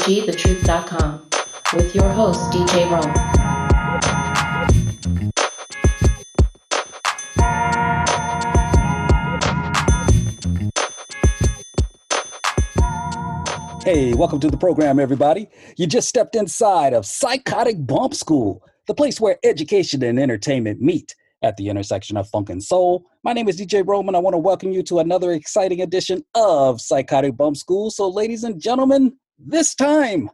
KCWGTheTruth.com 0.00 1.28
with 1.74 1.94
your 1.94 2.08
host, 2.08 2.40
DJ 2.52 2.90
Rome. 2.90 3.02
Hey, 13.84 14.14
welcome 14.14 14.40
to 14.40 14.50
the 14.50 14.56
program, 14.56 14.98
everybody. 14.98 15.48
You 15.76 15.86
just 15.86 16.08
stepped 16.08 16.34
inside 16.34 16.94
of 16.94 17.04
Psychotic 17.04 17.86
Bump 17.86 18.14
School, 18.14 18.64
the 18.86 18.94
place 18.94 19.20
where 19.20 19.38
education 19.44 20.02
and 20.02 20.18
entertainment 20.18 20.80
meet 20.80 21.14
at 21.42 21.58
the 21.58 21.68
intersection 21.68 22.16
of 22.16 22.26
funk 22.28 22.48
and 22.48 22.62
soul. 22.62 23.04
My 23.22 23.34
name 23.34 23.48
is 23.48 23.60
DJ 23.60 23.86
Roman. 23.86 24.14
I 24.14 24.18
want 24.18 24.32
to 24.34 24.38
welcome 24.38 24.72
you 24.72 24.82
to 24.84 25.00
another 25.00 25.32
exciting 25.32 25.82
edition 25.82 26.24
of 26.34 26.80
Psychotic 26.80 27.36
Bump 27.36 27.58
School. 27.58 27.90
So, 27.90 28.08
ladies 28.08 28.44
and 28.44 28.58
gentlemen, 28.60 29.16
this 29.46 29.74
time, 29.74 30.30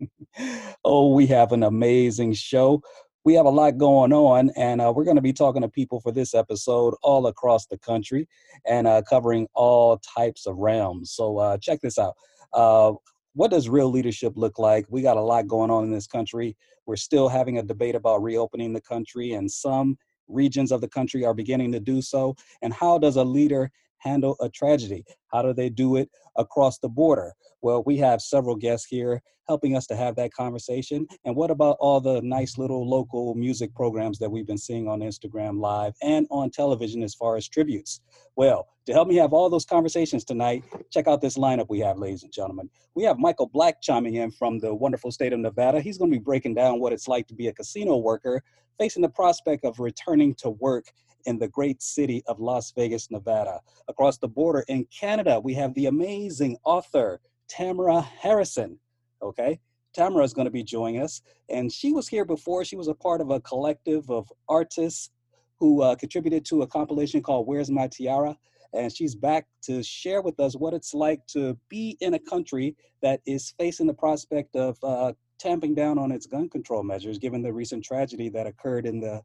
oh, 0.84 1.12
we 1.12 1.26
have 1.26 1.52
an 1.52 1.62
amazing 1.62 2.34
show. 2.34 2.82
We 3.24 3.34
have 3.34 3.46
a 3.46 3.50
lot 3.50 3.76
going 3.76 4.12
on, 4.12 4.50
and 4.56 4.80
uh, 4.80 4.92
we're 4.94 5.04
going 5.04 5.16
to 5.16 5.22
be 5.22 5.32
talking 5.32 5.62
to 5.62 5.68
people 5.68 6.00
for 6.00 6.12
this 6.12 6.34
episode 6.34 6.94
all 7.02 7.26
across 7.26 7.66
the 7.66 7.78
country 7.78 8.28
and 8.66 8.86
uh, 8.86 9.02
covering 9.08 9.48
all 9.54 9.98
types 10.16 10.46
of 10.46 10.56
realms. 10.56 11.12
So, 11.12 11.38
uh, 11.38 11.58
check 11.58 11.80
this 11.80 11.98
out. 11.98 12.14
Uh, 12.52 12.92
what 13.34 13.50
does 13.50 13.68
real 13.68 13.90
leadership 13.90 14.34
look 14.36 14.58
like? 14.58 14.86
We 14.88 15.02
got 15.02 15.16
a 15.16 15.22
lot 15.22 15.48
going 15.48 15.70
on 15.70 15.84
in 15.84 15.90
this 15.90 16.06
country. 16.06 16.56
We're 16.86 16.96
still 16.96 17.28
having 17.28 17.58
a 17.58 17.62
debate 17.62 17.96
about 17.96 18.22
reopening 18.22 18.72
the 18.72 18.80
country, 18.80 19.32
and 19.32 19.50
some 19.50 19.98
regions 20.28 20.70
of 20.70 20.80
the 20.80 20.88
country 20.88 21.24
are 21.24 21.34
beginning 21.34 21.72
to 21.72 21.80
do 21.80 22.02
so. 22.02 22.36
And 22.62 22.72
how 22.72 22.98
does 22.98 23.16
a 23.16 23.24
leader 23.24 23.70
handle 23.98 24.36
a 24.40 24.48
tragedy? 24.48 25.04
How 25.32 25.42
do 25.42 25.52
they 25.52 25.68
do 25.68 25.96
it 25.96 26.10
across 26.38 26.78
the 26.78 26.88
border? 26.88 27.32
Well, 27.62 27.82
we 27.84 27.96
have 27.98 28.20
several 28.20 28.56
guests 28.56 28.86
here 28.86 29.22
helping 29.48 29.76
us 29.76 29.86
to 29.86 29.96
have 29.96 30.16
that 30.16 30.32
conversation. 30.32 31.06
And 31.24 31.36
what 31.36 31.50
about 31.50 31.76
all 31.80 32.00
the 32.00 32.20
nice 32.22 32.58
little 32.58 32.88
local 32.88 33.34
music 33.34 33.74
programs 33.74 34.18
that 34.18 34.30
we've 34.30 34.46
been 34.46 34.58
seeing 34.58 34.88
on 34.88 35.00
Instagram 35.00 35.60
Live 35.60 35.94
and 36.02 36.26
on 36.30 36.50
television 36.50 37.02
as 37.02 37.14
far 37.14 37.36
as 37.36 37.48
tributes? 37.48 38.00
Well, 38.34 38.66
to 38.86 38.92
help 38.92 39.08
me 39.08 39.16
have 39.16 39.32
all 39.32 39.48
those 39.48 39.64
conversations 39.64 40.24
tonight, 40.24 40.64
check 40.90 41.08
out 41.08 41.20
this 41.20 41.36
lineup 41.36 41.66
we 41.68 41.80
have, 41.80 41.98
ladies 41.98 42.22
and 42.22 42.32
gentlemen. 42.32 42.68
We 42.94 43.04
have 43.04 43.18
Michael 43.18 43.48
Black 43.52 43.80
chiming 43.80 44.16
in 44.16 44.30
from 44.30 44.58
the 44.58 44.74
wonderful 44.74 45.10
state 45.10 45.32
of 45.32 45.40
Nevada. 45.40 45.80
He's 45.80 45.98
going 45.98 46.10
to 46.10 46.18
be 46.18 46.22
breaking 46.22 46.54
down 46.54 46.80
what 46.80 46.92
it's 46.92 47.08
like 47.08 47.26
to 47.28 47.34
be 47.34 47.48
a 47.48 47.52
casino 47.52 47.96
worker 47.96 48.42
facing 48.78 49.02
the 49.02 49.08
prospect 49.08 49.64
of 49.64 49.80
returning 49.80 50.34
to 50.34 50.50
work 50.50 50.86
in 51.26 51.38
the 51.38 51.48
great 51.48 51.82
city 51.82 52.22
of 52.26 52.40
Las 52.40 52.72
Vegas, 52.72 53.10
Nevada. 53.10 53.60
Across 53.88 54.18
the 54.18 54.28
border 54.28 54.64
in 54.68 54.86
Canada, 54.86 55.38
we 55.38 55.54
have 55.54 55.74
the 55.74 55.86
amazing 55.86 56.56
author, 56.64 57.20
Tamara 57.48 58.06
Harasen. 58.22 58.78
Okay, 59.20 59.60
Tamara 59.92 60.24
is 60.24 60.32
going 60.32 60.46
to 60.46 60.50
be 60.50 60.62
joining 60.62 61.02
us, 61.02 61.22
and 61.48 61.70
she 61.70 61.92
was 61.92 62.08
here 62.08 62.24
before. 62.24 62.64
She 62.64 62.76
was 62.76 62.88
a 62.88 62.94
part 62.94 63.20
of 63.20 63.30
a 63.30 63.40
collective 63.40 64.10
of 64.10 64.32
artists 64.48 65.10
who 65.58 65.82
uh, 65.82 65.94
contributed 65.96 66.44
to 66.46 66.62
a 66.62 66.66
compilation 66.66 67.22
called 67.22 67.46
Where's 67.46 67.70
My 67.70 67.88
Tiara? 67.88 68.36
And 68.74 68.94
she's 68.94 69.14
back 69.14 69.46
to 69.62 69.82
share 69.82 70.20
with 70.20 70.38
us 70.38 70.54
what 70.54 70.74
it's 70.74 70.92
like 70.92 71.26
to 71.28 71.56
be 71.68 71.96
in 72.00 72.14
a 72.14 72.18
country 72.18 72.76
that 73.00 73.20
is 73.26 73.54
facing 73.58 73.86
the 73.86 73.94
prospect 73.94 74.54
of 74.54 74.76
uh, 74.82 75.12
tamping 75.38 75.74
down 75.74 75.98
on 75.98 76.12
its 76.12 76.26
gun 76.26 76.48
control 76.48 76.82
measures, 76.82 77.18
given 77.18 77.42
the 77.42 77.52
recent 77.52 77.84
tragedy 77.84 78.28
that 78.28 78.46
occurred 78.46 78.86
in 78.86 79.00
the 79.00 79.22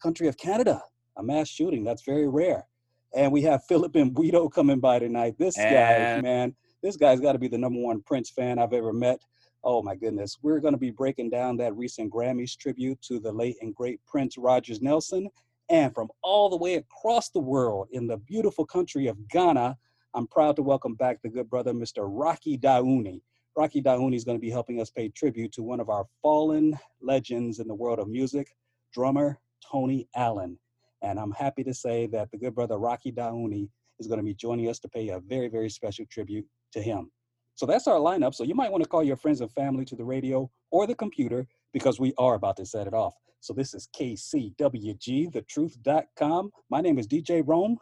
country 0.00 0.28
of 0.28 0.36
Canada, 0.36 0.82
a 1.16 1.22
mass 1.22 1.48
shooting. 1.48 1.84
That's 1.84 2.02
very 2.02 2.28
rare. 2.28 2.66
And 3.14 3.32
we 3.32 3.42
have 3.42 3.64
Philip 3.68 3.92
Embuido 3.92 4.52
coming 4.52 4.80
by 4.80 4.98
tonight. 4.98 5.36
This 5.38 5.56
guy, 5.56 6.20
man, 6.20 6.54
this 6.82 6.96
guy's 6.96 7.20
got 7.20 7.32
to 7.32 7.38
be 7.38 7.48
the 7.48 7.58
number 7.58 7.80
one 7.80 8.02
Prince 8.02 8.30
fan 8.30 8.58
I've 8.58 8.72
ever 8.72 8.92
met. 8.92 9.20
Oh 9.62 9.82
my 9.82 9.94
goodness. 9.94 10.36
We're 10.42 10.60
going 10.60 10.74
to 10.74 10.78
be 10.78 10.90
breaking 10.90 11.30
down 11.30 11.56
that 11.56 11.74
recent 11.76 12.12
Grammys 12.12 12.56
tribute 12.56 13.00
to 13.02 13.18
the 13.18 13.32
late 13.32 13.56
and 13.62 13.74
great 13.74 14.00
Prince 14.06 14.36
Rogers 14.36 14.82
Nelson. 14.82 15.28
And 15.70 15.94
from 15.94 16.08
all 16.22 16.50
the 16.50 16.56
way 16.58 16.74
across 16.74 17.30
the 17.30 17.40
world 17.40 17.88
in 17.92 18.06
the 18.06 18.18
beautiful 18.18 18.66
country 18.66 19.06
of 19.06 19.28
Ghana, 19.28 19.78
I'm 20.12 20.26
proud 20.26 20.56
to 20.56 20.62
welcome 20.62 20.94
back 20.94 21.22
the 21.22 21.30
good 21.30 21.48
brother, 21.48 21.72
Mr. 21.72 22.06
Rocky 22.06 22.58
Dawuni. 22.58 23.22
Rocky 23.56 23.80
Dawuni 23.80 24.16
is 24.16 24.24
going 24.24 24.36
to 24.36 24.40
be 24.42 24.50
helping 24.50 24.80
us 24.80 24.90
pay 24.90 25.08
tribute 25.08 25.52
to 25.52 25.62
one 25.62 25.80
of 25.80 25.88
our 25.88 26.04
fallen 26.20 26.78
legends 27.00 27.58
in 27.58 27.68
the 27.68 27.74
world 27.74 27.98
of 27.98 28.08
music, 28.08 28.54
drummer 28.92 29.38
Tony 29.72 30.08
Allen. 30.14 30.58
And 31.04 31.20
I'm 31.20 31.32
happy 31.32 31.62
to 31.64 31.74
say 31.74 32.06
that 32.08 32.30
the 32.30 32.38
good 32.38 32.54
brother 32.54 32.78
Rocky 32.78 33.12
Dawuni 33.12 33.68
is 34.00 34.06
going 34.06 34.18
to 34.18 34.24
be 34.24 34.32
joining 34.34 34.70
us 34.70 34.78
to 34.80 34.88
pay 34.88 35.10
a 35.10 35.20
very, 35.20 35.48
very 35.48 35.68
special 35.68 36.06
tribute 36.10 36.46
to 36.72 36.80
him. 36.80 37.10
So 37.56 37.66
that's 37.66 37.86
our 37.86 37.98
lineup. 37.98 38.34
So 38.34 38.42
you 38.42 38.54
might 38.54 38.72
want 38.72 38.82
to 38.82 38.88
call 38.88 39.04
your 39.04 39.16
friends 39.16 39.42
and 39.42 39.52
family 39.52 39.84
to 39.84 39.96
the 39.96 40.04
radio 40.04 40.50
or 40.70 40.86
the 40.86 40.94
computer 40.94 41.46
because 41.74 42.00
we 42.00 42.14
are 42.16 42.34
about 42.34 42.56
to 42.56 42.64
set 42.66 42.86
it 42.86 42.94
off. 42.94 43.14
So 43.40 43.52
this 43.52 43.74
is 43.74 43.86
KCWG, 43.94 45.30
thetruth.com. 45.30 46.50
My 46.70 46.80
name 46.80 46.98
is 46.98 47.06
DJ 47.06 47.42
Rome. 47.46 47.76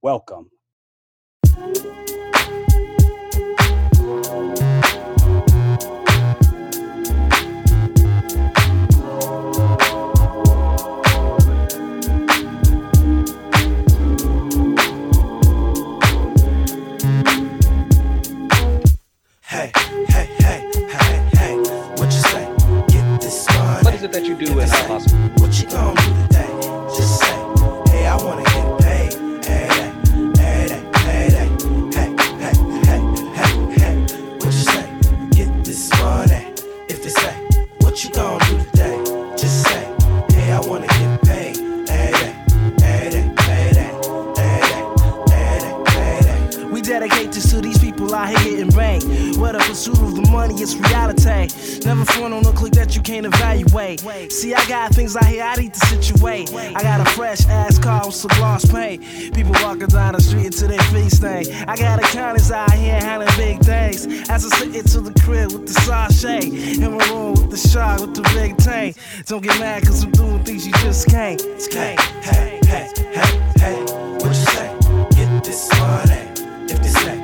Welcome. 0.00 0.48
Is 24.00 24.04
it 24.04 24.12
that 24.12 24.24
you 24.24 24.34
do 24.34 24.58
in 24.58 24.70
our 24.70 24.88
hospital? 24.88 25.28
What 25.36 25.60
you 25.60 25.68
gonna 25.68 26.00
do 26.00 26.22
today? 26.22 26.48
Just 26.96 27.20
say, 27.20 27.36
hey, 27.90 28.06
I 28.06 28.16
wanna 28.16 28.44
get 28.44 28.80
paid. 28.80 29.12
Hey, 29.44 29.68
hey, 29.68 30.08
hey, 30.38 30.68
hey, 31.04 31.28
hey, 31.36 31.50
hey, 31.92 32.08
hey, 32.40 32.54
hey, 33.36 33.52
hey, 33.76 33.94
what 34.38 34.46
you 34.46 34.64
say? 34.72 34.86
Get 35.32 35.64
this 35.64 35.90
money. 36.00 36.54
If 36.88 37.02
they 37.02 37.10
say, 37.10 37.34
what 37.80 38.02
you 38.02 38.10
gonna 38.12 38.42
do 38.46 38.64
today? 38.70 38.96
Just 39.36 39.64
say, 39.64 39.84
hey, 40.30 40.52
I 40.52 40.60
wanna 40.60 40.86
get 40.86 41.22
paid. 41.22 41.56
Hey, 41.86 42.12
hey, 42.16 42.32
hey, 42.80 43.10
hey, 43.36 43.68
hey, 43.76 43.92
hey, 44.36 44.80
hey, 45.28 46.20
hey. 46.24 46.64
We 46.64 46.80
dedicate 46.80 47.32
this 47.32 47.50
to 47.50 47.60
these 47.60 47.78
people 47.78 48.14
out 48.14 48.28
here 48.30 48.56
getting 48.56 48.70
ranked. 48.70 49.36
Where 49.36 49.52
the 49.52 49.58
pursuit 49.58 49.98
of 49.98 50.09
the 50.09 50.09
money 50.40 50.62
is 50.62 50.74
reality. 50.76 51.48
Never 51.84 52.04
front 52.06 52.32
on 52.32 52.46
a 52.46 52.52
click 52.52 52.72
that 52.72 52.96
you 52.96 53.02
can't 53.02 53.26
evaluate. 53.26 54.00
See, 54.32 54.54
I 54.54 54.66
got 54.66 54.94
things 54.94 55.14
out 55.14 55.26
here 55.26 55.44
I 55.44 55.54
need 55.56 55.74
to 55.74 55.86
situate. 55.86 56.52
I 56.54 56.82
got 56.82 57.00
a 57.06 57.10
fresh 57.10 57.44
ass 57.46 57.78
car 57.78 58.06
with 58.06 58.14
some 58.14 58.30
gloss 58.38 58.64
paint. 58.64 59.02
People 59.34 59.52
walking 59.62 59.88
down 59.88 60.14
the 60.14 60.22
street 60.22 60.46
until 60.46 60.68
their 60.68 60.84
feet 60.92 61.12
stink. 61.12 61.68
I 61.68 61.76
got 61.76 61.98
accountants 61.98 62.50
out 62.50 62.72
here 62.72 62.98
handling 63.00 63.36
big 63.36 63.58
things. 63.60 64.06
As 64.30 64.46
I 64.46 64.56
sit 64.58 64.74
into 64.74 65.00
the 65.00 65.12
crib 65.20 65.52
with 65.52 65.66
the 65.66 65.74
sachet. 65.86 66.46
In 66.84 66.96
my 66.96 67.04
room 67.10 67.34
with 67.34 67.50
the 67.50 67.58
shark 67.68 68.00
with 68.00 68.14
the 68.14 68.22
big 68.34 68.56
tank. 68.56 68.96
Don't 69.26 69.42
get 69.42 69.58
mad 69.60 69.84
cause 69.84 70.04
I'm 70.04 70.12
doing 70.12 70.42
things 70.44 70.66
you 70.66 70.72
just 70.84 71.06
can't. 71.08 71.40
Hey, 71.70 71.96
hey, 72.22 72.60
hey, 72.64 72.88
hey, 73.12 73.32
hey, 73.58 73.76
what 74.20 74.28
you 74.28 74.46
say? 74.56 74.68
Get 75.16 75.44
this 75.44 75.68
money. 75.78 76.22
If 76.72 76.78
they 76.80 76.88
say, 76.88 77.19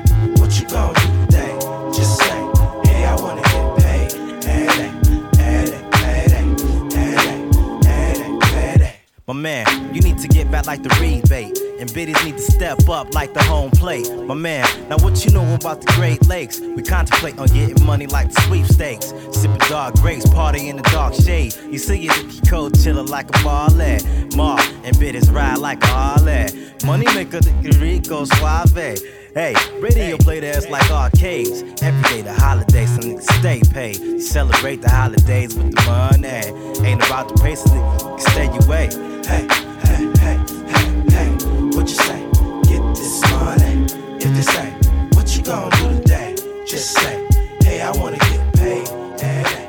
My 9.29 9.35
man, 9.35 9.93
you 9.93 10.01
need 10.03 10.19
to 10.19 10.29
get 10.29 10.53
back 10.53 10.67
like 10.67 10.85
the 10.85 10.97
rebate. 11.01 11.59
And 11.81 11.93
biddies 11.93 12.25
need 12.25 12.37
to 12.37 12.43
step 12.43 12.89
up 12.89 13.13
like 13.13 13.35
the 13.35 13.43
home 13.43 13.73
plate. 13.73 14.09
My 14.25 14.35
man, 14.35 14.65
now 14.89 14.99
what 14.99 15.25
you 15.25 15.33
know 15.33 15.53
about 15.53 15.81
the 15.81 15.93
Great 15.95 16.25
Lakes? 16.29 16.61
We 16.61 16.81
contemplate 16.81 17.37
on 17.37 17.49
getting 17.49 17.85
money 17.85 18.07
like 18.07 18.33
the 18.33 18.41
sweepstakes. 18.43 19.13
Sipping 19.33 19.59
dark 19.69 19.97
grapes, 19.97 20.29
party 20.31 20.69
in 20.69 20.77
the 20.77 20.85
dark 20.85 21.13
shade. 21.13 21.57
You 21.57 21.79
see 21.79 22.07
it 22.07 22.17
if 22.17 22.49
cold 22.49 22.75
chillin' 22.75 23.09
like 23.09 23.29
a 23.31 23.43
ballet. 23.43 23.99
Ma 24.37 24.65
and 24.85 24.97
biddies 24.97 25.29
ride 25.29 25.59
like 25.59 25.83
a 25.83 25.87
Harley. 25.89 26.47
Money 26.85 27.07
maker, 27.07 27.41
the 27.41 27.77
Rico 27.81 28.27
Suave. 28.27 28.97
Hey, 29.37 29.55
radio 29.81 30.17
played 30.17 30.45
ass 30.45 30.67
like 30.71 30.91
arcades. 30.91 31.63
Every 31.83 32.03
day 32.05 32.23
the 32.23 32.33
holidays, 32.33 32.89
some 32.89 33.03
niggas 33.03 33.31
stay 33.39 33.61
paid. 33.71 34.23
Celebrate 34.23 34.81
the 34.81 34.89
holidays 34.89 35.55
with 35.55 35.75
the 35.75 35.83
money. 35.83 36.89
Ain't 36.89 37.05
about 37.05 37.29
the 37.29 37.35
pay, 37.43 37.55
so 37.55 37.69
niggas 37.69 38.21
stay 38.21 38.47
away. 38.65 38.89
Hey, 39.29 39.47
hey, 39.85 40.09
hey, 40.25 40.39
hey, 40.73 40.89
hey, 41.11 41.31
what 41.77 41.87
you 41.87 41.97
say? 41.97 42.23
Get 42.65 42.81
this 42.97 43.21
money. 43.31 43.85
If 44.25 44.33
they 44.33 44.41
say, 44.41 44.71
what 45.13 45.37
you 45.37 45.43
gonna 45.43 45.77
do 45.77 46.01
today? 46.01 46.35
Just 46.67 46.93
say, 46.93 47.29
hey, 47.61 47.83
I 47.83 47.91
wanna 47.91 48.17
get 48.17 48.55
paid. 48.55 48.89
Hey, 49.21 49.43
hey 49.45 49.66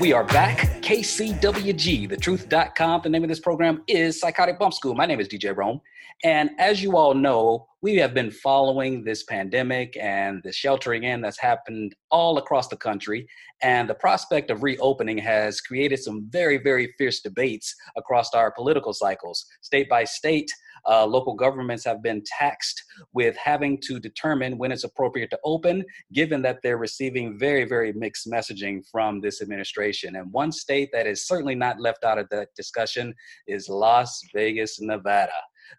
we 0.00 0.12
are 0.12 0.24
back. 0.24 0.58
KCWG, 0.82 2.08
thetruth.com. 2.08 3.00
The 3.02 3.08
name 3.08 3.22
of 3.24 3.28
this 3.28 3.40
program 3.40 3.82
is 3.88 4.20
Psychotic 4.20 4.58
Bump 4.58 4.72
School. 4.72 4.94
My 4.94 5.06
name 5.06 5.20
is 5.20 5.28
DJ 5.28 5.56
Rome. 5.56 5.80
And 6.24 6.50
as 6.58 6.82
you 6.82 6.96
all 6.96 7.14
know, 7.14 7.66
we 7.82 7.96
have 7.96 8.14
been 8.14 8.30
following 8.30 9.04
this 9.04 9.24
pandemic 9.24 9.96
and 9.96 10.40
the 10.44 10.52
sheltering 10.52 11.04
in 11.04 11.20
that's 11.20 11.38
happened 11.38 11.94
all 12.10 12.38
across 12.38 12.68
the 12.68 12.76
country. 12.76 13.26
And 13.62 13.88
the 13.88 13.94
prospect 13.94 14.50
of 14.50 14.62
reopening 14.62 15.18
has 15.18 15.60
created 15.60 15.98
some 15.98 16.26
very, 16.30 16.58
very 16.58 16.94
fierce 16.96 17.20
debates 17.20 17.74
across 17.96 18.32
our 18.34 18.50
political 18.50 18.94
cycles. 18.94 19.44
State 19.60 19.88
by 19.88 20.04
state, 20.04 20.50
uh, 20.88 21.04
local 21.06 21.34
governments 21.34 21.84
have 21.84 22.02
been 22.02 22.22
taxed 22.26 22.82
with 23.12 23.36
having 23.36 23.78
to 23.82 23.98
determine 23.98 24.58
when 24.58 24.72
it's 24.72 24.84
appropriate 24.84 25.30
to 25.30 25.38
open, 25.44 25.84
given 26.12 26.42
that 26.42 26.58
they're 26.62 26.78
receiving 26.78 27.38
very, 27.38 27.64
very 27.64 27.92
mixed 27.92 28.30
messaging 28.30 28.82
from 28.90 29.20
this 29.20 29.42
administration. 29.42 30.16
And 30.16 30.32
one 30.32 30.52
state 30.52 30.90
that 30.92 31.06
is 31.06 31.26
certainly 31.26 31.54
not 31.54 31.80
left 31.80 32.04
out 32.04 32.18
of 32.18 32.28
that 32.30 32.48
discussion 32.56 33.14
is 33.46 33.68
Las 33.68 34.20
Vegas, 34.34 34.80
Nevada 34.80 35.32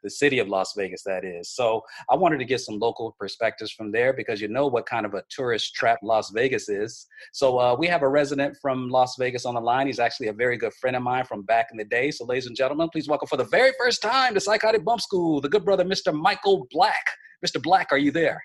the 0.03 0.09
city 0.09 0.39
of 0.39 0.47
Las 0.47 0.73
Vegas, 0.75 1.03
that 1.03 1.23
is. 1.23 1.49
So 1.49 1.81
I 2.09 2.15
wanted 2.15 2.39
to 2.39 2.45
get 2.45 2.61
some 2.61 2.79
local 2.79 3.15
perspectives 3.19 3.71
from 3.71 3.91
there 3.91 4.13
because 4.13 4.41
you 4.41 4.47
know 4.47 4.67
what 4.67 4.85
kind 4.85 5.05
of 5.05 5.13
a 5.13 5.23
tourist 5.29 5.73
trap 5.75 5.99
Las 6.03 6.31
Vegas 6.31 6.69
is. 6.69 7.07
So 7.33 7.59
uh, 7.59 7.75
we 7.77 7.87
have 7.87 8.01
a 8.01 8.09
resident 8.09 8.57
from 8.61 8.89
Las 8.89 9.15
Vegas 9.17 9.45
on 9.45 9.55
the 9.55 9.61
line. 9.61 9.87
He's 9.87 9.99
actually 9.99 10.27
a 10.27 10.33
very 10.33 10.57
good 10.57 10.73
friend 10.73 10.95
of 10.95 11.03
mine 11.03 11.25
from 11.25 11.43
back 11.43 11.67
in 11.71 11.77
the 11.77 11.85
day. 11.85 12.11
So, 12.11 12.25
ladies 12.25 12.47
and 12.47 12.55
gentlemen, 12.55 12.89
please 12.89 13.07
welcome 13.07 13.27
for 13.27 13.37
the 13.37 13.45
very 13.45 13.71
first 13.77 14.01
time 14.01 14.33
to 14.33 14.39
Psychotic 14.39 14.83
Bump 14.83 15.01
School, 15.01 15.41
the 15.41 15.49
good 15.49 15.65
brother, 15.65 15.83
Mr. 15.83 16.13
Michael 16.13 16.67
Black. 16.71 17.05
Mr. 17.45 17.61
Black, 17.61 17.87
are 17.91 17.97
you 17.97 18.11
there? 18.11 18.41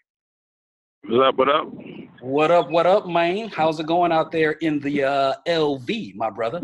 What 1.08 1.26
up? 1.26 1.36
What 1.36 1.48
up? 1.48 1.66
What 2.20 2.50
up? 2.50 2.70
What 2.70 2.86
up, 2.86 3.06
man? 3.08 3.48
How's 3.48 3.80
it 3.80 3.86
going 3.86 4.12
out 4.12 4.30
there 4.30 4.52
in 4.52 4.78
the 4.78 5.02
uh, 5.04 5.34
LV, 5.48 6.14
my 6.14 6.30
brother? 6.30 6.60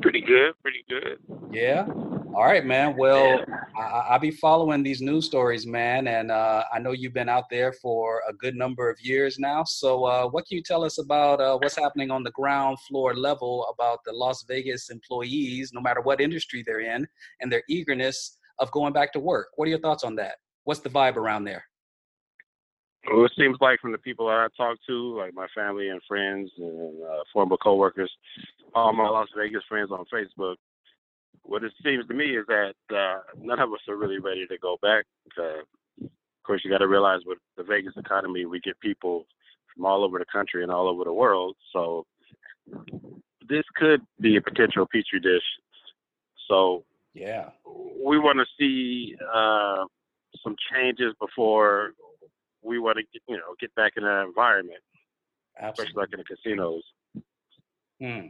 Pretty 0.00 0.20
good. 0.20 0.52
Pretty 0.62 0.84
good. 0.88 1.18
Yeah. 1.50 1.86
All 2.38 2.44
right, 2.44 2.64
man. 2.64 2.96
Well, 2.96 3.44
I, 3.76 4.10
I 4.10 4.18
be 4.18 4.30
following 4.30 4.84
these 4.84 5.00
news 5.00 5.26
stories, 5.26 5.66
man, 5.66 6.06
and 6.06 6.30
uh, 6.30 6.62
I 6.72 6.78
know 6.78 6.92
you've 6.92 7.12
been 7.12 7.28
out 7.28 7.50
there 7.50 7.72
for 7.72 8.22
a 8.28 8.32
good 8.32 8.54
number 8.54 8.88
of 8.88 9.00
years 9.00 9.40
now. 9.40 9.64
So, 9.64 10.04
uh, 10.04 10.28
what 10.28 10.46
can 10.46 10.56
you 10.56 10.62
tell 10.62 10.84
us 10.84 10.98
about 10.98 11.40
uh, 11.40 11.58
what's 11.58 11.74
happening 11.74 12.12
on 12.12 12.22
the 12.22 12.30
ground 12.30 12.78
floor 12.86 13.12
level 13.12 13.66
about 13.74 14.04
the 14.06 14.12
Las 14.12 14.44
Vegas 14.46 14.88
employees, 14.88 15.72
no 15.72 15.80
matter 15.80 16.00
what 16.00 16.20
industry 16.20 16.62
they're 16.64 16.78
in, 16.78 17.08
and 17.40 17.50
their 17.50 17.64
eagerness 17.68 18.38
of 18.60 18.70
going 18.70 18.92
back 18.92 19.12
to 19.14 19.18
work? 19.18 19.48
What 19.56 19.66
are 19.66 19.70
your 19.70 19.80
thoughts 19.80 20.04
on 20.04 20.14
that? 20.14 20.36
What's 20.62 20.78
the 20.78 20.90
vibe 20.90 21.16
around 21.16 21.42
there? 21.42 21.64
Well, 23.10 23.24
it 23.24 23.32
seems 23.36 23.56
like 23.60 23.80
from 23.80 23.90
the 23.90 23.98
people 23.98 24.28
that 24.28 24.36
I 24.36 24.46
talk 24.56 24.78
to, 24.86 25.18
like 25.18 25.34
my 25.34 25.48
family 25.56 25.88
and 25.88 26.00
friends 26.06 26.52
and 26.56 27.02
uh, 27.02 27.24
former 27.32 27.56
coworkers, 27.56 28.12
all 28.76 28.92
my 28.92 29.08
Las 29.08 29.26
Vegas 29.36 29.64
friends 29.68 29.90
on 29.90 30.04
Facebook, 30.14 30.54
what 31.42 31.64
it 31.64 31.72
seems 31.82 32.06
to 32.06 32.14
me 32.14 32.36
is 32.36 32.46
that 32.46 32.74
uh, 32.94 33.20
none 33.40 33.58
of 33.58 33.72
us 33.72 33.80
are 33.88 33.96
really 33.96 34.18
ready 34.18 34.46
to 34.46 34.58
go 34.58 34.76
back. 34.82 35.04
Uh, 35.38 35.62
of 36.02 36.10
course, 36.44 36.62
you 36.64 36.70
got 36.70 36.78
to 36.78 36.88
realize 36.88 37.20
with 37.26 37.38
the 37.56 37.62
Vegas 37.62 37.94
economy, 37.96 38.44
we 38.44 38.60
get 38.60 38.78
people 38.80 39.26
from 39.74 39.86
all 39.86 40.04
over 40.04 40.18
the 40.18 40.26
country 40.30 40.62
and 40.62 40.72
all 40.72 40.88
over 40.88 41.04
the 41.04 41.12
world. 41.12 41.56
So 41.72 42.06
this 43.48 43.64
could 43.76 44.02
be 44.20 44.36
a 44.36 44.42
potential 44.42 44.86
petri 44.86 45.20
dish. 45.20 45.42
So 46.48 46.84
yeah, 47.14 47.50
we 47.66 48.18
want 48.18 48.38
to 48.38 48.46
see 48.58 49.16
uh, 49.34 49.84
some 50.42 50.56
changes 50.72 51.14
before 51.20 51.92
we 52.62 52.78
want 52.78 52.98
to 52.98 53.04
get, 53.12 53.22
you 53.28 53.36
know 53.36 53.54
get 53.60 53.74
back 53.74 53.92
in 53.96 54.04
that 54.04 54.24
environment, 54.26 54.80
absolutely. 55.58 55.84
especially 55.84 56.00
like 56.00 56.12
in 56.12 56.18
the 56.18 56.52
casinos. 56.52 56.82
Hmm. 58.00 58.28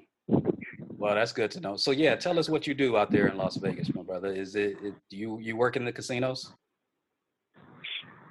Well, 0.99 1.15
that's 1.15 1.33
good 1.33 1.53
to 1.53 1.61
know. 1.61 1.77
So 1.77 1.93
yeah, 1.93 2.17
tell 2.17 2.41
us 2.41 2.49
what 2.49 2.67
you 2.67 2.75
do 2.75 2.97
out 2.97 3.13
there 3.13 3.29
in 3.29 3.37
Las 3.37 3.57
Vegas, 3.57 3.95
my 3.95 4.03
brother. 4.03 4.33
Is 4.33 4.57
it, 4.57 4.79
it 4.83 4.95
you 5.11 5.39
you 5.39 5.57
work 5.57 5.77
in 5.77 5.85
the 5.85 5.93
casinos? 5.93 6.53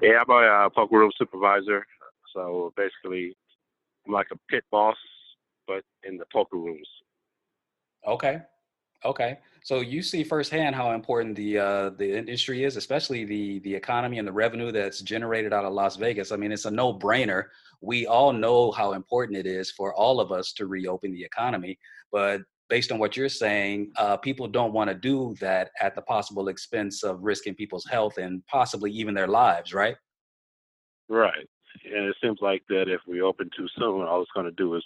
Yeah, 0.02 0.22
I'm 0.22 0.30
a 0.30 0.66
uh, 0.66 0.70
poker 0.70 0.98
room 0.98 1.12
supervisor. 1.18 1.86
So 2.36 2.74
basically, 2.76 3.38
I'm 4.06 4.14
like 4.14 4.28
a 4.34 4.38
pit 4.50 4.66
boss, 4.70 4.98
but 5.66 5.82
in 6.04 6.18
the 6.18 6.26
poker 6.34 6.58
rooms. 6.58 6.88
Okay, 8.06 8.42
okay. 9.06 9.40
So 9.64 9.80
you 9.80 10.04
see 10.04 10.26
firsthand 10.26 10.76
how 10.76 10.92
important 10.92 11.38
the 11.38 11.60
uh, 11.60 11.90
the 11.92 12.18
industry 12.18 12.66
is, 12.66 12.76
especially 12.76 13.24
the 13.24 13.60
the 13.60 13.74
economy 13.74 14.20
and 14.20 14.28
the 14.28 14.34
revenue 14.34 14.74
that's 14.74 15.00
generated 15.00 15.54
out 15.54 15.64
of 15.64 15.72
Las 15.72 15.96
Vegas. 15.96 16.34
I 16.34 16.36
mean, 16.36 16.52
it's 16.52 16.66
a 16.66 16.72
no 16.72 16.94
brainer. 16.94 17.46
We 17.80 18.08
all 18.08 18.34
know 18.34 18.72
how 18.72 18.92
important 18.92 19.38
it 19.38 19.48
is 19.48 19.72
for 19.72 19.94
all 19.94 20.20
of 20.20 20.34
us 20.34 20.52
to 20.54 20.68
reopen 20.68 21.14
the 21.14 21.24
economy, 21.24 21.80
but 22.12 22.42
based 22.70 22.92
on 22.92 23.00
what 23.00 23.16
you're 23.16 23.30
saying, 23.30 23.92
uh, 23.98 24.18
people 24.18 24.48
don't 24.48 24.74
want 24.74 24.90
to 24.90 24.94
do 24.94 25.36
that 25.40 25.72
at 25.80 25.96
the 25.96 26.02
possible 26.02 26.48
expense 26.50 27.04
of 27.04 27.22
risking 27.22 27.56
people's 27.56 27.86
health 27.86 28.18
and 28.18 28.46
possibly 28.48 28.92
even 28.92 29.14
their 29.14 29.28
lives, 29.28 29.74
right? 29.74 29.96
Right. 31.10 31.48
And 31.86 32.06
it 32.06 32.16
seems 32.22 32.40
like 32.42 32.64
that 32.70 32.90
if 32.90 33.02
we 33.08 33.22
open 33.22 33.50
too 33.56 33.68
soon, 33.78 34.02
all 34.02 34.22
it's 34.22 34.32
going 34.34 34.46
to 34.46 34.52
do 34.52 34.76
is 34.76 34.84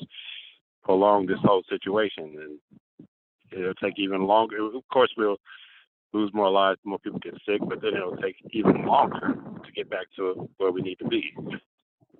prolong 0.83 1.25
this 1.25 1.39
whole 1.43 1.63
situation, 1.69 2.35
and 2.39 3.07
it'll 3.51 3.73
take 3.75 3.97
even 3.97 4.27
longer. 4.27 4.57
Of 4.63 4.87
course, 4.91 5.11
we'll 5.17 5.37
lose 6.13 6.31
more 6.33 6.49
lives, 6.49 6.79
more 6.83 6.99
people 6.99 7.19
get 7.19 7.35
sick, 7.47 7.61
but 7.67 7.81
then 7.81 7.95
it'll 7.95 8.17
take 8.17 8.35
even 8.51 8.85
longer 8.85 9.35
to 9.63 9.71
get 9.71 9.89
back 9.89 10.07
to 10.17 10.49
where 10.57 10.71
we 10.71 10.81
need 10.81 10.99
to 10.99 11.07
be. 11.07 11.33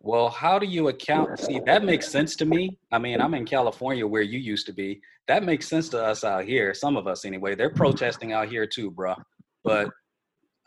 Well, 0.03 0.29
how 0.29 0.57
do 0.57 0.65
you 0.65 0.87
account? 0.87 1.37
See, 1.39 1.59
that 1.67 1.83
makes 1.83 2.09
sense 2.09 2.35
to 2.37 2.45
me. 2.45 2.77
I 2.91 2.97
mean, 2.97 3.21
I'm 3.21 3.35
in 3.35 3.45
California 3.45 4.05
where 4.07 4.23
you 4.23 4.39
used 4.39 4.65
to 4.65 4.73
be. 4.73 4.99
That 5.27 5.43
makes 5.43 5.67
sense 5.67 5.89
to 5.89 6.03
us 6.03 6.23
out 6.23 6.43
here, 6.43 6.73
some 6.73 6.97
of 6.97 7.05
us 7.07 7.23
anyway. 7.23 7.53
They're 7.55 7.69
protesting 7.69 8.33
out 8.33 8.49
here 8.49 8.65
too, 8.65 8.89
bro. 8.89 9.13
But 9.63 9.89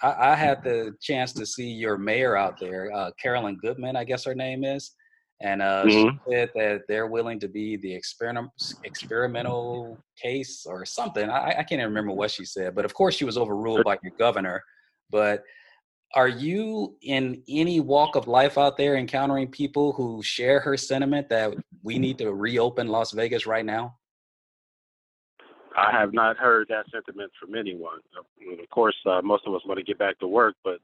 I, 0.02 0.30
I 0.30 0.34
had 0.36 0.62
the 0.62 0.94
chance 1.02 1.32
to 1.34 1.46
see 1.46 1.68
your 1.68 1.98
mayor 1.98 2.36
out 2.36 2.60
there, 2.60 2.92
uh, 2.92 3.10
Carolyn 3.20 3.56
Goodman, 3.60 3.96
I 3.96 4.04
guess 4.04 4.24
her 4.24 4.34
name 4.36 4.62
is. 4.62 4.94
And 5.40 5.60
uh, 5.60 5.86
Mhm. 5.86 6.12
she 6.12 6.18
said 6.30 6.50
that 6.54 6.82
they're 6.88 7.08
willing 7.08 7.40
to 7.40 7.48
be 7.48 7.76
the 7.76 7.92
experiment, 7.92 8.50
experimental 8.84 9.98
case 10.16 10.64
or 10.64 10.84
something. 10.86 11.28
I, 11.28 11.48
I 11.48 11.54
can't 11.54 11.72
even 11.72 11.86
remember 11.86 12.12
what 12.12 12.30
she 12.30 12.44
said, 12.44 12.76
but 12.76 12.84
of 12.84 12.94
course 12.94 13.16
she 13.16 13.24
was 13.24 13.36
overruled 13.36 13.82
by 13.82 13.98
your 14.02 14.12
governor. 14.16 14.62
But 15.10 15.42
are 16.14 16.28
you 16.28 16.96
in 17.02 17.42
any 17.48 17.80
walk 17.80 18.14
of 18.14 18.28
life 18.28 18.56
out 18.56 18.76
there 18.76 18.96
encountering 18.96 19.48
people 19.48 19.92
who 19.92 20.22
share 20.22 20.60
her 20.60 20.76
sentiment 20.76 21.28
that 21.28 21.54
we 21.82 21.98
need 21.98 22.18
to 22.18 22.32
reopen 22.32 22.88
Las 22.88 23.12
Vegas 23.12 23.46
right 23.46 23.64
now? 23.64 23.96
I 25.76 25.90
have 25.90 26.12
not 26.12 26.36
heard 26.36 26.68
that 26.68 26.84
sentiment 26.92 27.32
from 27.40 27.56
anyone. 27.56 27.98
Of 28.16 28.70
course, 28.70 28.94
uh, 29.06 29.22
most 29.22 29.44
of 29.46 29.54
us 29.54 29.62
want 29.66 29.78
to 29.78 29.84
get 29.84 29.98
back 29.98 30.18
to 30.20 30.28
work, 30.28 30.54
but 30.62 30.78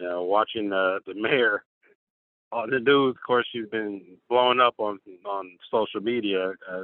you 0.00 0.06
know, 0.06 0.24
watching 0.24 0.68
the 0.70 1.00
mayor 1.14 1.64
on 2.50 2.70
the 2.70 2.80
news, 2.80 3.14
of 3.14 3.26
course, 3.26 3.46
she's 3.52 3.68
been 3.70 4.02
blowing 4.28 4.60
up 4.60 4.74
on 4.78 4.98
on 5.24 5.56
social 5.70 6.00
media, 6.00 6.52
uh, 6.70 6.82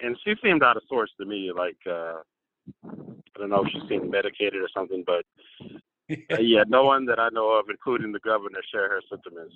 and 0.00 0.16
she 0.24 0.34
seemed 0.42 0.62
out 0.62 0.78
of 0.78 0.82
sorts 0.88 1.12
to 1.18 1.26
me. 1.26 1.52
Like 1.54 1.76
uh, 1.86 2.20
I 2.86 3.38
don't 3.38 3.50
know 3.50 3.64
if 3.64 3.72
she's 3.72 3.88
getting 3.88 4.10
medicated 4.10 4.62
or 4.62 4.68
something, 4.74 5.04
but 5.06 5.24
uh, 6.32 6.38
yeah, 6.38 6.64
no 6.68 6.84
one 6.84 7.04
that 7.06 7.18
I 7.18 7.28
know 7.32 7.50
of, 7.58 7.66
including 7.68 8.12
the 8.12 8.20
governor, 8.20 8.60
share 8.72 8.88
her 8.88 9.00
sentiments. 9.08 9.54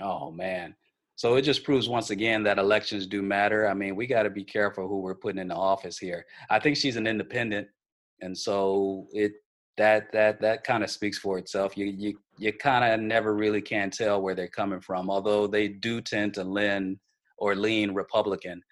Oh 0.00 0.30
man. 0.30 0.74
So 1.16 1.36
it 1.36 1.42
just 1.42 1.64
proves 1.64 1.88
once 1.88 2.10
again 2.10 2.42
that 2.42 2.58
elections 2.58 3.06
do 3.06 3.22
matter. 3.22 3.66
I 3.66 3.72
mean, 3.72 3.96
we 3.96 4.06
got 4.06 4.24
to 4.24 4.30
be 4.30 4.44
careful 4.44 4.86
who 4.86 5.00
we're 5.00 5.14
putting 5.14 5.40
in 5.40 5.48
the 5.48 5.54
office 5.54 5.96
here. 5.96 6.26
I 6.50 6.58
think 6.58 6.76
she's 6.76 6.96
an 6.96 7.06
independent, 7.06 7.68
and 8.20 8.36
so 8.36 9.06
it 9.12 9.32
that 9.78 10.12
that 10.12 10.40
that 10.42 10.64
kind 10.64 10.84
of 10.84 10.90
speaks 10.90 11.18
for 11.18 11.38
itself. 11.38 11.76
You 11.76 11.86
you 11.86 12.18
you 12.38 12.52
kind 12.52 12.92
of 12.92 13.00
never 13.00 13.34
really 13.34 13.62
can 13.62 13.90
tell 13.90 14.20
where 14.20 14.34
they're 14.34 14.48
coming 14.48 14.80
from, 14.80 15.10
although 15.10 15.46
they 15.46 15.68
do 15.68 16.02
tend 16.02 16.34
to 16.34 16.44
lean 16.44 16.98
or 17.38 17.54
lean 17.54 17.94
Republican. 17.94 18.62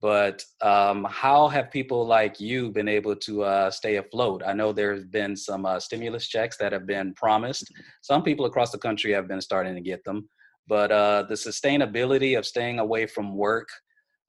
But 0.00 0.44
um, 0.60 1.06
how 1.08 1.48
have 1.48 1.70
people 1.70 2.06
like 2.06 2.38
you 2.38 2.70
been 2.70 2.88
able 2.88 3.16
to 3.16 3.42
uh, 3.42 3.70
stay 3.70 3.96
afloat? 3.96 4.42
I 4.46 4.52
know 4.52 4.72
there's 4.72 5.04
been 5.04 5.34
some 5.36 5.64
uh, 5.64 5.80
stimulus 5.80 6.28
checks 6.28 6.56
that 6.58 6.72
have 6.72 6.86
been 6.86 7.14
promised. 7.14 7.72
Some 8.02 8.22
people 8.22 8.44
across 8.46 8.70
the 8.70 8.78
country 8.78 9.12
have 9.12 9.26
been 9.26 9.40
starting 9.40 9.74
to 9.74 9.80
get 9.80 10.04
them 10.04 10.28
but 10.68 10.90
uh, 10.90 11.24
the 11.28 11.34
sustainability 11.34 12.36
of 12.38 12.46
staying 12.46 12.78
away 12.78 13.06
from 13.06 13.36
work 13.36 13.68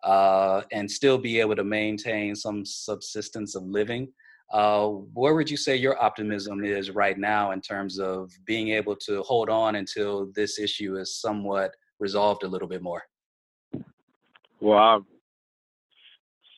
uh, 0.03 0.61
and 0.71 0.89
still 0.89 1.17
be 1.17 1.39
able 1.39 1.55
to 1.55 1.63
maintain 1.63 2.35
some 2.35 2.63
subsistence 2.63 3.55
of 3.55 3.63
living. 3.63 4.07
Uh, 4.53 4.87
where 5.13 5.35
would 5.35 5.49
you 5.49 5.57
say 5.57 5.75
your 5.75 6.01
optimism 6.01 6.63
is 6.63 6.91
right 6.91 7.17
now 7.17 7.51
in 7.51 7.59
terms 7.59 7.99
of 7.99 8.31
being 8.45 8.69
able 8.69 8.95
to 8.95 9.21
hold 9.23 9.49
on 9.49 9.75
until 9.75 10.31
this 10.35 10.57
issue 10.59 10.95
is 10.97 11.19
somewhat 11.19 11.71
resolved 11.99 12.43
a 12.43 12.47
little 12.47 12.67
bit 12.67 12.81
more? 12.81 13.03
Well, 14.61 14.77
I'm 14.77 15.05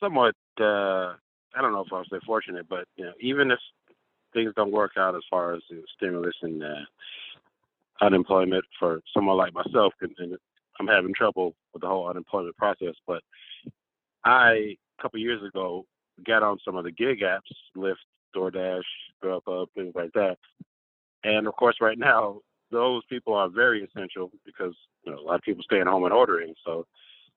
somewhat. 0.00 0.34
Uh, 0.60 1.14
I 1.54 1.60
don't 1.60 1.72
know 1.72 1.84
if 1.86 1.92
I'll 1.92 2.04
say 2.04 2.18
fortunate, 2.26 2.68
but 2.68 2.86
you 2.96 3.04
know, 3.04 3.12
even 3.20 3.50
if 3.50 3.58
things 4.32 4.52
don't 4.56 4.72
work 4.72 4.92
out 4.96 5.14
as 5.14 5.22
far 5.28 5.54
as 5.54 5.62
you 5.68 5.76
know, 5.76 5.82
stimulus 5.96 6.34
and 6.42 6.62
uh, 6.62 6.84
unemployment 8.00 8.64
for 8.78 9.00
someone 9.14 9.36
like 9.36 9.54
myself, 9.54 9.92
and, 10.00 10.38
I'm 10.78 10.86
having 10.86 11.12
trouble 11.12 11.54
with 11.74 11.82
the 11.82 11.88
whole 11.88 12.08
unemployment 12.08 12.56
process. 12.56 12.94
But 13.06 13.22
I 14.24 14.76
a 14.98 15.02
couple 15.02 15.20
years 15.20 15.42
ago 15.46 15.84
got 16.26 16.42
on 16.42 16.58
some 16.64 16.74
of 16.74 16.84
the 16.84 16.90
gig 16.90 17.20
apps, 17.20 17.52
Lyft, 17.76 17.96
DoorDash, 18.34 18.82
Grubhub, 19.22 19.66
things 19.74 19.92
like 19.94 20.12
that. 20.14 20.38
And 21.22 21.46
of 21.46 21.54
course, 21.56 21.76
right 21.82 21.98
now 21.98 22.40
those 22.70 23.02
people 23.10 23.34
are 23.34 23.50
very 23.50 23.84
essential 23.84 24.30
because 24.46 24.74
you 25.04 25.12
know, 25.12 25.18
a 25.18 25.22
lot 25.22 25.34
of 25.34 25.42
people 25.42 25.62
staying 25.64 25.86
home 25.86 26.04
and 26.04 26.14
ordering. 26.14 26.54
So 26.64 26.86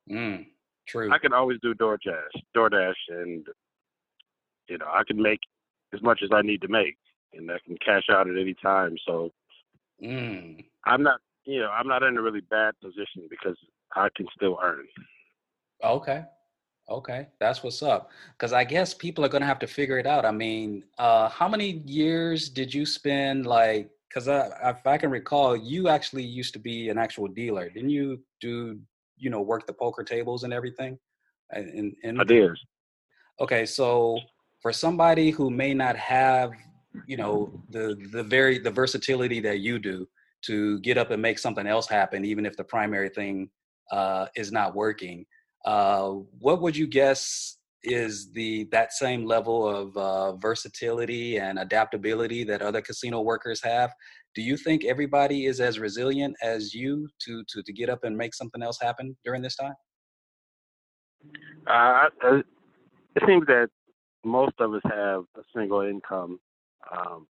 Mm, 0.10 0.46
true. 0.88 1.12
I 1.12 1.18
can 1.18 1.34
always 1.34 1.60
do 1.62 1.74
DoorDash, 1.74 2.34
DoorDash, 2.56 2.94
and 3.10 3.46
you 4.68 4.78
know 4.78 4.88
I 4.88 5.04
can 5.06 5.22
make 5.22 5.40
as 5.94 6.02
much 6.02 6.22
as 6.24 6.30
I 6.34 6.42
need 6.42 6.62
to 6.62 6.68
make, 6.68 6.98
and 7.34 7.50
I 7.52 7.58
can 7.66 7.78
cash 7.86 8.04
out 8.12 8.30
at 8.30 8.38
any 8.38 8.56
time. 8.62 8.96
So 9.06 9.32
Mm. 10.02 10.66
I'm 10.86 11.04
not, 11.04 11.20
you 11.46 11.60
know, 11.60 11.70
I'm 11.70 11.88
not 11.88 12.04
in 12.04 12.18
a 12.18 12.22
really 12.22 12.42
bad 12.42 12.74
position 12.82 13.28
because 13.30 13.58
I 13.96 14.10
can 14.16 14.28
still 14.36 14.60
earn. 14.62 14.86
Okay. 15.84 16.24
Okay. 16.90 17.28
That's 17.40 17.64
what's 17.64 17.82
up. 17.82 18.10
Because 18.38 18.54
I 18.54 18.64
guess 18.64 18.94
people 18.94 19.24
are 19.24 19.30
going 19.30 19.42
to 19.42 19.48
have 19.48 19.60
to 19.60 19.68
figure 19.68 19.98
it 19.98 20.06
out. 20.06 20.26
I 20.26 20.32
mean, 20.32 20.84
uh, 20.98 21.30
how 21.30 21.48
many 21.48 21.82
years 21.86 22.50
did 22.50 22.74
you 22.74 22.86
spend 22.86 23.46
like, 23.46 23.90
because 24.10 24.28
I, 24.28 24.50
if 24.70 24.86
I 24.86 24.98
can 24.98 25.10
recall, 25.10 25.56
you 25.56 25.88
actually 25.88 26.24
used 26.24 26.54
to 26.54 26.60
be 26.60 26.90
an 26.90 26.98
actual 26.98 27.28
dealer. 27.28 27.70
Didn't 27.70 27.90
you 27.90 28.22
do, 28.42 28.80
you 29.24 29.30
know, 29.30 29.42
work 29.42 29.66
the 29.66 29.74
poker 29.74 30.04
tables 30.04 30.44
and 30.44 30.54
everything? 30.54 31.00
And, 31.52 31.70
and, 31.70 31.96
and 32.04 32.22
I 32.22 32.24
did. 32.24 32.52
Okay, 33.40 33.66
so 33.66 34.20
for 34.62 34.72
somebody 34.72 35.32
who 35.32 35.50
may 35.50 35.74
not 35.74 35.96
have, 35.96 36.52
you 37.08 37.18
know, 37.18 37.64
the 37.70 37.86
the 38.12 38.24
very 38.24 38.60
the 38.60 38.72
versatility 38.72 39.40
that 39.42 39.60
you 39.60 39.80
do 39.80 40.08
to 40.48 40.80
get 40.82 40.98
up 40.98 41.10
and 41.12 41.22
make 41.22 41.40
something 41.40 41.68
else 41.68 41.88
happen, 41.88 42.26
even 42.26 42.46
if 42.46 42.56
the 42.58 42.64
primary 42.64 43.10
thing 43.10 43.50
uh, 43.92 44.28
is 44.36 44.52
not 44.52 44.76
working, 44.76 45.26
uh, 45.66 46.10
what 46.40 46.62
would 46.62 46.76
you 46.76 46.88
guess 46.88 47.58
is 47.84 48.32
the 48.32 48.66
that 48.72 48.94
same 48.94 49.26
level 49.26 49.68
of 49.68 49.98
uh, 49.98 50.36
versatility 50.38 51.38
and 51.38 51.60
adaptability 51.60 52.44
that 52.44 52.62
other 52.62 52.82
casino 52.82 53.22
workers 53.22 53.62
have? 53.64 53.92
Do 54.36 54.42
you 54.42 54.58
think 54.58 54.84
everybody 54.86 55.46
is 55.46 55.60
as 55.60 55.80
resilient 55.80 56.36
as 56.42 56.74
you 56.74 57.08
to 57.26 57.44
to 57.50 57.64
to 57.64 57.74
get 57.74 57.90
up 57.90 58.04
and 58.04 58.18
make 58.18 58.34
something 58.34 58.64
else 58.64 58.80
happen 58.82 59.16
during 59.24 59.42
this 59.42 59.56
time? 59.56 59.76
Uh, 61.68 62.10
uh, 62.24 62.42
it 63.16 63.24
seems 63.28 63.46
that 63.48 63.70
most 64.26 64.54
of 64.60 64.74
us 64.74 64.82
have 64.86 65.26
a 65.38 65.44
single 65.56 65.82
income, 65.82 66.40
um, 66.92 67.28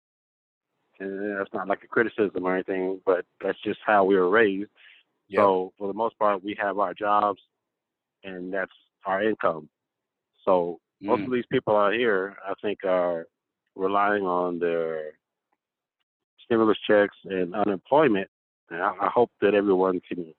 and 0.99 1.37
that's 1.39 1.53
not 1.53 1.67
like 1.67 1.83
a 1.83 1.87
criticism 1.87 2.45
or 2.45 2.55
anything, 2.55 2.99
but 3.05 3.25
that's 3.43 3.61
just 3.61 3.79
how 3.85 4.03
we 4.03 4.15
were 4.15 4.29
raised. 4.29 4.69
So 5.35 5.73
for 5.77 5.87
the 5.87 5.93
most 5.93 6.17
part, 6.17 6.43
we 6.43 6.55
have 6.59 6.79
our 6.79 6.93
jobs, 6.93 7.41
and 8.23 8.51
that's 8.51 8.71
our 9.05 9.21
income. 9.23 9.69
So 10.43 10.79
most 11.01 11.21
Mm. 11.21 11.25
of 11.25 11.31
these 11.33 11.45
people 11.51 11.75
out 11.75 11.93
here, 11.93 12.37
I 12.45 12.53
think, 12.61 12.83
are 12.83 13.27
relying 13.75 14.25
on 14.25 14.57
their 14.59 15.19
stimulus 16.47 16.77
checks 16.87 17.15
and 17.25 17.53
unemployment. 17.53 18.27
And 18.69 18.81
I, 18.81 18.91
I 19.01 19.09
hope 19.13 19.31
that 19.41 19.53
everyone 19.53 20.01
can 20.07 20.33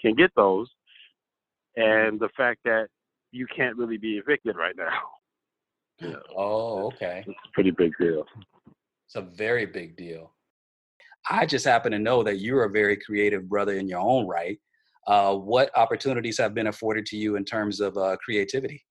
can 0.00 0.14
get 0.14 0.30
those. 0.34 0.68
And 1.76 2.18
the 2.18 2.30
fact 2.36 2.60
that 2.64 2.88
you 3.32 3.46
can't 3.54 3.76
really 3.76 3.98
be 3.98 4.18
evicted 4.18 4.56
right 4.56 4.74
now, 4.76 4.98
you 6.00 6.12
know, 6.12 6.22
Oh, 6.36 6.86
okay. 6.86 7.22
it's 7.26 7.36
a 7.46 7.52
pretty 7.52 7.70
big 7.70 7.92
deal. 8.00 8.24
It's 9.06 9.14
a 9.16 9.22
very 9.22 9.66
big 9.66 9.96
deal. 9.96 10.34
I 11.28 11.46
just 11.46 11.64
happen 11.66 11.92
to 11.92 11.98
know 11.98 12.22
that 12.22 12.38
you're 12.40 12.64
a 12.64 12.70
very 12.70 12.96
creative 12.96 13.48
brother 13.48 13.74
in 13.74 13.86
your 13.88 14.00
own 14.00 14.26
right. 14.26 14.58
Uh, 15.06 15.34
what 15.34 15.70
opportunities 15.76 16.38
have 16.38 16.54
been 16.54 16.68
afforded 16.68 17.06
to 17.06 17.16
you 17.16 17.36
in 17.36 17.44
terms 17.44 17.80
of 17.80 17.96
uh, 17.96 18.16
creativity? 18.24 18.84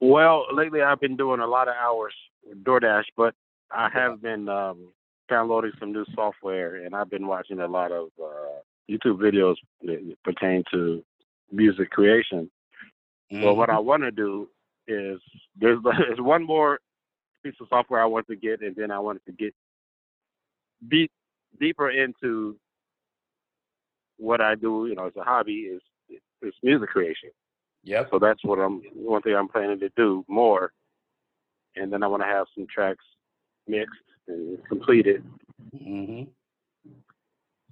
Well, 0.00 0.46
lately 0.52 0.80
I've 0.82 1.00
been 1.00 1.16
doing 1.16 1.40
a 1.40 1.46
lot 1.46 1.68
of 1.68 1.74
hours 1.74 2.14
DoorDash, 2.62 3.04
but 3.16 3.34
I 3.70 3.88
have 3.92 4.22
been 4.22 4.48
um, 4.48 4.92
downloading 5.28 5.72
some 5.78 5.92
new 5.92 6.04
software, 6.14 6.76
and 6.76 6.94
I've 6.94 7.10
been 7.10 7.26
watching 7.26 7.60
a 7.60 7.66
lot 7.66 7.92
of 7.92 8.08
uh, 8.22 8.60
YouTube 8.90 9.18
videos 9.18 9.56
that 9.82 10.16
pertain 10.24 10.62
to 10.72 11.02
music 11.50 11.90
creation. 11.90 12.50
Well, 13.30 13.56
what 13.56 13.70
I 13.70 13.78
want 13.78 14.02
to 14.02 14.10
do 14.10 14.48
is 14.86 15.20
there's 15.58 15.78
there's 15.98 16.20
one 16.20 16.44
more 16.44 16.78
piece 17.42 17.54
of 17.60 17.68
software 17.68 18.02
I 18.02 18.06
want 18.06 18.26
to 18.28 18.36
get, 18.36 18.60
and 18.60 18.76
then 18.76 18.90
I 18.90 18.98
wanted 18.98 19.24
to 19.26 19.32
get 19.32 19.54
deep 20.88 21.10
deeper 21.58 21.90
into 21.90 22.56
what 24.18 24.40
I 24.40 24.54
do. 24.54 24.86
You 24.88 24.94
know, 24.94 25.06
as 25.06 25.16
a 25.16 25.24
hobby 25.24 25.70
is 25.70 25.82
is 26.42 26.54
music 26.62 26.90
creation. 26.90 27.30
Yeah. 27.82 28.04
So 28.10 28.18
that's 28.18 28.42
what 28.44 28.58
I'm 28.58 28.82
one 28.94 29.22
thing 29.22 29.34
I'm 29.34 29.48
planning 29.48 29.80
to 29.80 29.90
do 29.96 30.24
more, 30.28 30.72
and 31.76 31.92
then 31.92 32.02
I 32.02 32.06
want 32.06 32.22
to 32.22 32.26
have 32.26 32.46
some 32.54 32.66
tracks 32.72 33.04
mixed 33.66 33.94
and 34.28 34.58
completed. 34.68 35.24
hmm 35.72 36.22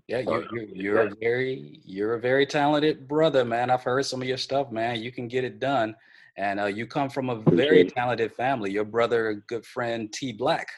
Yeah, 0.09 0.21
you, 0.21 0.47
you, 0.53 0.69
you're 0.75 1.07
a 1.07 1.15
very 1.21 1.81
you're 1.85 2.15
a 2.15 2.21
very 2.21 2.47
talented 2.47 3.09
brother, 3.09 3.45
man. 3.45 3.71
I've 3.71 3.83
heard 3.83 4.05
some 4.05 4.23
of 4.23 4.29
your 4.29 4.37
stuff, 4.37 4.71
man. 4.71 5.01
You 5.01 5.13
can 5.13 5.29
get 5.29 5.45
it 5.45 5.61
done, 5.61 5.95
and 6.37 6.61
uh, 6.61 6.67
you 6.67 6.87
come 6.87 7.09
from 7.09 7.31
a 7.31 7.37
very 7.37 7.85
talented 7.85 8.33
family. 8.33 8.71
Your 8.71 8.85
brother, 8.85 9.43
good 9.49 9.65
friend 9.65 10.13
T 10.13 10.33
Black, 10.33 10.69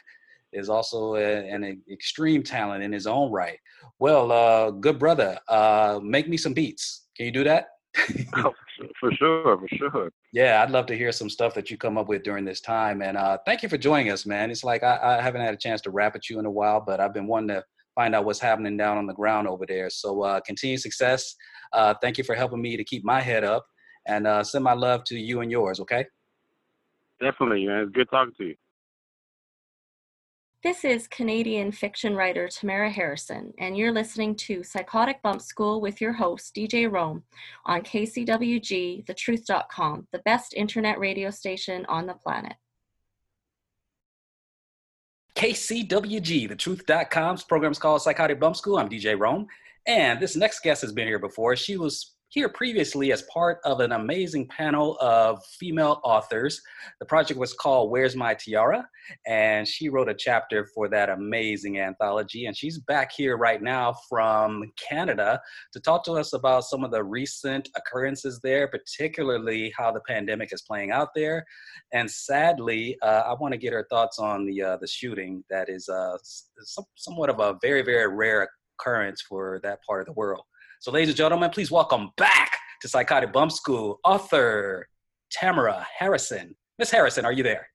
is 0.53 0.69
also 0.69 1.15
a, 1.15 1.49
an 1.49 1.81
extreme 1.91 2.43
talent 2.43 2.83
in 2.83 2.91
his 2.91 3.07
own 3.07 3.31
right. 3.31 3.59
Well, 3.99 4.31
uh, 4.31 4.71
good 4.71 4.99
brother, 4.99 5.39
uh, 5.49 5.99
make 6.01 6.29
me 6.29 6.37
some 6.37 6.53
beats. 6.53 7.07
Can 7.15 7.25
you 7.25 7.31
do 7.31 7.43
that? 7.45 7.67
Oh, 8.37 8.53
for 8.99 9.11
sure, 9.13 9.57
for 9.57 9.67
sure. 9.77 10.11
Yeah, 10.33 10.61
I'd 10.61 10.71
love 10.71 10.85
to 10.87 10.97
hear 10.97 11.11
some 11.13 11.29
stuff 11.29 11.53
that 11.53 11.71
you 11.71 11.77
come 11.77 11.97
up 11.97 12.07
with 12.09 12.23
during 12.23 12.43
this 12.43 12.59
time. 12.59 13.01
And 13.01 13.15
uh, 13.17 13.37
thank 13.45 13.63
you 13.63 13.69
for 13.69 13.77
joining 13.77 14.11
us, 14.11 14.25
man. 14.25 14.51
It's 14.51 14.63
like 14.63 14.83
I, 14.83 14.99
I 15.01 15.21
haven't 15.21 15.41
had 15.41 15.53
a 15.53 15.57
chance 15.57 15.81
to 15.81 15.91
rap 15.91 16.15
at 16.15 16.29
you 16.29 16.37
in 16.39 16.45
a 16.45 16.51
while, 16.51 16.83
but 16.85 16.99
I've 16.99 17.13
been 17.13 17.27
wanting 17.27 17.49
to 17.49 17.63
find 17.95 18.13
out 18.13 18.25
what's 18.25 18.39
happening 18.39 18.75
down 18.75 18.97
on 18.97 19.07
the 19.07 19.13
ground 19.13 19.47
over 19.47 19.65
there. 19.65 19.89
So 19.89 20.21
uh, 20.23 20.41
continued 20.41 20.81
success. 20.81 21.35
Uh, 21.71 21.93
thank 22.01 22.17
you 22.17 22.23
for 22.23 22.35
helping 22.35 22.61
me 22.61 22.75
to 22.75 22.83
keep 22.83 23.05
my 23.05 23.21
head 23.21 23.45
up 23.45 23.65
and 24.07 24.27
uh, 24.27 24.43
send 24.43 24.63
my 24.63 24.73
love 24.73 25.03
to 25.05 25.17
you 25.17 25.39
and 25.39 25.49
yours, 25.49 25.79
okay? 25.79 26.05
Definitely, 27.21 27.65
man. 27.65 27.83
It's 27.83 27.91
good 27.91 28.09
talking 28.11 28.33
to 28.37 28.43
you. 28.47 28.55
This 30.65 30.83
is 30.83 31.07
Canadian 31.07 31.71
fiction 31.71 32.15
writer 32.15 32.47
Tamara 32.47 32.91
Harasen, 32.91 33.53
and 33.59 33.77
you're 33.77 33.91
listening 33.91 34.33
to 34.37 34.63
Psychotic 34.63 35.21
Bump 35.21 35.43
School 35.43 35.79
with 35.79 36.01
your 36.01 36.13
host, 36.13 36.55
DJ 36.55 36.91
Rome, 36.91 37.21
on 37.67 37.83
KCWG, 37.83 39.05
thetruth.com, 39.05 40.07
the 40.11 40.23
best 40.25 40.55
internet 40.55 40.97
radio 40.97 41.29
station 41.29 41.85
on 41.87 42.07
the 42.07 42.15
planet. 42.15 42.53
KCWG, 45.35 46.49
thetruth.com's 46.49 47.43
program 47.43 47.71
is 47.71 47.77
called 47.77 48.01
Psychotic 48.01 48.39
Bump 48.39 48.55
School. 48.55 48.79
I'm 48.79 48.89
DJ 48.89 49.19
Rome. 49.19 49.45
And 49.85 50.19
this 50.19 50.35
next 50.35 50.63
guest 50.63 50.81
has 50.81 50.91
been 50.91 51.05
here 51.05 51.19
before. 51.19 51.55
She 51.55 51.77
was 51.77 52.14
here 52.35 52.49
previously 52.49 53.13
as 53.13 53.21
part 53.33 53.59
of 53.63 53.79
an 53.79 53.93
amazing 53.93 54.45
panel 54.49 54.97
of 54.99 55.41
female 55.57 56.01
authors. 56.03 56.61
The 56.99 57.05
project 57.05 57.39
was 57.39 57.53
called 57.53 57.89
Where's 57.89 58.13
My 58.13 58.33
Tiara? 58.33 58.85
And 59.25 59.65
she 59.65 59.87
wrote 59.87 60.09
a 60.09 60.13
chapter 60.13 60.67
for 60.75 60.89
that 60.89 61.09
amazing 61.09 61.79
anthology. 61.79 62.47
And 62.47 62.57
she's 62.57 62.77
back 62.77 63.13
here 63.15 63.37
right 63.37 63.61
now 63.61 63.95
from 64.09 64.69
Canada 64.75 65.39
to 65.71 65.79
talk 65.79 66.03
to 66.03 66.11
us 66.11 66.33
about 66.33 66.65
some 66.65 66.83
of 66.83 66.91
the 66.91 67.05
recent 67.05 67.69
occurrences 67.77 68.41
there, 68.43 68.67
particularly 68.67 69.73
how 69.77 69.93
the 69.93 70.01
pandemic 70.01 70.51
is 70.51 70.61
playing 70.61 70.91
out 70.91 71.11
there. 71.15 71.45
And 71.93 72.11
sadly, 72.11 72.97
uh, 73.01 73.23
I 73.27 73.33
want 73.39 73.53
to 73.53 73.57
get 73.57 73.71
her 73.71 73.87
thoughts 73.89 74.19
on 74.19 74.45
the 74.45 74.61
uh, 74.61 74.77
the 74.81 74.87
shooting 74.87 75.45
that 75.49 75.69
is 75.69 75.87
uh, 75.87 76.17
some, 76.21 76.83
somewhat 76.95 77.29
of 77.29 77.39
a 77.39 77.57
very, 77.61 77.81
very 77.81 78.13
rare 78.13 78.49
occurrence 78.77 79.21
for 79.21 79.61
that 79.63 79.79
part 79.87 80.01
of 80.01 80.07
the 80.07 80.19
world. 80.19 80.43
So, 80.81 80.91
ladies 80.91 81.09
and 81.09 81.17
gentlemen, 81.17 81.49
please 81.49 81.71
welcome 81.71 82.11
back 82.17 82.51
to 82.81 82.87
Psychotic 82.87 83.31
Bump 83.31 83.51
School 83.51 83.99
author 84.03 84.87
Tamara 85.31 85.87
Harasen. 85.99 86.53
Miss 86.77 86.91
Harasen, 86.91 87.23
are 87.23 87.31
you 87.31 87.43
there? 87.43 87.67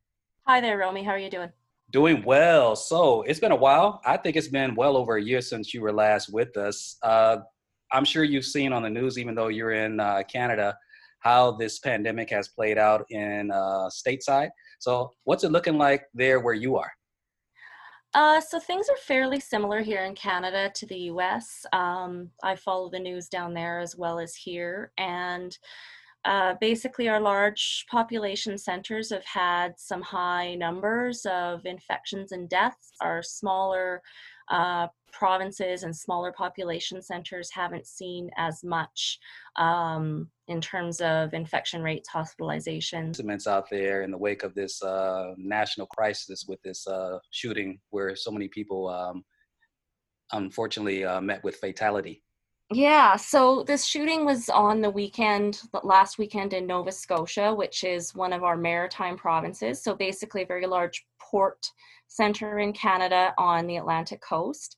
Hi 0.47 0.61
there, 0.61 0.77
Romy. 0.77 1.03
How 1.03 1.13
are 1.13 1.19
you 1.19 1.31
doing? 1.31 1.49
Doing 1.91 2.23
well. 2.25 2.77
So, 2.77 3.23
it's 3.23 3.41
been 3.41 3.53
a 3.53 3.57
while. 3.57 4.01
I 4.05 4.17
think 4.17 4.37
it's 4.37 4.49
been 4.49 4.75
well 4.75 4.97
over 4.97 5.17
a 5.17 5.23
year 5.23 5.41
since 5.41 5.73
you 5.73 5.81
were 5.81 5.93
last 5.93 6.33
with 6.33 6.57
us. 6.57 6.99
Uh, 7.03 7.39
I'm 7.91 8.05
sure 8.05 8.23
you've 8.23 8.45
seen 8.45 8.73
on 8.73 8.83
the 8.83 8.91
news, 8.91 9.19
even 9.19 9.35
though 9.35 9.49
you're 9.49 9.73
in 9.73 9.99
uh, 9.99 10.23
Canada, 10.31 10.77
how 11.21 11.53
this 11.53 11.79
pandemic 11.79 12.31
has 12.31 12.49
played 12.49 12.79
out 12.79 13.07
in 13.11 13.51
uh, 13.51 13.89
stateside. 13.89 14.51
So, 14.79 15.11
what's 15.25 15.43
it 15.43 15.53
looking 15.53 15.79
like 15.79 16.05
there 16.15 16.41
where 16.41 16.55
you 16.55 16.77
are? 16.77 16.93
Uh, 18.13 18.41
so 18.41 18.59
things 18.59 18.89
are 18.89 18.97
fairly 18.97 19.39
similar 19.39 19.81
here 19.81 20.05
in 20.05 20.15
Canada 20.15 20.71
to 20.75 20.87
the 20.87 20.99
US. 21.13 21.65
Um, 21.73 22.31
I 22.43 22.57
follow 22.57 22.91
the 22.91 22.99
news 22.99 23.29
down 23.29 23.55
there 23.55 23.79
as 23.79 23.97
well 23.97 24.19
as 24.19 24.35
here. 24.35 24.93
And 24.99 25.57
uh, 26.25 26.55
basically, 26.61 27.09
our 27.09 27.21
large 27.21 27.87
population 27.91 28.59
centers 28.59 29.11
have 29.11 29.25
had 29.25 29.75
some 29.79 30.03
high 30.03 30.55
numbers 30.55 31.25
of 31.25 31.65
infections 31.65 32.33
and 32.33 32.49
deaths. 32.49 32.93
Our 33.01 33.23
smaller 33.23 34.03
uh, 34.51 34.89
provinces 35.13 35.83
and 35.83 35.95
smaller 35.95 36.33
population 36.33 37.03
centers 37.03 37.51
haven't 37.53 37.87
seen 37.87 38.31
as 38.37 38.63
much 38.65 39.19
um, 39.57 40.29
in 40.49 40.61
terms 40.61 41.01
of 41.01 41.35
infection 41.35 41.83
rates, 41.83 42.09
hospitalizations. 42.09 43.17
sentiments 43.17 43.47
out 43.47 43.69
there 43.71 44.03
in 44.03 44.11
the 44.11 44.19
wake 44.19 44.43
of 44.43 44.55
this 44.55 44.83
uh, 44.83 45.35
national 45.37 45.87
crisis 45.87 46.45
with 46.47 46.61
this 46.63 46.87
uh, 46.87 47.19
shooting 47.31 47.79
where 47.91 48.15
so 48.17 48.31
many 48.31 48.49
people 48.49 48.89
um, 48.89 49.25
unfortunately 50.33 51.05
uh, 51.05 51.21
met 51.21 51.43
with 51.45 51.57
fatality. 51.57 52.23
Yeah, 52.73 53.17
so 53.17 53.65
this 53.65 53.85
shooting 53.85 54.25
was 54.25 54.49
on 54.49 54.81
the 54.81 54.91
weekend, 54.91 55.61
the 55.73 55.81
last 55.83 56.19
weekend 56.19 56.53
in 56.53 56.69
Nova 56.69 56.93
Scotia, 56.93 57.53
which 57.53 57.83
is 57.83 58.15
one 58.15 58.33
of 58.33 58.45
our 58.45 58.57
maritime 58.57 59.17
provinces. 59.17 59.83
So 59.83 59.93
basically, 59.97 60.43
a 60.43 60.47
very 60.47 60.69
large 60.69 61.05
port 61.31 61.67
center 62.09 62.59
in 62.59 62.73
Canada 62.73 63.33
on 63.39 63.67
the 63.67 63.77
Atlantic 63.77 64.21
coast. 64.21 64.77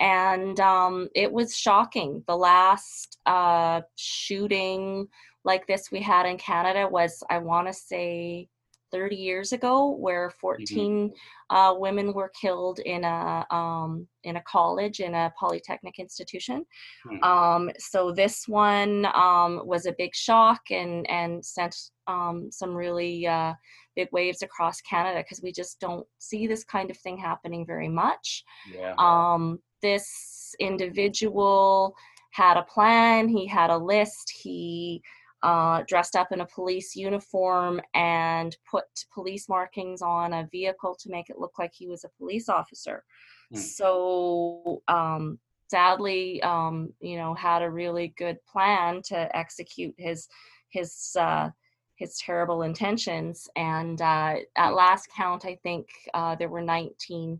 And 0.00 0.58
um, 0.60 1.08
it 1.14 1.32
was 1.32 1.56
shocking. 1.56 2.22
The 2.26 2.36
last 2.36 3.18
uh, 3.26 3.82
shooting 3.96 5.08
like 5.44 5.66
this 5.66 5.90
we 5.92 6.00
had 6.00 6.26
in 6.26 6.36
Canada 6.36 6.88
was, 6.90 7.22
I 7.30 7.38
want 7.38 7.68
to 7.68 7.72
say, 7.72 8.48
30 8.94 9.16
years 9.16 9.52
ago, 9.52 9.90
where 9.90 10.30
14 10.30 11.12
uh, 11.50 11.74
women 11.76 12.12
were 12.12 12.30
killed 12.40 12.78
in 12.78 13.02
a 13.02 13.44
um, 13.50 14.06
in 14.22 14.36
a 14.36 14.42
college 14.42 15.00
in 15.00 15.14
a 15.14 15.32
polytechnic 15.38 15.98
institution. 15.98 16.64
Hmm. 17.04 17.24
Um, 17.24 17.70
so 17.76 18.12
this 18.12 18.46
one 18.46 19.06
um, 19.14 19.62
was 19.64 19.86
a 19.86 19.94
big 19.98 20.14
shock 20.14 20.60
and 20.70 21.10
and 21.10 21.44
sent 21.44 21.76
um, 22.06 22.50
some 22.52 22.72
really 22.72 23.26
uh, 23.26 23.54
big 23.96 24.08
waves 24.12 24.42
across 24.42 24.80
Canada 24.82 25.24
because 25.24 25.42
we 25.42 25.50
just 25.50 25.80
don't 25.80 26.06
see 26.18 26.46
this 26.46 26.62
kind 26.62 26.88
of 26.88 26.96
thing 26.98 27.18
happening 27.18 27.66
very 27.66 27.88
much. 27.88 28.44
Yeah. 28.72 28.94
Um, 28.98 29.58
this 29.82 30.54
individual 30.60 31.96
had 32.30 32.56
a 32.56 32.62
plan. 32.62 33.28
He 33.28 33.44
had 33.44 33.70
a 33.70 33.76
list. 33.76 34.32
He 34.42 35.02
uh, 35.44 35.82
dressed 35.86 36.16
up 36.16 36.32
in 36.32 36.40
a 36.40 36.46
police 36.46 36.96
uniform 36.96 37.80
and 37.92 38.56
put 38.68 38.84
police 39.12 39.46
markings 39.48 40.00
on 40.00 40.32
a 40.32 40.48
vehicle 40.50 40.96
to 40.98 41.10
make 41.10 41.28
it 41.28 41.38
look 41.38 41.58
like 41.58 41.70
he 41.74 41.86
was 41.86 42.02
a 42.02 42.08
police 42.18 42.48
officer. 42.48 43.04
Hmm. 43.52 43.58
So 43.58 44.82
um, 44.88 45.38
sadly, 45.70 46.42
um, 46.42 46.94
you 47.00 47.18
know, 47.18 47.34
had 47.34 47.60
a 47.60 47.70
really 47.70 48.14
good 48.16 48.38
plan 48.50 49.02
to 49.08 49.36
execute 49.36 49.94
his 49.98 50.28
his 50.70 51.14
uh, 51.20 51.50
his 51.96 52.16
terrible 52.18 52.62
intentions. 52.62 53.46
And 53.54 54.00
uh, 54.00 54.36
at 54.56 54.74
last 54.74 55.08
count, 55.14 55.44
I 55.44 55.58
think 55.62 55.88
uh, 56.14 56.36
there 56.36 56.48
were 56.48 56.62
19 56.62 57.38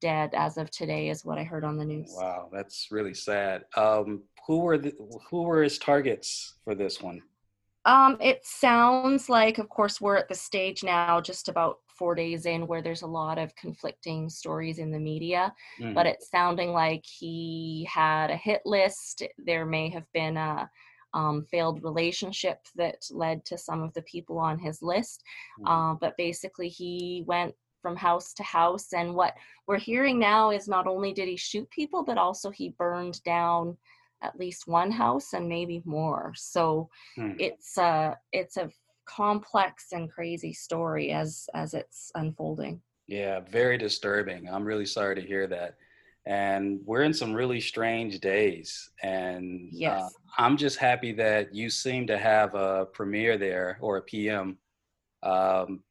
dead 0.00 0.30
as 0.34 0.56
of 0.56 0.70
today, 0.70 1.10
is 1.10 1.24
what 1.24 1.38
I 1.38 1.44
heard 1.44 1.64
on 1.64 1.76
the 1.76 1.84
news. 1.84 2.12
Wow, 2.16 2.48
that's 2.50 2.88
really 2.90 3.14
sad. 3.14 3.64
Um, 3.76 4.22
who 4.46 4.58
were 4.58 4.78
the, 4.78 4.92
who 5.30 5.42
were 5.42 5.62
his 5.62 5.78
targets 5.78 6.54
for 6.64 6.74
this 6.74 7.00
one? 7.00 7.22
Um, 7.84 8.16
it 8.20 8.44
sounds 8.44 9.28
like, 9.28 9.58
of 9.58 9.68
course, 9.68 10.00
we're 10.00 10.16
at 10.16 10.28
the 10.28 10.34
stage 10.34 10.84
now, 10.84 11.20
just 11.20 11.48
about 11.48 11.78
four 11.88 12.14
days 12.14 12.46
in, 12.46 12.66
where 12.66 12.82
there's 12.82 13.02
a 13.02 13.06
lot 13.06 13.38
of 13.38 13.54
conflicting 13.56 14.28
stories 14.28 14.78
in 14.78 14.92
the 14.92 14.98
media. 14.98 15.54
Mhm. 15.80 15.94
But 15.94 16.06
it's 16.06 16.30
sounding 16.30 16.72
like 16.72 17.04
he 17.04 17.88
had 17.90 18.30
a 18.30 18.36
hit 18.36 18.62
list. 18.64 19.22
There 19.36 19.66
may 19.66 19.88
have 19.90 20.10
been 20.12 20.36
a 20.36 20.70
um, 21.14 21.44
failed 21.50 21.82
relationship 21.84 22.58
that 22.76 22.96
led 23.10 23.44
to 23.44 23.58
some 23.58 23.82
of 23.82 23.92
the 23.92 24.02
people 24.02 24.38
on 24.38 24.58
his 24.58 24.80
list. 24.80 25.22
Mhm. 25.60 25.92
Uh, 25.92 25.94
but 26.00 26.16
basically, 26.16 26.68
he 26.70 27.22
went 27.26 27.54
from 27.82 27.96
house 27.96 28.32
to 28.34 28.42
house. 28.42 28.92
And 28.94 29.14
what 29.14 29.34
we're 29.66 29.78
hearing 29.78 30.18
now 30.18 30.50
is 30.50 30.68
not 30.68 30.86
only 30.86 31.12
did 31.12 31.28
he 31.28 31.36
shoot 31.36 31.68
people, 31.70 32.04
but 32.04 32.16
also 32.16 32.50
he 32.50 32.70
burned 32.70 33.22
down 33.24 33.76
at 34.22 34.38
least 34.38 34.66
one 34.68 34.90
house 34.90 35.32
and 35.32 35.48
maybe 35.48 35.82
more. 35.84 36.32
So 36.36 36.88
Hmm. 37.16 37.32
it's 37.38 37.76
a 37.78 38.16
it's 38.32 38.56
a 38.56 38.70
complex 39.04 39.92
and 39.92 40.10
crazy 40.10 40.52
story 40.52 41.10
as 41.10 41.48
as 41.54 41.74
it's 41.74 42.10
unfolding. 42.14 42.80
Yeah, 43.08 43.40
very 43.40 43.76
disturbing. 43.76 44.48
I'm 44.48 44.64
really 44.64 44.86
sorry 44.86 45.16
to 45.16 45.20
hear 45.20 45.46
that. 45.48 45.76
And 46.24 46.80
we're 46.84 47.02
in 47.02 47.12
some 47.12 47.32
really 47.32 47.60
strange 47.60 48.20
days. 48.20 48.90
And 49.02 49.68
uh, 49.72 49.76
Yes. 49.76 50.14
I'm 50.38 50.56
just 50.56 50.78
happy 50.78 51.12
that 51.14 51.52
you 51.52 51.68
seem 51.68 52.06
to 52.06 52.16
have 52.16 52.54
a 52.54 52.86
premiere 52.86 53.36
there 53.36 53.76
or 53.80 53.96
a 53.96 54.02
PM 54.02 54.56
um, 55.24 55.82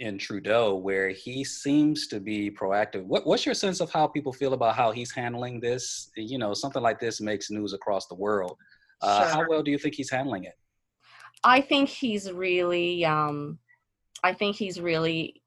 in 0.00 0.16
Trudeau 0.18 0.76
where 0.76 1.08
he 1.10 1.42
seems 1.42 2.06
to 2.08 2.20
be 2.20 2.50
proactive. 2.50 3.04
What, 3.04 3.26
what's 3.26 3.44
your 3.44 3.54
sense 3.54 3.80
of 3.80 3.90
how 3.90 4.06
people 4.06 4.32
feel 4.32 4.52
about 4.52 4.76
how 4.76 4.92
he's 4.92 5.10
handling 5.10 5.60
this? 5.60 6.10
You 6.16 6.38
know, 6.38 6.54
something 6.54 6.82
like 6.82 7.00
this 7.00 7.20
makes 7.20 7.50
news 7.50 7.72
across 7.72 8.06
the 8.06 8.14
world. 8.14 8.56
Uh, 9.00 9.28
How 9.28 9.44
well 9.48 9.62
do 9.62 9.70
you 9.70 9.78
think 9.78 9.94
he's 9.94 10.10
handling 10.10 10.44
it? 10.44 10.54
I 11.44 11.60
think 11.60 11.88
he's 11.88 12.32
really 12.32 13.04
um 13.04 13.58
I 14.24 14.32
think 14.32 14.56
he's 14.56 14.80
really 14.80 15.40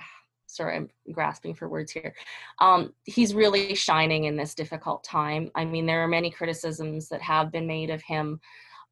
sorry, 0.46 0.76
I'm 0.76 0.88
grasping 1.12 1.54
for 1.54 1.68
words 1.68 1.92
here. 1.92 2.14
Um, 2.60 2.94
he's 3.04 3.34
really 3.34 3.74
shining 3.74 4.24
in 4.24 4.36
this 4.36 4.54
difficult 4.54 5.04
time. 5.04 5.50
I 5.54 5.64
mean, 5.64 5.86
there 5.86 6.02
are 6.02 6.08
many 6.08 6.30
criticisms 6.30 7.08
that 7.10 7.22
have 7.22 7.52
been 7.52 7.66
made 7.66 7.90
of 7.90 8.02
him 8.02 8.40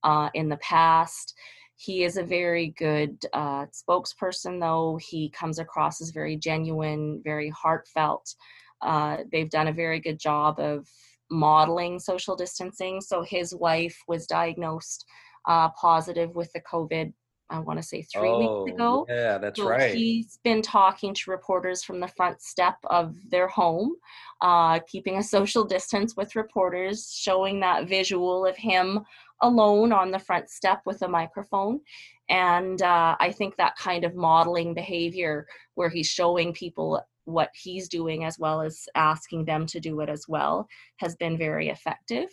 uh, 0.04 0.30
in 0.34 0.48
the 0.48 0.58
past. 0.58 1.34
He 1.76 2.04
is 2.04 2.16
a 2.16 2.22
very 2.22 2.74
good 2.78 3.18
uh, 3.32 3.66
spokesperson, 3.66 4.60
though. 4.60 4.98
He 5.02 5.30
comes 5.30 5.58
across 5.58 6.00
as 6.00 6.10
very 6.10 6.36
genuine, 6.36 7.20
very 7.22 7.50
heartfelt. 7.50 8.34
Uh, 8.82 9.18
they've 9.30 9.50
done 9.50 9.68
a 9.68 9.72
very 9.72 10.00
good 10.00 10.18
job 10.18 10.58
of 10.58 10.88
modeling 11.30 11.98
social 11.98 12.36
distancing. 12.36 13.00
So 13.00 13.22
his 13.22 13.54
wife 13.54 13.96
was 14.08 14.26
diagnosed 14.26 15.04
uh, 15.46 15.68
positive 15.70 16.34
with 16.34 16.50
the 16.52 16.60
COVID, 16.60 17.12
I 17.50 17.60
want 17.60 17.80
to 17.80 17.86
say 17.86 18.02
three 18.02 18.32
weeks 18.32 18.74
ago. 18.74 19.06
Oh, 19.08 19.14
yeah, 19.14 19.38
that's 19.38 19.60
So 19.60 19.68
right. 19.68 19.94
He's 19.94 20.38
been 20.44 20.62
talking 20.62 21.14
to 21.14 21.30
reporters 21.30 21.84
from 21.84 22.00
the 22.00 22.08
front 22.08 22.42
step 22.42 22.76
of 22.86 23.14
their 23.28 23.48
home, 23.48 23.94
uh, 24.40 24.80
keeping 24.88 25.18
a 25.18 25.22
social 25.22 25.64
distance 25.64 26.16
with 26.16 26.36
reporters, 26.36 27.12
showing 27.14 27.60
that 27.60 27.88
visual 27.88 28.44
of 28.44 28.56
him 28.56 29.00
alone 29.42 29.92
on 29.92 30.10
the 30.10 30.18
front 30.18 30.50
step 30.50 30.80
with 30.86 31.02
a 31.02 31.08
microphone. 31.08 31.80
And 32.28 32.80
uh, 32.82 33.16
I 33.20 33.32
think 33.32 33.56
that 33.56 33.76
kind 33.76 34.04
of 34.04 34.14
modeling 34.14 34.74
behavior, 34.74 35.46
where 35.74 35.88
he's 35.88 36.08
showing 36.08 36.52
people 36.52 37.00
what 37.24 37.50
he's 37.54 37.88
doing 37.88 38.24
as 38.24 38.38
well 38.38 38.60
as 38.60 38.88
asking 38.94 39.44
them 39.44 39.66
to 39.66 39.80
do 39.80 40.00
it 40.00 40.08
as 40.08 40.26
well, 40.28 40.66
has 40.98 41.16
been 41.16 41.36
very 41.36 41.68
effective. 41.68 42.28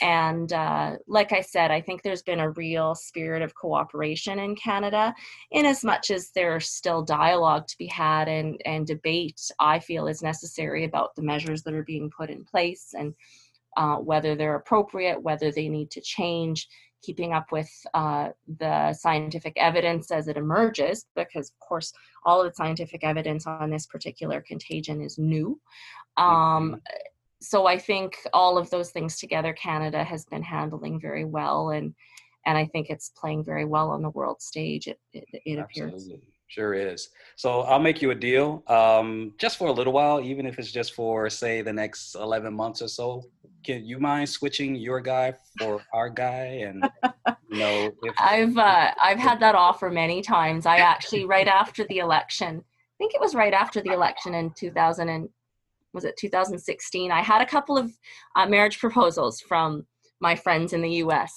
And 0.00 0.52
uh, 0.52 0.96
like 1.06 1.32
I 1.32 1.42
said, 1.42 1.70
I 1.70 1.80
think 1.80 2.02
there's 2.02 2.22
been 2.22 2.40
a 2.40 2.50
real 2.50 2.94
spirit 2.94 3.42
of 3.42 3.54
cooperation 3.54 4.38
in 4.38 4.56
Canada 4.56 5.14
in 5.50 5.66
as 5.66 5.84
much 5.84 6.10
as 6.10 6.30
there's 6.34 6.70
still 6.70 7.02
dialogue 7.02 7.66
to 7.68 7.78
be 7.78 7.86
had 7.86 8.28
and, 8.28 8.60
and 8.64 8.86
debate 8.86 9.40
i 9.58 9.78
feel 9.78 10.06
is 10.06 10.22
necessary 10.22 10.84
about 10.84 11.14
the 11.14 11.22
measures 11.22 11.62
that 11.62 11.74
are 11.74 11.84
being 11.84 12.10
put 12.10 12.30
in 12.30 12.44
place 12.44 12.94
and 12.94 13.14
uh, 13.76 13.96
whether 13.96 14.34
they're 14.34 14.56
appropriate 14.56 15.20
whether 15.22 15.50
they 15.50 15.68
need 15.68 15.90
to 15.90 16.00
change 16.00 16.68
keeping 17.02 17.32
up 17.32 17.50
with 17.50 17.68
uh, 17.94 18.28
the 18.58 18.92
scientific 18.92 19.52
evidence 19.56 20.10
as 20.12 20.28
it 20.28 20.36
emerges 20.36 21.06
because 21.16 21.50
of 21.50 21.58
course 21.58 21.92
all 22.24 22.40
of 22.40 22.48
the 22.48 22.54
scientific 22.54 23.02
evidence 23.02 23.46
on 23.46 23.70
this 23.70 23.86
particular 23.86 24.40
contagion 24.40 25.00
is 25.00 25.18
new 25.18 25.60
um, 26.16 26.80
so 27.40 27.66
i 27.66 27.76
think 27.76 28.16
all 28.32 28.56
of 28.56 28.70
those 28.70 28.90
things 28.90 29.18
together 29.18 29.52
canada 29.52 30.04
has 30.04 30.24
been 30.26 30.42
handling 30.42 31.00
very 31.00 31.24
well 31.24 31.70
and 31.70 31.94
and 32.46 32.58
I 32.58 32.66
think 32.66 32.90
it's 32.90 33.10
playing 33.10 33.44
very 33.44 33.64
well 33.64 33.90
on 33.90 34.02
the 34.02 34.10
world 34.10 34.40
stage. 34.42 34.88
It 34.88 34.98
it, 35.12 35.24
it 35.32 35.58
appears. 35.58 35.94
Absolutely. 35.94 36.28
Sure 36.48 36.74
is. 36.74 37.08
So 37.36 37.62
I'll 37.62 37.78
make 37.78 38.02
you 38.02 38.10
a 38.10 38.14
deal, 38.14 38.62
um, 38.66 39.32
just 39.38 39.56
for 39.56 39.68
a 39.68 39.72
little 39.72 39.94
while, 39.94 40.20
even 40.20 40.44
if 40.44 40.58
it's 40.58 40.70
just 40.70 40.92
for 40.94 41.30
say 41.30 41.62
the 41.62 41.72
next 41.72 42.14
eleven 42.14 42.52
months 42.52 42.82
or 42.82 42.88
so. 42.88 43.24
Can 43.64 43.84
you 43.84 43.98
mind 43.98 44.28
switching 44.28 44.74
your 44.74 45.00
guy 45.00 45.34
for 45.58 45.80
our 45.92 46.08
guy? 46.08 46.64
And 46.66 46.84
you 47.48 47.58
know, 47.58 47.92
if 48.02 48.14
I've 48.18 48.56
uh, 48.56 48.92
I've 49.02 49.18
had 49.18 49.40
that 49.40 49.54
offer 49.54 49.90
many 49.90 50.22
times. 50.22 50.66
I 50.66 50.78
actually 50.78 51.24
right 51.24 51.48
after 51.48 51.84
the 51.88 51.98
election, 51.98 52.58
I 52.58 52.94
think 52.98 53.14
it 53.14 53.20
was 53.20 53.34
right 53.34 53.52
after 53.52 53.80
the 53.80 53.92
election 53.92 54.34
in 54.34 54.50
2000 54.50 55.08
and 55.08 55.28
was 55.94 56.04
it 56.04 56.16
2016? 56.16 57.12
I 57.12 57.20
had 57.20 57.42
a 57.42 57.46
couple 57.46 57.76
of 57.76 57.92
uh, 58.34 58.46
marriage 58.46 58.78
proposals 58.78 59.40
from 59.40 59.86
my 60.20 60.34
friends 60.34 60.72
in 60.72 60.80
the 60.80 60.90
U.S. 60.90 61.36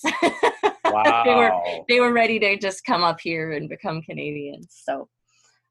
wow, 0.85 1.23
they 1.25 1.35
were 1.35 1.83
they 1.89 1.99
were 1.99 2.13
ready 2.13 2.39
to 2.39 2.57
just 2.57 2.85
come 2.85 3.03
up 3.03 3.19
here 3.19 3.51
and 3.51 3.67
become 3.69 4.01
Canadians. 4.01 4.81
So 4.83 5.09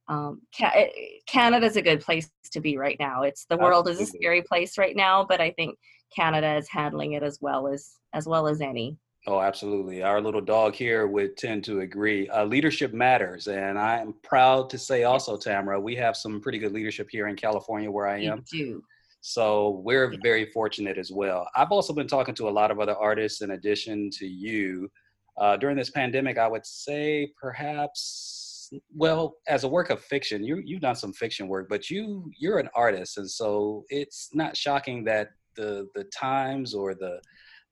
um, 0.08 0.42
Ca- 0.56 0.90
Canada's 1.26 1.76
a 1.76 1.82
good 1.82 2.00
place 2.00 2.30
to 2.52 2.60
be 2.60 2.76
right 2.76 2.96
now. 3.00 3.22
It's 3.22 3.46
the 3.46 3.56
world 3.56 3.88
is 3.88 4.00
a 4.00 4.06
scary 4.06 4.42
place 4.42 4.76
right 4.76 4.94
now, 4.94 5.24
but 5.26 5.40
I 5.40 5.50
think 5.52 5.78
Canada 6.14 6.56
is 6.56 6.68
handling 6.68 7.12
it 7.12 7.22
as 7.22 7.38
well 7.40 7.66
as 7.66 7.96
as 8.12 8.26
well 8.26 8.46
as 8.46 8.60
any. 8.60 8.96
Oh, 9.26 9.40
absolutely. 9.40 10.02
Our 10.02 10.20
little 10.20 10.42
dog 10.42 10.74
here 10.74 11.06
would 11.06 11.38
tend 11.38 11.64
to 11.64 11.80
agree. 11.80 12.28
Uh, 12.28 12.44
leadership 12.44 12.92
matters. 12.92 13.48
And 13.48 13.78
I'm 13.78 14.14
proud 14.22 14.68
to 14.70 14.78
say 14.78 15.04
also, 15.04 15.38
Tamara, 15.38 15.80
we 15.80 15.96
have 15.96 16.14
some 16.14 16.42
pretty 16.42 16.58
good 16.58 16.72
leadership 16.72 17.08
here 17.10 17.28
in 17.28 17.36
California 17.36 17.90
where 17.90 18.06
I 18.06 18.18
am. 18.18 18.44
You 18.52 18.66
do. 18.66 18.82
So 19.22 19.80
we're 19.82 20.14
very 20.22 20.50
fortunate 20.52 20.98
as 20.98 21.10
well. 21.10 21.48
I've 21.56 21.72
also 21.72 21.94
been 21.94 22.06
talking 22.06 22.34
to 22.34 22.48
a 22.48 22.50
lot 22.50 22.70
of 22.70 22.78
other 22.78 22.94
artists 22.94 23.40
in 23.40 23.52
addition 23.52 24.10
to 24.18 24.26
you. 24.26 24.90
Uh, 25.38 25.56
during 25.56 25.78
this 25.78 25.88
pandemic, 25.88 26.36
I 26.36 26.46
would 26.46 26.66
say 26.66 27.32
perhaps, 27.40 28.70
well, 28.94 29.36
as 29.48 29.64
a 29.64 29.68
work 29.68 29.88
of 29.88 30.02
fiction, 30.02 30.44
you, 30.44 30.60
you've 30.62 30.82
done 30.82 30.96
some 30.96 31.14
fiction 31.14 31.48
work, 31.48 31.70
but 31.70 31.88
you, 31.88 32.30
you're 32.38 32.58
an 32.58 32.68
artist. 32.74 33.16
And 33.16 33.28
so 33.28 33.86
it's 33.88 34.28
not 34.34 34.54
shocking 34.54 35.04
that 35.04 35.30
the, 35.56 35.88
the 35.94 36.04
times 36.04 36.74
or 36.74 36.94
the, 36.94 37.20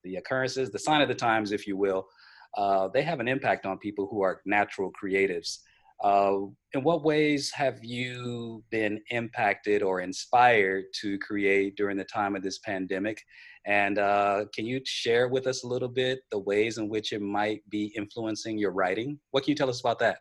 the 0.05 0.17
occurrences, 0.17 0.71
the 0.71 0.79
sign 0.79 1.01
of 1.01 1.09
the 1.09 1.15
times, 1.15 1.53
if 1.53 1.67
you 1.67 1.77
will, 1.77 2.07
uh, 2.57 2.89
they 2.93 3.03
have 3.03 3.21
an 3.21 3.29
impact 3.29 3.67
on 3.67 3.79
people 3.79 4.07
who 4.11 4.23
are 4.23 4.41
natural 4.45 4.91
creatives. 5.01 5.59
Uh, 6.03 6.47
in 6.75 6.83
what 6.83 7.05
ways 7.05 7.53
have 7.55 7.79
you 7.83 8.63
been 8.71 9.01
impacted 9.11 9.83
or 9.83 10.01
inspired 10.01 10.85
to 11.01 11.17
create 11.19 11.77
during 11.77 11.97
the 11.97 12.05
time 12.05 12.35
of 12.35 12.43
this 12.43 12.59
pandemic? 12.59 13.23
And 13.67 13.99
uh, 13.99 14.47
can 14.53 14.67
you 14.67 14.81
share 14.85 15.29
with 15.29 15.47
us 15.47 15.63
a 15.63 15.69
little 15.69 15.89
bit 15.89 16.21
the 16.33 16.41
ways 16.41 16.79
in 16.79 16.89
which 16.89 17.13
it 17.13 17.23
might 17.23 17.61
be 17.71 17.93
influencing 17.97 18.59
your 18.59 18.73
writing? 18.73 19.21
What 19.31 19.45
can 19.45 19.53
you 19.53 19.57
tell 19.57 19.71
us 19.71 19.81
about 19.81 20.01
that? 20.01 20.19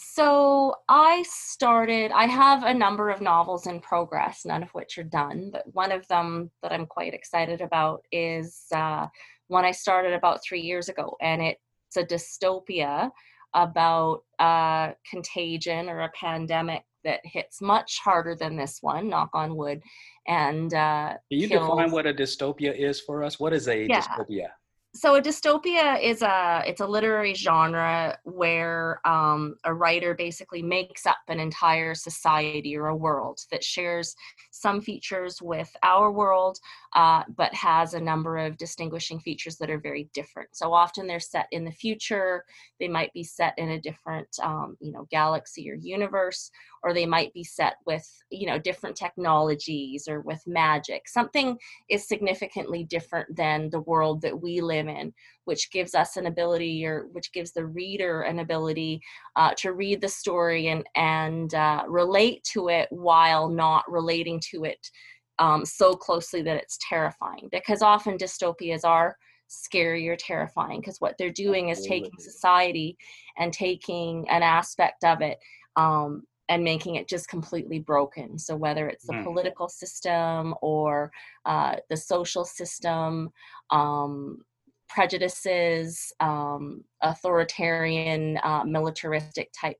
So 0.00 0.76
I 0.88 1.24
started, 1.28 2.12
I 2.12 2.26
have 2.26 2.62
a 2.62 2.72
number 2.72 3.10
of 3.10 3.20
novels 3.20 3.66
in 3.66 3.80
progress, 3.80 4.44
none 4.44 4.62
of 4.62 4.70
which 4.70 4.96
are 4.96 5.02
done, 5.02 5.50
but 5.52 5.64
one 5.74 5.90
of 5.90 6.06
them 6.06 6.52
that 6.62 6.70
I'm 6.70 6.86
quite 6.86 7.14
excited 7.14 7.60
about 7.60 8.04
is 8.12 8.66
uh, 8.72 9.08
one 9.48 9.64
I 9.64 9.72
started 9.72 10.12
about 10.12 10.40
three 10.44 10.60
years 10.60 10.88
ago, 10.88 11.16
and 11.20 11.42
it's 11.42 11.96
a 11.96 12.04
dystopia 12.04 13.10
about 13.54 14.20
uh, 14.38 14.92
contagion 15.10 15.88
or 15.88 16.02
a 16.02 16.10
pandemic 16.10 16.84
that 17.02 17.20
hits 17.24 17.60
much 17.60 17.98
harder 17.98 18.36
than 18.36 18.56
this 18.56 18.78
one, 18.80 19.08
knock 19.08 19.30
on 19.34 19.56
wood. 19.56 19.82
And 20.28 20.72
uh, 20.72 21.14
Can 21.28 21.40
you 21.40 21.48
kills- 21.48 21.68
define 21.68 21.90
what 21.90 22.06
a 22.06 22.14
dystopia 22.14 22.72
is 22.72 23.00
for 23.00 23.24
us? 23.24 23.40
What 23.40 23.52
is 23.52 23.66
a 23.66 23.84
Yeah. 23.88 24.00
dystopia? 24.00 24.48
So 24.94 25.16
a 25.16 25.22
dystopia 25.22 26.02
is 26.02 26.22
a 26.22 26.62
it's 26.66 26.80
a 26.80 26.86
literary 26.86 27.34
genre 27.34 28.18
where 28.24 29.00
um, 29.06 29.54
a 29.64 29.72
writer 29.72 30.14
basically 30.14 30.62
makes 30.62 31.04
up 31.04 31.18
an 31.28 31.38
entire 31.38 31.94
society 31.94 32.76
or 32.76 32.86
a 32.86 32.96
world 32.96 33.38
that 33.50 33.62
shares 33.62 34.14
some 34.50 34.80
features 34.80 35.42
with 35.42 35.70
our 35.82 36.10
world 36.10 36.58
uh, 36.94 37.22
but 37.36 37.52
has 37.54 37.94
a 37.94 38.00
number 38.00 38.38
of 38.38 38.56
distinguishing 38.56 39.20
features 39.20 39.56
that 39.56 39.70
are 39.70 39.80
very 39.80 40.08
different. 40.14 40.48
So 40.52 40.72
often 40.72 41.06
they're 41.06 41.20
set 41.20 41.46
in 41.52 41.64
the 41.64 41.72
future 41.72 42.44
they 42.80 42.88
might 42.88 43.12
be 43.12 43.24
set 43.24 43.54
in 43.58 43.70
a 43.70 43.80
different 43.80 44.28
um, 44.42 44.76
you 44.80 44.92
know 44.92 45.06
galaxy 45.10 45.70
or 45.70 45.74
universe 45.74 46.50
or 46.82 46.94
they 46.94 47.06
might 47.06 47.32
be 47.32 47.44
set 47.44 47.76
with 47.86 48.06
you 48.30 48.46
know 48.46 48.58
different 48.58 48.96
technologies 48.96 50.08
or 50.08 50.20
with 50.20 50.42
magic. 50.46 51.08
Something 51.08 51.58
is 51.88 52.06
significantly 52.06 52.84
different 52.84 53.34
than 53.34 53.70
the 53.70 53.80
world 53.80 54.22
that 54.22 54.40
we 54.40 54.60
live 54.60 54.88
in, 54.88 55.12
which 55.44 55.70
gives 55.70 55.94
us 55.94 56.16
an 56.16 56.26
ability 56.26 56.84
or 56.86 57.06
which 57.12 57.32
gives 57.32 57.52
the 57.52 57.66
reader 57.66 58.22
an 58.22 58.38
ability 58.38 59.00
uh, 59.36 59.52
to 59.56 59.72
read 59.72 60.00
the 60.00 60.08
story 60.08 60.68
and, 60.68 60.84
and 60.94 61.54
uh, 61.54 61.84
relate 61.88 62.44
to 62.52 62.68
it 62.68 62.88
while 62.90 63.48
not 63.48 63.90
relating 63.90 64.40
to 64.50 64.64
it 64.64 64.90
um, 65.38 65.64
so 65.64 65.94
closely 65.94 66.42
that 66.42 66.56
it's 66.56 66.78
terrifying. 66.88 67.48
Because 67.50 67.82
often 67.82 68.16
dystopias 68.18 68.84
are 68.84 69.16
scary 69.48 70.08
or 70.08 70.16
terrifying 70.16 70.80
because 70.80 71.00
what 71.00 71.14
they're 71.18 71.30
doing 71.32 71.70
is 71.70 71.80
taking 71.86 72.12
society 72.18 72.96
and 73.38 73.52
taking 73.52 74.28
an 74.28 74.42
aspect 74.42 75.04
of 75.04 75.22
it 75.22 75.38
um, 75.76 76.22
and 76.50 76.62
making 76.62 76.96
it 76.96 77.08
just 77.08 77.28
completely 77.28 77.78
broken. 77.78 78.38
So 78.38 78.56
whether 78.56 78.88
it's 78.88 79.06
the 79.06 79.14
Hmm. 79.14 79.22
political 79.22 79.68
system 79.68 80.54
or 80.62 81.10
uh, 81.46 81.76
the 81.88 81.96
social 81.96 82.44
system, 82.44 83.30
um, 83.70 84.42
prejudices, 84.88 86.12
um, 86.20 86.82
authoritarian, 87.02 88.38
uh, 88.42 88.64
militaristic 88.64 89.50
type 89.58 89.76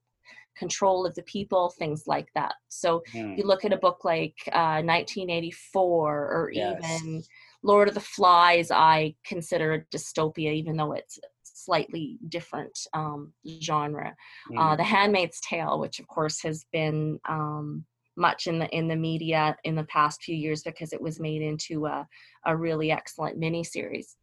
control 0.55 1.05
of 1.05 1.15
the 1.15 1.23
people, 1.23 1.69
things 1.77 2.03
like 2.07 2.29
that. 2.35 2.55
So 2.67 3.03
Hmm. 3.11 3.35
you 3.37 3.43
look 3.45 3.65
at 3.65 3.73
a 3.73 3.77
book 3.77 4.03
like 4.03 4.35
uh, 4.51 4.81
1984 4.81 6.09
or 6.09 6.51
Yes. 6.53 7.01
even 7.01 7.23
Lord 7.63 7.87
of 7.87 7.93
the 7.93 7.99
Flies, 7.99 8.71
I 8.71 9.15
consider 9.25 9.73
a 9.73 9.85
dystopia, 9.85 10.53
even 10.53 10.77
though 10.77 10.93
it's 10.93 11.19
slightly 11.43 12.17
different 12.29 12.77
um, 12.93 13.33
genre. 13.61 14.15
Uh, 14.57 14.71
Hmm. 14.71 14.77
the 14.77 14.83
Handmaid's 14.83 15.41
Tale, 15.41 15.79
which 15.79 15.99
of 15.99 16.07
course 16.07 16.41
has 16.43 16.65
been 16.71 17.19
um, 17.27 17.85
much 18.15 18.47
in 18.47 18.59
the 18.59 18.67
in 18.69 18.87
the 18.87 18.95
media 18.95 19.55
in 19.63 19.75
the 19.75 19.83
past 19.85 20.23
few 20.23 20.35
years 20.35 20.63
because 20.63 20.93
it 20.93 21.01
was 21.01 21.19
made 21.19 21.41
into 21.41 21.85
a, 21.85 22.07
a 22.45 22.55
really 22.55 22.91
excellent 22.91 23.39
miniseries. 23.39 24.15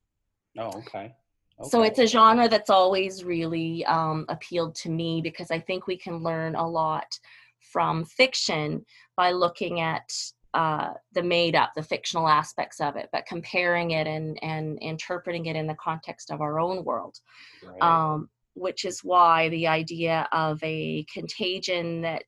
Oh, 0.59 0.79
okay. 0.79 1.15
So 1.65 1.83
it's 1.83 1.99
a 1.99 2.07
genre 2.07 2.49
that's 2.49 2.69
always 2.69 3.25
really 3.25 3.85
um, 3.87 4.27
appealed 4.29 4.75
to 4.77 4.91
me 4.91 5.21
because 5.23 5.51
I 5.51 5.59
think 5.59 5.87
we 5.87 5.97
can 5.97 6.23
learn 6.23 6.55
a 6.55 6.69
lot 6.69 7.19
from 7.61 8.05
fiction 8.05 8.85
by 9.17 9.33
looking 9.33 9.81
at 9.81 10.13
uh, 10.53 10.93
the 11.13 11.23
made 11.23 11.55
up, 11.55 11.73
the 11.75 11.83
fictional 11.83 12.29
aspects 12.29 12.81
of 12.81 12.97
it, 12.97 13.09
but 13.13 13.27
comparing 13.27 13.93
it 13.93 14.07
and, 14.07 14.39
and 14.43 14.79
interpreting 14.81 15.47
it 15.47 15.57
in 15.57 15.67
the 15.67 15.75
context 15.75 16.31
of 16.31 16.41
our 16.41 16.61
own 16.61 16.85
world. 16.85 17.19
Right. 17.65 17.83
Um, 17.83 18.29
which 18.55 18.87
is 18.87 19.05
why 19.05 19.51
the 19.51 19.67
idea 19.67 20.27
of 20.33 20.59
a 20.63 21.05
contagion 21.13 22.01
that 22.01 22.25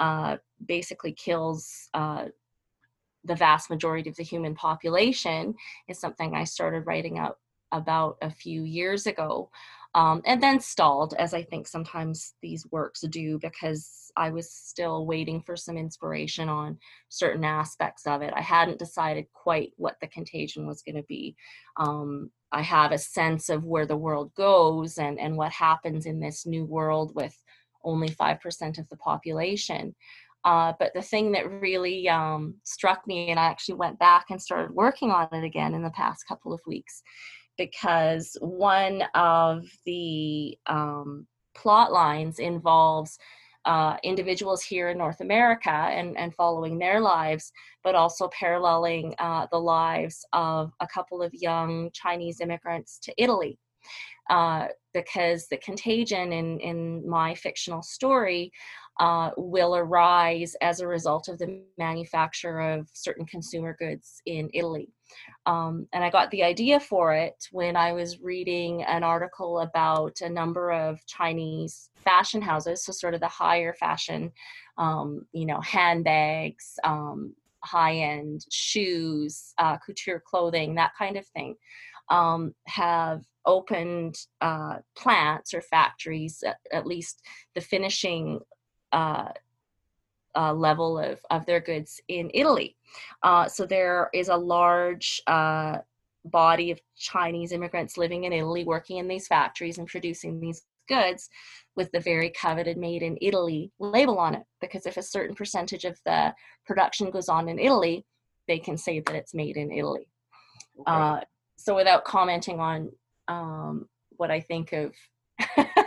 uh, 0.00 0.36
basically 0.66 1.12
kills 1.12 1.88
uh, 1.94 2.24
the 3.24 3.36
vast 3.36 3.70
majority 3.70 4.10
of 4.10 4.16
the 4.16 4.24
human 4.24 4.54
population 4.54 5.54
is 5.88 6.00
something 6.00 6.34
I 6.34 6.44
started 6.44 6.86
writing 6.86 7.18
out 7.18 7.38
about 7.72 8.16
a 8.22 8.30
few 8.30 8.64
years 8.64 9.06
ago 9.06 9.50
um, 9.94 10.22
and 10.24 10.42
then 10.42 10.60
stalled 10.60 11.14
as 11.18 11.34
i 11.34 11.42
think 11.42 11.66
sometimes 11.66 12.34
these 12.42 12.66
works 12.70 13.00
do 13.02 13.38
because 13.40 14.12
i 14.16 14.30
was 14.30 14.52
still 14.52 15.06
waiting 15.06 15.40
for 15.40 15.56
some 15.56 15.76
inspiration 15.76 16.48
on 16.48 16.78
certain 17.08 17.44
aspects 17.44 18.06
of 18.06 18.22
it. 18.22 18.32
I 18.34 18.40
hadn't 18.40 18.78
decided 18.78 19.26
quite 19.32 19.72
what 19.76 19.96
the 20.00 20.06
contagion 20.08 20.66
was 20.66 20.82
going 20.82 20.96
to 20.96 21.02
be. 21.02 21.36
Um, 21.76 22.30
i 22.52 22.62
have 22.62 22.92
a 22.92 22.98
sense 22.98 23.48
of 23.48 23.64
where 23.64 23.86
the 23.86 23.96
world 23.96 24.32
goes 24.34 24.98
and, 24.98 25.18
and 25.18 25.36
what 25.36 25.52
happens 25.52 26.06
in 26.06 26.20
this 26.20 26.46
new 26.46 26.64
world 26.64 27.12
with 27.14 27.36
only 27.84 28.08
5% 28.08 28.78
of 28.78 28.88
the 28.88 28.96
population. 28.96 29.94
Uh, 30.44 30.72
but 30.78 30.92
the 30.94 31.02
thing 31.02 31.32
that 31.32 31.50
really 31.50 32.08
um, 32.08 32.54
struck 32.64 33.06
me, 33.06 33.30
and 33.30 33.38
I 33.38 33.44
actually 33.44 33.74
went 33.74 33.98
back 33.98 34.26
and 34.30 34.40
started 34.40 34.74
working 34.74 35.10
on 35.10 35.28
it 35.32 35.44
again 35.44 35.74
in 35.74 35.82
the 35.82 35.90
past 35.90 36.26
couple 36.26 36.52
of 36.52 36.60
weeks, 36.66 37.02
because 37.58 38.36
one 38.40 39.02
of 39.14 39.66
the 39.84 40.58
um, 40.66 41.26
plot 41.54 41.92
lines 41.92 42.38
involves 42.38 43.18
uh, 43.66 43.96
individuals 44.02 44.62
here 44.62 44.88
in 44.88 44.98
North 44.98 45.20
America 45.20 45.70
and, 45.70 46.16
and 46.16 46.34
following 46.34 46.78
their 46.78 47.00
lives, 47.00 47.52
but 47.84 47.94
also 47.94 48.28
paralleling 48.28 49.14
uh, 49.18 49.46
the 49.52 49.58
lives 49.58 50.24
of 50.32 50.72
a 50.80 50.86
couple 50.86 51.22
of 51.22 51.32
young 51.34 51.90
Chinese 51.92 52.40
immigrants 52.40 52.98
to 53.00 53.12
Italy. 53.18 53.58
Uh, 54.28 54.68
because 54.94 55.48
the 55.48 55.56
contagion 55.56 56.32
in, 56.32 56.60
in 56.60 57.08
my 57.08 57.34
fictional 57.34 57.82
story 57.82 58.52
uh, 59.00 59.30
will 59.36 59.74
arise 59.74 60.54
as 60.60 60.80
a 60.80 60.86
result 60.86 61.28
of 61.28 61.38
the 61.38 61.62
manufacture 61.78 62.60
of 62.60 62.88
certain 62.92 63.26
consumer 63.26 63.74
goods 63.78 64.20
in 64.26 64.48
Italy. 64.52 64.88
Um, 65.46 65.88
and 65.92 66.04
I 66.04 66.10
got 66.10 66.30
the 66.30 66.42
idea 66.42 66.78
for 66.78 67.14
it 67.14 67.34
when 67.50 67.76
I 67.76 67.92
was 67.92 68.20
reading 68.20 68.82
an 68.82 69.02
article 69.02 69.60
about 69.60 70.20
a 70.20 70.28
number 70.28 70.70
of 70.70 71.04
Chinese 71.06 71.90
fashion 71.96 72.42
houses, 72.42 72.84
so 72.84 72.92
sort 72.92 73.14
of 73.14 73.20
the 73.20 73.28
higher 73.28 73.74
fashion, 73.74 74.32
um, 74.76 75.26
you 75.32 75.46
know, 75.46 75.60
handbags, 75.60 76.78
um, 76.84 77.34
high 77.64 77.96
end 77.96 78.44
shoes, 78.50 79.54
uh, 79.58 79.78
couture 79.78 80.22
clothing, 80.24 80.74
that 80.74 80.92
kind 80.98 81.16
of 81.16 81.26
thing, 81.28 81.54
um, 82.10 82.54
have 82.66 83.22
opened 83.46 84.16
uh, 84.40 84.76
plants 84.96 85.54
or 85.54 85.62
factories, 85.62 86.42
at, 86.46 86.58
at 86.72 86.86
least 86.86 87.22
the 87.54 87.60
finishing 87.60 88.40
uh, 88.92 89.28
uh, 90.36 90.52
level 90.52 90.98
of, 90.98 91.18
of 91.30 91.46
their 91.46 91.60
goods 91.60 92.00
in 92.08 92.30
Italy. 92.34 92.76
Uh, 93.22 93.46
so 93.48 93.66
there 93.66 94.10
is 94.12 94.28
a 94.28 94.36
large 94.36 95.20
uh, 95.26 95.78
body 96.24 96.70
of 96.70 96.80
Chinese 96.96 97.52
immigrants 97.52 97.96
living 97.96 98.24
in 98.24 98.32
Italy, 98.32 98.64
working 98.64 98.98
in 98.98 99.08
these 99.08 99.26
factories 99.26 99.78
and 99.78 99.86
producing 99.86 100.40
these 100.40 100.62
goods 100.88 101.28
with 101.76 101.90
the 101.92 102.00
very 102.00 102.30
coveted 102.30 102.76
made 102.76 103.02
in 103.02 103.16
Italy 103.20 103.70
label 103.78 104.18
on 104.18 104.34
it. 104.34 104.42
Because 104.60 104.86
if 104.86 104.96
a 104.96 105.02
certain 105.02 105.34
percentage 105.34 105.84
of 105.84 105.98
the 106.04 106.34
production 106.66 107.10
goes 107.10 107.28
on 107.28 107.48
in 107.48 107.58
Italy, 107.58 108.04
they 108.48 108.58
can 108.58 108.76
say 108.76 109.00
that 109.00 109.14
it's 109.14 109.34
made 109.34 109.56
in 109.56 109.70
Italy. 109.70 110.08
Okay. 110.80 110.90
Uh, 110.90 111.20
so 111.56 111.76
without 111.76 112.04
commenting 112.04 112.58
on 112.58 112.90
um, 113.28 113.88
what 114.16 114.30
I 114.30 114.40
think 114.40 114.72
of 114.72 114.92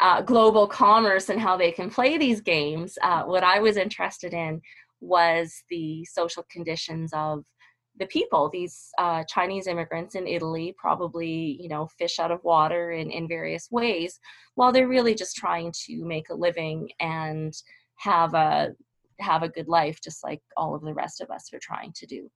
uh, 0.00 0.22
global 0.22 0.66
commerce 0.66 1.28
and 1.28 1.40
how 1.40 1.56
they 1.56 1.72
can 1.72 1.90
play 1.90 2.18
these 2.18 2.40
games, 2.40 2.98
uh, 3.02 3.22
what 3.24 3.42
I 3.42 3.60
was 3.60 3.76
interested 3.76 4.32
in 4.32 4.60
was 5.00 5.62
the 5.70 6.04
social 6.04 6.44
conditions 6.50 7.12
of 7.14 7.44
the 7.96 8.06
people 8.06 8.50
these 8.52 8.90
uh, 8.98 9.22
chinese 9.28 9.68
immigrants 9.68 10.16
in 10.16 10.26
italy 10.26 10.74
probably 10.76 11.56
you 11.60 11.68
know 11.68 11.86
fish 11.98 12.18
out 12.18 12.32
of 12.32 12.42
water 12.42 12.90
in, 12.90 13.08
in 13.10 13.28
various 13.28 13.68
ways 13.70 14.18
while 14.56 14.72
they're 14.72 14.88
really 14.88 15.14
just 15.14 15.36
trying 15.36 15.72
to 15.72 16.04
make 16.04 16.28
a 16.30 16.34
living 16.34 16.88
and 16.98 17.54
have 17.96 18.34
a 18.34 18.74
have 19.20 19.42
a 19.42 19.48
good 19.48 19.68
life 19.68 20.00
just 20.02 20.24
like 20.24 20.42
all 20.56 20.74
of 20.74 20.82
the 20.82 20.94
rest 20.94 21.20
of 21.20 21.30
us 21.30 21.52
are 21.52 21.60
trying 21.60 21.92
to 21.92 22.06
do. 22.06 22.30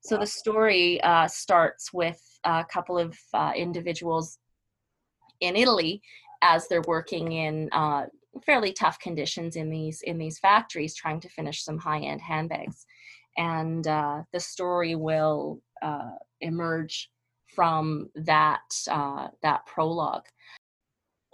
So 0.00 0.18
the 0.18 0.26
story 0.26 1.00
uh, 1.02 1.26
starts 1.26 1.92
with 1.92 2.20
a 2.44 2.64
couple 2.70 2.98
of 2.98 3.16
uh, 3.34 3.52
individuals 3.56 4.38
in 5.40 5.54
italy 5.54 6.02
as 6.42 6.68
they're 6.68 6.82
working 6.86 7.32
in 7.32 7.68
uh, 7.72 8.06
fairly 8.44 8.72
tough 8.72 8.98
conditions 9.00 9.56
in 9.56 9.70
these 9.70 10.02
in 10.02 10.18
these 10.18 10.38
factories 10.38 10.94
trying 10.94 11.20
to 11.20 11.28
finish 11.28 11.64
some 11.64 11.78
high-end 11.78 12.20
handbags 12.20 12.86
and 13.38 13.86
uh, 13.86 14.22
the 14.32 14.40
story 14.40 14.96
will 14.96 15.62
uh, 15.80 16.10
emerge 16.40 17.10
from 17.54 18.10
that 18.14 18.60
uh, 18.90 19.28
that 19.42 19.64
prologue. 19.64 20.26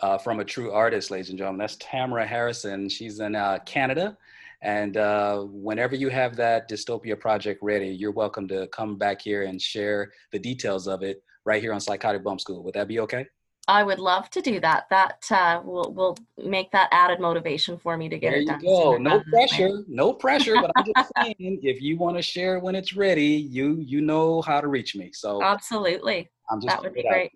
Uh, 0.00 0.18
from 0.18 0.40
a 0.40 0.44
true 0.44 0.70
artist, 0.70 1.10
ladies 1.10 1.30
and 1.30 1.38
gentlemen, 1.38 1.58
that's 1.58 1.76
Tamara 1.76 2.26
Harasen. 2.26 2.90
She's 2.90 3.20
in 3.20 3.32
Canada, 3.64 4.16
and 4.60 4.96
uh, 4.96 5.40
whenever 5.40 5.94
you 5.94 6.10
have 6.10 6.36
that 6.36 6.68
dystopia 6.68 7.18
project 7.18 7.60
ready, 7.62 7.88
you're 7.88 8.12
welcome 8.12 8.46
to 8.48 8.66
come 8.68 8.96
back 8.96 9.22
here 9.22 9.44
and 9.44 9.60
share 9.60 10.12
the 10.30 10.38
details 10.38 10.86
of 10.86 11.02
it 11.02 11.22
right 11.44 11.62
here 11.62 11.72
on 11.72 11.80
Psychotic 11.80 12.22
Bump 12.22 12.40
School. 12.40 12.62
Would 12.64 12.74
that 12.74 12.88
be 12.88 13.00
okay? 13.00 13.26
I 13.66 13.82
would 13.82 13.98
love 13.98 14.28
to 14.30 14.42
do 14.42 14.60
that. 14.60 14.86
That 14.90 15.24
uh, 15.30 15.60
will 15.64 15.92
will 15.94 16.16
make 16.44 16.70
that 16.72 16.88
added 16.92 17.20
motivation 17.20 17.78
for 17.78 17.96
me 17.96 18.08
to 18.08 18.18
get 18.18 18.30
there 18.30 18.40
it 18.40 18.42
you 18.42 18.46
done. 18.46 18.60
go. 18.60 18.96
No 18.98 19.22
pressure. 19.32 19.84
No 19.88 20.12
pressure. 20.12 20.54
But 20.54 20.70
I'm 20.76 20.84
just 20.94 21.12
saying, 21.22 21.60
if 21.62 21.80
you 21.80 21.96
want 21.96 22.16
to 22.16 22.22
share 22.22 22.58
when 22.58 22.74
it's 22.74 22.94
ready, 22.94 23.24
you 23.26 23.78
you 23.80 24.00
know 24.00 24.42
how 24.42 24.60
to 24.60 24.68
reach 24.68 24.94
me. 24.94 25.10
So 25.14 25.42
absolutely, 25.42 26.30
I'm 26.50 26.60
just 26.60 26.68
that 26.68 26.82
would 26.82 26.92
be 26.92 27.02
put 27.02 27.06
it 27.06 27.08
out 27.08 27.12
great. 27.12 27.32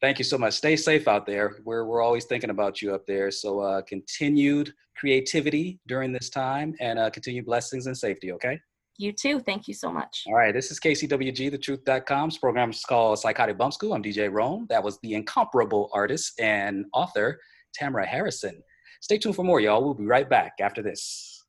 Thank 0.00 0.18
you 0.18 0.24
so 0.24 0.38
much. 0.38 0.54
Stay 0.54 0.76
safe 0.76 1.06
out 1.06 1.26
there. 1.26 1.58
We're 1.64 1.84
we're 1.84 2.02
always 2.02 2.24
thinking 2.24 2.50
about 2.50 2.80
you 2.80 2.94
up 2.94 3.06
there. 3.06 3.30
So 3.30 3.60
uh, 3.60 3.82
continued 3.82 4.72
creativity 4.96 5.78
during 5.86 6.12
this 6.12 6.30
time 6.30 6.74
and 6.80 6.98
uh, 6.98 7.10
continued 7.10 7.44
blessings 7.44 7.86
and 7.86 7.96
safety. 7.96 8.32
Okay. 8.32 8.58
You 9.00 9.12
too. 9.12 9.40
Thank 9.40 9.66
you 9.66 9.72
so 9.72 9.90
much. 9.90 10.24
All 10.26 10.34
right, 10.34 10.52
this 10.52 10.70
is 10.70 10.78
KCWG, 10.78 11.50
thetruth.com's 11.54 12.36
program 12.36 12.68
is 12.68 12.84
called 12.84 13.18
Psychotic 13.18 13.56
Bump 13.56 13.72
School. 13.72 13.94
I'm 13.94 14.02
DJ 14.02 14.30
Rome. 14.30 14.66
That 14.68 14.84
was 14.84 14.98
the 15.00 15.14
incomparable 15.14 15.88
artist 15.94 16.38
and 16.38 16.84
author, 16.92 17.40
Tamara 17.72 18.06
Harasen. 18.06 18.60
Stay 19.00 19.16
tuned 19.16 19.36
for 19.36 19.42
more, 19.42 19.58
y'all. 19.58 19.82
We'll 19.82 19.94
be 19.94 20.04
right 20.04 20.28
back 20.28 20.52
after 20.60 20.82
this. 20.82 21.46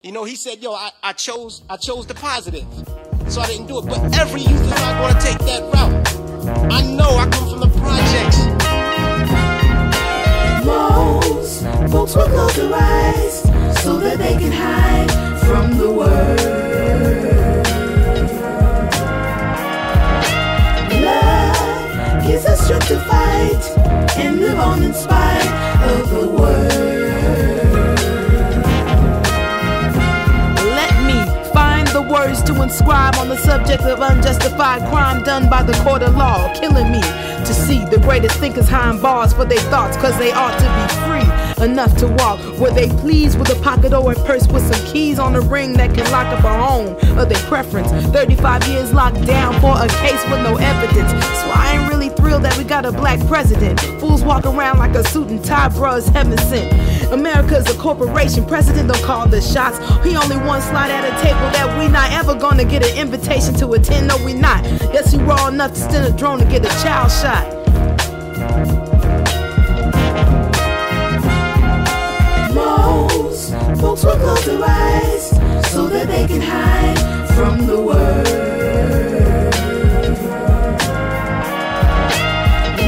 You 0.00 0.12
know, 0.12 0.24
he 0.24 0.34
said, 0.34 0.62
"Yo, 0.62 0.72
I, 0.72 0.92
I 1.02 1.12
chose 1.12 1.60
I 1.68 1.76
chose 1.76 2.06
the 2.06 2.14
positive, 2.14 2.64
so 3.28 3.42
I 3.42 3.48
didn't 3.48 3.66
do 3.66 3.78
it." 3.80 3.84
But 3.84 4.16
every 4.18 4.40
youth 4.40 4.62
is 4.62 4.70
not 4.70 4.98
going 4.98 5.14
to 5.14 5.20
take 5.20 5.38
that 5.40 5.60
route. 5.74 6.72
I 6.72 6.80
know. 6.80 7.18
I 7.18 7.28
come 7.28 7.50
from 7.50 7.60
the 7.60 7.68
projects. 7.78 8.38
Most 10.64 11.92
folks 11.92 12.16
will 12.16 12.28
close 12.28 12.56
their 12.56 12.72
eyes 12.72 13.42
so 13.82 13.98
that 13.98 14.16
they 14.16 14.38
can 14.38 14.52
hide 14.52 15.25
from 15.46 15.78
the 15.78 15.88
world. 15.88 16.40
Love 20.90 22.26
gives 22.26 22.44
us 22.46 22.60
strength 22.64 22.88
to 22.88 22.98
fight 23.00 23.62
and 24.18 24.40
live 24.40 24.58
on 24.58 24.82
in 24.82 24.92
spite 24.92 25.46
of 25.92 26.10
the 26.10 26.26
world. 26.26 26.72
Let 30.80 30.94
me 31.06 31.18
find 31.52 31.86
the 31.88 32.02
words 32.02 32.42
to 32.42 32.62
inscribe 32.62 33.14
on 33.16 33.28
the 33.28 33.36
subject 33.36 33.84
of 33.84 34.00
unjustified 34.00 34.82
crime 34.90 35.22
done 35.22 35.48
by 35.48 35.62
the 35.62 35.74
court 35.84 36.02
of 36.02 36.16
law, 36.16 36.52
killing 36.54 36.90
me 36.90 37.00
to 37.00 37.54
see 37.54 37.84
the 37.84 38.00
greatest 38.00 38.40
thinkers 38.40 38.66
behind 38.66 39.00
bars 39.00 39.32
for 39.32 39.44
their 39.44 39.64
thoughts, 39.70 39.96
cause 39.96 40.18
they 40.18 40.32
ought 40.32 40.58
to 40.58 40.68
be 40.78 40.84
free 41.06 41.45
enough 41.60 41.96
to 41.98 42.06
walk 42.06 42.38
where 42.58 42.70
they 42.70 42.88
please 42.88 43.36
with 43.36 43.50
a 43.50 43.60
pocket 43.62 43.92
or 43.92 44.12
a 44.12 44.14
purse 44.24 44.46
with 44.48 44.62
some 44.72 44.86
keys 44.86 45.18
on 45.18 45.34
a 45.36 45.40
ring 45.40 45.72
that 45.74 45.94
can 45.94 46.10
lock 46.10 46.26
up 46.26 46.44
a 46.44 46.66
home 46.66 46.94
of 47.18 47.28
their 47.28 47.42
preference. 47.48 47.90
35 48.06 48.68
years 48.68 48.92
locked 48.92 49.24
down 49.26 49.58
for 49.60 49.74
a 49.76 49.88
case 50.00 50.22
with 50.24 50.42
no 50.42 50.56
evidence. 50.56 51.10
So 51.10 51.50
I 51.50 51.78
ain't 51.78 51.90
really 51.90 52.10
thrilled 52.10 52.42
that 52.42 52.56
we 52.58 52.64
got 52.64 52.84
a 52.84 52.92
black 52.92 53.24
president. 53.26 53.80
Fools 54.00 54.22
walk 54.22 54.44
around 54.44 54.78
like 54.78 54.94
a 54.94 55.04
suit 55.08 55.28
and 55.28 55.44
tie, 55.44 55.68
bruh's 55.68 56.08
heaven 56.08 56.38
sent. 56.38 56.72
America's 57.12 57.68
a 57.70 57.78
corporation, 57.78 58.44
president 58.44 58.92
don't 58.92 59.02
call 59.02 59.26
the 59.26 59.40
shots. 59.40 59.78
He 60.04 60.16
only 60.16 60.36
one 60.36 60.60
slide 60.62 60.90
at 60.90 61.04
a 61.04 61.22
table 61.22 61.48
that 61.52 61.78
we 61.78 61.88
not 61.88 62.12
ever 62.12 62.34
gonna 62.34 62.64
get 62.64 62.84
an 62.84 62.96
invitation 62.98 63.54
to 63.54 63.72
attend. 63.72 64.08
No, 64.08 64.16
we 64.24 64.34
not. 64.34 64.64
Yes, 64.92 65.12
he 65.12 65.18
raw 65.18 65.48
enough 65.48 65.72
to 65.72 65.80
send 65.80 66.14
a 66.14 66.16
drone 66.16 66.38
to 66.38 66.44
get 66.44 66.64
a 66.64 66.82
child 66.82 67.10
shot. 67.10 68.95
Folks 73.46 74.02
will 74.02 74.16
close 74.16 74.44
their 74.44 74.60
eyes 74.60 75.30
so 75.70 75.86
that 75.86 76.08
they 76.08 76.26
can 76.26 76.40
hide 76.40 76.98
from 77.36 77.64
the 77.64 77.80
world. 77.80 78.26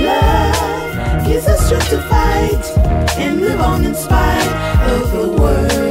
Love 0.02 1.26
gives 1.26 1.46
us 1.46 1.64
strength 1.64 1.90
to 1.90 2.00
fight 2.08 3.18
and 3.18 3.40
live 3.40 3.60
on 3.60 3.84
in 3.84 3.94
spite 3.94 4.48
of 4.90 5.12
the 5.12 5.28
world. 5.28 5.87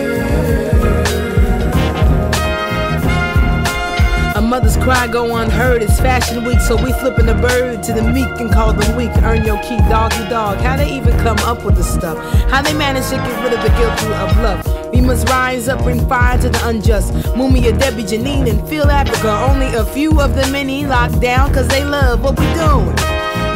Cry 4.84 5.08
go 5.08 5.36
unheard. 5.38 5.84
It's 5.84 6.00
fashion 6.00 6.44
week, 6.44 6.60
so 6.60 6.76
we 6.76 6.92
flipping 6.94 7.26
the 7.26 7.34
bird 7.36 7.84
to 7.84 7.94
the 7.94 8.02
meek 8.02 8.40
and 8.40 8.52
call 8.52 8.74
them 8.74 8.96
weak. 8.96 9.12
Earn 9.24 9.46
your 9.46 9.62
key, 9.63 9.78
doggy 9.90 10.28
dog. 10.30 10.58
How 10.60 10.78
they 10.78 10.92
even 10.96 11.18
come 11.20 11.38
up 11.40 11.63
with 11.63 11.76
the 11.76 11.84
stuff? 11.84 12.18
How 12.50 12.62
they 12.62 12.74
manage 12.74 13.06
to 13.10 13.16
get 13.16 13.44
rid 13.44 13.54
of 13.54 13.62
the 13.62 13.70
guilty 13.78 14.08
of 14.13 14.38
love? 14.42 14.94
We 14.94 15.02
must 15.02 15.28
rise 15.30 15.68
up, 15.68 15.84
bring 15.84 16.08
fire 16.08 16.38
to 16.40 16.50
the 16.50 16.68
unjust. 16.68 17.13
Mumia, 17.36 17.78
Debbie, 17.78 18.04
Janine, 18.04 18.50
and 18.50 18.68
Phil 18.68 18.90
Africa. 18.90 19.30
Only 19.50 19.74
a 19.76 19.86
few 19.86 20.20
of 20.22 20.36
the 20.36 20.48
many 20.48 20.86
locked 20.86 21.22
down, 21.22 21.54
cause 21.54 21.68
they 21.68 21.84
love 21.84 22.24
what 22.24 22.40
we 22.40 22.46
doing. 22.54 23.07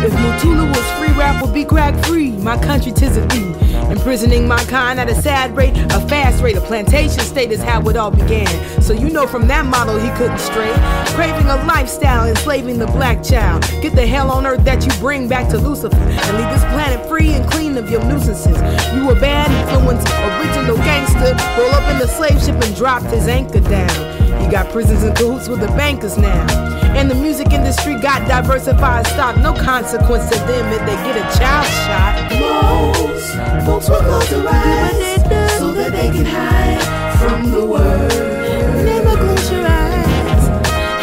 If 0.04 0.12
Mutulu 0.14 0.68
was 0.68 0.92
free, 0.98 1.16
rap 1.16 1.44
would 1.44 1.54
be 1.54 1.64
crack 1.64 1.94
free. 2.06 2.32
My 2.32 2.58
country 2.58 2.92
tis 2.92 3.18
a 3.18 3.26
thee. 3.28 3.54
Imprisoning 3.92 4.48
my 4.48 4.64
kind 4.66 5.00
at 5.00 5.08
a 5.10 5.14
sad 5.14 5.56
rate, 5.56 5.78
a 5.78 6.02
fast 6.08 6.42
rate. 6.42 6.58
A 6.58 6.62
plantation 6.62 7.20
state 7.20 7.52
is 7.52 7.62
how 7.62 7.88
it 7.88 7.96
all 7.96 8.10
began. 8.10 8.48
So 8.82 8.94
you 8.94 9.12
know 9.12 9.28
from 9.28 9.48
that 9.50 9.66
model 9.68 10.00
he 10.00 10.10
couldn't 10.18 10.40
stray. 10.40 10.74
Craving 11.14 11.46
a 11.46 11.64
lifestyle, 11.66 12.28
enslaving 12.28 12.80
the 12.80 12.88
black 12.88 13.24
child. 13.24 13.62
Get 13.84 13.94
the 13.94 14.08
hell 14.08 14.32
on 14.32 14.48
earth 14.48 14.64
that 14.66 14.84
you 14.84 14.92
bring 15.00 15.28
back 15.28 15.50
to 15.50 15.60
Lucifer. 15.60 15.96
And 15.96 16.38
leave 16.38 16.50
this 16.50 16.64
planet 16.74 17.08
free 17.08 17.34
and 17.34 17.46
clean 17.52 17.78
of 17.78 17.92
your 17.92 18.04
nuisances. 18.06 18.58
You 18.96 19.12
a 19.12 19.14
bad 19.14 19.52
influence, 19.52 20.04
original 20.10 20.78
gangster. 20.78 21.36
Roll 21.62 21.72
up 21.76 21.88
in 21.92 22.00
the 22.00 22.08
slave 22.08 22.42
ship 22.42 22.60
and 22.64 22.76
dropped 22.76 23.12
his 23.12 23.28
anchor 23.28 23.60
down. 23.60 24.21
He 24.42 24.48
got 24.48 24.70
prisons 24.72 25.04
and 25.04 25.16
cahoots 25.16 25.48
with 25.48 25.60
the 25.60 25.68
bankers 25.68 26.18
now. 26.18 26.48
And 26.98 27.10
the 27.10 27.16
music 27.16 27.54
industry 27.54 27.96
got 27.96 28.28
diversified 28.28 29.06
stock. 29.08 29.38
No 29.38 29.54
consequence 29.54 30.30
to 30.30 30.36
them 30.40 30.66
if 30.74 30.80
they 30.80 30.96
get 31.06 31.16
a 31.16 31.38
child 31.38 31.68
shot. 31.86 32.32
Most 32.40 33.66
folks 33.66 33.90
will 33.90 34.00
close 34.00 34.30
their 34.30 34.48
eyes 34.48 35.58
so 35.60 35.72
that 35.72 35.92
they 35.92 36.10
can 36.10 36.26
hide 36.26 36.82
from 37.20 37.52
the 37.52 37.66
world. 37.66 38.12
Never 38.84 39.16
close 39.16 39.52
your 39.52 39.66
eyes. 39.66 40.48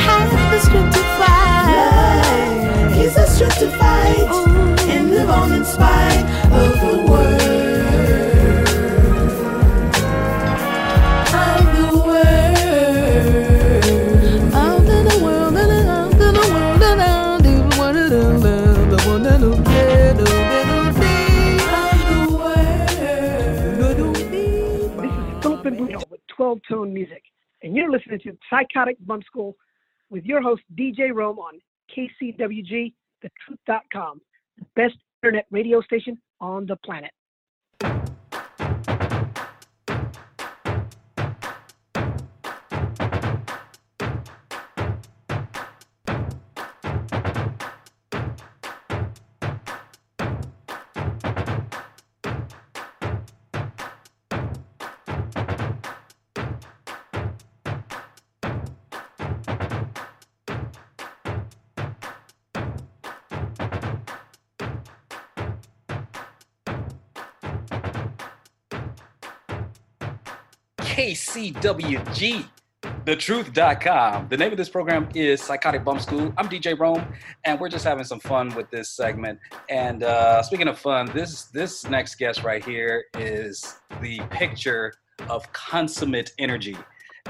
Have 0.04 0.30
the 0.50 0.60
strength 0.60 0.96
to 0.96 1.02
fight. 1.16 1.68
Love 1.70 2.94
gives 2.94 3.16
us 3.16 3.34
strength 3.36 3.58
to 3.60 3.70
fight 3.78 4.26
oh. 4.28 4.76
and 4.88 5.10
live 5.10 5.30
on 5.30 5.52
in 5.52 5.64
spite 5.64 6.24
of 6.52 6.77
Tone 26.68 26.92
Music, 26.92 27.22
and 27.62 27.74
you're 27.74 27.90
listening 27.90 28.20
to 28.20 28.36
Psychotic 28.50 28.96
Bump 29.00 29.24
School 29.24 29.56
with 30.10 30.24
your 30.24 30.40
host, 30.40 30.62
DJ 30.78 31.12
Rome 31.12 31.38
on 31.38 31.60
KCWG, 31.96 32.92
thetruth.com, 33.22 34.20
the 34.58 34.66
best 34.76 34.96
internet 35.22 35.46
radio 35.50 35.80
station 35.80 36.18
on 36.40 36.66
the 36.66 36.76
planet. 36.76 37.10
KCWG, 71.08 72.44
thetruth.com. 72.82 74.28
The 74.28 74.36
name 74.36 74.52
of 74.52 74.58
this 74.58 74.68
program 74.68 75.08
is 75.14 75.42
Psychotic 75.42 75.82
Bump 75.82 76.02
School. 76.02 76.34
I'm 76.36 76.50
DJ 76.50 76.78
Rome, 76.78 77.02
and 77.46 77.58
we're 77.58 77.70
just 77.70 77.86
having 77.86 78.04
some 78.04 78.20
fun 78.20 78.54
with 78.54 78.70
this 78.70 78.90
segment. 78.90 79.38
And 79.70 80.02
uh, 80.02 80.42
speaking 80.42 80.68
of 80.68 80.78
fun, 80.78 81.10
this 81.14 81.44
this 81.44 81.88
next 81.88 82.16
guest 82.16 82.42
right 82.42 82.62
here 82.62 83.06
is 83.14 83.76
the 84.02 84.20
picture 84.28 84.92
of 85.30 85.50
consummate 85.54 86.32
energy 86.38 86.76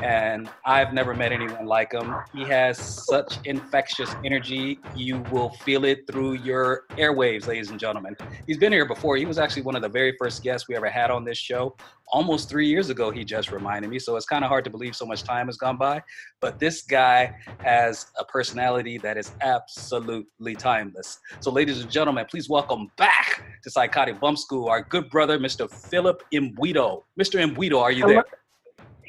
and 0.03 0.49
I've 0.65 0.93
never 0.93 1.15
met 1.15 1.33
anyone 1.33 1.67
like 1.67 1.93
him. 1.93 2.15
He 2.35 2.45
has 2.45 2.79
such 2.79 3.39
infectious 3.45 4.15
energy. 4.25 4.79
You 4.95 5.19
will 5.31 5.51
feel 5.51 5.85
it 5.85 6.07
through 6.07 6.35
your 6.35 6.85
airwaves, 6.91 7.47
ladies 7.47 7.71
and 7.71 7.81
gentlemen. 7.81 8.17
He's 8.47 8.59
been 8.59 8.73
here 8.73 8.87
before. 8.87 9.17
He 9.17 9.27
was 9.27 9.39
actually 9.39 9.63
one 9.63 9.77
of 9.77 9.83
the 9.83 9.89
very 9.89 10.15
first 10.19 10.43
guests 10.43 10.69
we 10.69 10.77
ever 10.77 10.89
had 10.89 11.11
on 11.11 11.25
this 11.25 11.39
show. 11.39 11.77
Almost 12.11 12.49
three 12.49 12.67
years 12.67 12.91
ago, 12.91 13.11
he 13.11 13.25
just 13.25 13.51
reminded 13.51 13.91
me. 13.91 13.99
So 13.99 14.17
it's 14.17 14.25
kind 14.25 14.45
of 14.45 14.49
hard 14.49 14.65
to 14.65 14.71
believe 14.71 14.97
so 14.97 15.05
much 15.05 15.25
time 15.25 15.47
has 15.47 15.57
gone 15.57 15.77
by. 15.77 16.03
But 16.41 16.59
this 16.59 16.83
guy 16.83 17.35
has 17.59 18.07
a 18.19 18.25
personality 18.25 18.99
that 18.99 19.17
is 19.19 19.33
absolutely 19.41 20.55
timeless. 20.55 21.19
So, 21.41 21.51
ladies 21.51 21.83
and 21.83 21.91
gentlemen, 21.91 22.25
please 22.31 22.49
welcome 22.49 22.91
back 22.97 23.43
to 23.63 23.71
Psychotic 23.71 24.21
Bump 24.21 24.39
School 24.39 24.69
our 24.69 24.83
good 24.83 25.11
brother, 25.11 25.39
Mr. 25.39 25.71
Philip 25.71 26.23
Embuido. 26.33 27.03
Mr. 27.21 27.45
Embuido, 27.45 27.81
are 27.81 27.93
you 27.93 28.07
there? 28.07 28.25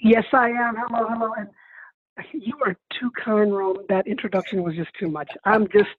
Yes, 0.02 0.26
I 0.34 0.50
am. 0.50 0.76
Hello, 0.78 1.08
hello. 1.10 1.34
And 1.38 1.50
you 2.34 2.54
are 2.66 2.76
too 3.00 3.12
kind, 3.24 3.56
Rome. 3.56 3.78
That 3.90 4.08
introduction 4.08 4.64
was 4.64 4.76
just 4.76 4.90
too 5.00 5.10
much. 5.10 5.30
I'm 5.46 5.68
just 5.70 5.90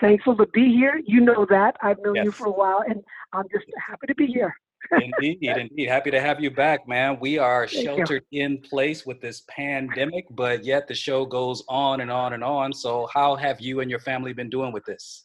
thankful 0.00 0.36
to 0.36 0.46
be 0.48 0.68
here. 0.68 1.00
You 1.06 1.20
know 1.20 1.46
that. 1.48 1.76
I've 1.82 1.98
known 2.02 2.16
you 2.16 2.30
for 2.32 2.46
a 2.46 2.50
while, 2.52 2.82
and 2.86 3.02
I'm 3.32 3.46
just 3.52 3.64
happy 3.86 4.06
to 4.08 4.14
be 4.14 4.26
here. 4.26 4.54
indeed, 4.92 5.38
indeed. 5.42 5.88
Happy 5.88 6.10
to 6.10 6.20
have 6.20 6.40
you 6.40 6.50
back, 6.50 6.86
man. 6.88 7.18
We 7.20 7.38
are 7.38 7.66
Thank 7.66 7.78
you. 7.78 7.84
sheltered 7.96 8.24
in 8.32 8.58
place 8.58 9.06
with 9.06 9.20
this 9.20 9.42
pandemic, 9.48 10.26
but 10.30 10.64
yet 10.64 10.88
the 10.88 10.94
show 10.94 11.24
goes 11.24 11.62
on 11.68 12.00
and 12.00 12.10
on 12.10 12.32
and 12.32 12.42
on. 12.44 12.72
So, 12.72 13.08
how 13.12 13.36
have 13.36 13.60
you 13.60 13.80
and 13.80 13.88
your 13.90 14.00
family 14.00 14.32
been 14.32 14.50
doing 14.50 14.72
with 14.72 14.84
this? 14.84 15.24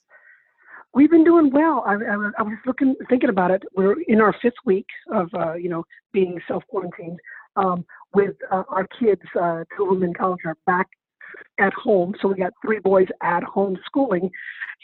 We've 0.93 1.11
been 1.11 1.23
doing 1.25 1.49
well. 1.51 1.83
I, 1.85 1.93
I, 1.93 2.15
was- 2.17 2.33
I 2.37 2.43
was 2.43 2.57
looking, 2.65 2.95
thinking 3.09 3.29
about 3.29 3.51
it. 3.51 3.63
We're 3.75 3.99
in 4.07 4.21
our 4.21 4.33
fifth 4.41 4.55
week 4.65 4.87
of, 5.11 5.29
uh, 5.33 5.53
you 5.53 5.69
know, 5.69 5.83
being 6.13 6.39
self 6.47 6.63
quarantined. 6.69 7.19
Um, 7.55 7.85
with 8.13 8.35
uh, 8.51 8.63
our 8.69 8.87
kids, 8.99 9.21
uh, 9.39 9.63
two 9.75 9.85
of 9.85 9.99
them 9.99 10.03
in 10.03 10.13
college 10.13 10.39
are 10.45 10.57
back 10.65 10.87
at 11.59 11.73
home. 11.73 12.15
So 12.21 12.29
we 12.29 12.35
got 12.35 12.53
three 12.63 12.79
boys 12.79 13.07
at 13.21 13.43
home 13.43 13.77
schooling 13.85 14.29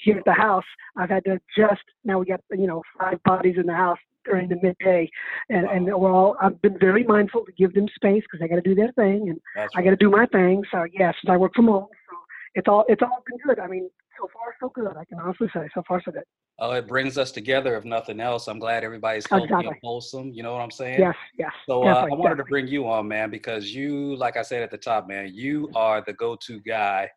here 0.04 0.18
at 0.18 0.26
the 0.26 0.34
house. 0.34 0.66
I've 0.98 1.10
had 1.10 1.24
to 1.26 1.40
adjust. 1.58 1.84
Now 2.04 2.20
we 2.20 2.26
got, 2.26 2.42
you 2.52 2.68
know, 2.68 2.82
five 3.00 3.22
bodies 3.24 3.56
in 3.58 3.66
the 3.66 3.74
house 3.74 4.00
during 4.26 4.48
the 4.48 4.58
midday, 4.62 5.10
and 5.50 5.66
and 5.68 5.86
we're 5.86 6.12
all. 6.12 6.38
I've 6.42 6.62
been 6.62 6.78
very 6.80 7.04
mindful 7.04 7.46
to 7.46 7.52
give 7.54 7.74
them 7.74 7.88
space 7.96 8.24
because 8.24 8.40
they 8.40 8.48
got 8.48 8.56
to 8.56 8.62
do 8.62 8.76
their 8.76 8.92
thing, 8.94 9.30
and 9.30 9.40
That's 9.56 9.74
I 9.76 9.82
got 9.82 9.92
to 9.92 9.96
do 9.96 10.10
my 10.10 10.26
thing. 10.28 10.64
So 10.72 10.86
yes, 10.94 11.16
I 11.28 11.38
work 11.38 11.54
from 11.56 11.68
home. 11.68 11.88
So 12.10 12.18
it's 12.56 12.68
all 12.68 12.86
it's 12.88 13.02
all 13.02 13.24
been 13.28 13.40
good. 13.46 13.60
I 13.60 13.68
mean, 13.68 13.90
so 14.20 14.28
far 14.34 14.56
so 14.60 14.70
good. 14.70 14.96
I 14.98 15.06
can 15.06 15.20
honestly 15.20 15.48
say 15.54 15.68
so 15.74 15.84
far 15.88 16.02
so 16.04 16.12
good. 16.12 16.24
Oh, 16.60 16.72
it 16.72 16.88
brings 16.88 17.18
us 17.18 17.32
together, 17.32 17.76
if 17.76 17.84
nothing 17.84 18.20
else. 18.20 18.48
I'm 18.48 18.60
glad 18.60 18.84
everybody's 18.84 19.28
healthy 19.28 19.54
and 19.54 19.62
Exactly. 19.62 19.80
wholesome. 19.84 20.32
You 20.34 20.44
know 20.44 20.54
what 20.54 20.62
I'm 20.62 20.72
saying? 20.72 21.00
Yes, 21.00 21.16
yes. 21.38 21.52
So 21.68 21.84
uh, 21.84 21.88
I 21.88 21.94
definitely, 21.94 22.18
wanted 22.20 22.36
to 22.36 22.44
bring 22.44 22.68
you 22.68 22.88
on, 22.88 23.08
man, 23.08 23.32
because 23.32 23.74
you, 23.74 24.16
like 24.18 24.38
I 24.38 24.44
said 24.44 24.62
at 24.62 24.70
the 24.70 24.78
top, 24.78 25.08
man, 25.08 25.32
you 25.34 25.72
are 25.76 26.04
the 26.06 26.14
go-to 26.14 26.60
guy 26.62 27.10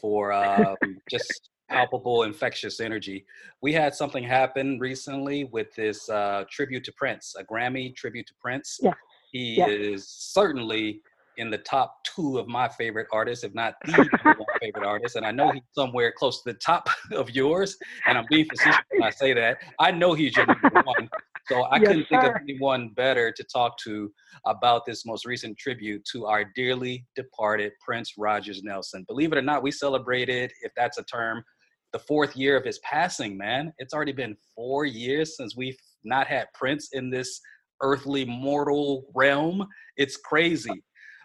for 0.00 0.32
um, 0.32 0.76
just 1.10 1.50
palpable 1.68 2.22
infectious 2.22 2.78
energy. 2.78 3.26
We 3.62 3.72
had 3.72 3.94
something 3.94 4.22
happen 4.22 4.78
recently 4.78 5.44
with 5.44 5.74
this 5.74 6.08
uh, 6.08 6.44
tribute 6.48 6.84
to 6.84 6.92
Prince, 6.92 7.34
a 7.38 7.42
Grammy 7.44 7.96
tribute 7.96 8.26
to 8.28 8.34
Prince. 8.40 8.78
Yeah. 8.80 8.92
He 9.32 9.56
Yeah. 9.56 9.66
is 9.68 10.08
certainly 10.08 11.02
in 11.36 11.50
the 11.50 11.58
top 11.58 11.96
two 12.04 12.38
of 12.38 12.46
my 12.48 12.68
favorite 12.68 13.06
artists, 13.12 13.44
if 13.44 13.54
not 13.54 13.74
the 13.84 14.10
favorite 14.60 14.86
artists. 14.86 15.16
And 15.16 15.26
I 15.26 15.30
know 15.30 15.50
he's 15.50 15.62
somewhere 15.72 16.12
close 16.16 16.42
to 16.42 16.52
the 16.52 16.58
top 16.58 16.88
of 17.12 17.30
yours. 17.30 17.76
And 18.06 18.16
I'm 18.18 18.26
being 18.28 18.46
facetious 18.46 18.84
when 18.90 19.06
I 19.06 19.10
say 19.10 19.32
that. 19.34 19.58
I 19.78 19.90
know 19.90 20.14
he's 20.14 20.36
your 20.36 20.46
number 20.46 20.80
one. 20.82 21.08
So 21.46 21.64
I 21.64 21.78
Yes, 21.78 21.88
couldn't 21.88 22.08
think 22.08 22.22
of 22.24 22.32
anyone 22.42 22.90
better 22.96 23.30
to 23.30 23.44
talk 23.44 23.76
to 23.84 24.10
about 24.46 24.86
this 24.86 25.04
most 25.04 25.26
recent 25.26 25.58
tribute 25.58 26.02
to 26.12 26.26
our 26.26 26.44
dearly 26.56 27.06
departed 27.14 27.72
Prince 27.84 28.14
Rogers 28.16 28.62
Nelson. 28.62 29.04
Believe 29.08 29.32
it 29.32 29.38
or 29.38 29.42
not, 29.42 29.62
we 29.62 29.70
celebrated, 29.70 30.50
if 30.62 30.72
that's 30.74 30.96
a 30.96 31.04
term, 31.04 31.44
the 31.92 31.98
fourth 31.98 32.34
year 32.34 32.56
of 32.56 32.64
his 32.64 32.78
passing, 32.78 33.36
man. 33.36 33.72
It's 33.78 33.92
already 33.92 34.12
been 34.12 34.36
four 34.54 34.86
years 34.86 35.36
since 35.36 35.54
we've 35.54 35.78
not 36.02 36.26
had 36.26 36.46
Prince 36.54 36.88
in 36.92 37.10
this 37.10 37.40
earthly 37.82 38.24
mortal 38.24 39.04
realm. 39.14 39.66
It's 39.96 40.16
crazy. 40.16 40.82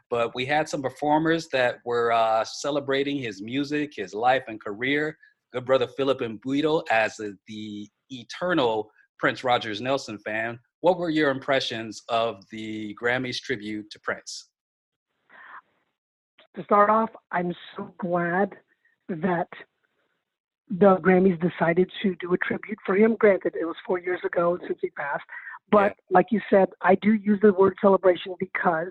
But 0.10 0.34
we 0.34 0.46
had 0.46 0.68
some 0.68 0.82
performers 0.82 1.48
that 1.50 1.78
were 1.86 2.12
uh, 2.12 2.44
celebrating 2.44 3.18
his 3.18 3.42
music, 3.42 3.94
his 3.96 4.14
life, 4.14 4.44
and 4.48 4.60
career. 4.62 5.18
Good 5.54 5.66
brother 5.66 5.88
Philip 5.88 6.20
Embuido, 6.22 6.84
as 6.92 7.18
the- 7.18 7.38
the 7.48 7.88
eternal 8.10 8.92
Prince 9.20 9.44
Rogers 9.44 9.82
Nelson 9.82 10.18
fan, 10.20 10.60
what 10.82 10.98
were 10.98 11.10
your 11.10 11.30
impressions 11.30 12.02
of 12.10 12.44
the 12.52 12.96
Grammys 13.02 13.40
tribute 13.42 13.90
to 13.92 14.00
Prince? 14.00 14.50
to 16.56 16.64
start 16.64 16.90
off, 16.90 17.10
I'm 17.32 17.54
so 17.76 17.94
glad 18.00 18.56
that 19.08 19.48
the 20.70 20.98
Grammys 20.98 21.40
decided 21.40 21.90
to 22.04 22.16
do 22.16 22.34
a 22.34 22.38
tribute 22.38 22.78
for 22.86 22.96
him. 22.96 23.16
Granted, 23.16 23.56
it 23.60 23.66
was 23.66 23.76
four 23.86 24.00
years 24.00 24.20
ago 24.26 24.58
since 24.68 24.78
he 24.82 24.90
passed, 24.92 25.24
but 25.72 25.96
like 26.10 26.28
you 26.32 26.42
said, 26.50 26.70
I 26.82 26.96
do 26.96 27.14
use 27.14 27.40
the 27.42 27.54
word 27.54 27.76
celebration 27.82 28.36
because 28.40 28.90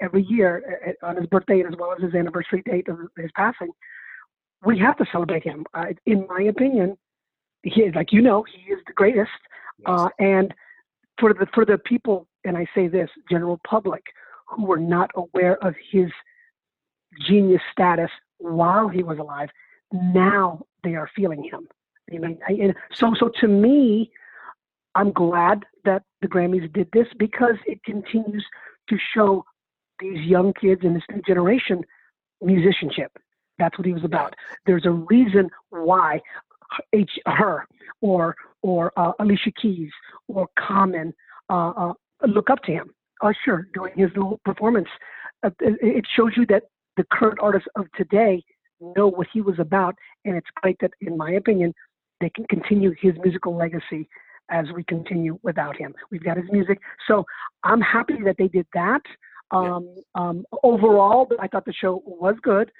every 0.00 0.24
year 0.24 0.96
uh, 1.02 1.06
on 1.06 1.16
his 1.16 1.26
birthday 1.26 1.60
as 1.60 1.74
well 1.78 1.92
as 1.92 2.02
his 2.02 2.14
anniversary 2.14 2.62
date 2.64 2.88
of 2.88 2.98
his 3.16 3.30
passing, 3.34 3.70
we 4.64 4.78
have 4.78 4.96
to 4.98 5.06
celebrate 5.10 5.44
him. 5.44 5.64
Uh, 5.74 5.86
in 6.06 6.26
my 6.28 6.42
opinion, 6.42 6.96
he 7.62 7.82
is 7.82 7.94
like 7.94 8.12
you 8.12 8.22
know 8.22 8.44
he 8.44 8.72
is 8.72 8.78
the 8.86 8.92
greatest, 8.92 9.30
uh, 9.86 10.08
and 10.18 10.54
for 11.18 11.32
the 11.32 11.46
for 11.54 11.64
the 11.64 11.78
people, 11.78 12.28
and 12.44 12.56
I 12.56 12.66
say 12.74 12.88
this, 12.88 13.10
general 13.30 13.60
public, 13.66 14.04
who 14.48 14.64
were 14.64 14.78
not 14.78 15.10
aware 15.14 15.56
of 15.64 15.74
his 15.90 16.10
genius 17.26 17.62
status 17.72 18.10
while 18.38 18.88
he 18.88 19.02
was 19.02 19.18
alive, 19.18 19.48
now 19.92 20.64
they 20.84 20.94
are 20.94 21.10
feeling 21.16 21.42
him. 21.42 21.68
I 22.12 22.18
mean, 22.18 22.38
I, 22.46 22.52
and 22.52 22.74
so 22.92 23.14
so 23.18 23.30
to 23.40 23.48
me, 23.48 24.10
I'm 24.94 25.12
glad 25.12 25.64
that 25.84 26.02
the 26.22 26.28
Grammys 26.28 26.72
did 26.72 26.88
this 26.92 27.08
because 27.18 27.56
it 27.66 27.82
continues 27.84 28.44
to 28.88 28.96
show 29.14 29.44
these 30.00 30.20
young 30.20 30.52
kids 30.60 30.82
in 30.84 30.94
this 30.94 31.02
new 31.10 31.22
generation 31.26 31.82
musicianship. 32.40 33.12
That's 33.58 33.76
what 33.78 33.86
he 33.86 33.92
was 33.92 34.04
about. 34.04 34.34
There's 34.66 34.84
a 34.84 34.90
reason 34.90 35.48
why 35.70 36.20
H, 36.92 37.10
her 37.26 37.66
or 38.00 38.36
or 38.62 38.92
uh, 38.96 39.12
Alicia 39.18 39.52
Keys 39.60 39.90
or 40.28 40.48
Common 40.58 41.14
uh, 41.48 41.70
uh, 41.70 41.92
look 42.26 42.50
up 42.50 42.62
to 42.64 42.72
him. 42.72 42.90
Usher 43.22 43.68
doing 43.72 43.92
his 43.96 44.10
little 44.14 44.40
performance. 44.44 44.88
Uh, 45.42 45.50
it 45.60 46.04
shows 46.16 46.32
you 46.36 46.44
that 46.46 46.64
the 46.96 47.04
current 47.12 47.38
artists 47.40 47.68
of 47.76 47.86
today 47.96 48.42
know 48.80 49.08
what 49.08 49.26
he 49.32 49.40
was 49.40 49.58
about, 49.58 49.94
and 50.24 50.36
it's 50.36 50.48
great 50.56 50.76
that, 50.80 50.90
in 51.00 51.16
my 51.16 51.30
opinion, 51.32 51.72
they 52.20 52.30
can 52.30 52.44
continue 52.48 52.94
his 53.00 53.14
musical 53.22 53.56
legacy 53.56 54.08
as 54.50 54.66
we 54.74 54.84
continue 54.84 55.38
without 55.42 55.76
him. 55.76 55.94
We've 56.10 56.22
got 56.22 56.36
his 56.36 56.46
music, 56.50 56.78
so 57.08 57.24
I'm 57.64 57.80
happy 57.80 58.14
that 58.24 58.36
they 58.38 58.48
did 58.48 58.66
that. 58.74 59.02
Um, 59.50 59.94
um, 60.14 60.44
overall, 60.62 61.28
I 61.38 61.48
thought 61.48 61.64
the 61.64 61.72
show 61.72 62.02
was 62.04 62.36
good. 62.42 62.70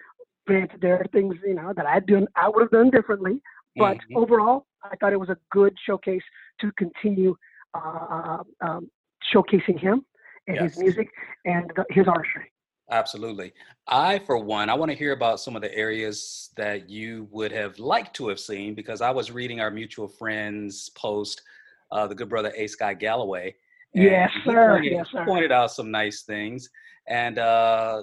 Granted, 0.46 0.80
there 0.80 0.96
are 0.98 1.06
things 1.12 1.34
you 1.44 1.54
know 1.54 1.72
that 1.76 1.86
I'd 1.86 2.06
done, 2.06 2.26
I 2.36 2.48
would 2.48 2.62
have 2.62 2.70
done 2.70 2.90
differently, 2.90 3.42
but 3.76 3.98
Mhm. 3.98 4.16
overall, 4.16 4.66
I 4.82 4.96
thought 4.96 5.12
it 5.12 5.20
was 5.20 5.28
a 5.28 5.38
good 5.50 5.76
showcase 5.84 6.22
to 6.60 6.72
continue 6.72 7.36
uh, 7.74 8.42
um, 8.62 8.90
showcasing 9.32 9.78
him 9.78 10.06
and 10.46 10.56
Yes. 10.56 10.74
his 10.74 10.78
music 10.78 11.10
and 11.44 11.70
the, 11.76 11.84
his 11.90 12.08
artistry. 12.08 12.50
Absolutely. 12.90 13.52
I, 13.88 14.20
for 14.20 14.38
one, 14.38 14.70
I 14.70 14.74
want 14.74 14.90
to 14.92 14.96
hear 14.96 15.12
about 15.12 15.40
some 15.40 15.56
of 15.56 15.62
the 15.62 15.74
areas 15.76 16.50
that 16.56 16.88
you 16.88 17.28
would 17.32 17.50
have 17.52 17.78
liked 17.78 18.14
to 18.16 18.28
have 18.28 18.38
seen 18.38 18.74
because 18.74 19.00
I 19.00 19.10
was 19.10 19.30
reading 19.32 19.60
our 19.60 19.70
mutual 19.70 20.06
friend's 20.06 20.88
post, 20.90 21.42
uh, 21.90 22.06
the 22.06 22.14
good 22.14 22.28
brother 22.28 22.52
A. 22.56 22.66
Scott 22.68 23.00
Galloway. 23.00 23.56
And 23.96 24.04
Yes, 24.04 24.30
sir. 24.44 24.74
Pointed, 24.76 24.92
Yes, 24.92 25.06
sir. 25.12 25.24
pointed 25.24 25.52
out 25.52 25.70
some 25.72 25.90
nice 25.90 26.22
things. 26.22 26.68
And 27.08 27.38
uh, 27.38 28.02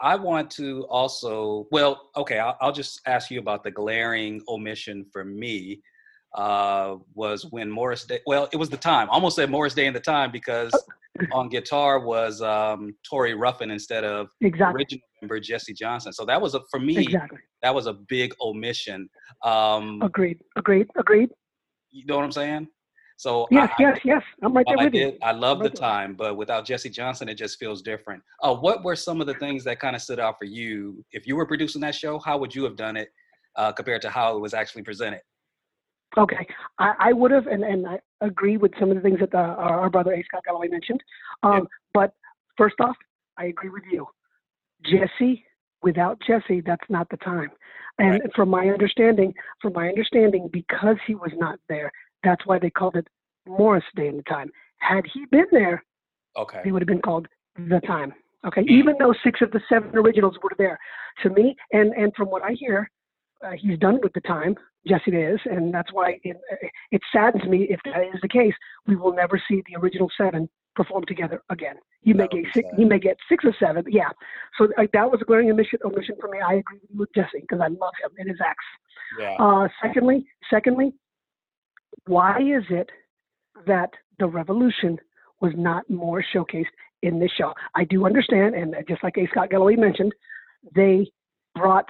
I 0.00 0.16
want 0.16 0.50
to 0.52 0.86
also, 0.88 1.66
well, 1.70 2.10
okay, 2.16 2.38
I'll, 2.38 2.56
I'll 2.60 2.72
just 2.72 3.00
ask 3.06 3.30
you 3.30 3.38
about 3.40 3.62
the 3.64 3.70
glaring 3.70 4.42
omission 4.48 5.04
for 5.12 5.24
me. 5.24 5.80
Uh, 6.34 6.96
was 7.14 7.46
when 7.52 7.70
Morris 7.70 8.04
Day, 8.06 8.18
well, 8.26 8.48
it 8.52 8.56
was 8.56 8.68
the 8.68 8.76
time, 8.76 9.08
I 9.08 9.12
almost 9.12 9.36
said 9.36 9.50
Morris 9.50 9.72
Day 9.72 9.86
in 9.86 9.94
the 9.94 10.00
time 10.00 10.32
because 10.32 10.72
on 11.30 11.48
guitar 11.48 12.00
was 12.00 12.42
um, 12.42 12.92
Tori 13.08 13.34
Ruffin 13.34 13.70
instead 13.70 14.02
of 14.02 14.26
Exactly. 14.40 14.80
original 14.80 15.00
member 15.22 15.38
Jesse 15.38 15.72
Johnson. 15.72 16.12
So 16.12 16.24
that 16.24 16.42
was 16.42 16.56
a 16.56 16.60
for 16.72 16.80
me 16.80 16.98
Exactly. 16.98 17.38
that 17.62 17.72
was 17.72 17.86
a 17.86 17.92
big 17.92 18.34
omission. 18.40 19.08
Um, 19.44 20.00
Agreed. 20.02 20.40
Agreed. 20.56 20.88
Agreed. 20.98 21.30
you 21.92 22.04
know 22.06 22.16
what 22.16 22.24
I'm 22.24 22.32
saying? 22.32 22.66
So 23.16 23.46
Yes, 23.50 23.70
I, 23.78 23.82
yes, 23.82 23.98
yes. 24.04 24.22
I'm 24.42 24.52
right 24.54 24.66
there 24.68 24.78
I, 24.78 24.84
with 24.84 24.94
you. 24.94 25.12
did, 25.12 25.18
I 25.22 25.32
love 25.32 25.58
the 25.58 25.64
Right 25.64 25.74
time, 25.74 26.14
but 26.14 26.36
without 26.36 26.64
Jesse 26.64 26.90
Johnson, 26.90 27.28
it 27.28 27.36
just 27.36 27.58
feels 27.58 27.80
different. 27.80 28.22
Uh, 28.42 28.54
what 28.54 28.82
were 28.84 28.96
some 28.96 29.20
of 29.20 29.26
the 29.26 29.34
things 29.34 29.64
that 29.64 29.78
kind 29.78 29.94
of 29.94 30.02
stood 30.02 30.18
out 30.18 30.38
for 30.38 30.46
you? 30.46 31.04
If 31.12 31.26
you 31.26 31.36
were 31.36 31.46
producing 31.46 31.80
that 31.82 31.94
show, 31.94 32.18
how 32.18 32.38
would 32.38 32.54
you 32.54 32.64
have 32.64 32.76
done 32.76 32.96
it 32.96 33.12
uh, 33.56 33.72
compared 33.72 34.02
to 34.02 34.10
how 34.10 34.36
it 34.36 34.40
was 34.40 34.52
actually 34.52 34.82
presented? 34.82 35.20
Okay, 36.16 36.46
I, 36.78 36.94
I 36.98 37.12
would 37.12 37.30
have, 37.32 37.46
and, 37.48 37.64
and 37.64 37.86
I 37.86 37.98
agree 38.20 38.56
with 38.56 38.72
some 38.78 38.90
of 38.90 38.96
the 38.96 39.00
things 39.00 39.18
that 39.20 39.32
the, 39.32 39.38
our, 39.38 39.80
our 39.80 39.90
brother 39.90 40.12
A. 40.12 40.22
Scott 40.22 40.42
Galloway 40.44 40.68
mentioned. 40.68 41.02
Um, 41.42 41.66
But 41.92 42.12
first 42.56 42.76
off, 42.80 42.96
I 43.36 43.46
agree 43.46 43.70
with 43.70 43.84
you. 43.90 44.06
Jesse, 44.84 45.44
without 45.82 46.20
Jesse, 46.26 46.60
that's 46.60 46.88
not 46.88 47.08
the 47.10 47.16
time. 47.18 47.50
And 47.98 48.22
from 48.34 48.48
my 48.48 48.68
understanding, 48.68 49.32
from 49.62 49.72
my 49.72 49.88
understanding, 49.88 50.48
because 50.52 50.96
he 51.06 51.14
was 51.14 51.30
not 51.36 51.58
there, 51.68 51.92
that's 52.24 52.46
why 52.46 52.58
they 52.58 52.70
called 52.70 52.96
it 52.96 53.06
Morris 53.46 53.84
Day 53.94 54.08
in 54.08 54.16
the 54.16 54.22
time. 54.24 54.50
Had 54.78 55.04
he 55.12 55.26
been 55.26 55.46
there, 55.52 55.84
Okay. 56.36 56.60
they 56.64 56.72
would 56.72 56.82
have 56.82 56.88
been 56.88 57.02
called 57.02 57.28
the 57.56 57.80
time. 57.86 58.12
Okay, 58.46 58.62
even 58.68 58.96
though 58.98 59.14
six 59.24 59.40
of 59.40 59.50
the 59.52 59.60
seven 59.68 59.96
originals 59.96 60.36
were 60.42 60.52
there, 60.58 60.78
to 61.22 61.30
me, 61.30 61.56
and 61.72 61.92
and 61.94 62.12
from 62.14 62.28
what 62.28 62.42
I 62.42 62.52
hear, 62.52 62.90
uh, 63.42 63.52
he's 63.52 63.78
done 63.78 64.00
with 64.02 64.12
the 64.12 64.20
time. 64.20 64.54
Jesse 64.86 65.16
is, 65.16 65.40
and 65.46 65.72
that's 65.72 65.90
why 65.94 66.20
it, 66.24 66.36
it 66.90 67.00
saddens 67.10 67.44
me 67.44 67.66
if 67.70 67.80
that 67.86 68.02
is 68.14 68.20
the 68.20 68.28
case. 68.28 68.52
We 68.86 68.96
will 68.96 69.14
never 69.14 69.40
see 69.48 69.62
the 69.66 69.80
original 69.80 70.10
seven 70.14 70.48
perform 70.76 71.04
together 71.06 71.42
again. 71.48 71.76
You 72.02 72.14
may 72.14 72.28
get 72.28 72.44
six, 72.52 72.68
he 72.76 72.84
may 72.84 72.98
get 72.98 73.16
six 73.30 73.44
or 73.46 73.54
seven, 73.58 73.84
yeah. 73.88 74.10
So 74.58 74.68
uh, 74.76 74.86
that 74.92 75.10
was 75.10 75.20
a 75.22 75.24
glaring 75.24 75.50
omission, 75.50 75.78
omission 75.86 76.16
for 76.20 76.28
me. 76.28 76.38
I 76.46 76.54
agree 76.54 76.80
with 76.90 76.98
with 76.98 77.14
Jesse 77.14 77.40
because 77.40 77.60
I 77.60 77.68
love 77.68 77.94
him 78.02 78.10
and 78.18 78.28
his 78.28 78.38
acts. 78.44 78.64
Yeah. 79.18 79.36
Uh, 79.38 79.68
secondly, 79.82 80.26
secondly, 80.50 80.92
why 82.06 82.38
is 82.38 82.64
it 82.70 82.90
that 83.66 83.90
the 84.18 84.26
revolution 84.26 84.98
was 85.40 85.52
not 85.56 85.88
more 85.88 86.24
showcased 86.34 86.66
in 87.02 87.18
this 87.18 87.30
show? 87.36 87.52
I 87.74 87.84
do 87.84 88.06
understand, 88.06 88.54
and 88.54 88.74
just 88.88 89.02
like 89.02 89.16
A. 89.16 89.26
Scott 89.28 89.50
Galloway 89.50 89.76
mentioned, 89.76 90.12
they 90.74 91.10
brought 91.54 91.88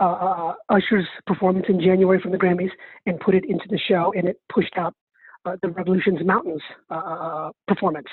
uh, 0.00 0.04
uh, 0.04 0.54
Usher's 0.68 1.06
performance 1.26 1.66
in 1.68 1.80
January 1.80 2.20
from 2.20 2.32
the 2.32 2.38
Grammys 2.38 2.70
and 3.06 3.18
put 3.20 3.34
it 3.34 3.44
into 3.44 3.64
the 3.68 3.78
show, 3.78 4.12
and 4.16 4.28
it 4.28 4.40
pushed 4.52 4.76
out 4.76 4.94
uh, 5.44 5.56
the 5.62 5.70
Revolution's 5.70 6.24
Mountains 6.24 6.62
uh, 6.90 6.94
uh, 6.94 7.50
performance. 7.66 8.08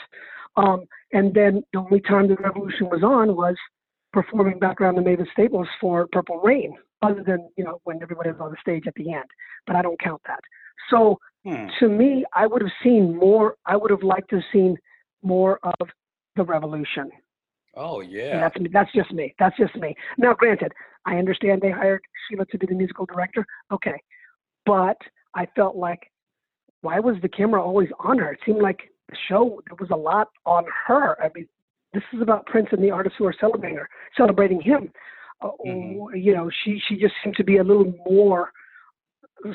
Um, 0.55 0.85
and 1.13 1.33
then 1.33 1.63
the 1.73 1.79
only 1.79 2.01
time 2.01 2.27
the 2.27 2.35
Revolution 2.35 2.87
was 2.89 3.03
on 3.03 3.35
was 3.35 3.55
performing 4.11 4.59
background 4.59 4.97
to 4.97 5.03
Mavis 5.03 5.27
Staples 5.33 5.67
for 5.79 6.07
Purple 6.11 6.39
Rain, 6.39 6.75
other 7.01 7.23
than 7.25 7.49
you 7.57 7.63
know 7.63 7.79
when 7.83 8.01
everybody 8.01 8.31
was 8.31 8.39
on 8.41 8.51
the 8.51 8.57
stage 8.61 8.85
at 8.87 8.95
the 8.95 9.13
end. 9.13 9.25
But 9.67 9.75
I 9.75 9.81
don't 9.81 9.99
count 9.99 10.21
that. 10.25 10.39
So 10.89 11.19
Hmm. 11.45 11.67
to 11.79 11.87
me, 11.87 12.25
I 12.33 12.45
would 12.45 12.61
have 12.61 12.71
seen 12.83 13.15
more. 13.15 13.55
I 13.65 13.77
would 13.77 13.91
have 13.91 14.03
liked 14.03 14.29
to 14.31 14.37
have 14.37 14.45
seen 14.51 14.77
more 15.21 15.59
of 15.63 15.87
the 16.35 16.43
Revolution. 16.43 17.09
Oh 17.75 18.01
And 18.01 18.11
yeah. 18.11 18.49
That's. 18.49 18.73
That's 18.73 18.91
just 18.93 19.11
me. 19.11 19.33
That's 19.39 19.55
just 19.55 19.75
me. 19.75 19.95
Now, 20.17 20.33
granted, 20.33 20.73
I 21.05 21.17
understand 21.17 21.61
they 21.61 21.71
hired 21.71 22.01
Sheila 22.27 22.45
to 22.47 22.57
be 22.57 22.65
the 22.67 22.75
musical 22.75 23.05
director. 23.05 23.45
Okay, 23.71 23.97
but 24.65 24.97
I 25.35 25.45
felt 25.55 25.75
like, 25.75 26.11
why 26.81 26.99
was 26.99 27.15
the 27.21 27.29
camera 27.29 27.63
always 27.63 27.89
on 27.99 28.17
her? 28.17 28.33
It 28.33 28.39
seemed 28.45 28.61
like 28.61 28.91
the 29.09 29.15
show 29.29 29.61
there 29.67 29.77
was 29.79 29.91
a 29.91 29.95
lot 29.95 30.29
on 30.45 30.65
her. 30.87 31.21
I 31.23 31.29
mean, 31.33 31.47
this 31.93 32.03
is 32.13 32.21
about 32.21 32.45
Prince 32.47 32.69
and 32.71 32.83
the 32.83 32.91
artists 32.91 33.17
who 33.17 33.25
are 33.25 33.35
celebrating 33.39 33.77
her, 33.77 33.89
celebrating 34.17 34.59
him. 34.59 34.91
Uh, 35.41 35.51
You 35.63 36.33
know, 36.35 36.49
she 36.63 36.81
she 36.87 36.97
just 36.97 37.13
seemed 37.23 37.37
to 37.37 37.43
be 37.43 37.57
a 37.57 37.63
little 37.63 37.93
more 38.09 38.51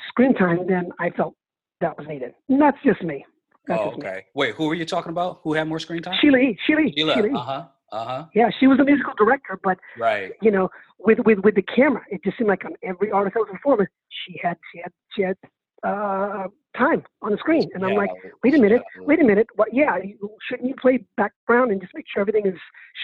screen 0.09 0.35
time 0.35 0.67
than 0.67 0.91
I 0.99 1.11
felt 1.11 1.35
that 1.81 1.97
was 1.99 2.07
needed. 2.07 2.35
And 2.49 2.61
that's 2.61 2.79
just 2.85 3.03
me. 3.03 3.25
That's 3.67 3.81
Oh, 3.81 3.91
just 3.91 3.99
me. 4.01 4.07
okay. 4.09 4.27
Wait, 4.35 4.55
who 4.55 4.67
were 4.67 4.75
you 4.75 4.85
talking 4.85 5.11
about? 5.11 5.41
Who 5.43 5.53
had 5.55 5.69
more 5.69 5.79
screen 5.79 6.03
time? 6.03 6.15
Sheila 6.21 6.39
E. 6.39 6.59
Sheila 6.67 6.81
E. 6.83 6.93
Sheila. 6.97 7.15
Sheila. 7.15 7.39
Uh 7.39 7.43
huh. 7.43 7.65
Uh 7.93 8.05
huh. 8.07 8.25
Yeah, 8.35 8.49
she 8.59 8.67
was 8.67 8.79
the 8.79 8.85
musical 8.85 9.13
director, 9.19 9.59
but 9.63 9.79
Right. 9.99 10.33
you 10.41 10.51
know, 10.51 10.71
with 10.99 11.19
with 11.27 11.39
with 11.41 11.55
the 11.57 11.63
camera, 11.63 12.03
it 12.11 12.23
just 12.25 12.39
seemed 12.39 12.49
like 12.49 12.65
on 12.65 12.75
every 12.83 13.11
artist 13.11 13.35
that 13.35 13.41
was 13.41 13.49
performing, 13.51 13.87
she 14.09 14.41
had 14.43 14.57
she 14.73 14.81
had 14.83 14.93
she 15.15 15.23
had 15.23 15.37
uh, 15.83 16.47
time 16.77 17.03
on 17.21 17.33
the 17.33 17.39
screen, 17.39 17.69
and 17.75 17.85
I'm 17.85 17.95
like, 17.95 18.09
wait 18.43 18.55
a 18.55 18.59
minute, 18.59 18.83
wait 19.01 19.21
a 19.21 19.25
minute, 19.25 19.47
what? 19.57 19.75
Yeah, 19.75 19.99
you, 19.99 20.31
shouldn't 20.49 20.69
you 20.69 20.75
play 20.81 21.05
background 21.19 21.71
and 21.73 21.81
just 21.83 21.93
make 21.95 22.07
sure 22.13 22.21
everything 22.23 22.47
is 22.47 22.59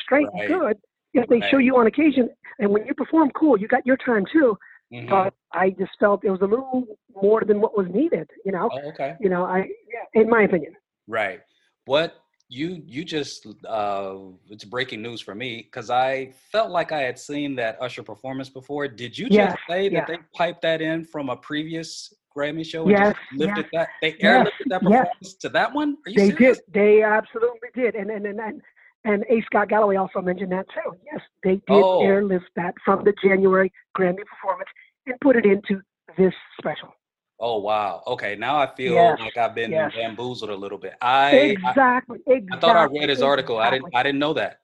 straight 0.05 0.29
Right. 0.33 0.49
and 0.51 0.61
good? 0.61 0.77
If 1.13 1.29
they 1.29 1.41
show 1.51 1.59
you 1.59 1.77
on 1.77 1.87
occasion, 1.87 2.31
and 2.61 2.71
when 2.71 2.87
you 2.87 2.95
perform, 2.95 3.31
cool, 3.35 3.59
you 3.59 3.67
got 3.69 3.85
your 3.85 3.97
time 3.97 4.25
too. 4.33 4.57
Mhm. 4.93 5.09
But 5.11 5.35
I 5.53 5.71
just 5.71 5.93
felt 6.01 6.25
it 6.25 6.31
was 6.31 6.41
a 6.41 6.47
little 6.47 6.87
more 7.21 7.43
than 7.45 7.61
what 7.61 7.77
was 7.77 7.89
needed. 7.89 8.29
You 8.45 8.53
know, 8.53 8.71
Oh, 8.73 8.89
okay. 8.89 9.17
you 9.21 9.29
know, 9.29 9.45
I 9.45 9.59
yeah, 9.93 10.21
in 10.23 10.29
my 10.29 10.43
opinion. 10.43 10.75
Right. 11.07 11.41
What 11.85 12.15
you 12.51 12.83
you 12.87 13.05
just 13.05 13.47
uh 13.67 14.17
it's 14.49 14.65
breaking 14.65 15.03
news 15.03 15.21
for 15.21 15.35
me 15.35 15.63
because 15.63 15.91
I 15.91 16.33
felt 16.51 16.71
like 16.71 16.93
I 16.93 17.01
had 17.03 17.19
seen 17.19 17.55
that 17.57 17.81
Usher 17.81 18.03
performance 18.03 18.49
before. 18.49 18.89
Did 18.89 19.19
you 19.19 19.27
just 19.27 19.37
Yes, 19.37 19.57
say 19.69 19.89
that 19.91 19.95
yeah. 19.95 20.05
they 20.07 20.19
piped 20.35 20.63
that 20.63 20.81
in 20.81 21.05
from 21.05 21.29
a 21.29 21.37
previous 21.37 22.15
Grammy 22.35 22.65
show 22.65 22.89
and 22.89 22.97
Yes, 22.97 23.15
just 23.15 23.33
lifted 23.33 23.67
yes, 23.67 23.71
that 23.73 23.89
they 24.01 24.17
yes, 24.19 24.47
airlifted 24.47 24.69
that 24.71 24.83
yes. 24.83 25.07
performance 25.07 25.35
to 25.35 25.49
that 25.51 25.75
one? 25.75 25.97
Are 26.07 26.11
you 26.11 26.19
They 26.19 26.31
serious? 26.31 26.59
did. 26.59 26.75
They 26.75 27.03
absolutely 27.03 27.69
did. 27.75 27.95
And 27.97 28.11
and 28.11 28.27
and 28.27 28.41
and, 28.41 28.63
and 29.09 29.25
A. 29.31 29.43
Scott 29.47 29.69
Galloway 29.69 29.97
also 29.97 30.21
mentioned 30.21 30.53
that 30.53 30.67
too. 30.69 30.95
Yes, 31.11 31.21
they 31.43 31.55
did 31.55 31.63
Oh. 31.71 32.03
airlift 32.03 32.47
that 32.57 32.75
from 32.85 33.05
the 33.05 33.15
January 33.23 33.73
Grammy 33.97 34.25
performance 34.27 34.69
and 35.07 35.19
put 35.21 35.35
it 35.37 35.47
into 35.47 35.81
this 36.19 36.35
special. 36.61 36.95
Oh 37.41 37.59
wow. 37.59 38.03
Okay, 38.07 38.37
now 38.37 38.59
I 38.59 38.67
feel 38.67 38.95
Yes, 38.95 39.19
like 39.21 39.37
I've 39.37 39.55
been 39.55 39.71
yes. 39.71 39.93
bamboozled 39.95 40.51
a 40.51 40.55
little 40.55 40.79
bit. 40.79 40.95
I 41.01 41.31
I, 41.31 41.31
exactly. 41.57 42.19
Exactly. 42.27 42.49
I 42.53 42.61
thought 42.61 42.77
I 42.77 42.85
read 42.85 43.09
his 43.09 43.23
article. 43.23 43.59
I 43.59 43.71
didn't. 43.71 43.95
I 43.95 44.03
didn't 44.03 44.19
know 44.19 44.35
that. 44.35 44.61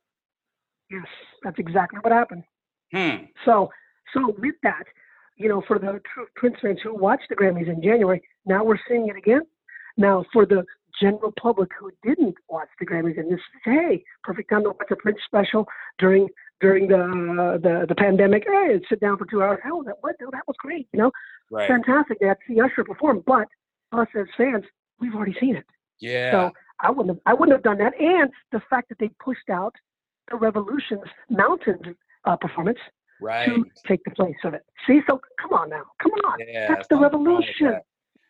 Yes, 0.90 1.06
that's 1.42 1.58
exactly 1.58 1.98
what 2.02 2.12
happened. 2.12 2.44
Hmm. 2.92 3.24
So, 3.44 3.70
so 4.12 4.34
with 4.38 4.56
that, 4.62 4.84
you 5.36 5.48
know, 5.48 5.62
for 5.66 5.78
the 5.78 6.00
true 6.12 6.26
Prince 6.36 6.56
fans 6.60 6.80
who 6.82 6.94
watched 6.94 7.28
the 7.30 7.36
Grammys 7.36 7.68
in 7.68 7.82
January, 7.82 8.22
now 8.44 8.62
we're 8.62 8.78
seeing 8.88 9.08
it 9.08 9.16
again. 9.16 9.42
Now, 9.96 10.24
for 10.32 10.44
the 10.44 10.64
general 11.00 11.32
public 11.40 11.70
who 11.78 11.90
didn't 12.02 12.36
watch 12.48 12.68
the 12.78 12.86
Grammys, 12.86 13.18
and 13.18 13.30
this 13.30 13.38
is 13.38 13.60
hey, 13.64 14.04
perfect 14.22 14.50
time 14.50 14.62
to 14.64 14.70
watch 14.70 14.90
a 14.90 14.96
Prince 14.96 15.18
special 15.26 15.66
during 15.98 16.28
during 16.60 16.88
the 16.88 17.58
the, 17.62 17.86
the 17.88 17.94
pandemic. 17.94 18.44
Hey, 18.46 18.80
sit 18.88 19.00
down 19.00 19.18
for 19.18 19.26
two 19.26 19.42
hours. 19.42 19.60
Oh, 19.66 19.82
that 19.84 19.96
what? 20.00 20.16
Oh, 20.22 20.30
that 20.32 20.46
was 20.46 20.56
great. 20.58 20.88
You 20.92 21.00
know, 21.00 21.10
Right. 21.50 21.68
fantastic. 21.68 22.18
They 22.20 22.26
had 22.26 22.38
to 22.46 22.54
see 22.54 22.60
Usher 22.60 22.84
perform, 22.84 23.22
but 23.26 23.48
us 23.92 24.08
as 24.18 24.26
fans, 24.36 24.64
we've 25.00 25.14
already 25.14 25.36
seen 25.38 25.56
it. 25.56 25.64
Yeah. 26.00 26.30
So 26.30 26.52
I 26.80 26.90
wouldn't 26.90 27.16
have, 27.16 27.20
I 27.26 27.34
wouldn't 27.34 27.54
have 27.54 27.62
done 27.62 27.78
that. 27.78 27.98
And 28.00 28.30
the 28.50 28.60
fact 28.70 28.88
that 28.88 28.98
they 28.98 29.10
pushed 29.22 29.50
out 29.50 29.74
the 30.30 30.36
Revolution's 30.36 31.04
Mountain 31.30 31.96
uh, 32.24 32.36
performance 32.36 32.78
right. 33.20 33.46
to 33.46 33.64
take 33.86 34.02
the 34.04 34.10
place 34.10 34.36
of 34.44 34.54
it. 34.54 34.62
See, 34.86 35.00
so 35.06 35.20
come 35.40 35.52
on 35.52 35.70
now, 35.70 35.84
come 36.02 36.12
on. 36.24 36.38
Yeah. 36.46 36.68
That's 36.68 36.88
the 36.88 36.96
revolution. 36.96 37.68
that. 37.68 37.84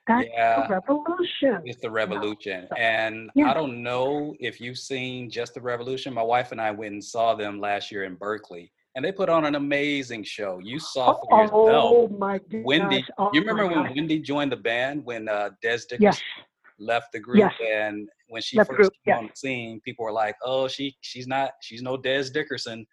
That's 0.06 0.26
Yeah. 0.32 0.66
the 0.66 0.74
revolution. 0.74 1.62
It's 1.64 1.80
the 1.80 1.90
revolution. 1.90 2.68
And 2.76 3.30
Yeah. 3.34 3.50
I 3.50 3.54
don't 3.54 3.82
know 3.82 4.34
if 4.38 4.60
you've 4.60 4.78
seen 4.78 5.30
Just 5.30 5.54
the 5.54 5.60
Revolution. 5.60 6.12
My 6.12 6.22
wife 6.22 6.52
and 6.52 6.60
I 6.60 6.70
went 6.70 6.92
and 6.92 7.02
saw 7.04 7.34
them 7.34 7.58
last 7.60 7.90
year 7.90 8.04
in 8.04 8.14
Berkeley. 8.16 8.70
And 8.96 9.04
they 9.04 9.10
put 9.12 9.28
on 9.28 9.44
an 9.44 9.54
amazing 9.56 10.22
show. 10.24 10.58
You 10.60 10.78
saw 10.78 11.14
for 11.14 11.40
yourself. 11.42 11.52
Oh 11.58 12.08
my 12.08 12.38
gosh. 12.38 12.62
Wendy, 12.64 13.04
Oh 13.18 13.30
you 13.32 13.40
remember 13.40 13.66
when 13.66 13.86
gosh. 13.86 13.92
Wendy 13.96 14.20
joined 14.20 14.52
the 14.52 14.56
band 14.56 15.04
when 15.04 15.28
uh, 15.28 15.50
Dez 15.64 15.88
Dickerson 15.88 16.00
Yes. 16.02 16.22
left 16.78 17.10
the 17.12 17.18
group? 17.18 17.38
Yes. 17.38 17.54
And 17.66 18.08
when 18.28 18.42
she 18.42 18.56
Left 18.58 18.68
first 18.70 18.76
group, 18.78 18.92
came 18.92 19.00
yes. 19.06 19.18
on 19.18 19.26
the 19.28 19.36
scene, 19.36 19.80
people 19.80 20.04
were 20.04 20.12
like, 20.12 20.36
"Oh, 20.44 20.68
she 20.68 20.96
she's 21.00 21.26
not 21.26 21.52
she's 21.60 21.82
no 21.82 21.96
Dez 21.96 22.32
Dickerson," 22.32 22.86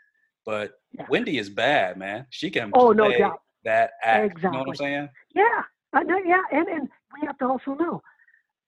but. 0.45 0.71
Wendy 1.09 1.37
is 1.37 1.49
bad, 1.49 1.97
man. 1.97 2.25
She 2.31 2.49
can 2.49 2.69
Oh, 2.73 2.91
no 2.91 3.09
doubt. 3.17 3.39
that 3.63 3.91
act. 4.03 4.37
You 4.43 4.49
know 4.51 4.59
what 4.59 4.67
I'm 4.67 4.69
Exactly. 4.69 4.75
saying? 4.87 5.09
Yeah, 5.35 5.63
I 5.93 6.03
know, 6.03 6.17
yeah, 6.17 6.41
and 6.51 6.67
and 6.67 6.89
we 7.19 7.25
have 7.27 7.37
to 7.39 7.45
also 7.45 7.73
know 7.75 8.01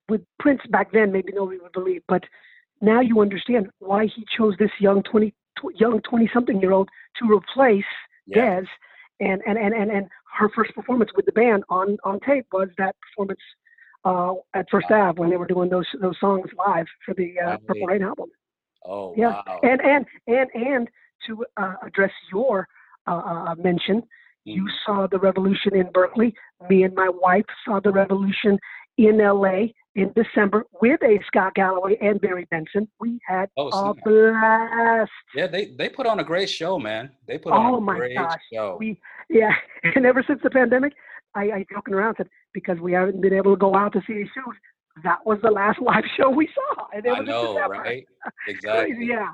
with 0.10 0.22
Prince 0.40 0.62
back 0.70 0.92
then, 0.92 1.12
maybe 1.12 1.32
nobody 1.34 1.60
would 1.60 1.72
believe, 1.72 2.02
but 2.08 2.24
now 2.82 3.00
you 3.00 3.22
understand 3.22 3.70
why 3.80 4.06
he 4.06 4.26
chose 4.38 4.56
this 4.60 4.72
young 4.80 5.02
twenty 5.04 5.34
tw- 5.58 5.80
young 5.80 6.02
twenty 6.02 6.30
something 6.34 6.60
year 6.62 6.72
old 6.72 6.90
to 7.20 7.32
replace 7.32 7.86
Yeah. 8.28 8.60
Dez, 8.62 8.68
and 9.20 9.42
and 9.46 9.58
and 9.58 9.74
and 9.74 9.92
and 9.92 10.10
her 10.38 10.50
first 10.56 10.74
performance 10.76 11.12
with 11.16 11.26
the 11.26 11.32
band 11.32 11.64
on 11.70 11.98
on 12.04 12.20
tape 12.20 12.48
was 12.52 12.70
that 12.78 12.96
performance 13.02 13.40
uh, 14.06 14.34
at 14.54 14.70
First 14.70 14.92
Ave 14.92 15.20
when 15.20 15.30
they 15.30 15.38
were 15.38 15.48
doing 15.48 15.70
those 15.70 15.88
those 16.02 16.20
songs 16.20 16.50
live 16.58 16.88
for 17.06 17.14
the 17.14 17.36
uh, 17.40 17.58
Purple 17.66 17.88
Rain 17.88 18.04
album. 18.04 18.30
Oh 18.86 19.14
Yeah, 19.16 19.42
wow. 19.48 19.60
and 19.64 19.80
and 19.82 20.06
and 20.28 20.50
and 20.54 20.90
to 21.28 21.46
uh, 21.56 21.76
address 21.84 22.12
your 22.34 22.68
uh, 23.08 23.12
uh, 23.52 23.56
mention, 23.56 24.04
you 24.46 24.64
Mm-hmm. 24.64 24.68
saw 24.86 25.08
the 25.08 25.20
revolution 25.20 25.76
in 25.76 25.90
Berkeley. 25.94 26.34
Me 26.70 26.84
and 26.84 26.94
my 26.96 27.10
wife 27.10 27.46
saw 27.66 27.80
the 27.80 27.92
revolution 27.92 28.58
in 28.98 29.20
L.A. 29.22 29.74
in 29.96 30.12
December 30.16 30.66
with 30.82 31.02
A. 31.04 31.20
Scott 31.28 31.54
Galloway 31.56 31.98
and 32.02 32.20
Barry 32.22 32.46
Benson. 32.52 32.88
We 33.00 33.20
had 33.28 33.50
Oh, 33.58 33.70
a 33.70 33.94
blast. 33.94 35.12
Yeah, 35.36 35.48
they 35.48 35.74
they 35.78 35.90
put 35.90 36.06
on 36.08 36.20
a 36.20 36.24
great 36.24 36.50
show, 36.50 36.78
man. 36.80 37.12
They 37.28 37.38
put 37.38 37.54
on 37.54 37.66
Oh 37.74 37.78
a 37.78 37.82
my 37.82 37.98
great 37.98 38.18
gosh, 38.18 38.40
show. 38.52 38.78
we 38.80 39.00
yeah. 39.30 39.54
And 39.96 40.06
ever 40.06 40.24
since 40.28 40.40
the 40.44 40.50
pandemic, 40.50 40.94
I, 41.36 41.44
I 41.52 41.66
joking 41.72 41.94
around 41.94 42.16
said 42.18 42.28
because 42.54 42.80
we 42.80 42.94
haven't 42.94 43.22
been 43.22 43.34
able 43.34 43.54
to 43.54 43.60
go 43.60 43.76
out 43.76 43.94
to 43.94 44.02
see 44.06 44.14
these 44.14 44.28
shows, 44.36 44.56
that 45.04 45.26
was 45.26 45.40
the 45.42 45.52
last 45.52 45.82
live 45.90 46.04
show 46.18 46.30
we 46.30 46.48
saw. 46.54 46.86
And 46.94 47.06
it 47.06 47.10
I 47.10 47.20
was 47.20 47.28
know, 47.28 47.54
December. 47.54 47.76
right? 47.76 48.06
Exactly. 48.48 49.08
Yeah. 49.08 49.30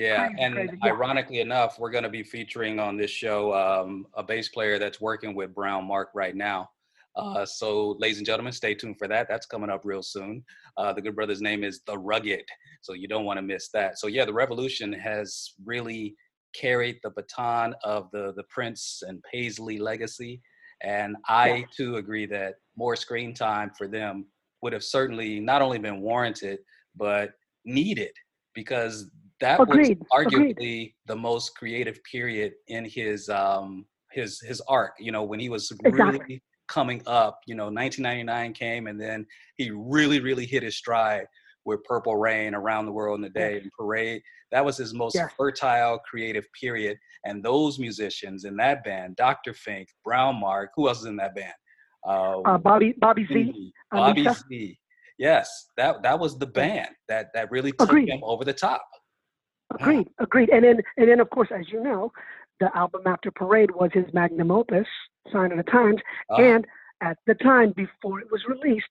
Yeah, 0.00 0.30
and 0.38 0.78
ironically 0.82 1.40
enough, 1.40 1.78
we're 1.78 1.90
going 1.90 2.04
to 2.04 2.10
be 2.10 2.22
featuring 2.22 2.78
on 2.80 2.96
this 2.96 3.10
show 3.10 3.52
um, 3.54 4.06
a 4.14 4.22
bass 4.22 4.48
player 4.48 4.78
that's 4.78 5.00
working 5.00 5.34
with 5.34 5.54
Brown 5.54 5.84
Mark 5.84 6.08
right 6.14 6.34
now. 6.34 6.70
Uh, 7.16 7.44
so, 7.44 7.96
ladies 7.98 8.16
and 8.18 8.26
gentlemen, 8.26 8.52
stay 8.52 8.74
tuned 8.74 8.96
for 8.98 9.08
that. 9.08 9.28
That's 9.28 9.44
coming 9.44 9.68
up 9.68 9.82
real 9.84 10.02
soon. 10.02 10.42
Uh, 10.78 10.92
the 10.94 11.02
good 11.02 11.14
brother's 11.14 11.42
name 11.42 11.64
is 11.64 11.82
The 11.86 11.98
Rugged, 11.98 12.44
so 12.80 12.94
you 12.94 13.08
don't 13.08 13.24
want 13.26 13.36
to 13.36 13.42
miss 13.42 13.68
that. 13.74 13.98
So, 13.98 14.06
yeah, 14.06 14.24
the 14.24 14.32
Revolution 14.32 14.92
has 14.92 15.52
really 15.66 16.14
carried 16.54 16.98
the 17.02 17.10
baton 17.10 17.74
of 17.84 18.08
the 18.12 18.32
the 18.36 18.44
Prince 18.44 19.02
and 19.06 19.22
Paisley 19.30 19.78
legacy, 19.78 20.40
and 20.82 21.14
I 21.28 21.48
Yeah. 21.48 21.64
too 21.76 21.96
agree 21.96 22.26
that 22.26 22.54
more 22.76 22.96
screen 22.96 23.34
time 23.34 23.70
for 23.76 23.86
them 23.86 24.26
would 24.62 24.72
have 24.72 24.84
certainly 24.84 25.40
not 25.40 25.60
only 25.62 25.78
been 25.78 26.00
warranted 26.00 26.60
but 26.96 27.32
needed 27.64 28.12
because 28.54 29.10
that 29.40 29.60
Agreed, 29.60 29.98
was 29.98 30.26
agreed. 30.26 30.56
arguably 30.56 30.94
the 31.06 31.16
most 31.16 31.56
creative 31.56 31.98
period 32.10 32.52
in 32.68 32.84
his 32.84 33.28
um 33.28 33.86
his 34.12 34.40
his 34.40 34.60
arc 34.62 34.92
you 34.98 35.12
know 35.12 35.22
when 35.22 35.40
he 35.40 35.48
was 35.48 35.70
Exactly. 35.84 36.18
really 36.28 36.42
coming 36.68 37.02
up 37.06 37.38
you 37.46 37.54
know 37.54 37.64
1999 37.64 38.52
came 38.52 38.86
and 38.86 39.00
then 39.00 39.26
he 39.56 39.70
really 39.70 40.20
really 40.20 40.46
hit 40.46 40.62
his 40.62 40.76
stride 40.76 41.26
with 41.64 41.82
purple 41.84 42.16
rain 42.16 42.54
around 42.54 42.86
the 42.86 42.92
world 42.92 43.18
in 43.18 43.24
a 43.24 43.28
day 43.30 43.58
and 43.58 43.70
parade 43.78 44.22
that 44.50 44.64
was 44.64 44.76
his 44.76 44.94
most 44.94 45.14
Yes. 45.14 45.30
fertile 45.36 45.98
creative 46.00 46.46
period 46.58 46.96
and 47.24 47.42
those 47.42 47.78
musicians 47.78 48.44
in 48.44 48.56
that 48.56 48.82
band 48.84 49.16
dr 49.16 49.52
fink 49.54 49.88
brown 50.04 50.36
mark 50.40 50.70
who 50.76 50.88
else 50.88 51.00
is 51.00 51.06
in 51.06 51.16
that 51.16 51.34
band 51.34 51.52
uh, 52.08 52.38
Uh, 52.40 52.56
Bobby 52.58 52.94
Bobby 52.98 53.26
Z. 53.26 53.72
Bobby 53.92 54.22
Anita. 54.22 54.36
z 54.48 54.78
yes 55.18 55.66
that 55.76 56.02
that 56.02 56.18
was 56.18 56.38
the 56.38 56.46
band 56.46 56.88
that 57.08 57.26
that 57.34 57.50
really 57.50 57.72
took 57.72 57.82
Agreed. 57.90 58.08
him 58.08 58.20
over 58.22 58.44
the 58.44 58.52
top 58.54 58.82
Agreed, 59.72 60.08
agreed. 60.18 60.50
And 60.50 60.64
then, 60.64 60.80
and 60.96 61.08
then, 61.08 61.20
of 61.20 61.30
course, 61.30 61.48
as 61.56 61.66
you 61.70 61.82
know, 61.82 62.12
the 62.58 62.74
album 62.76 63.02
after 63.06 63.30
Parade 63.30 63.70
was 63.70 63.90
his 63.92 64.04
magnum 64.12 64.50
opus, 64.50 64.86
Sign 65.32 65.52
of 65.52 65.58
the 65.58 65.70
Times. 65.70 66.00
Ah. 66.30 66.36
And 66.40 66.66
at 67.00 67.18
the 67.26 67.34
time, 67.34 67.72
before 67.76 68.20
it 68.20 68.30
was 68.30 68.42
released, 68.48 68.86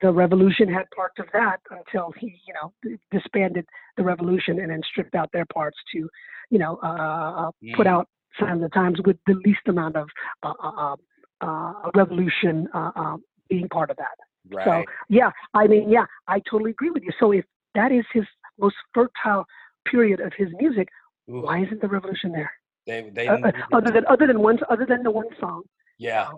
the 0.00 0.12
Revolution 0.12 0.68
had 0.72 0.84
parts 0.94 1.16
of 1.18 1.26
that 1.32 1.58
until 1.70 2.12
he, 2.18 2.40
you 2.46 2.54
know, 2.54 2.72
disbanded 3.10 3.66
the 3.96 4.04
Revolution 4.04 4.60
and 4.60 4.70
then 4.70 4.82
stripped 4.88 5.14
out 5.16 5.30
their 5.32 5.46
parts 5.46 5.76
to, 5.92 6.08
you 6.50 6.58
know, 6.58 6.76
uh, 6.76 7.50
put 7.74 7.86
Mm. 7.86 7.90
out 7.90 8.08
Sign 8.38 8.52
of 8.52 8.60
the 8.60 8.68
Times 8.68 9.00
with 9.04 9.18
the 9.26 9.34
least 9.44 9.66
amount 9.66 9.96
of 9.96 10.08
uh, 10.44 10.52
uh, 10.62 10.70
uh, 10.70 10.96
uh, 11.40 11.90
Revolution 11.94 12.68
uh, 12.74 12.92
uh, 12.94 13.16
being 13.48 13.68
part 13.68 13.90
of 13.90 13.96
that. 13.96 14.16
right 14.52 14.64
So 14.64 14.84
yeah, 15.08 15.30
I 15.54 15.66
mean, 15.66 15.88
yeah, 15.88 16.06
I 16.28 16.40
totally 16.40 16.70
agree 16.70 16.90
with 16.90 17.02
you. 17.02 17.10
So 17.18 17.32
if 17.32 17.44
that 17.74 17.90
is 17.90 18.04
his 18.12 18.24
most 18.60 18.76
fertile 18.94 19.46
period 19.90 20.20
of 20.20 20.32
his 20.36 20.48
music, 20.60 20.88
Ooh, 21.30 21.42
why 21.42 21.56
isn't 21.64 21.80
the 21.80 21.88
revolution 21.88 22.32
there? 22.32 22.52
they 22.86 22.98
they 23.16 23.26
Uh, 23.28 23.36
uh, 23.48 23.52
other 23.78 23.90
than 23.90 24.04
other 24.14 24.26
than 24.26 24.40
one 24.40 24.58
other 24.70 24.86
than 24.86 25.02
the 25.02 25.10
one 25.10 25.30
song, 25.40 25.62
yeah 25.98 26.28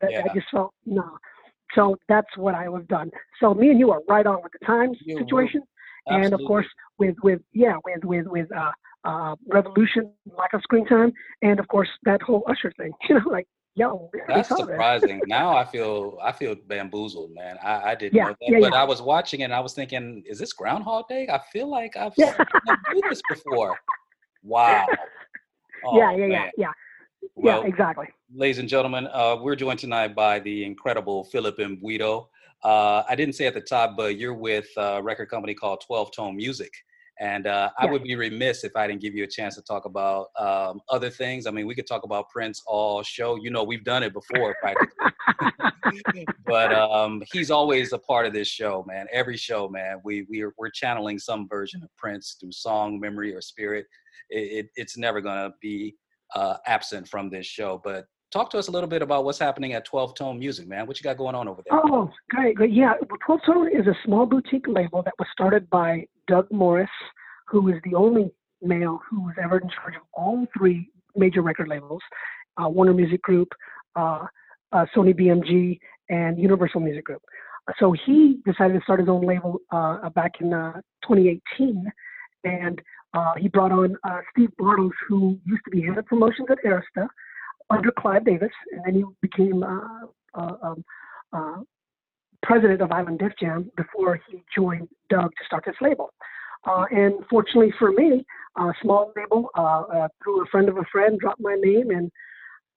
that, 0.00 0.10
Yeah. 0.12 0.22
I 0.24 0.34
just 0.34 0.48
felt 0.50 0.72
no. 0.86 1.06
So 1.74 1.96
that's 2.08 2.32
what 2.36 2.54
I 2.54 2.68
would 2.68 2.82
have 2.82 2.88
done. 2.88 3.10
So 3.40 3.54
me 3.54 3.70
and 3.70 3.78
you 3.78 3.90
are 3.92 4.00
right 4.08 4.26
on 4.26 4.38
with 4.42 4.52
the 4.58 4.64
times 4.66 4.96
You 5.04 5.18
situation, 5.22 5.62
and 6.06 6.32
of 6.34 6.40
course 6.46 6.66
with 6.98 7.16
with 7.22 7.40
yeah 7.52 7.76
with 7.86 8.02
with 8.04 8.26
with 8.26 8.48
uh, 8.62 8.72
uh, 9.10 9.34
revolution, 9.48 10.02
lack 10.40 10.52
of 10.54 10.62
screen 10.62 10.86
time, 10.86 11.12
and 11.42 11.58
of 11.62 11.66
course 11.68 11.90
that 12.08 12.20
whole 12.22 12.42
Usher 12.52 12.72
thing. 12.80 12.92
You 13.08 13.14
know, 13.16 13.28
like 13.30 13.46
yo, 13.74 14.10
That's 14.28 14.48
surprising. 14.48 15.22
now 15.26 15.56
I 15.56 15.64
feel 15.64 16.18
I 16.22 16.32
feel 16.32 16.54
bamboozled, 16.54 17.32
man. 17.34 17.56
I, 17.62 17.90
I 17.90 17.94
didn't 17.94 18.16
Yeah, 18.16 18.26
know 18.26 18.36
that, 18.40 18.50
yeah, 18.52 18.58
but 18.60 18.72
yeah. 18.72 18.80
I 18.82 18.84
was 18.84 19.02
watching 19.02 19.40
it 19.40 19.44
and 19.44 19.54
I 19.54 19.60
was 19.60 19.74
thinking, 19.74 20.22
is 20.26 20.38
this 20.38 20.52
Groundhog 20.52 21.08
Day? 21.08 21.28
I 21.28 21.40
feel 21.52 21.68
like 21.68 21.96
I've 21.96 22.14
seen 22.14 22.26
do 22.92 23.02
this 23.08 23.22
before. 23.22 23.78
Wow. 24.42 24.88
Oh, 25.82 25.96
yeah, 25.96 26.10
yeah, 26.12 26.26
yeah, 26.26 26.28
man. 26.28 26.50
yeah, 26.58 26.72
Well, 27.36 27.62
yeah, 27.62 27.68
exactly. 27.68 28.06
ladies 28.34 28.58
and 28.58 28.68
gentlemen, 28.68 29.06
uh, 29.14 29.38
we're 29.40 29.56
joined 29.56 29.78
tonight 29.78 30.14
by 30.14 30.38
the 30.40 30.62
incredible 30.62 31.24
Philip 31.24 31.56
Embuido. 31.56 32.26
Uh, 32.62 33.02
I 33.08 33.14
didn't 33.14 33.34
say 33.34 33.46
at 33.46 33.54
the 33.54 33.62
top, 33.62 33.96
but 33.96 34.18
you're 34.18 34.34
with 34.34 34.68
a 34.76 35.02
record 35.02 35.30
company 35.30 35.54
called 35.54 35.82
12 35.86 36.12
Tone 36.12 36.36
Music. 36.36 36.70
And 37.20 37.46
uh, 37.46 37.68
I 37.78 37.84
would 37.84 38.02
be 38.02 38.16
remiss 38.16 38.64
if 38.64 38.74
I 38.74 38.86
didn't 38.86 39.02
give 39.02 39.14
you 39.14 39.24
a 39.24 39.26
chance 39.26 39.54
to 39.56 39.62
talk 39.62 39.84
about 39.84 40.28
um, 40.38 40.80
other 40.88 41.10
things. 41.10 41.46
I 41.46 41.50
mean, 41.50 41.66
we 41.66 41.74
could 41.74 41.86
talk 41.86 42.02
about 42.02 42.30
Prince 42.30 42.62
all 42.66 43.02
show. 43.02 43.36
You 43.36 43.50
know, 43.50 43.62
we've 43.62 43.84
done 43.84 44.02
it 44.02 44.14
before, 44.14 44.56
practically. 44.58 46.24
but 46.46 46.72
um, 46.72 47.22
he's 47.30 47.50
always 47.50 47.92
a 47.92 47.98
part 47.98 48.24
of 48.24 48.32
this 48.32 48.48
show, 48.48 48.86
man. 48.88 49.06
Every 49.12 49.36
show, 49.36 49.68
man, 49.68 50.00
we 50.02 50.26
we're 50.30 50.54
we're 50.56 50.70
channeling 50.70 51.18
some 51.18 51.46
version 51.46 51.82
of 51.82 51.94
Prince 51.98 52.38
through 52.40 52.52
song, 52.52 52.98
memory, 52.98 53.34
or 53.34 53.42
spirit. 53.42 53.84
It, 54.30 54.64
it, 54.64 54.66
it's 54.76 54.96
never 54.96 55.20
gonna 55.20 55.52
be 55.60 55.96
uh, 56.34 56.56
absent 56.66 57.06
from 57.06 57.28
this 57.28 57.44
show. 57.44 57.82
But 57.84 58.06
talk 58.30 58.50
to 58.50 58.58
us 58.58 58.68
a 58.68 58.70
little 58.70 58.88
bit 58.88 59.02
about 59.02 59.24
what's 59.24 59.38
happening 59.38 59.72
at 59.72 59.84
12 59.84 60.14
Tone 60.14 60.38
Music, 60.38 60.66
man. 60.66 60.86
What 60.86 60.98
you 60.98 61.04
got 61.04 61.16
going 61.16 61.34
on 61.34 61.48
over 61.48 61.62
there? 61.68 61.78
Oh, 61.78 62.10
great, 62.28 62.56
great. 62.56 62.72
Yeah, 62.72 62.94
12 63.26 63.40
Tone 63.46 63.68
is 63.68 63.86
a 63.86 63.94
small 64.04 64.26
boutique 64.26 64.66
label 64.68 65.02
that 65.02 65.14
was 65.18 65.28
started 65.32 65.68
by 65.70 66.06
Doug 66.26 66.46
Morris, 66.50 66.90
who 67.48 67.68
is 67.68 67.76
the 67.84 67.94
only 67.94 68.30
male 68.62 69.00
who 69.08 69.22
was 69.22 69.34
ever 69.42 69.58
in 69.58 69.68
charge 69.68 69.96
of 69.96 70.02
all 70.12 70.46
three 70.56 70.90
major 71.16 71.42
record 71.42 71.68
labels 71.68 72.02
uh, 72.62 72.68
Warner 72.68 72.94
Music 72.94 73.22
Group, 73.22 73.48
uh, 73.96 74.26
uh, 74.72 74.86
Sony 74.94 75.18
BMG, 75.18 75.78
and 76.08 76.38
Universal 76.38 76.80
Music 76.80 77.04
Group. 77.04 77.22
So 77.78 77.94
he 78.06 78.38
decided 78.44 78.74
to 78.74 78.80
start 78.82 79.00
his 79.00 79.08
own 79.08 79.24
label 79.24 79.60
uh, 79.70 80.08
back 80.10 80.32
in 80.40 80.52
uh, 80.52 80.74
2018, 81.06 81.84
and 82.44 82.80
uh, 83.14 83.34
he 83.38 83.48
brought 83.48 83.72
on 83.72 83.96
uh, 84.04 84.18
Steve 84.32 84.50
Bartels, 84.58 84.92
who 85.08 85.38
used 85.44 85.62
to 85.64 85.70
be 85.70 85.82
head 85.82 85.98
of 85.98 86.06
promotions 86.06 86.48
at 86.50 86.58
Arista 86.64 87.08
under 87.70 87.90
Clive 87.92 88.24
Davis, 88.24 88.50
and 88.72 88.82
then 88.84 88.94
he 88.94 89.04
became 89.22 89.62
uh, 89.62 90.06
uh, 90.34 90.54
um, 90.62 90.84
uh, 91.32 91.56
president 92.42 92.80
of 92.80 92.90
Island 92.92 93.18
Def 93.20 93.32
Jam 93.40 93.70
before 93.76 94.20
he 94.28 94.42
joined 94.54 94.88
Doug 95.08 95.30
to 95.30 95.44
start 95.46 95.64
this 95.66 95.76
label. 95.80 96.10
Uh, 96.66 96.84
and 96.90 97.14
fortunately 97.30 97.72
for 97.78 97.90
me, 97.92 98.24
a 98.58 98.72
small 98.82 99.12
label, 99.16 99.48
uh, 99.56 99.82
uh, 99.82 100.08
through 100.22 100.42
a 100.42 100.46
friend 100.46 100.68
of 100.68 100.76
a 100.76 100.84
friend, 100.92 101.18
dropped 101.18 101.40
my 101.40 101.56
name 101.58 101.90
and 101.90 102.10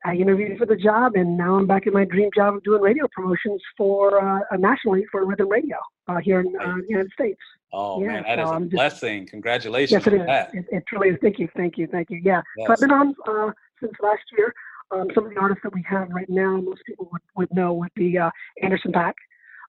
I 0.05 0.15
interviewed 0.15 0.57
for 0.57 0.65
the 0.65 0.75
job, 0.75 1.13
and 1.15 1.37
now 1.37 1.55
I'm 1.55 1.65
back 1.65 1.87
in 1.87 1.93
my 1.93 2.03
dream 2.03 2.29
job 2.35 2.55
of 2.55 2.63
doing 2.63 2.81
radio 2.81 3.07
promotions 3.13 3.61
for 3.77 4.43
nationally 4.57 5.05
for 5.09 5.25
Rhythm 5.25 5.47
Radio 5.47 5.77
uh, 6.09 6.17
here 6.17 6.41
in 6.41 6.53
uh, 6.59 6.75
the 6.75 6.85
United 6.89 7.11
States. 7.13 7.39
Oh 7.71 8.01
yeah, 8.01 8.07
man, 8.07 8.23
that 8.23 8.39
is 8.39 8.45
so 8.47 8.51
a 8.51 8.55
I'm 8.55 8.63
just- 8.63 8.73
blessing. 8.73 9.25
Congratulations 9.27 9.91
Yes, 10.05 10.07
it 10.07 10.19
is. 10.19 10.25
that. 10.25 10.53
It, 10.53 10.65
it 10.71 10.83
truly 10.87 11.09
is. 11.09 11.17
Thank 11.21 11.39
you, 11.39 11.47
thank 11.55 11.77
you, 11.77 11.87
thank 11.87 12.09
you. 12.09 12.19
Yeah. 12.21 12.41
So 12.65 12.73
I've 12.73 12.79
been 12.79 12.91
on 12.91 13.15
uh, 13.27 13.51
since 13.81 13.93
last 14.01 14.23
year. 14.37 14.53
Um, 14.91 15.07
some 15.15 15.25
of 15.25 15.33
the 15.33 15.39
artists 15.39 15.63
that 15.63 15.73
we 15.73 15.83
have 15.89 16.09
right 16.09 16.29
now, 16.29 16.57
most 16.57 16.81
people 16.85 17.09
would, 17.11 17.21
would 17.35 17.53
know, 17.53 17.73
would 17.73 17.93
be 17.95 18.17
uh, 18.17 18.29
Anderson 18.61 18.91
Paak. 18.91 19.13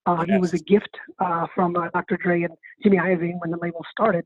Uh, 0.07 0.25
He 0.27 0.37
was 0.39 0.53
a 0.53 0.59
gift 0.59 0.97
uh, 1.19 1.47
from 1.55 1.77
uh, 1.77 1.89
Dr. 1.95 2.17
Dre 2.19 2.43
and 2.43 2.55
Jimmy 2.83 2.99
Iovine 2.99 3.39
when 3.41 3.51
the 3.51 3.57
label 3.57 3.85
started 3.91 4.25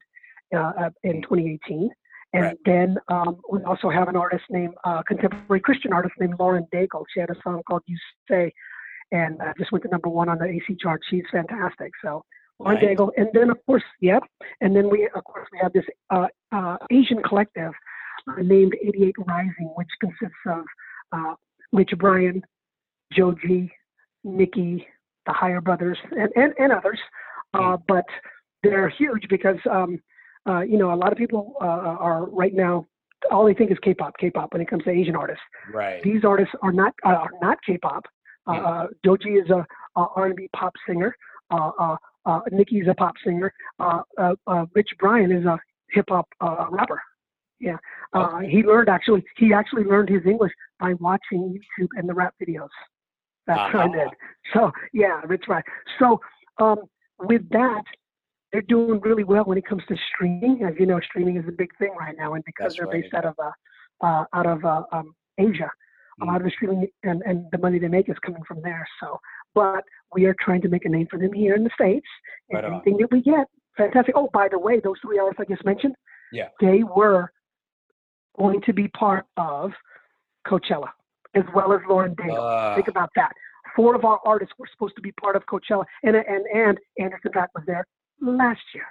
uh, 0.57 0.91
in 1.05 1.23
2018. 1.23 1.91
And 2.35 2.43
Right. 2.43 2.59
then 2.67 2.99
um, 3.09 3.41
we 3.51 3.63
also 3.63 3.89
have 3.89 4.09
an 4.09 4.17
artist 4.17 4.45
named, 4.51 4.75
uh, 4.85 5.03
contemporary 5.03 5.61
Christian 5.61 5.93
artist 5.95 6.15
named 6.21 6.35
Lauren 6.39 6.67
Daigle. 6.75 7.05
She 7.15 7.21
had 7.21 7.31
a 7.31 7.37
song 7.43 7.63
called 7.67 7.83
You 7.87 7.97
Say, 8.31 8.53
and 9.13 9.41
uh, 9.41 9.55
just 9.57 9.73
went 9.73 9.85
to 9.85 9.89
number 9.89 10.11
one 10.11 10.29
on 10.29 10.39
the 10.39 10.45
AC 10.45 10.77
chart. 10.79 11.01
She's 11.09 11.25
fantastic. 11.33 11.93
So 12.03 12.25
Lauren 12.59 12.75
Nice. 12.83 12.85
Daigle. 12.97 13.11
And 13.17 13.29
then, 13.33 13.49
of 13.49 13.57
course, 13.65 13.85
yep. 14.01 14.23
And 14.61 14.77
then 14.77 14.91
we, 14.91 15.09
of 15.15 15.25
course, 15.25 15.47
we 15.53 15.59
have 15.63 15.73
this 15.73 15.87
uh, 16.11 16.27
uh, 16.53 16.77
Asian 16.91 17.23
collective 17.23 17.73
named 18.39 18.75
88 18.83 19.15
Rising, 19.27 19.73
which 19.77 19.89
consists 20.01 20.37
of 20.47 20.65
uh, 21.13 21.35
Rich 21.73 21.91
Brian, 21.99 22.43
Joe 23.13 23.35
G, 23.47 23.71
Nikki, 24.25 24.87
the 25.27 25.33
Higher 25.33 25.61
Brothers, 25.61 25.99
and, 26.13 26.31
and, 26.37 26.53
and 26.59 26.73
others. 26.73 26.99
Uh, 27.55 27.77
but 27.87 28.05
they're 28.63 28.89
huge 28.91 29.25
because, 29.31 29.57
um, 29.71 30.01
uh, 30.49 30.61
you 30.61 30.79
know, 30.79 30.93
a 30.93 30.97
lot 30.97 31.13
of 31.13 31.19
people 31.19 31.55
uh, 31.61 31.65
are 31.65 32.27
right 32.27 32.55
now, 32.55 32.87
all 33.31 33.45
they 33.47 33.55
think 33.55 33.71
is 33.71 33.79
K-pop, 33.83 34.15
K-pop 34.19 34.53
when 34.53 34.63
it 34.63 34.69
comes 34.69 34.85
to 34.85 34.91
Asian 34.91 35.17
artists. 35.17 35.43
Right. 35.73 36.03
These 36.03 36.25
artists 36.25 36.55
are 36.63 36.73
not 36.73 36.93
uh, 37.05 37.09
are 37.11 37.31
not 37.43 37.59
K-pop. 37.67 38.05
Uh, 38.47 38.55
Hmm. 38.55 39.11
uh, 39.11 39.15
is 39.27 39.51
a, 39.51 39.67
a 40.01 40.07
R&B 40.17 40.49
pop 40.57 40.73
singer. 40.87 41.15
Uh, 41.51 41.71
uh, 41.79 41.97
uh, 42.25 42.41
Nicki's 42.51 42.87
a 42.89 42.95
pop 42.95 43.15
singer. 43.25 43.53
Uh, 43.79 44.01
uh, 44.17 44.35
uh, 44.47 44.65
Rich 44.75 44.91
Brian 44.99 45.31
is 45.33 45.45
a 45.45 45.59
hip 45.91 46.07
hop 46.09 46.27
uh, 46.41 46.67
rapper. 46.71 47.01
Yeah, 47.61 47.77
uh, 48.13 48.39
he 48.39 48.63
learned 48.63 48.89
actually. 48.89 49.25
He 49.37 49.53
actually 49.53 49.85
learned 49.85 50.09
his 50.09 50.25
English 50.27 50.53
by 50.79 50.95
watching 50.95 51.59
YouTube 51.59 51.89
and 51.97 52.09
the 52.09 52.15
rap 52.15 52.35
videos. 52.41 52.69
That's 53.47 53.73
how 53.73 53.83
he 53.83 53.89
Uh-huh. 53.89 54.05
did. 54.05 54.09
So 54.53 54.73
yeah, 54.93 55.21
Rich 55.27 55.45
Brian. 55.47 55.63
So 55.99 56.21
um, 56.59 56.79
with 57.19 57.49
that, 57.51 57.83
they're 58.53 58.63
doing 58.63 59.01
really 59.01 59.25
well 59.25 59.45
when 59.45 59.59
it 59.59 59.67
comes 59.67 59.83
to 59.89 59.97
streaming. 60.15 60.63
As 60.65 60.75
you 60.79 60.87
know, 60.87 61.01
streaming 61.01 61.37
is 61.37 61.45
a 61.49 61.53
big 61.53 61.71
thing 61.79 61.95
right 61.99 62.15
now, 62.17 62.35
and 62.35 62.45
because 62.45 62.67
That's 62.73 62.77
they're 62.77 62.87
right. 62.87 63.03
based 63.03 63.15
out 63.15 63.25
of 63.25 63.35
uh, 63.43 64.07
uh, 64.07 64.25
out 64.35 64.47
of 64.47 64.65
uh, 64.65 64.83
um, 64.93 65.15
Asia, 65.39 65.71
a 66.23 66.25
lot 66.25 66.37
of 66.37 66.45
the 66.45 66.51
streaming 66.51 66.87
and, 67.03 67.23
and 67.27 67.47
the 67.51 67.59
money 67.59 67.79
they 67.79 67.89
make 67.89 68.09
is 68.09 68.17
coming 68.25 68.43
from 68.47 68.63
there. 68.63 68.87
So 69.01 69.19
but 69.55 69.83
we 70.15 70.27
are 70.27 70.37
trying 70.41 70.61
to 70.63 70.69
make 70.69 70.85
a 70.85 70.89
name 70.89 71.09
for 71.11 71.19
them 71.19 71.33
here 71.33 71.57
in 71.57 71.65
the 71.65 71.71
states. 71.75 72.07
And 72.51 72.63
Right 72.63 72.73
anything 72.73 72.99
that 72.99 73.11
we 73.11 73.21
get, 73.23 73.47
fantastic. 73.77 74.15
Oh, 74.17 74.29
by 74.33 74.47
the 74.49 74.59
way, 74.59 74.79
those 74.79 74.97
three 75.03 75.19
artists 75.19 75.41
I 75.41 75.53
just 75.53 75.65
mentioned, 75.65 75.95
Yeah. 76.33 76.49
they 76.61 76.83
were 76.85 77.33
going 78.39 78.61
to 78.63 78.73
be 78.73 78.89
part 78.89 79.27
of 79.37 79.73
Coachella 80.47 80.89
as 81.35 81.45
well 81.55 81.73
as 81.73 81.81
Lauren 81.89 82.15
Daigle. 82.17 82.39
Uh, 82.39 82.75
Think 82.75 82.89
about 82.89 83.11
that. 83.17 83.33
Four 83.77 83.95
of 83.95 84.05
our 84.05 84.21
artists 84.25 84.55
were 84.59 84.67
supposed 84.73 84.97
to 84.97 85.03
be 85.03 85.13
part 85.13 85.37
of 85.37 85.43
Coachella, 85.47 85.85
and 86.03 86.17
and 86.17 86.47
and 86.55 86.79
Anderson 86.99 87.31
Paak 87.33 87.49
was 87.55 87.65
there 87.67 87.87
last 88.21 88.61
year. 88.75 88.87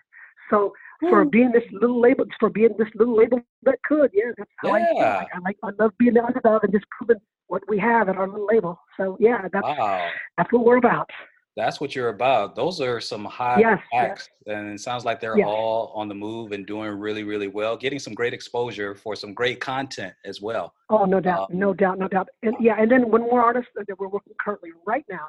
So 0.50 0.72
for 1.02 1.26
being 1.26 1.52
this 1.52 1.64
little 1.72 2.00
label, 2.00 2.26
for 2.39 2.50
being 2.50 2.70
this 2.78 2.88
little 2.95 3.16
label 3.16 3.41
that 3.64 3.80
could, 3.84 4.12
yeah, 4.14 4.32
that's 4.38 4.50
how 4.58 4.74
I 4.74 4.80
feel. 4.86 4.95
Yeah. 4.95 5.18
Like, 5.18 5.28
I 5.34 5.39
like, 5.39 5.58
I 5.64 5.84
love 5.84 5.91
being 5.98 6.14
the 6.14 6.24
underdog 6.24 6.64
and 6.64 6.72
just 6.72 6.86
proving 6.89 7.22
what 7.48 7.64
we 7.68 7.78
have 7.80 8.08
at 8.10 8.16
our 8.16 8.28
little 8.28 8.48
label. 8.50 8.80
So 8.95 9.18
yeah, 9.20 9.48
that's 9.52 9.64
wow. 9.64 10.08
that's 10.38 10.52
what 10.52 10.66
we're 10.66 10.78
about. 10.78 11.10
That's 11.58 11.82
what 11.82 11.95
you're 11.95 12.10
about. 12.10 12.55
Those 12.55 12.80
are 12.80 13.01
some 13.01 13.26
high 13.26 13.60
Yes, 13.60 13.80
yes. 13.91 14.05
acts, 14.12 14.30
and 14.45 14.72
it 14.76 14.80
sounds 14.80 15.03
like 15.05 15.20
they're 15.20 15.36
Yes. 15.39 15.47
all 15.47 15.91
on 15.95 16.08
the 16.08 16.14
move 16.14 16.51
and 16.51 16.68
doing 16.68 16.91
really, 16.91 17.24
really 17.24 17.47
well, 17.47 17.76
getting 17.76 17.97
some 17.97 18.14
great 18.14 18.32
exposure 18.32 18.93
for 18.93 19.16
some 19.16 19.34
great 19.34 19.60
content 19.60 20.14
as 20.24 20.39
well. 20.39 20.76
Oh, 20.91 21.05
no 21.05 21.20
doubt, 21.20 21.51
no 21.51 21.74
doubt, 21.74 21.97
no 21.97 22.08
doubt. 22.08 22.30
And 22.43 22.55
yeah, 22.60 22.76
and 22.80 22.91
then 22.91 23.10
one 23.10 23.22
more 23.22 23.41
artist 23.41 23.70
that 23.76 23.88
we're 23.99 24.08
working 24.08 24.34
currently 24.39 24.70
right 24.86 25.03
now. 25.10 25.28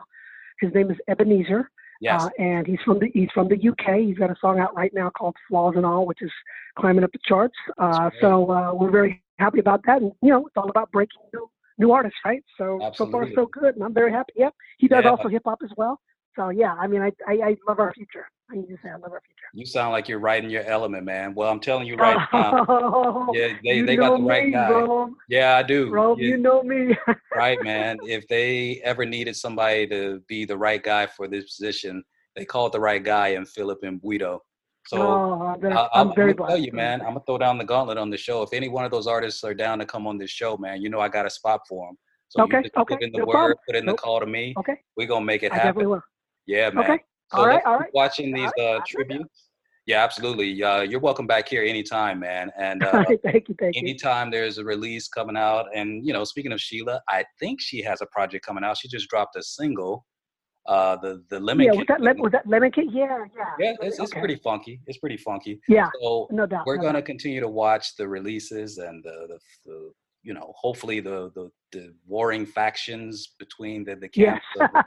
His 0.61 0.72
name 0.74 0.91
is 0.91 0.99
Ebenezer. 1.09 1.70
Yes. 2.03 2.24
Uh, 2.26 2.29
and 2.39 2.66
he's 2.66 2.81
from 2.85 2.99
the 2.99 3.11
he's 3.14 3.31
from 3.33 3.49
the 3.49 3.57
UK. 3.57 4.01
He's 4.01 4.18
got 4.18 4.31
a 4.31 4.37
song 4.39 4.61
out 4.61 4.76
right 4.76 4.93
now 4.93 5.09
called 5.09 5.35
"Flaws 5.49 5.76
and 5.76 5.87
All," 5.87 6.05
which 6.07 6.20
is 6.20 6.31
climbing 6.79 7.05
up 7.05 7.11
the 7.12 7.18
charts. 7.24 7.57
Uh, 7.79 8.11
so 8.20 8.51
uh, 8.53 8.72
we're 8.74 8.91
very 8.91 9.20
happy 9.39 9.61
about 9.61 9.81
that. 9.87 10.03
And 10.03 10.12
you 10.20 10.29
know, 10.31 10.47
it's 10.47 10.57
all 10.59 10.68
about 10.68 10.93
breaking 10.93 11.22
new 11.33 11.51
new 11.79 11.91
artists, 11.91 12.18
right? 12.24 12.45
So 12.59 12.79
so 12.95 13.11
far 13.11 13.26
so 13.35 13.47
good, 13.47 13.76
and 13.76 13.83
I'm 13.83 13.95
very 13.95 14.12
happy. 14.12 14.35
Yep, 14.37 14.55
he 14.76 14.89
does 14.89 15.05
Yeah. 15.05 15.11
also 15.11 15.29
hip 15.29 15.43
hop 15.47 15.61
as 15.64 15.70
well. 15.76 15.99
So 16.39 16.51
yeah, 16.51 16.74
I 16.74 16.86
mean, 16.86 17.03
I, 17.03 17.11
I 17.26 17.32
I 17.49 17.57
love 17.66 17.80
our 17.80 17.93
future. 17.93 18.26
I 18.51 18.55
need 18.55 18.68
to 18.68 18.76
say 18.80 18.91
I 18.91 18.93
love 18.93 19.12
our 19.12 19.20
future. 19.26 19.49
You 19.55 19.66
sound 19.66 19.91
like 19.93 20.09
you're 20.09 20.20
right 20.20 20.43
in 20.43 20.51
your 20.51 20.62
element, 20.62 21.05
man. 21.05 21.34
Well, 21.34 21.51
I'm 21.51 21.59
telling 21.59 21.89
you 21.89 21.97
right 22.07 22.16
now. 22.32 22.64
Oh, 22.68 23.32
Yeah, 23.34 23.49
they, 23.64 23.80
they 23.80 23.97
got 23.97 24.16
the 24.16 24.22
right 24.24 24.45
me, 24.45 24.53
guy. 24.53 24.70
Rome. 24.70 25.16
Yeah, 25.28 25.57
I 25.57 25.64
do. 25.64 25.91
Rome, 25.91 26.20
Yeah, 26.20 26.28
you 26.28 26.36
know 26.36 26.62
me. 26.62 26.97
right, 27.34 27.61
man. 27.61 27.99
If 28.05 28.28
they 28.28 28.80
ever 28.84 29.05
needed 29.05 29.34
somebody 29.34 29.89
to 29.89 30.22
be 30.28 30.45
the 30.45 30.57
right 30.57 30.82
guy 30.82 31.09
for 31.09 31.26
this 31.26 31.57
position, 31.57 32.05
they 32.36 32.45
called 32.45 32.72
the 32.72 32.80
right 32.80 33.03
guy 33.03 33.28
in 33.28 33.45
Philip 33.45 33.80
Embuido. 33.82 34.39
So 34.86 35.03
oh, 35.03 35.43
I'm 35.43 35.61
very, 35.61 35.74
I- 35.74 35.89
I'm 35.93 36.09
I'm, 36.11 36.14
very 36.14 36.34
gonna 36.34 36.51
tell 36.51 36.59
you, 36.59 36.72
man. 36.72 37.01
I'm 37.01 37.09
gonna 37.09 37.22
throw 37.26 37.39
down 37.39 37.59
the 37.59 37.64
gauntlet 37.64 37.99
on 37.99 38.11
the 38.11 38.16
show. 38.16 38.43
If 38.43 38.53
any 38.53 38.68
one 38.68 38.84
of 38.84 38.93
those 38.93 39.09
artists 39.09 39.43
are 39.43 39.55
down 39.55 39.80
to 39.80 39.86
come 39.86 40.07
on 40.07 40.18
this 40.18 40.30
show, 40.30 40.57
man, 40.57 40.80
you 40.82 40.89
know 40.89 41.01
I 41.01 41.09
got 41.09 41.26
a 41.26 41.30
spot 41.30 41.61
for 41.68 41.89
them. 41.89 41.99
So 42.28 42.45
Okay, 42.45 42.59
you 42.59 42.62
just 42.62 42.76
okay, 42.76 42.95
put 42.95 43.03
in 43.03 43.11
the 43.12 43.18
no 43.18 43.26
word, 43.26 43.34
problem. 43.34 43.59
put 43.66 43.76
in 43.76 43.84
the 43.86 43.93
Nope. 43.93 44.01
call 44.01 44.20
to 44.20 44.26
me. 44.26 44.55
Okay, 44.59 44.74
We're 44.97 45.09
gonna 45.09 45.24
make 45.24 45.43
it 45.43 45.53
happen. 45.53 45.61
I 45.61 45.68
definitely 45.70 45.86
will. 45.89 46.03
Yeah, 46.49 46.71
man. 46.71 46.85
Okay, 46.91 47.03
So 47.31 47.39
all 47.41 47.47
right, 47.47 47.61
all 47.67 47.79
right. 47.79 47.91
watching 47.93 48.33
these 48.33 48.51
uh, 48.59 48.81
tributes. 48.87 49.45
Yeah, 49.87 50.03
absolutely. 50.03 50.63
Uh, 50.63 50.81
you're 50.81 50.99
welcome 51.01 51.27
back 51.27 51.47
here 51.49 51.63
anytime, 51.63 52.19
man. 52.21 52.51
And 52.59 52.83
uh, 52.85 53.05
thank 53.23 53.49
you, 53.51 53.55
thank 53.61 53.75
you. 53.77 53.81
anytime 53.83 54.31
there's 54.31 54.57
a 54.59 54.65
release 54.65 55.09
coming 55.09 55.37
out, 55.37 55.67
and 55.75 56.05
you 56.07 56.13
know, 56.15 56.25
speaking 56.25 56.53
of 56.53 56.61
Sheila, 56.61 57.01
I 57.09 57.25
think 57.39 57.61
she 57.61 57.83
has 57.83 58.01
a 58.01 58.07
project 58.07 58.45
coming 58.47 58.65
out. 58.65 58.79
She 58.79 58.89
just 58.89 59.09
dropped 59.11 59.37
a 59.37 59.43
single, 59.43 60.07
uh, 60.67 60.97
the 60.97 61.23
the 61.29 61.39
Lemon 61.39 61.67
Yeah, 61.67 61.73
was 61.73 61.85
that 61.89 62.01
lem- 62.01 62.19
was 62.19 62.33
that 62.33 62.47
lemon 62.47 62.71
cake? 62.73 62.89
Yeah, 62.93 63.25
yeah. 63.37 63.45
yeah, 63.59 63.73
it's, 63.83 63.99
it's 63.99 64.11
Okay. 64.13 64.21
pretty 64.21 64.37
funky. 64.37 64.81
It's 64.87 64.99
pretty 64.99 65.19
funky. 65.19 65.61
Yeah, 65.69 65.89
So 66.01 66.29
no 66.31 66.47
doubt. 66.47 66.65
we're 66.67 66.77
no 66.77 66.83
gonna 66.83 67.01
doubt. 67.01 67.07
continue 67.07 67.41
to 67.41 67.49
watch 67.49 67.95
the 67.97 68.09
releases 68.09 68.79
and 68.79 69.05
the, 69.05 69.27
the, 69.29 69.39
the 69.67 69.93
you 70.23 70.35
know, 70.35 70.53
hopefully 70.57 71.01
the, 71.01 71.31
the 71.35 71.51
the 71.73 71.93
warring 72.07 72.47
factions 72.47 73.35
between 73.39 73.85
the 73.85 73.95
the 73.95 74.09
camps 74.09 74.45
of 74.59 74.69
the 74.73 74.81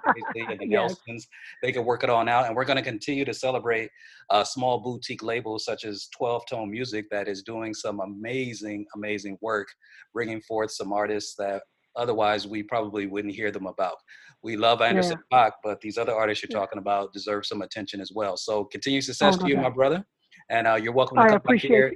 and 0.51 0.59
the 0.59 0.65
Yes. 0.67 0.82
Nelsons. 1.07 1.27
They 1.61 1.71
can 1.71 1.86
work 1.86 2.03
it 2.03 2.09
on 2.09 2.27
out, 2.27 2.47
and 2.47 2.55
we're 2.55 2.65
gonna 2.65 2.82
continue 2.82 3.23
to 3.25 3.34
celebrate 3.34 3.89
uh, 4.29 4.43
small 4.43 4.79
boutique 4.79 5.23
labels 5.23 5.63
such 5.65 5.86
as 5.86 6.07
12 6.17 6.43
Tone 6.49 6.69
Music 6.71 7.05
that 7.11 7.27
is 7.27 7.43
doing 7.43 7.73
some 7.73 7.99
amazing, 8.01 8.86
amazing 8.95 9.38
work, 9.41 9.67
bringing 10.13 10.41
forth 10.41 10.71
some 10.71 10.91
artists 10.91 11.36
that 11.38 11.63
otherwise 11.95 12.47
we 12.47 12.63
probably 12.63 13.05
wouldn't 13.07 13.34
hear 13.34 13.51
them 13.51 13.67
about. 13.67 13.95
We 14.43 14.55
love 14.57 14.82
Anderson 14.82 15.19
Paak, 15.32 15.51
but 15.63 15.79
these 15.82 15.97
other 15.97 16.13
artists 16.13 16.43
you're 16.43 16.49
Yeah. 16.51 16.65
talking 16.65 16.79
about 16.79 17.13
deserve 17.13 17.45
some 17.45 17.61
attention 17.61 18.01
as 18.01 18.11
well. 18.13 18.38
So 18.38 18.65
continue 18.65 19.01
success 19.01 19.36
Oh, 19.36 19.43
to 19.43 19.49
you, 19.49 19.57
my 19.57 19.69
brother. 19.69 20.03
And 20.49 20.67
uh, 20.67 20.75
you're 20.75 20.93
welcome 20.93 21.17
to 21.17 21.23
I 21.23 21.29
come 21.29 21.41
back 21.45 21.57
here 21.59 21.93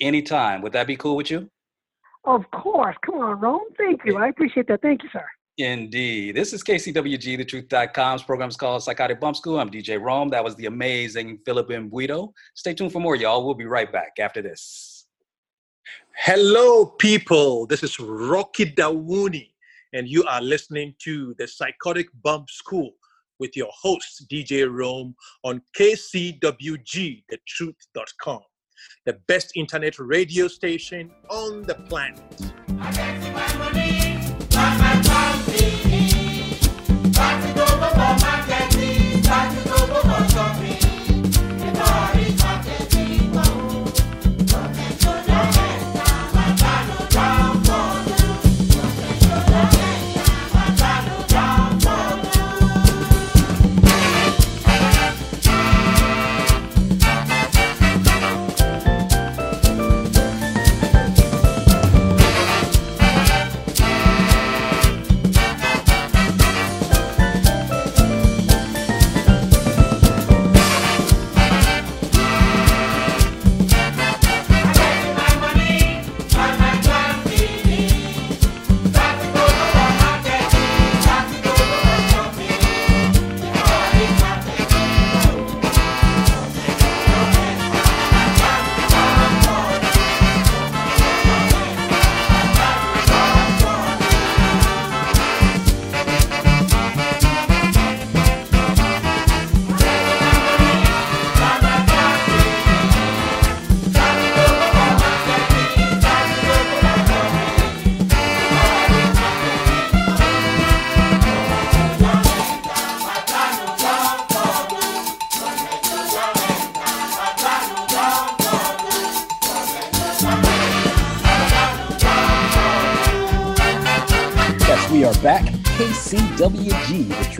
anytime. 0.00 0.62
Would 0.62 0.72
that 0.72 0.86
be 0.86 0.96
cool 0.96 1.16
with 1.16 1.30
you? 1.30 1.50
Of 2.24 2.42
course. 2.50 2.96
Come 3.04 3.16
on, 3.16 3.40
Rome. 3.40 3.62
Thank 3.78 4.02
you. 4.04 4.18
I 4.18 4.28
appreciate 4.28 4.68
that. 4.68 4.82
Thank 4.82 5.02
you, 5.02 5.08
sir. 5.12 5.24
Indeed. 5.58 6.36
This 6.36 6.52
is 6.52 6.62
KCWG, 6.62 7.36
the 7.36 7.44
truth.com's 7.44 8.22
program 8.22 8.48
is 8.48 8.56
called 8.56 8.82
Psychotic 8.82 9.20
Bump 9.20 9.36
School. 9.36 9.58
I'm 9.58 9.70
DJ 9.70 10.00
Rome. 10.00 10.28
That 10.30 10.42
was 10.42 10.54
the 10.56 10.66
amazing 10.66 11.38
Philip 11.44 11.68
Embuido. 11.68 12.32
Stay 12.54 12.72
tuned 12.72 12.92
for 12.92 13.00
more, 13.00 13.14
y'all. 13.14 13.44
We'll 13.44 13.54
be 13.54 13.66
right 13.66 13.92
back 13.92 14.12
after 14.18 14.40
this. 14.40 15.06
Hello, 16.16 16.86
people. 16.86 17.66
This 17.66 17.82
is 17.82 17.98
Rocky 18.00 18.72
Dawuni, 18.72 19.50
and 19.92 20.08
you 20.08 20.24
are 20.24 20.40
listening 20.40 20.94
to 21.00 21.34
the 21.38 21.46
Psychotic 21.46 22.08
Bump 22.22 22.48
School 22.48 22.92
with 23.38 23.56
your 23.56 23.70
host, 23.72 24.26
DJ 24.30 24.70
Rome, 24.70 25.14
on 25.44 25.60
KCWG, 25.76 27.24
thetruth.com, 27.30 28.40
the 29.06 29.14
best 29.26 29.52
internet 29.56 29.98
radio 29.98 30.48
station 30.48 31.10
on 31.28 31.62
the 31.62 31.74
planet. 31.74 33.49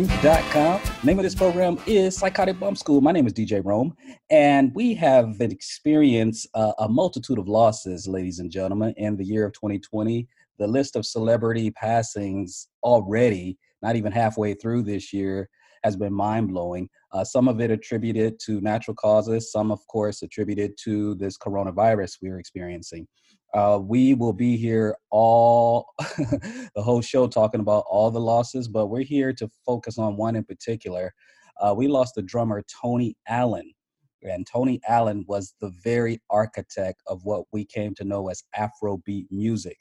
KCWG, 0.07 0.09
thetruth.com. 0.09 0.81
Name 1.05 1.19
of 1.19 1.23
this 1.23 1.35
program 1.35 1.79
is 1.87 2.17
Psychotic 2.17 2.59
Bump 2.59 2.79
School. 2.79 3.01
My 3.01 3.13
name 3.13 3.27
is 3.27 3.33
DJ 3.33 3.63
Rome, 3.65 3.97
and 4.31 4.75
we 4.75 4.95
have 4.95 5.41
experienced 5.41 6.49
uh, 6.55 6.73
a 6.79 6.89
multitude 6.89 7.39
of 7.39 7.49
losses, 7.49 8.07
ladies 8.09 8.39
and 8.39 8.51
gentlemen, 8.51 8.95
in 8.97 9.17
the 9.17 9.25
year 9.25 9.45
of 9.45 9.53
2020. 9.53 10.27
The 10.59 10.67
list 10.67 10.97
of 10.97 11.07
celebrity 11.07 11.71
passings 11.71 12.69
already, 12.83 13.59
not 13.83 13.97
even 13.97 14.13
halfway 14.13 14.55
through 14.55 14.83
this 14.83 15.13
year, 15.13 15.49
has 15.85 15.97
been 15.97 16.13
mind 16.13 16.49
blowing. 16.49 16.89
Uh, 17.13 17.25
some 17.25 17.49
of 17.49 17.61
it 17.61 17.71
attributed 17.71 18.39
to 18.41 18.61
natural 18.61 18.95
causes, 18.95 19.51
some, 19.51 19.71
of 19.71 19.81
course, 19.87 20.23
attributed 20.23 20.73
to 20.85 21.15
this 21.17 21.37
coronavirus 21.39 22.19
we're 22.23 22.39
experiencing. 22.39 23.07
Uh, 23.53 23.81
we 23.83 24.15
will 24.15 24.33
be 24.33 24.57
here 24.57 24.97
all 25.11 25.87
the 25.99 26.83
whole 26.83 27.01
show 27.01 27.27
talking 27.27 27.61
about 27.61 27.85
all 27.91 28.11
the 28.11 28.21
losses, 28.21 28.69
but 28.69 28.87
we're 28.87 29.03
here 29.03 29.33
to 29.33 29.49
focus 29.67 29.99
on 29.99 30.17
one 30.17 30.37
in 30.37 30.45
particular. 30.45 31.13
Uh, 31.61 31.75
we 31.77 31.89
lost 31.89 32.15
the 32.15 32.23
drummer 32.23 32.63
Tony 32.83 33.17
Allen, 33.29 33.73
and 34.23 34.47
Tony 34.47 34.81
Allen 34.89 35.25
was 35.27 35.55
the 35.61 35.73
very 35.83 36.21
architect 36.31 37.03
of 37.07 37.25
what 37.25 37.45
we 37.53 37.65
came 37.65 37.95
to 37.95 38.05
know 38.05 38.29
as 38.29 38.43
Afrobeat 38.57 39.27
music. 39.31 39.79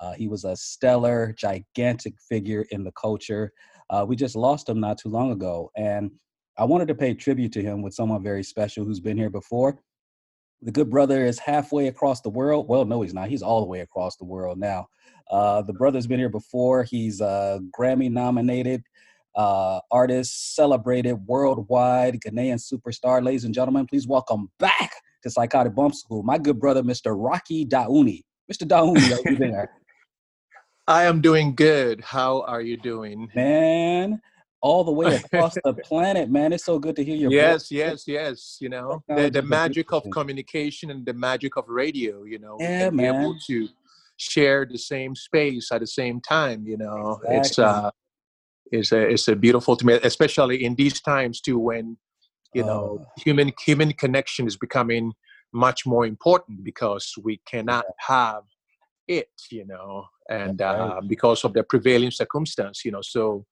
Uh, 0.00 0.12
he 0.12 0.28
was 0.28 0.44
a 0.44 0.56
stellar, 0.56 1.34
gigantic 1.36 2.14
figure 2.28 2.64
in 2.70 2.84
the 2.84 2.92
culture. 2.92 3.52
Uh, 3.90 4.04
we 4.06 4.14
just 4.14 4.36
lost 4.36 4.68
him 4.68 4.78
not 4.78 4.96
too 4.96 5.08
long 5.08 5.32
ago, 5.32 5.70
and 5.76 6.10
I 6.56 6.64
wanted 6.64 6.88
to 6.88 6.94
pay 6.94 7.14
tribute 7.14 7.52
to 7.52 7.62
him 7.62 7.82
with 7.82 7.94
someone 7.94 8.22
very 8.22 8.44
special 8.44 8.84
who's 8.84 9.00
been 9.00 9.16
here 9.16 9.30
before. 9.30 9.80
The 10.62 10.72
good 10.72 10.90
brother 10.90 11.24
is 11.24 11.38
halfway 11.38 11.86
across 11.86 12.20
the 12.20 12.30
world. 12.30 12.68
Well, 12.68 12.84
no, 12.84 13.02
he's 13.02 13.14
not. 13.14 13.28
He's 13.28 13.42
all 13.42 13.60
the 13.60 13.66
way 13.66 13.80
across 13.80 14.16
the 14.16 14.24
world 14.24 14.58
now. 14.58 14.88
Uh, 15.30 15.62
the 15.62 15.72
brother's 15.72 16.06
been 16.06 16.18
here 16.18 16.28
before. 16.28 16.82
He's 16.82 17.20
a 17.20 17.60
Grammy 17.78 18.10
nominated 18.10 18.82
uh, 19.36 19.80
artist, 19.90 20.56
celebrated 20.56 21.14
worldwide 21.26 22.20
Ghanaian 22.20 22.60
superstar. 22.60 23.22
Ladies 23.22 23.44
and 23.44 23.54
gentlemen, 23.54 23.86
please 23.86 24.08
welcome 24.08 24.50
back 24.58 24.90
to 25.22 25.30
Psychotic 25.30 25.74
Bump 25.74 25.94
School, 25.94 26.22
my 26.22 26.38
good 26.38 26.58
brother, 26.58 26.82
Mr. 26.82 27.14
Rocky 27.16 27.64
Dawuni. 27.64 28.24
Mr. 28.50 28.66
Dawuni, 28.66 29.12
are 29.12 29.30
you 29.30 29.36
there? 29.36 29.70
I 30.88 31.04
am 31.04 31.20
doing 31.20 31.54
good. 31.54 32.00
How 32.00 32.42
are 32.42 32.62
you 32.62 32.78
doing? 32.78 33.28
Man, 33.34 34.20
all 34.60 34.84
the 34.84 34.92
way 34.92 35.06
across 35.14 35.54
the 35.64 35.72
planet, 35.74 36.30
man. 36.30 36.52
It's 36.52 36.64
so 36.64 36.78
good 36.78 36.96
to 36.96 37.04
hear 37.04 37.16
your 37.16 37.30
yes, 37.30 37.70
voice. 37.70 37.70
yes, 37.70 38.04
yes. 38.06 38.58
You 38.60 38.68
know, 38.68 39.02
the, 39.08 39.30
the 39.30 39.42
magic 39.42 39.92
of 39.92 40.02
communication 40.10 40.90
and 40.90 41.04
the 41.06 41.12
magic 41.12 41.56
of 41.56 41.64
radio, 41.68 42.24
you 42.24 42.38
know, 42.38 42.58
Yeah, 42.60 42.90
be 42.90 43.06
able 43.06 43.34
to 43.46 43.68
share 44.16 44.66
the 44.66 44.78
same 44.78 45.14
space 45.14 45.70
at 45.70 45.80
the 45.80 45.86
same 45.86 46.20
time, 46.20 46.66
you 46.66 46.76
know. 46.76 47.20
It's 47.28 47.58
Exactly. 47.58 47.64
uh 47.64 47.90
it's 48.70 48.92
a 48.92 49.00
it's 49.08 49.28
a 49.28 49.36
beautiful 49.36 49.76
to 49.76 49.86
me, 49.86 49.94
especially 50.02 50.64
in 50.64 50.74
these 50.74 51.00
times 51.00 51.40
too 51.40 51.58
when 51.58 51.96
you 52.54 52.64
know 52.64 53.00
Uh, 53.00 53.04
human 53.24 53.52
human 53.64 53.92
connection 53.92 54.46
is 54.46 54.56
becoming 54.56 55.12
much 55.52 55.86
more 55.86 56.04
important 56.06 56.62
because 56.64 57.14
we 57.22 57.40
cannot 57.46 57.84
have 57.98 58.42
it, 59.06 59.30
you 59.50 59.64
know, 59.66 60.04
and 60.28 60.60
uh, 60.60 61.00
because 61.06 61.44
of 61.44 61.52
the 61.54 61.62
prevailing 61.62 62.10
circumstance, 62.10 62.84
you 62.84 62.90
know. 62.90 63.00
So 63.02 63.46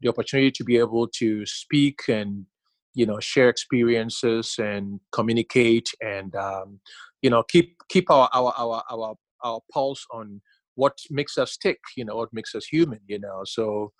the 0.00 0.08
opportunity 0.08 0.50
to 0.50 0.64
be 0.64 0.76
able 0.76 1.06
to 1.08 1.44
speak 1.46 2.00
and 2.08 2.46
you 2.94 3.06
know 3.06 3.20
share 3.20 3.48
experiences 3.48 4.54
and 4.58 5.00
communicate 5.12 5.88
and 6.00 6.34
um, 6.34 6.80
you 7.22 7.30
know 7.30 7.42
keep 7.42 7.76
keep 7.88 8.10
our 8.10 8.28
our 8.32 8.52
our 8.56 8.82
our 8.90 9.14
our 9.44 9.60
pulse 9.72 10.04
on 10.12 10.40
what 10.80 10.98
makes 11.10 11.36
us 11.36 11.56
tick, 11.56 11.78
you 11.96 12.04
know, 12.04 12.16
what 12.16 12.32
makes 12.32 12.54
us 12.54 12.64
human, 12.64 13.00
you 13.06 13.18
know. 13.18 13.42
So 13.44 13.92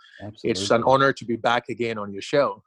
it's 0.42 0.70
an 0.70 0.82
honor 0.86 1.12
to 1.12 1.24
be 1.24 1.36
back 1.36 1.64
again 1.68 1.98
on 1.98 2.12
your 2.12 2.22
show. 2.22 2.62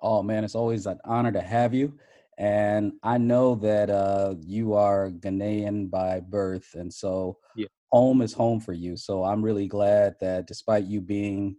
Oh 0.00 0.22
man, 0.22 0.44
it's 0.44 0.54
always 0.54 0.86
an 0.86 0.98
honor 1.04 1.32
to 1.32 1.40
have 1.40 1.74
you. 1.74 1.92
And 2.38 2.92
I 3.02 3.18
know 3.18 3.56
that 3.56 3.90
uh, 3.90 4.36
you 4.40 4.74
are 4.74 5.10
Ghanaian 5.10 5.90
by 5.90 6.20
birth, 6.20 6.74
and 6.74 6.92
so 6.92 7.38
Yeah. 7.56 7.66
home 7.90 8.22
is 8.22 8.32
home 8.32 8.60
for 8.60 8.72
you. 8.72 8.96
So 8.96 9.24
I'm 9.24 9.42
really 9.42 9.66
glad 9.66 10.14
that 10.20 10.46
despite 10.46 10.84
you 10.84 11.00
being 11.00 11.56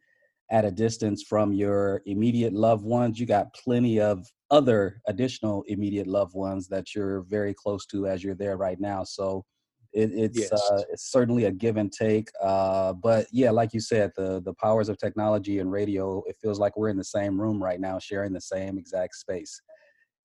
at 0.52 0.66
a 0.66 0.72
distance 0.72 1.24
from 1.24 1.54
your 1.54 2.02
immediate 2.06 2.54
loved 2.54 2.84
ones, 2.84 3.20
you 3.20 3.26
got 3.26 3.54
plenty 3.54 4.00
of 4.00 4.26
other 4.50 5.02
additional 5.08 5.64
immediate 5.68 6.08
loved 6.08 6.34
ones 6.34 6.68
that 6.68 6.96
you're 6.96 7.22
very 7.22 7.54
close 7.54 7.86
to 7.88 8.08
as 8.08 8.24
you're 8.24 8.36
there 8.36 8.58
right 8.58 8.80
now. 8.80 9.04
So 9.04 9.46
it, 9.94 10.12
it's 10.12 10.52
Yes. 10.52 10.52
uh, 10.52 10.84
it's 10.92 11.12
certainly 11.12 11.46
a 11.46 11.52
give 11.52 11.78
and 11.78 11.92
take. 11.92 12.30
Uh, 12.42 12.94
but 12.94 13.28
yeah, 13.32 13.52
like 13.52 13.74
you 13.74 13.80
said, 13.80 14.12
the 14.16 14.42
the 14.42 14.54
powers 14.56 14.90
of 14.90 14.98
technology 14.98 15.60
and 15.60 15.72
radio, 15.72 16.24
it 16.28 16.38
feels 16.42 16.60
like 16.60 16.78
we're 16.78 16.90
in 16.90 16.98
the 16.98 17.04
same 17.04 17.40
room 17.40 17.62
right 17.64 17.80
now, 17.80 18.00
sharing 18.00 18.34
the 18.34 18.42
same 18.42 18.78
exact 18.78 19.16
space, 19.16 19.62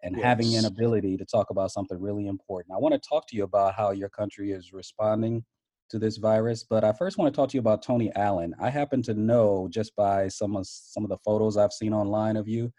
and 0.02 0.16
having 0.16 0.56
an 0.56 0.66
ability 0.66 1.16
to 1.16 1.24
talk 1.24 1.50
about 1.50 1.70
something 1.70 2.00
really 2.00 2.26
important. 2.26 2.74
I 2.74 2.78
want 2.78 2.94
to 2.94 3.08
talk 3.08 3.26
to 3.28 3.36
you 3.36 3.44
about 3.44 3.74
how 3.74 3.90
your 3.90 4.10
country 4.10 4.52
is 4.52 4.72
responding 4.72 5.44
to 5.90 5.98
this 5.98 6.16
virus, 6.16 6.64
but 6.68 6.84
I 6.84 6.92
first 6.92 7.18
want 7.18 7.32
to 7.32 7.36
talk 7.36 7.50
to 7.50 7.54
you 7.54 7.60
about 7.60 7.82
Tony 7.82 8.10
Allen. 8.16 8.54
I 8.60 8.70
happen 8.70 9.02
to 9.02 9.14
know 9.14 9.68
just 9.70 9.94
by 9.96 10.28
some 10.28 10.56
of 10.56 10.66
some 10.66 11.04
of 11.04 11.10
the 11.10 11.18
photos 11.24 11.56
I've 11.56 11.72
seen 11.72 11.92
online 11.92 12.36
of 12.36 12.48
you 12.48 12.72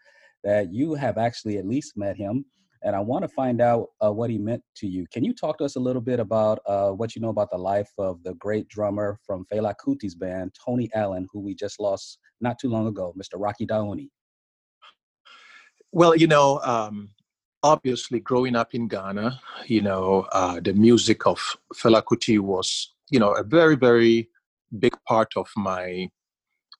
that 0.44 0.72
you 0.72 0.94
have 0.94 1.18
actually 1.18 1.58
at 1.58 1.66
least 1.66 1.96
met 1.96 2.16
him 2.16 2.44
and 2.82 2.94
I 2.94 3.00
want 3.00 3.22
to 3.22 3.28
find 3.28 3.60
out 3.60 3.88
uh, 4.00 4.12
what 4.12 4.30
he 4.30 4.38
meant 4.38 4.62
to 4.76 4.86
you. 4.86 5.06
Can 5.12 5.24
you 5.24 5.34
talk 5.34 5.58
to 5.58 5.64
us 5.64 5.74
a 5.74 5.80
little 5.80 6.00
bit 6.00 6.20
about 6.20 6.60
uh, 6.66 6.90
what 6.90 7.16
you 7.16 7.20
know 7.20 7.30
about 7.30 7.50
the 7.50 7.58
life 7.58 7.90
of 7.98 8.22
the 8.22 8.34
great 8.34 8.68
drummer 8.68 9.18
from 9.26 9.44
Fela 9.52 9.74
Kuti's 9.84 10.14
band, 10.14 10.54
Tony 10.64 10.88
Allen, 10.94 11.26
who 11.32 11.40
we 11.40 11.54
just 11.54 11.80
lost 11.80 12.18
not 12.40 12.58
too 12.58 12.68
long 12.68 12.86
ago, 12.86 13.12
Mr. 13.18 13.34
Rocky 13.36 13.66
Dawuni? 13.66 14.08
Well, 15.90 16.14
you 16.14 16.28
know, 16.28 16.60
um, 16.62 17.10
obviously 17.62 18.20
growing 18.20 18.54
up 18.54 18.74
in 18.74 18.86
Ghana, 18.86 19.40
you 19.66 19.82
know, 19.82 20.28
uh, 20.32 20.60
the 20.60 20.72
music 20.72 21.26
of 21.26 21.56
Fela 21.74 22.02
Kuti 22.04 22.38
was, 22.38 22.94
you 23.10 23.18
know, 23.18 23.32
a 23.32 23.42
very, 23.42 23.76
very 23.76 24.28
big 24.78 24.94
part 25.06 25.32
of 25.36 25.48
my 25.56 26.08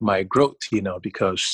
my 0.01 0.23
growth, 0.23 0.59
you 0.71 0.83
know, 0.83 0.99
because 1.01 1.45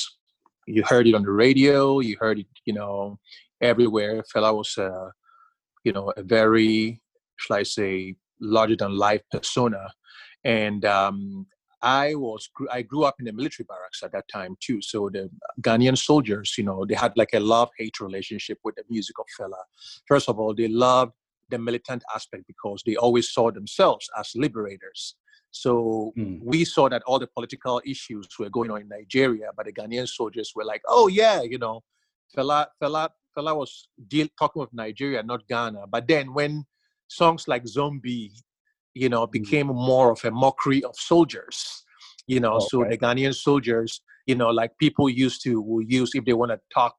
you 0.66 0.82
heard 0.82 1.06
it 1.06 1.14
on 1.14 1.22
the 1.22 1.30
radio, 1.30 2.00
you 2.00 2.16
heard 2.18 2.38
it, 2.40 2.46
you 2.64 2.72
know, 2.72 3.18
everywhere. 3.60 4.22
Fela 4.34 4.54
was, 4.54 4.76
a, 4.78 5.12
you 5.84 5.92
know, 5.92 6.12
a 6.16 6.22
very, 6.22 7.00
shall 7.36 7.56
I 7.56 7.62
say, 7.62 8.16
larger 8.40 8.76
than 8.76 8.96
life 8.96 9.22
persona, 9.30 9.92
and 10.44 10.84
um, 10.84 11.46
I 11.82 12.14
was 12.14 12.48
I 12.70 12.82
grew 12.82 13.04
up 13.04 13.16
in 13.18 13.26
the 13.26 13.32
military 13.32 13.66
barracks 13.68 14.02
at 14.02 14.12
that 14.12 14.26
time 14.32 14.56
too. 14.60 14.80
So 14.82 15.08
the 15.12 15.28
Ghanaian 15.60 15.98
soldiers, 15.98 16.54
you 16.56 16.64
know, 16.64 16.84
they 16.84 16.94
had 16.94 17.12
like 17.16 17.30
a 17.34 17.40
love 17.40 17.70
hate 17.78 18.00
relationship 18.00 18.58
with 18.64 18.76
the 18.76 18.84
music 18.88 19.16
of 19.18 19.26
Fela. 19.38 19.62
First 20.06 20.28
of 20.28 20.38
all, 20.38 20.54
they 20.54 20.68
loved 20.68 21.12
the 21.52 21.58
militant 21.58 22.02
aspect 22.14 22.44
because 22.48 22.82
they 22.84 22.96
always 22.96 23.30
saw 23.30 23.50
themselves 23.52 24.08
as 24.18 24.32
liberators. 24.34 25.14
So 25.52 26.12
Hmm. 26.16 26.38
we 26.42 26.64
saw 26.64 26.88
that 26.88 27.02
all 27.06 27.18
the 27.18 27.28
political 27.38 27.80
issues 27.84 28.26
were 28.38 28.50
going 28.50 28.70
on 28.70 28.80
in 28.80 28.88
Nigeria, 28.88 29.48
but 29.56 29.66
the 29.66 29.72
Ghanaian 29.72 30.08
soldiers 30.08 30.52
were 30.56 30.64
like, 30.72 30.82
"Oh 30.88 31.06
yeah, 31.20 31.42
you 31.42 31.58
know, 31.58 31.76
Fela, 32.34 32.66
Fela, 32.80 33.10
Fela 33.36 33.52
was 33.56 33.88
deal, 34.08 34.28
talking 34.38 34.62
of 34.62 34.70
Nigeria, 34.72 35.22
not 35.22 35.46
Ghana." 35.46 35.82
But 35.94 36.08
then 36.08 36.32
when 36.38 36.64
songs 37.06 37.46
like 37.46 37.64
"Zombie," 37.66 38.32
you 38.94 39.08
know, 39.12 39.26
became 39.26 39.68
more 39.68 40.10
of 40.10 40.24
a 40.24 40.30
mockery 40.30 40.82
of 40.84 40.94
soldiers, 40.96 41.56
you 42.26 42.40
know, 42.40 42.58
so 42.58 42.84
the 42.90 42.98
Ghanaian 43.04 43.34
soldiers, 43.34 44.00
you 44.26 44.36
know, 44.40 44.50
like 44.60 44.72
people 44.78 45.08
used 45.26 45.42
to 45.44 45.60
will 45.60 45.86
use 46.00 46.10
if 46.14 46.24
they 46.24 46.32
want 46.32 46.52
to 46.52 46.60
talk 46.74 46.94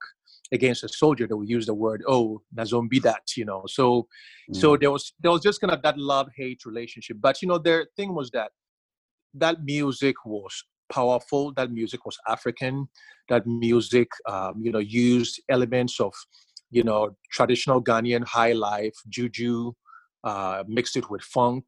against 0.54 0.84
a 0.84 0.88
soldier, 0.88 1.26
they 1.26 1.34
will 1.34 1.44
use 1.58 1.66
the 1.66 1.74
word, 1.74 2.02
"Oh, 2.06 2.40
na 2.56 2.64
zombie 2.64 3.00
that," 3.00 3.36
you 3.36 3.44
know. 3.44 3.62
So 3.66 4.08
so 4.52 4.76
Mm. 4.76 4.80
there 4.80 4.90
was 4.90 5.12
there 5.20 5.32
was 5.32 5.42
just 5.42 5.60
kind 5.60 5.72
of 5.72 5.82
that 5.82 5.98
love 5.98 6.28
hate 6.36 6.64
relationship 6.66 7.16
but 7.20 7.40
you 7.40 7.48
know 7.48 7.58
their 7.58 7.86
thing 7.96 8.14
was 8.14 8.30
that 8.30 8.50
that 9.34 9.64
music 9.64 10.16
was 10.24 10.64
powerful 10.92 11.52
that 11.54 11.70
music 11.72 12.04
was 12.04 12.18
african 12.28 12.88
that 13.28 13.46
music 13.46 14.08
um, 14.28 14.54
you 14.62 14.70
know 14.70 14.78
used 14.78 15.40
elements 15.48 15.98
of 16.00 16.12
you 16.70 16.82
know 16.82 17.16
traditional 17.32 17.82
ghanaian 17.82 18.24
high 18.24 18.52
life 18.52 18.94
juju 19.08 19.72
uh, 20.24 20.62
mixed 20.68 20.96
it 20.96 21.08
with 21.10 21.22
funk 21.22 21.64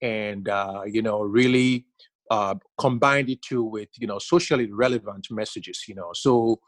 and 0.00 0.48
uh, 0.48 0.82
you 0.86 1.02
know 1.02 1.20
really 1.22 1.86
uh, 2.30 2.54
combined 2.78 3.28
it 3.28 3.42
too 3.42 3.62
with 3.64 3.88
you 3.98 4.06
know 4.06 4.18
socially 4.18 4.70
relevant 4.72 5.26
messages 5.30 5.84
you 5.88 5.94
know 5.94 6.10
so 6.14 6.60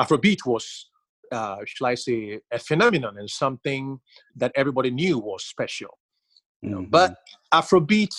afrobeat 0.00 0.44
was 0.46 0.90
uh, 1.32 1.56
shall 1.64 1.86
I 1.88 1.94
say, 1.94 2.40
a 2.50 2.58
phenomenon 2.58 3.16
and 3.18 3.28
something 3.28 3.98
that 4.36 4.52
everybody 4.54 4.90
knew 4.90 5.18
was 5.18 5.44
special. 5.44 5.98
Mhm. 6.64 6.90
But 6.90 7.16
Afrobeat, 7.52 8.14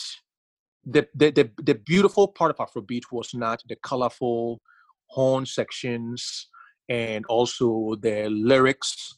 the, 0.85 1.07
the 1.15 1.31
the 1.31 1.49
the 1.63 1.75
beautiful 1.75 2.27
part 2.27 2.51
of 2.51 2.57
Afrobeat 2.57 3.03
was 3.11 3.33
not 3.33 3.61
the 3.69 3.77
colorful 3.77 4.61
horn 5.07 5.45
sections 5.45 6.49
and 6.89 7.25
also 7.27 7.95
the 8.01 8.29
lyrics, 8.29 9.17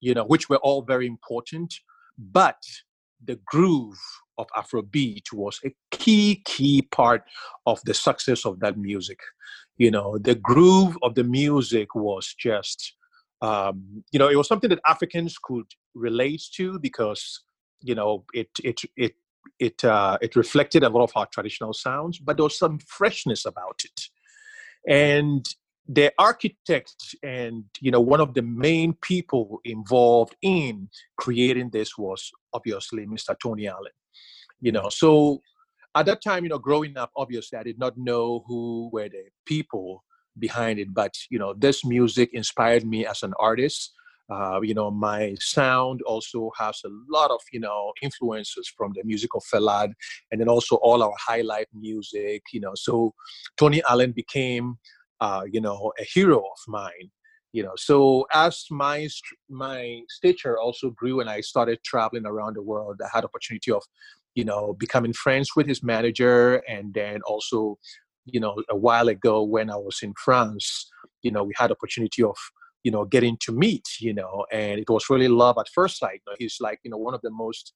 you 0.00 0.14
know, 0.14 0.24
which 0.24 0.48
were 0.48 0.58
all 0.58 0.82
very 0.82 1.06
important, 1.06 1.72
but 2.18 2.60
the 3.24 3.38
groove 3.46 3.98
of 4.38 4.46
Afrobeat 4.56 5.32
was 5.32 5.60
a 5.64 5.72
key 5.90 6.42
key 6.44 6.82
part 6.90 7.22
of 7.66 7.80
the 7.84 7.94
success 7.94 8.44
of 8.44 8.58
that 8.60 8.76
music. 8.76 9.20
You 9.78 9.90
know, 9.90 10.18
the 10.18 10.34
groove 10.34 10.96
of 11.02 11.14
the 11.14 11.24
music 11.24 11.94
was 11.94 12.34
just 12.34 12.96
um, 13.42 14.04
you 14.12 14.18
know, 14.18 14.28
it 14.28 14.36
was 14.36 14.48
something 14.48 14.70
that 14.70 14.80
Africans 14.86 15.36
could 15.42 15.66
relate 15.94 16.42
to 16.54 16.78
because, 16.78 17.42
you 17.80 17.94
know, 17.94 18.24
it 18.32 18.48
it 18.62 18.80
it 18.96 19.14
it 19.58 19.84
uh, 19.84 20.18
it 20.20 20.36
reflected 20.36 20.82
a 20.82 20.88
lot 20.88 21.04
of 21.04 21.12
our 21.16 21.26
traditional 21.26 21.72
sounds, 21.72 22.18
but 22.18 22.36
there 22.36 22.44
was 22.44 22.58
some 22.58 22.78
freshness 22.78 23.44
about 23.44 23.82
it. 23.84 24.00
And 24.88 25.46
the 25.88 26.12
architect 26.18 27.14
and 27.22 27.64
you 27.80 27.92
know 27.92 28.00
one 28.00 28.20
of 28.20 28.34
the 28.34 28.42
main 28.42 28.92
people 29.02 29.60
involved 29.64 30.34
in 30.42 30.88
creating 31.16 31.70
this 31.70 31.96
was 31.96 32.32
obviously 32.52 33.06
Mr. 33.06 33.36
Tony 33.40 33.68
Allen. 33.68 33.92
you 34.60 34.72
know. 34.72 34.88
So 34.88 35.42
at 35.94 36.06
that 36.06 36.22
time, 36.22 36.44
you 36.44 36.50
know, 36.50 36.58
growing 36.58 36.96
up, 36.96 37.10
obviously, 37.16 37.58
I 37.58 37.62
did 37.62 37.78
not 37.78 37.96
know 37.96 38.44
who 38.46 38.90
were 38.92 39.08
the 39.08 39.24
people 39.46 40.04
behind 40.38 40.78
it, 40.78 40.92
but 40.92 41.14
you 41.30 41.38
know, 41.38 41.54
this 41.56 41.84
music 41.84 42.30
inspired 42.32 42.84
me 42.84 43.06
as 43.06 43.22
an 43.22 43.34
artist. 43.38 43.92
Uh, 44.28 44.60
you 44.60 44.74
know, 44.74 44.90
my 44.90 45.36
sound 45.38 46.02
also 46.02 46.50
has 46.58 46.80
a 46.84 46.88
lot 47.08 47.30
of 47.30 47.40
you 47.52 47.60
know 47.60 47.92
influences 48.02 48.72
from 48.76 48.92
the 48.94 49.04
music 49.04 49.30
of 49.34 49.42
Fela, 49.52 49.88
and 50.30 50.40
then 50.40 50.48
also 50.48 50.76
all 50.76 51.02
our 51.02 51.14
highlife 51.28 51.66
music. 51.72 52.42
You 52.52 52.60
know, 52.60 52.72
so 52.74 53.14
Tony 53.56 53.82
Allen 53.88 54.12
became, 54.12 54.76
uh, 55.20 55.42
you 55.50 55.60
know, 55.60 55.92
a 56.00 56.04
hero 56.04 56.38
of 56.38 56.58
mine 56.68 57.10
you 57.52 57.62
know 57.62 57.72
so 57.76 58.26
as 58.34 58.64
my 58.70 59.08
my 59.48 60.00
stature 60.08 60.58
also 60.58 60.90
grew 60.90 61.20
and 61.20 61.30
i 61.30 61.40
started 61.40 61.78
traveling 61.84 62.26
around 62.26 62.56
the 62.56 62.62
world 62.62 63.00
i 63.02 63.08
had 63.14 63.24
opportunity 63.24 63.70
of 63.70 63.82
you 64.34 64.44
know 64.44 64.74
becoming 64.78 65.12
friends 65.12 65.56
with 65.56 65.66
his 65.66 65.82
manager 65.82 66.56
and 66.68 66.94
then 66.94 67.20
also 67.22 67.78
you 68.26 68.40
know 68.40 68.62
a 68.68 68.76
while 68.76 69.08
ago 69.08 69.42
when 69.42 69.70
i 69.70 69.76
was 69.76 70.00
in 70.02 70.12
france 70.22 70.90
you 71.22 71.30
know 71.30 71.42
we 71.42 71.54
had 71.56 71.70
opportunity 71.70 72.22
of 72.22 72.36
you 72.84 72.90
know 72.90 73.04
getting 73.04 73.36
to 73.40 73.52
meet 73.52 73.86
you 74.00 74.12
know 74.12 74.44
and 74.52 74.78
it 74.78 74.88
was 74.88 75.10
really 75.10 75.28
love 75.28 75.56
at 75.58 75.68
first 75.74 75.98
sight 75.98 76.20
he's 76.38 76.58
like 76.60 76.78
you 76.84 76.90
know 76.90 76.98
one 76.98 77.14
of 77.14 77.20
the 77.22 77.30
most 77.30 77.72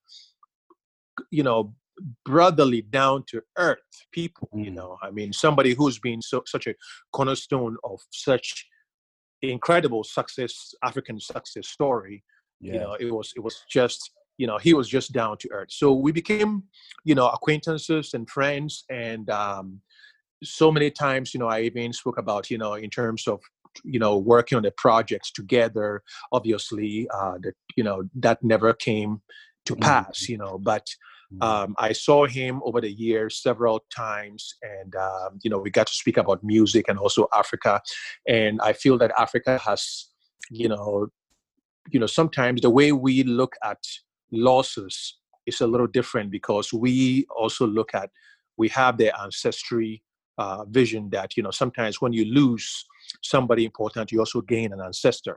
you 1.30 1.42
know 1.42 1.74
brotherly 2.24 2.82
down 2.82 3.24
to 3.28 3.42
earth 3.59 3.78
people 4.12 4.48
you 4.55 4.70
mm. 4.70 4.74
know 4.74 4.96
i 5.03 5.11
mean 5.11 5.32
somebody 5.32 5.74
who's 5.74 5.98
been 5.98 6.22
so 6.22 6.42
such 6.46 6.66
a 6.66 6.74
cornerstone 7.12 7.76
of 7.84 8.01
such 8.11 8.66
incredible 9.42 10.05
success 10.05 10.74
african 10.82 11.18
success 11.18 11.68
story 11.68 12.22
yeah. 12.61 12.74
you 12.74 12.78
know 12.78 12.94
it 13.01 13.12
was 13.12 13.32
it 13.36 13.40
was 13.40 13.64
just 13.68 14.12
you 14.38 14.46
know 14.46 14.59
he 14.59 14.72
was 14.74 14.88
just 14.88 15.12
down 15.12 15.36
to 15.38 15.51
earth 15.51 15.70
so 15.70 15.92
we 15.92 16.12
became 16.12 16.62
you 17.05 17.14
know 17.14 17.28
acquaintances 17.28 18.14
and 18.14 18.30
friends 18.30 18.84
and 18.90 19.28
um 19.28 19.80
so 20.43 20.70
many 20.70 20.91
times 20.91 21.34
you 21.34 21.41
know 21.41 21.49
i 21.49 21.61
even 21.61 21.93
spoke 21.93 22.18
about 22.18 22.51
you 22.51 22.59
know 22.59 22.74
in 22.74 22.91
terms 22.91 23.26
of 23.26 23.41
you 23.84 23.99
know 23.99 24.16
working 24.16 24.57
on 24.57 24.62
the 24.62 24.72
projects 24.72 25.30
together 25.30 26.03
obviously 26.32 27.09
uh 27.14 27.34
that 27.43 27.55
you 27.76 27.84
know 27.84 28.03
that 28.14 28.43
never 28.43 28.72
came 28.72 29.20
to 29.64 29.74
mm-hmm. 29.74 29.82
pass 29.82 30.28
you 30.28 30.38
know 30.38 30.59
but 30.59 30.86
Mm. 31.34 31.45
Um, 31.45 31.74
I 31.78 31.93
saw 31.93 32.26
him 32.26 32.61
over 32.64 32.80
the 32.80 32.91
years 32.91 33.41
several 33.41 33.84
times, 33.95 34.55
and 34.62 34.95
um, 34.97 35.38
you 35.43 35.51
know 35.51 35.59
we 35.59 35.70
got 35.70 35.86
to 35.86 35.95
speak 35.95 36.16
about 36.16 36.43
music 36.43 36.86
and 36.88 36.99
also 36.99 37.28
Africa. 37.32 37.80
And 38.26 38.61
I 38.62 38.72
feel 38.72 38.99
that 38.99 39.12
Africa 39.16 39.59
has, 39.59 40.09
you 40.51 40.68
know, 40.68 41.09
you 41.91 42.01
know 42.01 42.07
sometimes 42.07 42.62
the 42.62 42.70
way 42.70 42.93
we 42.93 43.22
look 43.22 43.55
at 43.64 43.78
losses 44.32 45.18
is 45.47 45.61
a 45.61 45.66
little 45.66 45.86
different 45.86 46.30
because 46.30 46.72
we 46.72 47.26
also 47.36 47.66
look 47.66 47.95
at 47.95 48.11
we 48.57 48.68
have 48.68 48.99
the 48.99 49.18
ancestry 49.20 50.03
uh, 50.41 50.64
vision 50.64 51.03
that 51.11 51.36
you 51.36 51.43
know 51.45 51.55
sometimes 51.62 52.01
when 52.01 52.12
you 52.12 52.24
lose 52.24 52.66
somebody 53.22 53.64
important, 53.64 54.11
you 54.11 54.18
also 54.18 54.41
gain 54.41 54.72
an 54.72 54.80
ancestor 54.80 55.36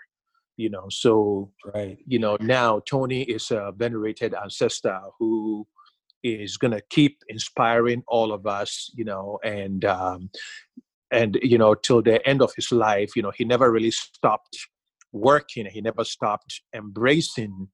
you 0.55 0.69
know 0.69 0.85
so 0.89 1.49
right 1.73 1.97
you 2.05 2.19
know 2.19 2.37
now 2.39 2.79
tony 2.87 3.23
is 3.23 3.49
a 3.49 3.73
venerated 3.75 4.35
ancestor 4.35 4.99
who 5.17 5.65
is 6.23 6.57
going 6.57 6.71
to 6.71 6.81
keep 6.89 7.21
inspiring 7.27 8.03
all 8.07 8.31
of 8.31 8.47
us, 8.47 8.89
you 8.95 9.03
know, 9.03 9.39
and 9.43 9.83
um, 9.85 10.29
and 11.11 11.37
you 11.41 11.57
know 11.57 11.75
till 11.75 12.01
the 12.01 12.25
end 12.27 12.41
of 12.41 12.53
his 12.55 12.71
life, 12.71 13.11
you 13.15 13.21
know, 13.21 13.31
he 13.35 13.45
never 13.45 13.71
really 13.71 13.91
stopped 13.91 14.57
working. 15.11 15.65
He 15.65 15.81
never 15.81 16.03
stopped 16.03 16.61
embracing 16.73 17.67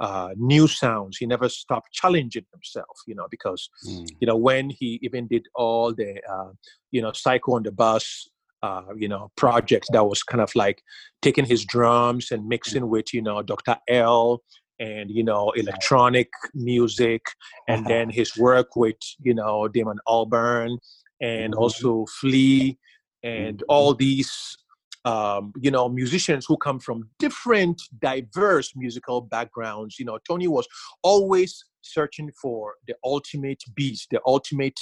uh, 0.00 0.30
new 0.36 0.66
sounds. 0.66 1.18
He 1.18 1.26
never 1.26 1.48
stopped 1.48 1.92
challenging 1.92 2.46
himself, 2.52 2.98
you 3.06 3.14
know, 3.14 3.26
because 3.30 3.68
mm. 3.86 4.08
you 4.20 4.26
know 4.26 4.36
when 4.36 4.70
he 4.70 4.98
even 5.02 5.26
did 5.26 5.46
all 5.54 5.94
the 5.94 6.20
uh, 6.30 6.52
you 6.90 7.02
know 7.02 7.12
Psycho 7.12 7.56
on 7.56 7.62
the 7.62 7.72
Bus. 7.72 8.28
Uh, 8.64 8.94
you 8.96 9.08
know, 9.08 9.28
projects 9.36 9.88
that 9.90 10.04
was 10.04 10.22
kind 10.22 10.40
of 10.40 10.54
like 10.54 10.80
taking 11.20 11.44
his 11.44 11.64
drums 11.64 12.30
and 12.30 12.46
mixing 12.46 12.88
with, 12.88 13.12
you 13.12 13.20
know, 13.20 13.42
Dr. 13.42 13.76
L 13.88 14.40
and 14.78 15.10
you 15.10 15.22
know 15.22 15.50
electronic 15.52 16.28
music 16.54 17.22
and 17.68 17.86
then 17.92 18.10
his 18.10 18.36
work 18.36 18.76
with 18.76 18.96
you 19.20 19.34
know 19.34 19.68
Damon 19.68 19.98
Albarn 20.08 20.78
and 21.20 21.52
mm-hmm. 21.52 21.62
also 21.62 22.06
Flea 22.20 22.78
and 23.22 23.58
mm-hmm. 23.58 23.64
all 23.68 23.94
these 23.94 24.56
um, 25.04 25.52
you 25.60 25.70
know 25.70 25.88
musicians 25.88 26.46
who 26.46 26.56
come 26.56 26.78
from 26.78 27.08
different 27.18 27.80
diverse 28.00 28.72
musical 28.76 29.20
backgrounds 29.20 29.98
you 29.98 30.04
know 30.04 30.18
Tony 30.28 30.48
was 30.48 30.66
always 31.02 31.64
searching 31.80 32.30
for 32.40 32.74
the 32.86 32.94
ultimate 33.04 33.62
beat 33.74 34.06
the 34.10 34.20
ultimate 34.26 34.78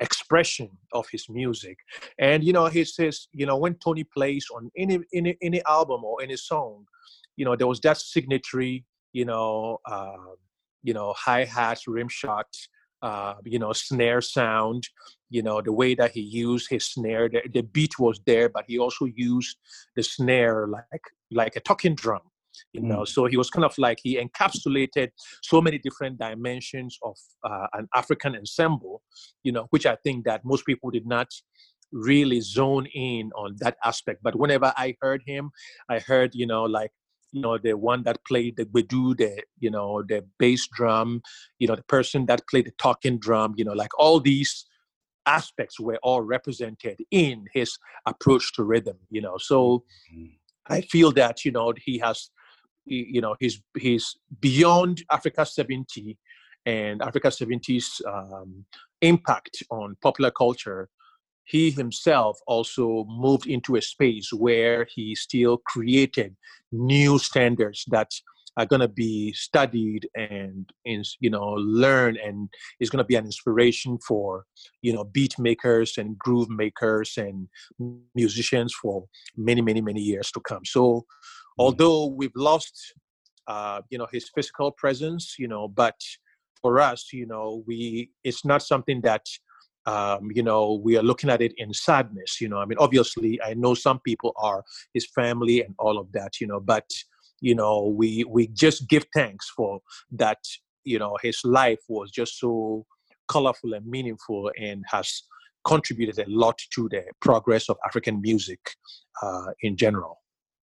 expression 0.00 0.70
of 0.92 1.08
his 1.10 1.28
music. 1.28 1.76
And 2.20 2.44
you 2.44 2.52
know 2.52 2.66
he 2.66 2.84
says 2.84 3.28
you 3.32 3.46
know 3.46 3.56
when 3.56 3.74
Tony 3.74 4.04
plays 4.04 4.46
on 4.54 4.70
any 4.76 5.00
any 5.12 5.36
any 5.42 5.62
album 5.66 6.04
or 6.04 6.22
any 6.22 6.36
song 6.36 6.84
you 7.36 7.44
know 7.44 7.56
there 7.56 7.66
was 7.66 7.80
that 7.80 7.98
signatory 7.98 8.84
you 9.12 9.24
know, 9.24 9.78
uh, 9.84 10.34
you 10.82 10.94
know, 10.94 11.12
hi 11.16 11.44
hat, 11.44 11.80
rim 11.86 12.08
shot, 12.08 12.46
uh, 13.02 13.34
you 13.44 13.58
know, 13.58 13.72
snare 13.72 14.20
sound. 14.20 14.84
You 15.30 15.42
know, 15.42 15.60
the 15.60 15.72
way 15.72 15.94
that 15.94 16.12
he 16.12 16.20
used 16.20 16.70
his 16.70 16.86
snare, 16.86 17.28
the, 17.28 17.42
the 17.52 17.62
beat 17.62 17.98
was 17.98 18.20
there, 18.26 18.48
but 18.48 18.64
he 18.66 18.78
also 18.78 19.04
used 19.04 19.56
the 19.94 20.02
snare 20.02 20.66
like 20.68 21.02
like 21.30 21.56
a 21.56 21.60
talking 21.60 21.94
drum 21.94 22.22
you 22.72 22.80
know 22.80 23.00
mm. 23.00 23.08
so 23.08 23.26
he 23.26 23.36
was 23.36 23.50
kind 23.50 23.64
of 23.64 23.76
like 23.78 23.98
he 24.02 24.16
encapsulated 24.16 25.10
so 25.42 25.60
many 25.60 25.78
different 25.78 26.18
dimensions 26.18 26.98
of 27.02 27.16
uh, 27.44 27.66
an 27.74 27.88
african 27.94 28.34
ensemble 28.34 29.02
you 29.42 29.52
know 29.52 29.66
which 29.70 29.86
i 29.86 29.96
think 30.04 30.24
that 30.24 30.44
most 30.44 30.64
people 30.66 30.90
did 30.90 31.06
not 31.06 31.28
really 31.92 32.40
zone 32.40 32.86
in 32.94 33.30
on 33.36 33.56
that 33.58 33.76
aspect 33.84 34.20
but 34.22 34.36
whenever 34.36 34.72
i 34.76 34.94
heard 35.00 35.22
him 35.26 35.50
i 35.88 35.98
heard 35.98 36.34
you 36.34 36.46
know 36.46 36.64
like 36.64 36.90
you 37.32 37.40
know 37.40 37.58
the 37.58 37.74
one 37.74 38.02
that 38.04 38.24
played 38.26 38.56
the 38.56 38.64
gbedu 38.64 39.16
the 39.16 39.42
you 39.58 39.70
know 39.70 40.02
the 40.02 40.24
bass 40.38 40.66
drum 40.72 41.22
you 41.58 41.66
know 41.66 41.76
the 41.76 41.84
person 41.84 42.26
that 42.26 42.42
played 42.48 42.66
the 42.66 42.72
talking 42.78 43.18
drum 43.18 43.54
you 43.56 43.64
know 43.64 43.72
like 43.72 43.96
all 43.98 44.20
these 44.20 44.66
aspects 45.26 45.78
were 45.78 45.98
all 46.02 46.22
represented 46.22 46.98
in 47.10 47.46
his 47.52 47.78
approach 48.06 48.52
to 48.54 48.62
rhythm 48.62 48.96
you 49.10 49.20
know 49.20 49.36
so 49.38 49.84
mm-hmm. 50.12 50.26
i 50.68 50.80
feel 50.80 51.12
that 51.12 51.44
you 51.44 51.52
know 51.52 51.72
he 51.84 51.98
has 51.98 52.30
you 52.86 53.20
know 53.20 53.36
he's 53.38 53.60
he's 53.76 54.16
beyond 54.40 55.02
africa 55.10 55.44
70 55.44 56.16
and 56.64 57.02
africa 57.02 57.28
70's 57.28 58.00
um, 58.08 58.64
impact 59.02 59.62
on 59.70 59.96
popular 60.02 60.30
culture 60.30 60.88
he 61.48 61.70
himself 61.70 62.38
also 62.46 63.04
moved 63.08 63.46
into 63.46 63.76
a 63.76 63.82
space 63.82 64.30
where 64.32 64.86
he 64.94 65.14
still 65.14 65.56
created 65.66 66.36
new 66.70 67.18
standards 67.18 67.84
that 67.88 68.10
are 68.58 68.66
going 68.66 68.80
to 68.80 68.88
be 68.88 69.32
studied 69.32 70.08
and 70.14 70.70
you 71.20 71.30
know 71.30 71.52
learned 71.84 72.18
and 72.18 72.48
is 72.80 72.90
going 72.90 73.02
to 73.02 73.06
be 73.06 73.14
an 73.14 73.24
inspiration 73.24 73.98
for 74.06 74.44
you 74.82 74.92
know 74.92 75.04
beat 75.04 75.38
makers 75.38 75.96
and 75.96 76.18
groove 76.18 76.50
makers 76.50 77.16
and 77.16 77.48
musicians 78.14 78.74
for 78.74 79.04
many 79.36 79.62
many 79.62 79.80
many 79.80 80.00
years 80.00 80.30
to 80.32 80.40
come 80.40 80.64
so 80.64 80.82
mm. 80.82 81.02
although 81.58 82.06
we've 82.06 82.36
lost 82.36 82.94
uh, 83.46 83.80
you 83.90 83.96
know 83.96 84.08
his 84.12 84.28
physical 84.34 84.70
presence 84.72 85.36
you 85.38 85.48
know 85.48 85.68
but 85.68 85.98
for 86.60 86.80
us 86.80 87.08
you 87.12 87.26
know 87.26 87.62
we 87.66 88.10
it's 88.24 88.44
not 88.44 88.60
something 88.62 89.00
that 89.00 89.24
um, 89.88 90.30
you 90.34 90.42
know, 90.42 90.80
we 90.84 90.98
are 90.98 91.02
looking 91.02 91.30
at 91.30 91.40
it 91.40 91.54
in 91.56 91.72
sadness. 91.72 92.40
You 92.40 92.48
know, 92.48 92.58
I 92.58 92.66
mean, 92.66 92.78
obviously, 92.78 93.40
I 93.42 93.54
know 93.54 93.74
some 93.74 94.00
people 94.00 94.34
are 94.36 94.62
his 94.92 95.06
family 95.14 95.62
and 95.62 95.74
all 95.78 95.98
of 95.98 96.12
that. 96.12 96.40
You 96.40 96.46
know, 96.46 96.60
but 96.60 96.88
you 97.40 97.54
know, 97.54 97.94
we 97.96 98.24
we 98.24 98.48
just 98.48 98.88
give 98.88 99.06
thanks 99.14 99.48
for 99.56 99.80
that. 100.12 100.38
You 100.84 100.98
know, 100.98 101.16
his 101.22 101.40
life 101.44 101.80
was 101.88 102.10
just 102.10 102.38
so 102.38 102.84
colorful 103.28 103.72
and 103.72 103.86
meaningful, 103.86 104.50
and 104.60 104.84
has 104.90 105.22
contributed 105.66 106.18
a 106.18 106.30
lot 106.30 106.58
to 106.74 106.88
the 106.90 107.04
progress 107.20 107.68
of 107.70 107.76
African 107.86 108.20
music 108.20 108.60
uh, 109.22 109.52
in 109.62 109.76
general. 109.76 110.18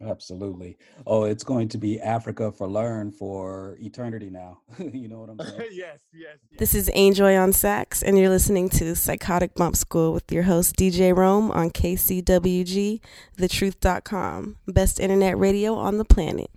Absolutely. 0.05 0.77
Oh, 1.07 1.23
it's 1.23 1.43
going 1.43 1.67
to 1.69 1.77
be 1.77 1.99
Africa 1.99 2.51
for 2.51 2.67
Learn 2.67 3.11
for 3.11 3.77
eternity 3.81 4.29
now. 4.29 4.59
you 4.79 5.07
know 5.07 5.19
what 5.19 5.29
I'm 5.29 5.39
saying? 5.39 5.69
yes, 5.71 5.99
yes, 6.13 6.37
yes. 6.51 6.59
This 6.59 6.75
is 6.75 6.89
Anjoy 6.95 7.41
on 7.41 7.53
sax, 7.53 8.03
and 8.03 8.17
you're 8.17 8.29
listening 8.29 8.69
to 8.69 8.95
Psychotic 8.95 9.55
Bump 9.55 9.75
School 9.75 10.13
with 10.13 10.31
your 10.31 10.43
host, 10.43 10.75
DJ 10.75 11.15
Rome, 11.15 11.51
on 11.51 11.69
KCWG, 11.71 12.99
thetruth.com. 13.37 14.57
Best 14.67 14.99
internet 14.99 15.37
radio 15.37 15.75
on 15.75 15.97
the 15.97 16.05
planet. 16.05 16.49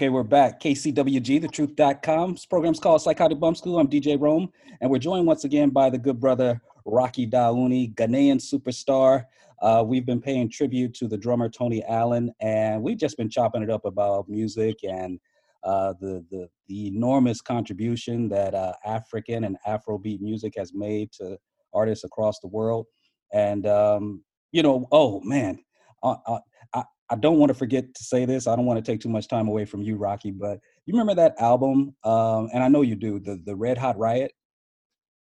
Okay, 0.00 0.08
we're 0.08 0.22
back. 0.22 0.62
KCWG, 0.62 1.44
thetruth.com. 1.44 2.32
This 2.32 2.46
program's 2.46 2.80
called 2.80 3.02
Psychotic 3.02 3.38
Bump 3.38 3.54
School. 3.54 3.78
I'm 3.78 3.86
DJ 3.86 4.18
Rome, 4.18 4.50
and 4.80 4.90
we're 4.90 4.96
joined 4.96 5.26
once 5.26 5.44
again 5.44 5.68
by 5.68 5.90
the 5.90 5.98
good 5.98 6.18
brother 6.18 6.58
Rocky 6.86 7.26
Dawuni, 7.26 7.94
Ghanaian 7.96 8.40
superstar. 8.40 9.26
Uh, 9.60 9.84
we've 9.86 10.06
been 10.06 10.22
paying 10.22 10.48
tribute 10.48 10.94
to 10.94 11.06
the 11.06 11.18
drummer 11.18 11.50
Tony 11.50 11.84
Allen, 11.84 12.32
and 12.40 12.82
we've 12.82 12.96
just 12.96 13.18
been 13.18 13.28
chopping 13.28 13.62
it 13.62 13.68
up 13.68 13.84
about 13.84 14.26
music 14.26 14.76
and 14.84 15.20
uh, 15.64 15.92
the, 16.00 16.24
the 16.30 16.48
the 16.68 16.86
enormous 16.86 17.42
contribution 17.42 18.26
that 18.30 18.54
uh, 18.54 18.72
African 18.86 19.44
and 19.44 19.58
Afrobeat 19.68 20.22
music 20.22 20.54
has 20.56 20.72
made 20.72 21.12
to 21.20 21.36
artists 21.74 22.04
across 22.04 22.40
the 22.40 22.48
world. 22.48 22.86
And 23.34 23.66
um, 23.66 24.24
you 24.50 24.62
know, 24.62 24.88
oh 24.92 25.20
man, 25.20 25.58
uh, 26.02 26.14
uh, 26.24 26.38
I 26.72 26.84
I 27.10 27.16
don't 27.16 27.38
want 27.38 27.50
to 27.50 27.54
forget 27.54 27.92
to 27.94 28.04
say 28.04 28.24
this. 28.24 28.46
I 28.46 28.54
don't 28.54 28.66
want 28.66 28.84
to 28.84 28.92
take 28.92 29.00
too 29.00 29.08
much 29.08 29.26
time 29.26 29.48
away 29.48 29.64
from 29.64 29.82
you, 29.82 29.96
Rocky. 29.96 30.30
But 30.30 30.60
you 30.86 30.94
remember 30.94 31.14
that 31.16 31.34
album? 31.40 31.94
Um, 32.04 32.48
and 32.52 32.62
I 32.62 32.68
know 32.68 32.82
you 32.82 32.94
do. 32.94 33.18
The 33.18 33.40
the 33.44 33.56
Red 33.56 33.78
Hot 33.78 33.98
Riot. 33.98 34.32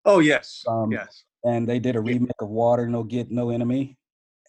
Oh 0.05 0.21
yes, 0.21 0.65
Um, 0.69 0.93
yes, 0.93 1.25
And 1.45 1.69
they 1.69 1.81
did 1.81 1.97
a 1.97 2.01
remake 2.01 2.41
of 2.41 2.49
Water 2.49 2.89
No 2.89 3.03
Get 3.03 3.31
No 3.31 3.51
Enemy. 3.51 3.97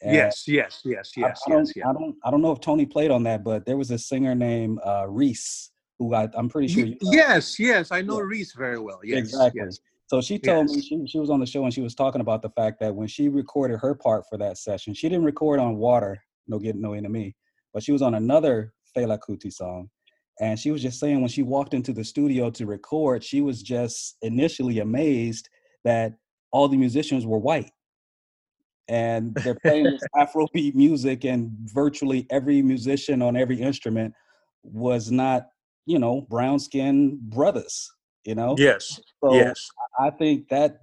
And 0.04 0.14
yes, 0.14 0.48
yes, 0.48 0.82
yes, 0.86 1.14
yes, 1.18 1.42
I, 1.48 1.50
don't, 1.50 1.66
yes, 1.66 1.74
yes. 1.76 1.86
I 1.88 1.94
don't 1.94 2.16
I 2.24 2.30
don't 2.30 2.44
know 2.44 2.52
if 2.52 2.60
Tony 2.60 2.86
played 2.86 3.10
on 3.10 3.24
that, 3.24 3.44
but 3.44 3.66
there 3.66 3.78
was 3.78 3.90
a 3.90 3.98
singer 3.98 4.36
named 4.36 4.80
uh, 4.86 5.06
Res 5.08 5.72
who 5.98 6.14
I, 6.14 6.30
I'm 6.36 6.48
pretty 6.48 6.68
sure 6.68 6.86
you 6.86 6.98
know. 7.02 7.12
yes, 7.12 7.60
yes, 7.60 7.92
I 7.92 8.04
know 8.04 8.18
Yeah. 8.18 8.26
Res 8.28 8.54
very 8.54 8.78
well. 8.80 9.00
Yes, 9.04 9.18
exactly. 9.18 9.62
yes. 9.66 9.80
So 10.06 10.22
she 10.22 10.38
told 10.40 10.70
me 10.70 10.80
she, 10.82 11.06
she 11.08 11.20
was 11.20 11.30
on 11.32 11.40
the 11.40 11.46
show 11.46 11.64
and 11.66 11.74
she 11.74 11.82
was 11.82 11.96
talking 11.96 12.22
about 12.22 12.42
the 12.42 12.50
fact 12.52 12.80
that 12.80 12.96
when 12.96 13.08
she 13.08 13.28
recorded 13.28 13.80
her 13.80 13.94
part 13.96 14.24
for 14.30 14.38
that 14.38 14.58
session, 14.58 14.94
she 14.94 15.10
didn't 15.10 15.26
record 15.26 15.60
on 15.60 15.76
Water, 15.78 16.24
No 16.48 16.60
Get 16.60 16.76
No 16.76 16.94
Enemy, 16.94 17.36
but 17.74 17.84
she 17.84 17.92
was 17.92 18.02
on 18.02 18.16
another 18.16 18.74
Fela 18.96 19.20
Kuti 19.20 19.52
song. 19.52 19.90
And 20.40 20.60
she 20.60 20.72
was 20.72 20.82
just 20.82 21.00
saying 21.00 21.20
when 21.20 21.30
she 21.30 21.42
walked 21.42 21.74
into 21.74 21.94
the 21.94 22.04
studio 22.04 22.50
to 22.52 22.66
record, 22.66 23.24
she 23.24 23.42
was 23.42 23.64
just 23.64 24.18
initially 24.22 24.80
amazed 24.80 25.50
that 25.84 26.14
all 26.52 26.68
the 26.68 26.78
musicians 26.78 27.26
were 27.26 27.40
white. 27.40 27.72
And 28.88 29.36
they're 29.36 29.58
playing 29.64 29.86
this 29.86 30.02
Afrobeat 30.16 30.76
music, 30.76 31.26
and 31.26 31.52
virtually 31.74 32.28
every 32.30 32.62
musician 32.62 33.22
on 33.22 33.36
every 33.36 33.60
instrument 33.60 34.14
was 34.64 35.12
not, 35.12 35.48
you 35.86 36.00
know, 36.00 36.22
brown 36.22 36.60
skinned 36.60 37.20
brothers, 37.20 37.90
you 38.24 38.36
know? 38.36 38.56
Yes, 38.58 39.02
So 39.24 39.34
yes. 39.34 39.70
I 40.00 40.12
think 40.12 40.48
that 40.50 40.82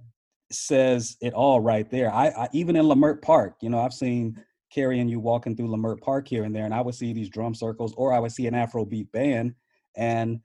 says 0.51 1.17
it 1.21 1.33
all 1.33 1.61
right 1.61 1.89
there. 1.89 2.11
I, 2.13 2.27
I 2.27 2.49
even 2.53 2.75
in 2.75 2.85
Leimert 2.85 3.21
Park, 3.21 3.55
you 3.61 3.69
know, 3.69 3.79
I've 3.79 3.93
seen 3.93 4.39
Carrie 4.75 4.99
and 4.99 5.09
you 5.09 5.21
walking 5.21 5.55
through 5.55 5.69
Leimert 5.69 6.01
Park 6.01 6.27
here 6.27 6.43
and 6.43 6.53
there, 6.53 6.65
and 6.65 6.73
I 6.73 6.81
would 6.81 6.95
see 6.95 7.13
these 7.13 7.29
drum 7.29 7.55
circles, 7.55 7.93
or 7.95 8.13
I 8.13 8.19
would 8.19 8.33
see 8.33 8.45
an 8.45 8.53
Afrobeat 8.53 9.09
band, 9.13 9.55
and 9.95 10.41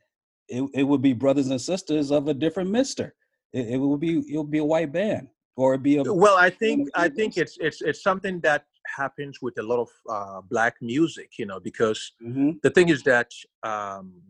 it, 0.48 0.62
it 0.72 0.84
would 0.84 1.02
be 1.02 1.12
brothers 1.12 1.48
and 1.48 1.60
sisters 1.60 2.12
of 2.12 2.28
a 2.28 2.34
different 2.34 2.70
mister. 2.70 3.14
It, 3.52 3.70
it 3.70 3.76
would 3.76 3.98
be 3.98 4.18
it 4.32 4.38
would 4.38 4.50
be 4.50 4.58
a 4.58 4.64
white 4.64 4.92
band, 4.92 5.28
or 5.56 5.74
it'd 5.74 5.82
be 5.82 5.96
a 5.96 6.04
Well, 6.04 6.36
I 6.36 6.48
think 6.48 6.88
I 6.94 7.08
think 7.08 7.36
it's 7.36 7.58
it's 7.60 7.82
it's 7.82 8.02
something 8.02 8.38
that 8.40 8.66
happens 8.96 9.42
with 9.42 9.58
a 9.58 9.62
lot 9.62 9.80
of 9.80 9.90
uh, 10.08 10.40
black 10.42 10.76
music, 10.80 11.30
you 11.38 11.46
know, 11.46 11.58
because 11.60 12.12
Mhm. 12.22 12.62
the 12.62 12.70
thing 12.70 12.88
is 12.88 13.02
that 13.02 13.30
um, 13.64 14.22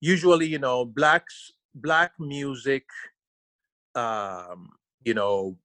usually, 0.00 0.46
you 0.46 0.58
know, 0.58 0.84
blacks 0.84 1.52
black 1.74 2.12
music, 2.18 2.84
um, 3.94 4.70
you 5.04 5.14
know, 5.14 5.56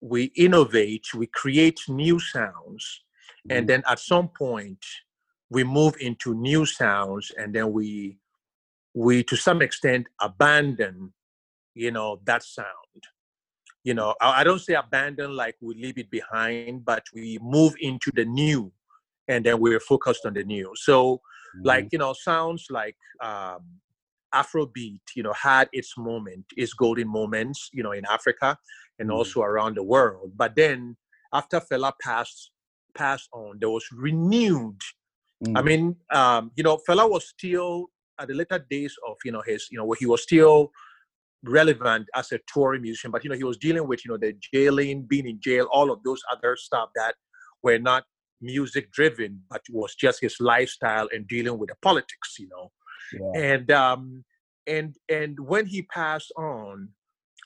we 0.00 0.24
innovate, 0.36 1.06
we 1.14 1.26
create 1.26 1.80
new 1.88 2.18
sounds, 2.20 3.04
and 3.50 3.68
then 3.68 3.82
at 3.88 3.98
some 3.98 4.28
point 4.28 4.84
we 5.50 5.64
move 5.64 5.94
into 6.00 6.34
new 6.34 6.66
sounds, 6.66 7.32
and 7.36 7.54
then 7.54 7.72
we 7.72 8.18
we 8.94 9.22
to 9.24 9.36
some 9.36 9.62
extent 9.62 10.06
abandon, 10.20 11.12
you 11.74 11.90
know, 11.90 12.20
that 12.24 12.42
sound. 12.42 12.66
You 13.84 13.94
know 13.94 14.14
I, 14.20 14.40
I 14.40 14.44
don't 14.44 14.60
say 14.60 14.74
abandon 14.74 15.34
like 15.34 15.56
we 15.60 15.74
leave 15.74 15.98
it 15.98 16.10
behind 16.10 16.84
but 16.84 17.04
we 17.14 17.38
move 17.40 17.74
into 17.80 18.10
the 18.14 18.24
new 18.24 18.72
and 19.28 19.44
then 19.46 19.60
we're 19.60 19.80
focused 19.80 20.26
on 20.26 20.34
the 20.34 20.44
new. 20.44 20.72
So 20.74 21.20
like 21.62 21.88
you 21.92 21.98
know 21.98 22.12
sounds 22.12 22.66
like 22.70 22.96
um 23.22 23.60
afrobeat 24.34 25.00
you 25.14 25.22
know 25.22 25.32
had 25.32 25.68
its 25.72 25.96
moment 25.96 26.44
its 26.56 26.74
golden 26.74 27.08
moments 27.08 27.70
you 27.72 27.82
know 27.82 27.92
in 27.92 28.04
africa 28.04 28.58
and 28.98 29.10
also 29.10 29.40
around 29.40 29.76
the 29.76 29.82
world. 29.82 30.32
But 30.36 30.54
then 30.56 30.96
after 31.32 31.60
fela 31.60 31.92
passed 32.02 32.50
passed 33.02 33.28
on 33.32 33.58
there 33.60 33.70
was 33.70 33.86
renewed. 34.06 34.80
I 35.58 35.62
mean 35.62 35.84
um 36.20 36.50
you 36.56 36.64
know 36.66 36.76
fela 36.86 37.04
was 37.14 37.24
still 37.34 37.72
at 38.20 38.26
the 38.28 38.34
later 38.34 38.60
days 38.74 38.94
of 39.08 39.16
you 39.24 39.32
know 39.34 39.42
his 39.50 39.68
you 39.70 39.78
know 39.78 39.86
where 39.88 40.00
he 40.02 40.06
was 40.14 40.22
still 40.22 40.72
relevant 41.44 42.06
as 42.14 42.32
a 42.32 42.40
touring 42.52 42.82
musician, 42.82 43.10
but 43.10 43.22
you 43.24 43.30
know, 43.30 43.36
he 43.36 43.44
was 43.44 43.56
dealing 43.58 43.86
with 43.86 44.04
you 44.04 44.10
know 44.10 44.18
the 44.18 44.34
jailing, 44.52 45.02
being 45.02 45.28
in 45.28 45.40
jail, 45.40 45.68
all 45.72 45.90
of 45.90 46.02
those 46.02 46.22
other 46.32 46.56
stuff 46.56 46.88
that 46.94 47.14
were 47.62 47.78
not 47.78 48.04
music 48.40 48.90
driven, 48.92 49.40
but 49.50 49.62
was 49.70 49.94
just 49.94 50.20
his 50.20 50.36
lifestyle 50.40 51.08
and 51.12 51.26
dealing 51.28 51.58
with 51.58 51.68
the 51.68 51.76
politics, 51.82 52.36
you 52.38 52.48
know. 52.48 52.70
And 53.34 53.70
um 53.70 54.24
and 54.66 54.96
and 55.08 55.38
when 55.40 55.66
he 55.66 55.82
passed 55.82 56.32
on, 56.36 56.88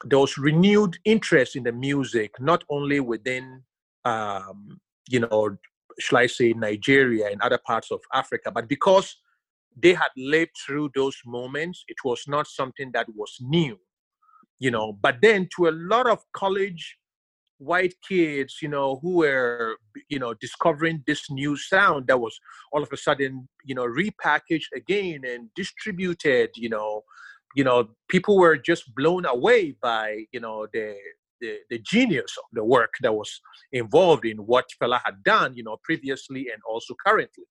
there 0.05 0.19
was 0.19 0.39
renewed 0.39 0.99
interest 1.05 1.57
in 1.57 1.63
the 1.63 1.73
music, 1.73 2.33
not 2.41 2.65
only 2.69 3.01
within 3.01 3.63
um, 4.05 4.81
you 5.09 5.21
know, 5.21 5.57
shall 5.99 6.19
I 6.19 6.27
say 6.27 6.53
Nigeria 6.53 7.29
and 7.31 7.41
other 7.43 7.59
parts 7.59 7.91
of 7.91 8.01
Africa, 8.13 8.51
but 8.51 8.69
because 8.69 9.17
they 9.81 9.95
had 9.95 10.11
lived 10.17 10.53
through 10.67 10.91
those 10.95 11.17
moments. 11.25 11.85
It 11.89 11.97
was 12.05 12.25
not 12.27 12.47
something 12.47 12.91
that 12.93 13.07
was 13.15 13.37
new, 13.41 13.79
you 14.59 14.71
know. 14.71 14.93
But 14.93 15.17
then 15.23 15.49
to 15.57 15.69
a 15.69 15.71
lot 15.71 16.07
of 16.07 16.21
college 16.35 16.99
white 17.59 17.95
kids, 18.07 18.57
you 18.61 18.69
know, 18.69 18.99
who 19.03 19.19
were, 19.19 19.77
you 20.09 20.19
know, 20.19 20.35
discovering 20.35 21.03
this 21.07 21.31
new 21.31 21.57
sound 21.57 22.09
that 22.09 22.21
was 22.21 22.39
all 22.73 22.83
of 22.83 22.93
a 22.93 22.97
sudden, 22.97 23.49
you 23.65 23.75
know, 23.75 23.87
repackaged 23.87 24.73
again 24.75 25.21
and 25.25 25.49
distributed, 25.55 26.51
you 26.57 26.69
know, 26.69 27.03
you 27.55 27.65
know, 27.65 27.89
people 28.09 28.39
were 28.39 28.57
just 28.57 28.95
blown 28.95 29.27
away 29.27 29.77
by, 29.81 30.25
you 30.33 30.41
know, 30.41 30.67
the 30.73 30.97
the, 31.43 31.57
the 31.69 31.79
genius 31.81 32.33
of 32.39 32.45
the 32.53 32.65
work 32.65 32.95
that 33.03 33.13
was 33.13 33.41
involved 33.73 34.25
in 34.25 34.39
what 34.39 34.65
Fela 34.81 35.01
had 35.05 35.23
done, 35.23 35.55
you 35.55 35.65
know, 35.65 35.77
previously 35.85 36.47
and 36.53 36.63
also 36.67 36.95
currently, 37.07 37.45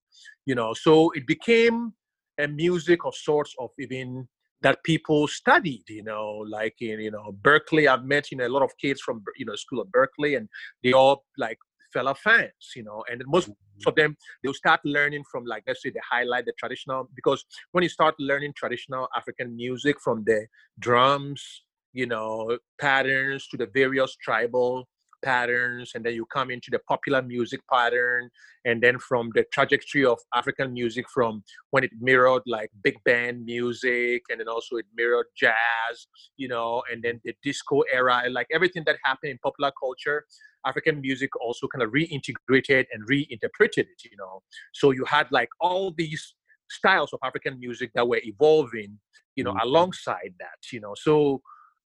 you 0.45 0.55
know. 0.55 0.73
So 0.73 1.11
it 1.11 1.27
became 1.27 1.93
a 2.39 2.47
music 2.47 3.05
of 3.05 3.13
sorts 3.13 3.53
of 3.59 3.69
even 3.77 4.27
that 4.63 4.83
people 4.83 5.27
studied, 5.27 5.83
you 5.89 6.03
know, 6.03 6.45
like 6.49 6.75
in 6.79 6.99
you 6.99 7.11
know 7.11 7.35
Berkeley. 7.43 7.87
I've 7.87 8.05
met 8.05 8.31
you 8.31 8.37
know 8.37 8.47
a 8.47 8.55
lot 8.55 8.63
of 8.63 8.71
kids 8.79 9.01
from 9.01 9.23
you 9.37 9.45
know 9.45 9.55
school 9.55 9.81
of 9.81 9.91
Berkeley, 9.91 10.35
and 10.35 10.47
they 10.83 10.93
all 10.93 11.25
like 11.37 11.57
Fela 11.93 12.15
fans, 12.17 12.71
you 12.75 12.83
know, 12.83 13.03
and 13.11 13.21
most 13.27 13.49
mm-hmm. 13.49 13.89
of 13.89 13.95
them 13.95 14.15
they'll 14.41 14.53
start 14.53 14.79
learning 14.85 15.23
from 15.31 15.45
like 15.45 15.63
let's 15.67 15.81
say 15.81 15.89
they 15.89 15.99
highlight 16.09 16.45
the 16.45 16.53
traditional 16.57 17.09
because 17.15 17.43
when 17.71 17.83
you 17.83 17.89
start 17.89 18.15
learning 18.19 18.53
traditional 18.55 19.07
African 19.15 19.55
music 19.55 19.99
from 19.99 20.23
the 20.25 20.47
drums, 20.79 21.63
you 21.93 22.05
know, 22.05 22.57
patterns 22.79 23.47
to 23.47 23.57
the 23.57 23.67
various 23.73 24.15
tribal 24.15 24.87
patterns 25.23 25.91
and 25.93 26.03
then 26.03 26.15
you 26.15 26.25
come 26.33 26.49
into 26.49 26.71
the 26.71 26.79
popular 26.87 27.21
music 27.21 27.61
pattern 27.71 28.27
and 28.65 28.81
then 28.81 28.97
from 28.97 29.29
the 29.35 29.45
trajectory 29.53 30.03
of 30.03 30.17
african 30.33 30.73
music 30.73 31.05
from 31.13 31.43
when 31.69 31.83
it 31.83 31.91
mirrored 31.99 32.41
like 32.47 32.71
big 32.83 32.95
band 33.05 33.45
music 33.45 34.23
and 34.31 34.39
then 34.39 34.47
also 34.47 34.77
it 34.77 34.85
mirrored 34.97 35.27
jazz 35.37 36.07
you 36.37 36.47
know 36.47 36.81
and 36.91 37.03
then 37.03 37.21
the 37.23 37.35
disco 37.43 37.81
era 37.93 38.23
and 38.25 38.33
like 38.33 38.47
everything 38.51 38.81
that 38.83 38.95
happened 39.03 39.29
in 39.29 39.37
popular 39.43 39.71
culture 39.79 40.25
african 40.65 40.99
music 41.01 41.29
also 41.39 41.67
kind 41.67 41.83
of 41.83 41.91
reintegrated 41.91 42.85
and 42.91 43.03
reinterpreted 43.07 43.87
it 43.87 44.09
you 44.09 44.17
know. 44.17 44.41
So 44.73 44.91
you 44.91 45.05
had 45.05 45.27
like 45.31 45.49
all 45.59 45.93
these 45.97 46.35
styles 46.69 47.13
of 47.13 47.19
african 47.23 47.59
music 47.59 47.91
that 47.95 48.07
were 48.07 48.21
evolving 48.23 48.99
you 49.35 49.43
know 49.43 49.51
mm-hmm. 49.51 49.67
alongside 49.67 50.33
that 50.39 50.59
you 50.71 50.79
know. 50.79 50.93
So 50.95 51.41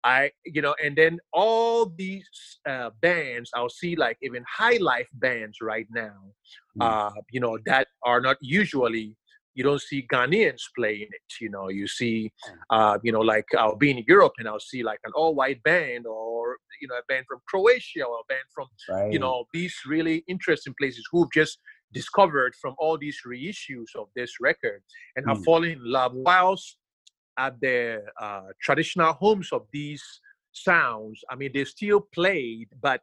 I, 0.03 0.31
you 0.45 0.61
know, 0.61 0.75
and 0.83 0.95
then 0.95 1.19
all 1.31 1.85
these 1.85 2.27
uh, 2.67 2.89
bands, 3.01 3.49
I'll 3.55 3.69
see 3.69 3.95
like 3.95 4.17
even 4.21 4.43
highlife 4.59 5.07
bands 5.13 5.59
right 5.61 5.87
now, 5.91 6.19
uh, 6.81 7.11
you 7.31 7.39
know, 7.39 7.57
that 7.65 7.87
are 8.03 8.19
not 8.19 8.37
usually, 8.41 9.15
you 9.53 9.63
don't 9.63 9.81
see 9.81 10.05
Ghanaians 10.11 10.61
playing 10.75 11.07
it. 11.11 11.33
You 11.39 11.49
know, 11.49 11.69
you 11.69 11.87
see, 11.87 12.31
uh, 12.69 12.97
you 13.03 13.11
know, 13.11 13.21
like 13.21 13.45
I'll 13.57 13.75
be 13.77 13.91
in 13.91 14.03
Europe 14.07 14.33
and 14.39 14.47
I'll 14.47 14.59
see 14.59 14.83
like 14.83 14.99
an 15.05 15.11
all 15.15 15.35
white 15.35 15.61
band 15.63 16.05
or, 16.05 16.57
you 16.81 16.87
know, 16.89 16.95
a 16.95 17.03
band 17.07 17.25
from 17.27 17.39
Croatia 17.47 18.03
or 18.03 18.17
a 18.17 18.25
band 18.27 18.43
from, 18.53 18.67
you 19.11 19.19
know, 19.19 19.45
these 19.53 19.75
really 19.87 20.23
interesting 20.27 20.73
places 20.79 21.07
who've 21.11 21.31
just 21.31 21.59
discovered 21.93 22.55
from 22.59 22.73
all 22.79 22.97
these 22.97 23.19
reissues 23.25 23.95
of 23.95 24.07
this 24.15 24.31
record 24.41 24.81
and 25.15 25.25
have 25.27 25.37
Mm. 25.37 25.43
fallen 25.45 25.71
in 25.71 25.79
love 25.83 26.11
whilst 26.13 26.77
at 27.37 27.59
the 27.61 28.03
uh, 28.21 28.47
traditional 28.61 29.13
homes 29.13 29.49
of 29.51 29.63
these 29.71 30.03
sounds. 30.51 31.21
I 31.29 31.35
mean, 31.35 31.51
they 31.53 31.65
still 31.65 32.01
played, 32.13 32.69
but 32.81 33.01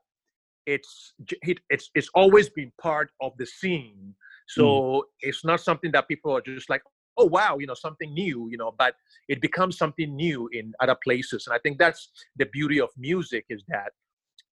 it's 0.66 1.14
it, 1.42 1.58
it's 1.68 1.90
it's 1.94 2.08
always 2.14 2.48
been 2.48 2.72
part 2.80 3.10
of 3.20 3.32
the 3.38 3.46
scene. 3.46 4.14
So 4.48 5.04
it's 5.20 5.44
not 5.44 5.60
something 5.60 5.92
that 5.92 6.08
people 6.08 6.36
are 6.36 6.40
just 6.40 6.68
like, 6.68 6.82
oh 7.16 7.26
wow, 7.26 7.58
you 7.58 7.66
know, 7.66 7.74
something 7.74 8.12
new, 8.12 8.48
you 8.50 8.58
know. 8.58 8.74
But 8.76 8.94
it 9.28 9.40
becomes 9.40 9.78
something 9.78 10.14
new 10.14 10.48
in 10.52 10.72
other 10.80 10.96
places, 11.02 11.46
and 11.46 11.54
I 11.54 11.58
think 11.58 11.78
that's 11.78 12.10
the 12.36 12.46
beauty 12.46 12.80
of 12.80 12.90
music 12.96 13.44
is 13.48 13.62
that 13.68 13.92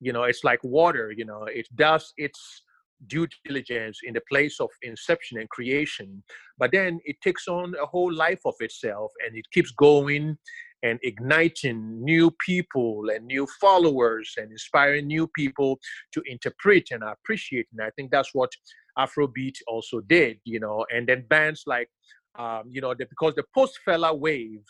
you 0.01 0.13
know 0.13 0.25
it's 0.25 0.45
like 0.45 0.63
water 0.63 1.13
you 1.17 1.25
know 1.25 1.45
it 1.45 1.67
does 1.75 2.13
its 2.17 2.63
due 3.07 3.27
diligence 3.45 4.01
in 4.05 4.15
the 4.15 4.23
place 4.31 4.61
of 4.61 4.69
inception 4.83 5.39
and 5.39 5.49
creation 5.51 6.23
but 6.59 6.73
then 6.73 6.99
it 7.05 7.17
takes 7.23 7.47
on 7.47 7.75
a 7.81 7.87
whole 7.87 8.13
life 8.13 8.41
of 8.45 8.55
itself 8.61 9.13
and 9.25 9.37
it 9.37 9.45
keeps 9.53 9.71
going 9.73 10.37
and 10.83 10.99
igniting 11.03 12.05
new 12.05 12.31
people 12.45 13.05
and 13.13 13.27
new 13.27 13.47
followers 13.61 14.33
and 14.37 14.51
inspiring 14.53 15.07
new 15.07 15.27
people 15.35 15.77
to 16.13 16.23
interpret 16.27 16.85
and 16.93 17.03
appreciate. 17.03 17.67
And 17.73 17.81
i 17.83 17.91
think 17.97 18.11
that's 18.11 18.31
what 18.33 18.51
afrobeat 18.99 19.57
also 19.69 20.01
did 20.01 20.39
you 20.45 20.59
know 20.59 20.85
and 20.91 21.09
then 21.09 21.25
bands 21.29 21.63
like 21.67 21.89
um, 22.39 22.65
you 22.69 22.81
know 22.81 22.95
the, 22.95 23.07
because 23.07 23.35
the 23.35 23.45
post 23.55 23.79
fela 23.87 24.17
wave 24.17 24.63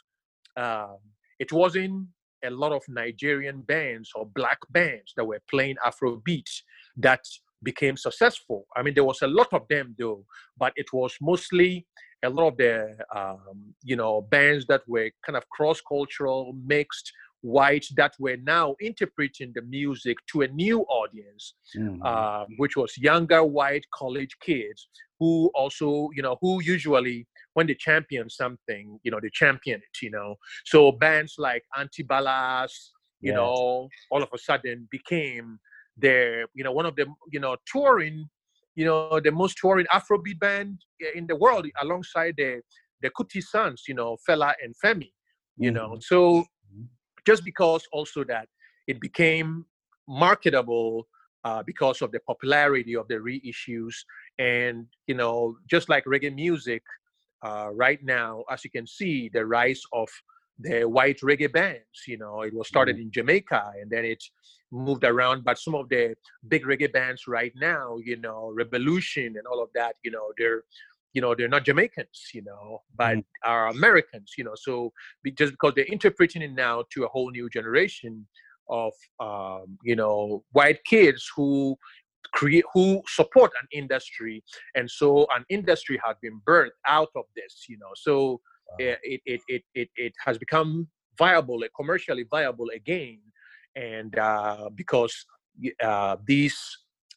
um, 0.56 0.98
it 1.38 1.52
wasn't 1.52 2.08
a 2.44 2.50
lot 2.50 2.72
of 2.72 2.82
Nigerian 2.88 3.62
bands 3.62 4.10
or 4.14 4.26
black 4.26 4.58
bands 4.70 5.12
that 5.16 5.24
were 5.24 5.40
playing 5.50 5.76
Afrobeat 5.84 6.48
that 6.96 7.20
became 7.62 7.96
successful. 7.96 8.66
I 8.76 8.82
mean, 8.82 8.94
there 8.94 9.04
was 9.04 9.22
a 9.22 9.26
lot 9.26 9.52
of 9.52 9.62
them 9.68 9.94
though, 9.98 10.24
but 10.56 10.72
it 10.76 10.92
was 10.92 11.14
mostly 11.20 11.86
a 12.24 12.30
lot 12.30 12.48
of 12.48 12.56
the 12.56 12.96
um, 13.14 13.74
you 13.82 13.96
know 13.96 14.22
bands 14.22 14.66
that 14.66 14.82
were 14.86 15.10
kind 15.24 15.36
of 15.36 15.48
cross-cultural, 15.50 16.54
mixed, 16.64 17.12
white 17.42 17.86
that 17.96 18.14
were 18.18 18.36
now 18.36 18.74
interpreting 18.80 19.52
the 19.54 19.62
music 19.62 20.16
to 20.32 20.42
a 20.42 20.48
new 20.48 20.80
audience, 20.82 21.54
Mhm. 21.74 22.00
uh, 22.04 22.44
which 22.56 22.76
was 22.76 22.96
younger 22.98 23.44
white 23.44 23.84
college 23.94 24.36
kids 24.40 24.88
who 25.20 25.50
also 25.54 26.08
you 26.14 26.22
know 26.22 26.36
who 26.40 26.62
usually 26.62 27.26
when 27.54 27.66
they 27.66 27.74
champion 27.74 28.28
something, 28.30 29.00
you 29.02 29.10
know, 29.10 29.18
they 29.20 29.30
champion 29.32 29.80
it, 29.80 30.02
you 30.02 30.10
know. 30.10 30.36
So 30.64 30.92
bands 30.92 31.34
like 31.38 31.64
Antibalas, 31.76 32.70
you 33.20 33.32
Yes. 33.32 33.34
know, 33.34 33.88
all 34.10 34.22
of 34.22 34.28
a 34.32 34.38
sudden 34.38 34.86
became 34.92 35.58
their, 35.98 36.46
you 36.54 36.64
know, 36.64 36.72
one 36.72 36.86
of 36.86 36.96
the, 36.96 37.06
you 37.30 37.40
know, 37.40 37.56
touring, 37.70 38.28
you 38.74 38.84
know, 38.84 39.20
the 39.20 39.32
most 39.32 39.58
touring 39.58 39.86
Afrobeat 39.92 40.38
band 40.38 40.80
in 41.14 41.26
the 41.26 41.36
world 41.36 41.66
alongside 41.82 42.34
the 42.36 42.60
the 43.00 43.10
Kuti 43.10 43.40
Sons, 43.42 43.84
you 43.86 43.94
know, 43.94 44.16
Fela 44.28 44.54
and 44.62 44.74
Femi, 44.84 45.12
you 45.56 45.70
know. 45.70 45.96
So 46.00 46.44
just 47.26 47.44
because 47.44 47.86
also 47.92 48.24
that 48.24 48.48
it 48.86 49.00
became 49.00 49.64
marketable 50.08 51.06
uh, 51.44 51.62
because 51.64 52.02
of 52.02 52.10
the 52.12 52.20
popularity 52.20 52.96
of 52.96 53.06
the 53.08 53.14
reissues 53.14 53.94
and 54.38 54.86
you 55.06 55.14
know 55.14 55.56
just 55.70 55.88
like 55.88 56.04
reggae 56.04 56.34
music 56.34 56.82
uh, 57.46 57.68
right 57.72 58.00
now 58.02 58.42
as 58.50 58.64
you 58.64 58.70
can 58.70 58.86
see 58.86 59.30
the 59.32 59.44
rise 59.44 59.82
of 59.92 60.08
the 60.58 60.84
white 60.84 61.20
reggae 61.20 61.52
bands 61.52 62.04
you 62.06 62.18
know 62.18 62.42
it 62.42 62.54
was 62.54 62.68
started 62.68 62.98
in 62.98 63.10
jamaica 63.12 63.72
and 63.80 63.90
then 63.90 64.04
it 64.04 64.22
moved 64.70 65.04
around 65.04 65.44
but 65.44 65.58
some 65.58 65.74
of 65.74 65.88
the 65.88 66.14
big 66.48 66.64
reggae 66.64 66.92
bands 66.92 67.26
right 67.26 67.52
now 67.56 67.96
you 68.04 68.16
know 68.16 68.52
Rebelution 68.58 69.28
and 69.38 69.46
all 69.50 69.62
of 69.62 69.70
that 69.74 69.94
you 70.04 70.10
know 70.10 70.32
they're 70.36 70.62
you 71.14 71.22
know 71.22 71.34
they're 71.34 71.48
not 71.48 71.64
jamaicans 71.64 72.30
you 72.34 72.42
know 72.42 72.82
but 72.96 73.18
are 73.44 73.68
americans 73.68 74.34
you 74.36 74.44
know 74.44 74.54
so 74.54 74.92
be- 75.22 75.30
just 75.30 75.52
because 75.52 75.72
they're 75.74 75.84
interpreting 75.86 76.42
it 76.42 76.52
now 76.52 76.84
to 76.92 77.04
a 77.04 77.08
whole 77.08 77.30
new 77.30 77.48
generation 77.48 78.26
of 78.68 78.92
um, 79.20 79.78
you 79.82 79.96
know 79.96 80.44
white 80.52 80.84
kids 80.84 81.30
who 81.34 81.76
create 82.34 82.64
who 82.74 83.00
support 83.08 83.50
an 83.62 83.68
industry 83.72 84.44
and 84.74 84.90
so 84.90 85.26
an 85.34 85.44
industry 85.48 85.98
has 86.04 86.14
been 86.20 86.40
birthed 86.46 86.70
out 86.86 87.08
of 87.16 87.24
this 87.34 87.64
you 87.68 87.78
know 87.78 87.92
so 87.94 88.40
it 88.78 89.20
it 89.24 89.40
it 89.48 89.62
it, 89.74 89.88
it 89.96 90.12
has 90.24 90.38
become 90.38 90.88
viable 91.18 91.62
eh, 91.64 91.68
commercially 91.76 92.24
viable 92.30 92.68
again. 92.74 93.20
And 93.76 94.18
uh, 94.18 94.70
because 94.74 95.14
uh, 95.82 96.16
these 96.26 96.58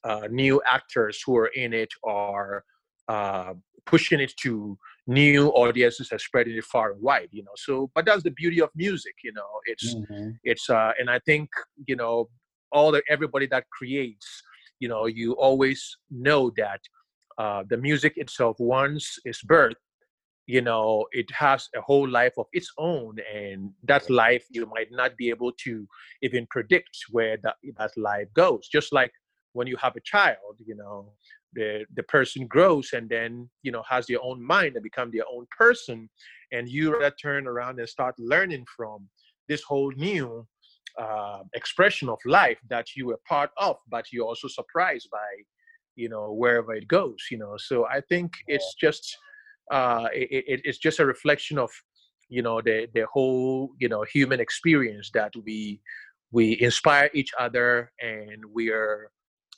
uh, 0.04 0.28
new 0.30 0.62
actors 0.66 1.22
who 1.26 1.38
are 1.38 1.48
in 1.48 1.74
it 1.74 1.90
are 2.04 2.64
uh, 3.08 3.54
pushing 3.86 4.20
it 4.20 4.34
to 4.44 4.78
new 5.08 5.50
audiences 5.50 6.12
and 6.12 6.22
spreading 6.22 6.56
it 6.56 6.64
far 6.64 6.92
and 6.92 7.02
wide 7.02 7.30
you 7.32 7.44
know? 7.44 7.52
So 7.56 7.92
but 7.96 8.06
that's 8.06 8.24
the 8.24 8.32
beauty 8.32 8.62
of 8.62 8.70
music 8.76 9.16
you 9.24 9.34
know? 9.34 9.50
It's 9.66 9.96
Mhm. 9.96 10.38
it's 10.44 10.70
uh 10.70 10.92
and 11.00 11.10
i 11.10 11.20
think 11.20 11.50
you 11.90 11.96
know 11.96 12.30
all 12.72 12.92
the 12.92 13.02
everybody 13.10 13.48
that 13.48 13.66
creates 13.78 14.28
you 14.80 14.88
know 14.88 15.06
you 15.06 15.34
always 15.34 15.98
know 16.10 16.52
that 16.58 16.82
uh 17.38 17.64
the 17.70 17.78
music 17.78 18.14
itself 18.18 18.56
once 18.60 19.20
it's 19.26 19.44
birthed 19.44 19.84
you 20.48 20.62
know 20.62 21.06
it 21.12 21.30
has 21.32 21.70
a 21.76 21.82
whole 21.82 22.08
life 22.10 22.34
of 22.38 22.48
its 22.52 22.72
own 22.78 23.16
and 23.34 23.72
that 23.84 24.10
life 24.10 24.46
you 24.50 24.66
might 24.66 24.92
not 24.92 25.16
be 25.18 25.30
able 25.30 25.52
to 25.64 25.88
even 26.22 26.48
predict 26.50 26.98
where 27.12 27.38
that, 27.44 27.56
that 27.78 27.92
life 27.98 28.28
goes. 28.36 28.68
Just 28.68 28.92
like 28.92 29.12
when 29.54 29.68
you 29.68 29.78
have 29.78 29.96
a 29.96 30.02
child 30.02 30.56
you 30.66 30.76
know 30.76 31.12
the 31.54 31.86
the 31.96 32.04
person 32.04 32.48
grows 32.48 32.94
and 32.94 33.10
then 33.10 33.50
you 33.64 33.72
know 33.72 33.84
has 33.88 34.08
their 34.08 34.22
own 34.24 34.42
mind 34.42 34.76
and 34.76 34.84
become 34.84 35.12
their 35.12 35.26
own 35.34 35.46
person 35.58 36.10
and 36.52 36.70
you 36.70 36.96
turn 37.22 37.48
around 37.48 37.80
and 37.80 37.88
start 37.88 38.16
learning 38.18 38.66
from 38.76 39.08
this 39.48 39.62
whole 39.64 39.92
new 39.98 40.48
uh, 41.00 41.40
expression 41.54 42.10
of 42.10 42.18
life 42.26 42.60
that 42.70 42.88
you 42.96 43.08
were 43.08 43.20
part 43.28 43.52
of 43.58 43.76
but 43.90 44.06
you're 44.12 44.26
also 44.26 44.48
surprised 44.48 45.10
by 45.12 45.30
you 45.96 46.08
know 46.08 46.32
wherever 46.32 46.74
it 46.74 46.88
goes 46.88 47.22
you 47.30 47.38
know. 47.38 47.56
So 47.58 47.86
i 47.88 48.02
think 48.10 48.32
it's 48.48 48.74
just 48.80 49.18
uh 49.72 50.08
it, 50.14 50.44
it, 50.48 50.62
it's 50.66 50.78
just 50.78 51.00
a 51.00 51.06
reflection 51.06 51.58
of 51.58 51.72
you 52.30 52.42
know 52.42 52.62
the 52.62 52.88
the 52.94 53.06
whole 53.14 53.72
you 53.80 53.90
know 53.90 54.04
human 54.04 54.40
experience 54.40 55.12
that 55.14 55.34
we 55.46 55.82
we 56.32 56.60
inspire 56.62 57.10
each 57.14 57.32
other 57.40 57.92
and 58.02 58.44
we 58.54 58.72
are 58.72 59.12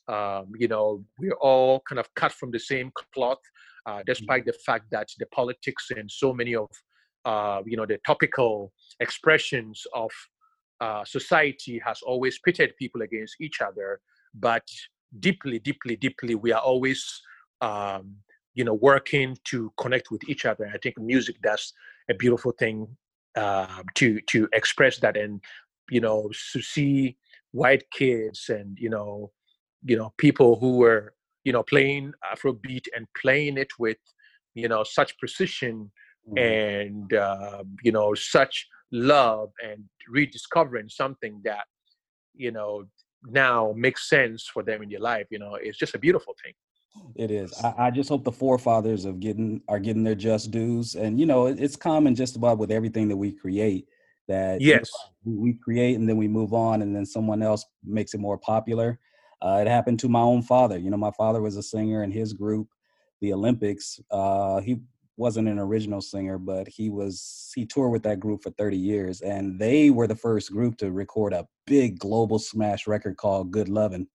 um, 0.07 0.47
you 0.57 0.67
know 0.67 1.03
we're 1.19 1.41
all 1.41 1.81
kind 1.87 1.99
of 1.99 2.13
cut 2.15 2.31
from 2.31 2.51
the 2.51 2.59
same 2.59 2.91
cloth 3.13 3.37
uh, 3.85 4.01
despite 4.05 4.45
the 4.45 4.53
fact 4.65 4.85
that 4.91 5.07
the 5.19 5.25
politics 5.27 5.91
and 5.95 6.09
so 6.09 6.33
many 6.33 6.55
of 6.55 6.69
uh, 7.25 7.61
you 7.65 7.77
know 7.77 7.85
the 7.85 7.99
topical 8.05 8.71
expressions 8.99 9.83
of 9.93 10.11
uh, 10.81 11.05
society 11.05 11.81
has 11.85 12.01
always 12.01 12.39
pitted 12.39 12.73
people 12.77 13.01
against 13.01 13.35
each 13.39 13.61
other. 13.61 14.01
But 14.33 14.67
deeply 15.19 15.59
deeply 15.59 15.95
deeply 15.95 16.33
we 16.33 16.51
are 16.51 16.61
always 16.61 17.21
um, 17.61 18.15
you 18.55 18.63
know 18.63 18.73
working 18.73 19.37
to 19.45 19.71
connect 19.77 20.11
with 20.11 20.27
each 20.29 20.45
other. 20.45 20.69
I 20.73 20.77
think 20.77 20.97
music 20.97 21.41
does 21.41 21.73
a 22.09 22.13
beautiful 22.13 22.51
thing 22.51 22.87
uh, 23.35 23.83
to 23.95 24.19
to 24.29 24.47
express 24.53 24.97
that 24.99 25.17
and 25.17 25.41
you 25.89 26.01
know 26.01 26.29
to 26.53 26.61
see 26.61 27.17
white 27.51 27.83
kids 27.91 28.49
and 28.49 28.77
you 28.79 28.89
know 28.89 29.31
you 29.85 29.97
know 29.97 30.13
people 30.17 30.57
who 30.59 30.77
were 30.77 31.13
you 31.43 31.51
know 31.51 31.63
playing 31.63 32.13
afrobeat 32.33 32.85
and 32.95 33.07
playing 33.19 33.57
it 33.57 33.71
with 33.79 33.97
you 34.53 34.67
know 34.67 34.83
such 34.83 35.17
precision 35.17 35.91
and 36.37 37.13
uh, 37.13 37.63
you 37.83 37.91
know 37.91 38.13
such 38.13 38.67
love 38.91 39.51
and 39.63 39.83
rediscovering 40.07 40.87
something 40.87 41.41
that 41.43 41.65
you 42.35 42.51
know 42.51 42.85
now 43.25 43.73
makes 43.75 44.09
sense 44.09 44.47
for 44.53 44.63
them 44.63 44.83
in 44.83 44.89
their 44.89 44.99
life 44.99 45.25
you 45.31 45.39
know 45.39 45.55
it's 45.55 45.77
just 45.77 45.95
a 45.95 45.99
beautiful 45.99 46.35
thing 46.43 46.53
It 47.15 47.31
is. 47.31 47.53
I, 47.63 47.73
I 47.87 47.91
just 47.91 48.09
hope 48.09 48.23
the 48.23 48.31
forefathers 48.31 49.05
of 49.05 49.19
getting 49.19 49.61
are 49.67 49.79
getting 49.79 50.03
their 50.03 50.15
just 50.15 50.51
dues, 50.51 50.95
and 50.95 51.19
you 51.19 51.25
know, 51.25 51.47
it- 51.47 51.59
it's 51.59 51.75
common 51.75 52.15
just 52.15 52.35
about 52.35 52.57
with 52.57 52.71
everything 52.71 53.07
that 53.09 53.17
we 53.17 53.31
create 53.31 53.87
that 54.27 54.61
you 54.61 54.73
know, 54.73 54.79
yes 54.79 54.91
we 55.25 55.35
we 55.37 55.53
create 55.53 55.95
and 55.95 56.07
then 56.07 56.17
we 56.17 56.27
move 56.27 56.53
on, 56.53 56.81
and 56.81 56.95
then 56.95 57.05
someone 57.05 57.41
else 57.41 57.65
makes 57.83 58.13
it 58.13 58.19
more 58.19 58.37
popular. 58.37 58.99
Uh, 59.41 59.59
it 59.61 59.67
happened 59.67 59.99
to 59.99 60.07
my 60.09 60.21
own 60.21 60.41
father. 60.41 60.77
You 60.77 60.89
know, 60.89 60.97
my 60.97 61.11
father 61.11 61.41
was 61.41 61.57
a 61.57 61.63
singer 61.63 62.03
in 62.03 62.11
his 62.11 62.31
group, 62.33 62.67
the 63.21 63.33
Olympics. 63.33 63.99
Uh, 64.09 64.61
he 64.61 64.79
wasn't 65.17 65.47
an 65.47 65.59
original 65.59 66.01
singer, 66.01 66.37
but 66.37 66.67
he 66.67 66.89
was 66.89 67.51
he 67.55 67.65
toured 67.65 67.91
with 67.91 68.03
that 68.03 68.19
group 68.19 68.41
for 68.43 68.51
30 68.51 68.77
years, 68.77 69.21
and 69.21 69.59
they 69.59 69.89
were 69.89 70.07
the 70.07 70.15
first 70.15 70.51
group 70.51 70.77
to 70.77 70.91
record 70.91 71.33
a 71.33 71.47
big 71.65 71.99
global 71.99 72.39
smash 72.39 72.87
record 72.87 73.17
called 73.17 73.51
"Good 73.51 73.69
Lovin'." 73.69 74.07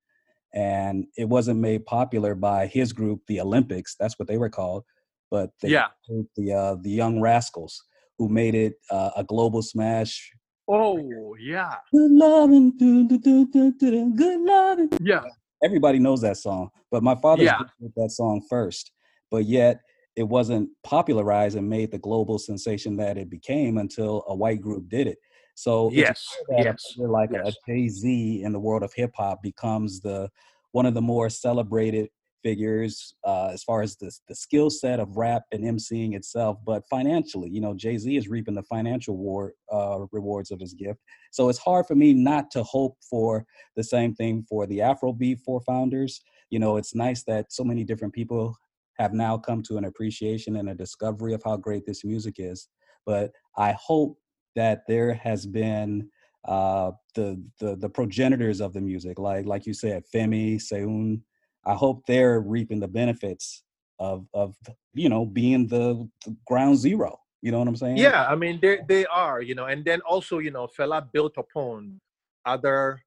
And 0.55 1.07
it 1.16 1.29
wasn't 1.29 1.61
made 1.61 1.85
popular 1.87 2.35
by 2.35 2.66
his 2.66 2.93
group, 2.93 3.20
the 3.27 3.41
Olympics. 3.41 3.95
That's 3.99 4.19
what 4.19 4.29
they 4.29 4.39
were 4.39 4.49
called. 4.51 4.85
But 5.31 5.51
they 5.62 5.70
Yeah. 5.70 5.89
the 6.37 6.53
uh, 6.53 6.77
the 6.81 6.91
Young 6.91 7.20
Rascals, 7.20 7.83
who 8.19 8.29
made 8.29 8.55
it 8.55 8.75
uh, 8.91 9.11
a 9.16 9.25
global 9.25 9.62
smash. 9.62 10.33
oh 10.69 11.35
yeah 11.41 11.75
Good 11.93 12.11
loving, 12.12 12.77
do, 12.77 13.09
do, 13.09 13.19
do, 13.19 13.73
do, 13.73 14.12
good 14.15 14.41
loving. 14.41 14.91
yeah 15.01 15.23
Everybody 15.65 15.99
knows 15.99 16.20
that 16.20 16.37
song, 16.37 16.70
but 16.91 17.03
my 17.03 17.15
father 17.16 17.45
Yeah. 17.45 17.59
did 17.81 17.93
that 17.97 18.11
song 18.11 18.43
first. 18.49 18.93
But 19.31 19.45
yet, 19.45 19.81
it 20.16 20.23
wasn't 20.23 20.70
popularized 20.83 21.57
and 21.57 21.69
made 21.69 21.91
the 21.91 21.99
global 21.99 22.39
sensation 22.39 22.97
that 22.97 23.16
it 23.19 23.29
became 23.31 23.79
until 23.79 24.25
a 24.29 24.35
white 24.35 24.61
group 24.61 24.89
did 24.89 25.07
it. 25.07 25.19
So 25.59 25.89
it's 25.89 25.99
yes 25.99 26.37
yes 26.57 26.95
like 26.97 27.33
a. 27.33 27.53
Jay 27.67 27.89
Z 27.89 28.43
in 28.45 28.53
the 28.53 28.61
world 28.61 28.85
of 28.85 28.93
hip 28.95 29.11
hop 29.17 29.43
becomes 29.43 30.01
the 30.01 30.31
one 30.71 30.87
of 30.87 30.95
the 30.95 31.03
more 31.03 31.29
celebrated 31.29 32.11
figures 32.45 33.17
uh, 33.25 33.49
as 33.53 33.65
far 33.65 33.83
as 33.83 33.97
the, 33.97 34.13
the 34.29 34.35
skill 34.37 34.71
set 34.71 35.01
of 35.01 35.17
rap 35.17 35.43
and 35.51 35.65
emceeing 35.65 36.15
itself, 36.15 36.59
but 36.65 36.85
financially, 36.89 37.51
you 37.51 37.61
know, 37.61 37.75
Jay 37.75 37.99
Z 37.99 38.17
is 38.17 38.29
reaping 38.29 38.55
the 38.55 38.63
financial 38.63 39.17
war, 39.17 39.55
uh, 39.73 40.07
rewards 40.13 40.53
of 40.53 40.61
his 40.61 40.75
gift. 40.75 41.01
So 41.33 41.49
it's 41.49 41.59
hard 41.59 41.87
for 41.87 41.97
me 41.97 42.13
not 42.13 42.53
to 42.53 42.63
hope 42.63 42.97
for 43.11 43.45
the 43.75 43.83
same 43.83 44.15
thing 44.15 44.47
for 44.49 44.65
the 44.69 44.79
Afrobeat 44.79 45.41
four 45.41 45.61
founders. 45.63 46.21
You 46.51 46.61
know, 46.61 46.77
it's 46.77 46.95
nice 46.95 47.25
that 47.25 47.53
so 47.53 47.65
many 47.65 47.83
different 47.83 48.15
people 48.15 48.57
have 48.99 49.13
now 49.13 49.37
come 49.37 49.63
to 49.63 49.77
an 49.77 49.87
appreciation 49.87 50.55
and 50.57 50.69
a 50.69 50.75
discovery 50.75 51.35
of 51.35 51.43
how 51.45 51.57
great 51.57 51.85
this 51.85 52.05
music 52.05 52.37
is. 52.39 52.69
But 53.05 53.33
I 53.57 53.73
hope 53.73 54.19
that 54.59 54.83
there 54.89 55.15
has 55.15 55.47
been 55.47 56.11
uh, 56.45 56.91
the, 57.15 57.41
the 57.61 57.77
the 57.77 57.89
progenitors 57.89 58.61
of 58.61 58.73
the 58.73 58.81
music, 58.81 59.17
like 59.19 59.47
like 59.47 59.67
you 59.67 59.73
said, 59.73 60.03
Femi, 60.13 60.57
Seun, 60.57 61.21
I 61.65 61.75
hope 61.75 62.05
they're 62.07 62.41
reaping 62.41 62.81
the 62.81 62.89
benefits 62.89 63.63
of 64.01 64.27
of 64.35 64.57
you 64.95 65.09
know 65.09 65.25
being 65.25 65.69
the, 65.69 66.09
the 66.25 66.37
ground 66.45 66.77
zero. 66.77 67.21
You 67.41 67.53
know 67.53 67.61
what 67.61 67.69
I'm 67.69 67.77
saying? 67.77 67.99
Yeah, 67.99 68.27
I 68.27 68.35
mean 68.35 68.59
they 68.61 68.81
they 68.89 69.07
are, 69.07 69.41
you 69.41 69.55
know, 69.55 69.67
and 69.67 69.85
then 69.85 70.01
also 70.01 70.39
you 70.39 70.51
know 70.51 70.67
Fela 70.67 71.07
built 71.13 71.35
upon 71.37 72.01
other, 72.45 73.01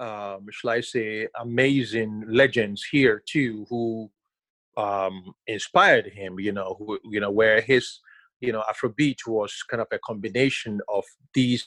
um, 0.00 0.46
shall 0.50 0.70
I 0.70 0.80
say, 0.80 1.28
amazing 1.38 2.24
legends 2.26 2.82
here 2.82 3.22
too 3.24 3.64
who 3.70 4.10
um, 4.76 5.34
inspired 5.46 6.06
him. 6.06 6.40
You 6.40 6.50
know, 6.50 6.74
who 6.78 6.98
you 7.04 7.20
know 7.20 7.30
where 7.30 7.60
his 7.60 8.00
you 8.40 8.52
know 8.52 8.62
Afrobeat 8.70 9.26
was 9.26 9.62
kind 9.68 9.80
of 9.80 9.88
a 9.92 9.98
combination 9.98 10.80
of 10.88 11.04
these 11.34 11.64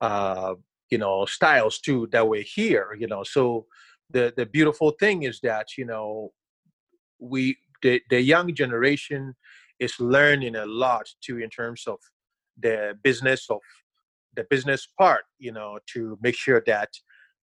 uh, 0.00 0.54
you 0.90 0.98
know 0.98 1.24
styles 1.26 1.78
too 1.78 2.08
that 2.12 2.26
were 2.28 2.44
here. 2.44 2.96
You 2.98 3.06
know, 3.06 3.22
so 3.24 3.66
the 4.10 4.32
the 4.36 4.46
beautiful 4.46 4.92
thing 5.00 5.24
is 5.24 5.40
that 5.42 5.66
you 5.76 5.84
know 5.84 6.32
we 7.18 7.56
the, 7.82 8.00
the 8.10 8.20
young 8.20 8.54
generation 8.54 9.34
is 9.78 9.98
learning 10.00 10.56
a 10.56 10.66
lot 10.66 11.06
too 11.20 11.38
in 11.38 11.50
terms 11.50 11.84
of 11.86 11.98
the 12.58 12.98
business 13.02 13.46
of 13.50 13.60
the 14.34 14.44
business 14.48 14.88
part 14.98 15.24
you 15.38 15.52
know 15.52 15.78
to 15.86 16.18
make 16.22 16.34
sure 16.34 16.62
that 16.66 16.88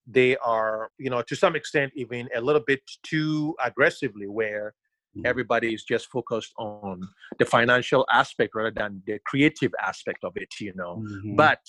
they 0.08 0.36
are 0.38 0.90
you 0.98 1.10
know 1.10 1.22
to 1.22 1.36
some 1.36 1.56
extent 1.56 1.92
even 1.96 2.28
a 2.36 2.42
little 2.42 2.62
bit 2.66 2.82
too 3.04 3.56
aggressively 3.64 4.28
where 4.28 4.74
mm-hmm. 5.16 5.26
everybody 5.26 5.74
is 5.74 5.84
just 5.84 6.08
focused 6.08 6.54
on 6.58 7.02
the 7.40 7.46
financial 7.46 8.06
aspect 8.12 8.54
rather 8.56 8.72
than 8.72 9.02
the 9.06 9.20
creative 9.26 9.72
aspect 9.82 10.24
of 10.24 10.34
it 10.36 10.50
you 10.60 10.74
know 10.76 10.98
mm-hmm. 10.98 11.36
but 11.36 11.62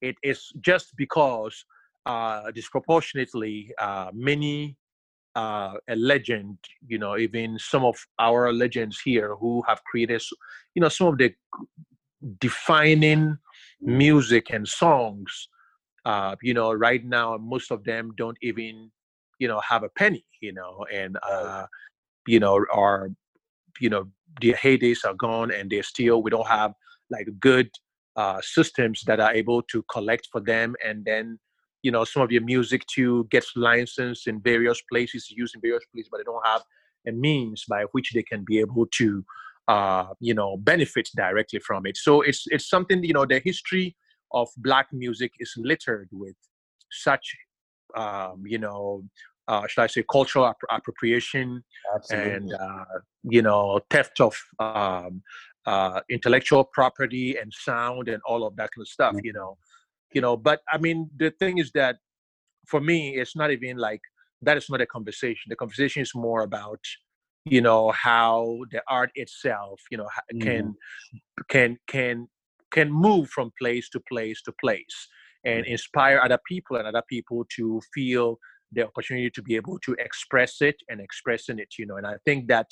it 0.00 0.16
is 0.22 0.52
just 0.60 0.94
because 0.96 1.64
uh, 2.06 2.50
disproportionately 2.50 3.72
uh, 3.78 4.10
many 4.12 4.76
uh, 5.34 5.74
a 5.88 5.96
legend, 5.96 6.58
you 6.86 6.98
know, 6.98 7.16
even 7.16 7.58
some 7.58 7.84
of 7.84 7.96
our 8.18 8.52
legends 8.52 9.00
here 9.04 9.34
who 9.36 9.62
have 9.66 9.82
created, 9.84 10.22
you 10.74 10.82
know, 10.82 10.88
some 10.88 11.08
of 11.08 11.18
the 11.18 11.32
defining 12.40 13.36
music 13.80 14.50
and 14.50 14.66
songs. 14.66 15.48
Uh, 16.04 16.36
you 16.42 16.52
know, 16.52 16.72
right 16.72 17.04
now 17.04 17.36
most 17.38 17.70
of 17.70 17.82
them 17.84 18.12
don't 18.16 18.36
even, 18.42 18.90
you 19.38 19.48
know, 19.48 19.60
have 19.60 19.82
a 19.82 19.88
penny. 19.88 20.24
You 20.40 20.52
know, 20.52 20.84
and 20.92 21.16
uh, 21.22 21.66
you 22.26 22.40
know, 22.40 22.64
are, 22.72 23.10
you 23.80 23.90
know, 23.90 24.08
their 24.40 24.54
heydays 24.54 25.04
are 25.04 25.14
gone, 25.14 25.50
and 25.50 25.70
they're 25.70 25.82
still. 25.82 26.22
We 26.22 26.30
don't 26.30 26.46
have 26.46 26.72
like 27.10 27.28
good 27.38 27.70
uh, 28.16 28.40
systems 28.42 29.02
that 29.06 29.20
are 29.20 29.32
able 29.32 29.62
to 29.62 29.82
collect 29.90 30.28
for 30.32 30.40
them, 30.40 30.74
and 30.84 31.04
then 31.04 31.38
you 31.84 31.92
know 31.92 32.02
some 32.02 32.22
of 32.22 32.32
your 32.32 32.42
music 32.42 32.84
too 32.86 33.28
gets 33.30 33.52
licensed 33.54 34.26
in 34.26 34.40
various 34.40 34.80
places 34.90 35.30
used 35.30 35.54
in 35.54 35.60
various 35.60 35.84
places 35.92 36.08
but 36.10 36.18
they 36.18 36.24
don't 36.24 36.46
have 36.46 36.62
a 37.06 37.12
means 37.12 37.64
by 37.68 37.84
which 37.92 38.10
they 38.14 38.22
can 38.22 38.42
be 38.44 38.58
able 38.58 38.86
to 38.86 39.24
uh, 39.68 40.06
you 40.18 40.34
know 40.34 40.56
benefit 40.56 41.08
directly 41.14 41.60
from 41.60 41.86
it 41.86 41.96
so 41.96 42.22
it's 42.22 42.44
it's 42.46 42.68
something 42.68 43.04
you 43.04 43.12
know 43.12 43.26
the 43.26 43.38
history 43.44 43.94
of 44.32 44.48
black 44.56 44.88
music 44.92 45.30
is 45.38 45.52
littered 45.58 46.08
with 46.10 46.34
such 46.90 47.36
um, 47.96 48.42
you 48.46 48.58
know 48.58 49.04
uh, 49.48 49.66
should 49.66 49.82
I 49.82 49.86
say 49.86 50.04
cultural 50.10 50.46
app- 50.46 50.56
appropriation 50.70 51.62
Absolutely. 51.94 52.32
and 52.32 52.54
uh, 52.54 52.84
you 53.24 53.42
know 53.42 53.80
theft 53.90 54.20
of 54.20 54.36
um, 54.58 55.22
uh, 55.66 56.00
intellectual 56.10 56.64
property 56.64 57.36
and 57.36 57.52
sound 57.52 58.08
and 58.08 58.22
all 58.26 58.46
of 58.46 58.56
that 58.56 58.70
kind 58.74 58.82
of 58.82 58.88
stuff 58.88 59.14
mm-hmm. 59.14 59.26
you 59.26 59.32
know 59.32 59.56
you 60.12 60.20
know 60.20 60.36
but 60.36 60.60
i 60.70 60.78
mean 60.78 61.10
the 61.16 61.30
thing 61.38 61.58
is 61.58 61.70
that 61.72 61.96
for 62.66 62.80
me 62.80 63.16
it's 63.16 63.36
not 63.36 63.50
even 63.50 63.76
like 63.76 64.00
that 64.42 64.56
is 64.56 64.68
not 64.70 64.80
a 64.80 64.86
conversation 64.86 65.48
the 65.48 65.56
conversation 65.56 66.02
is 66.02 66.12
more 66.14 66.42
about 66.42 66.80
you 67.44 67.60
know 67.60 67.90
how 67.90 68.58
the 68.70 68.82
art 68.88 69.10
itself 69.14 69.80
you 69.90 69.98
know 69.98 70.08
can 70.40 70.74
mm. 70.74 71.20
can 71.48 71.78
can 71.86 72.28
can 72.70 72.90
move 72.90 73.28
from 73.30 73.50
place 73.58 73.88
to 73.88 74.00
place 74.08 74.42
to 74.42 74.52
place 74.60 75.08
and 75.44 75.66
inspire 75.66 76.20
other 76.24 76.38
people 76.48 76.76
and 76.76 76.86
other 76.86 77.02
people 77.08 77.44
to 77.54 77.80
feel 77.92 78.38
the 78.74 78.86
opportunity 78.86 79.30
to 79.30 79.42
be 79.42 79.56
able 79.56 79.78
to 79.80 79.94
express 79.98 80.60
it 80.60 80.76
and 80.88 81.00
expressing 81.00 81.58
it 81.58 81.74
you 81.78 81.86
know 81.86 81.96
and 81.96 82.06
i 82.06 82.14
think 82.24 82.48
that 82.48 82.66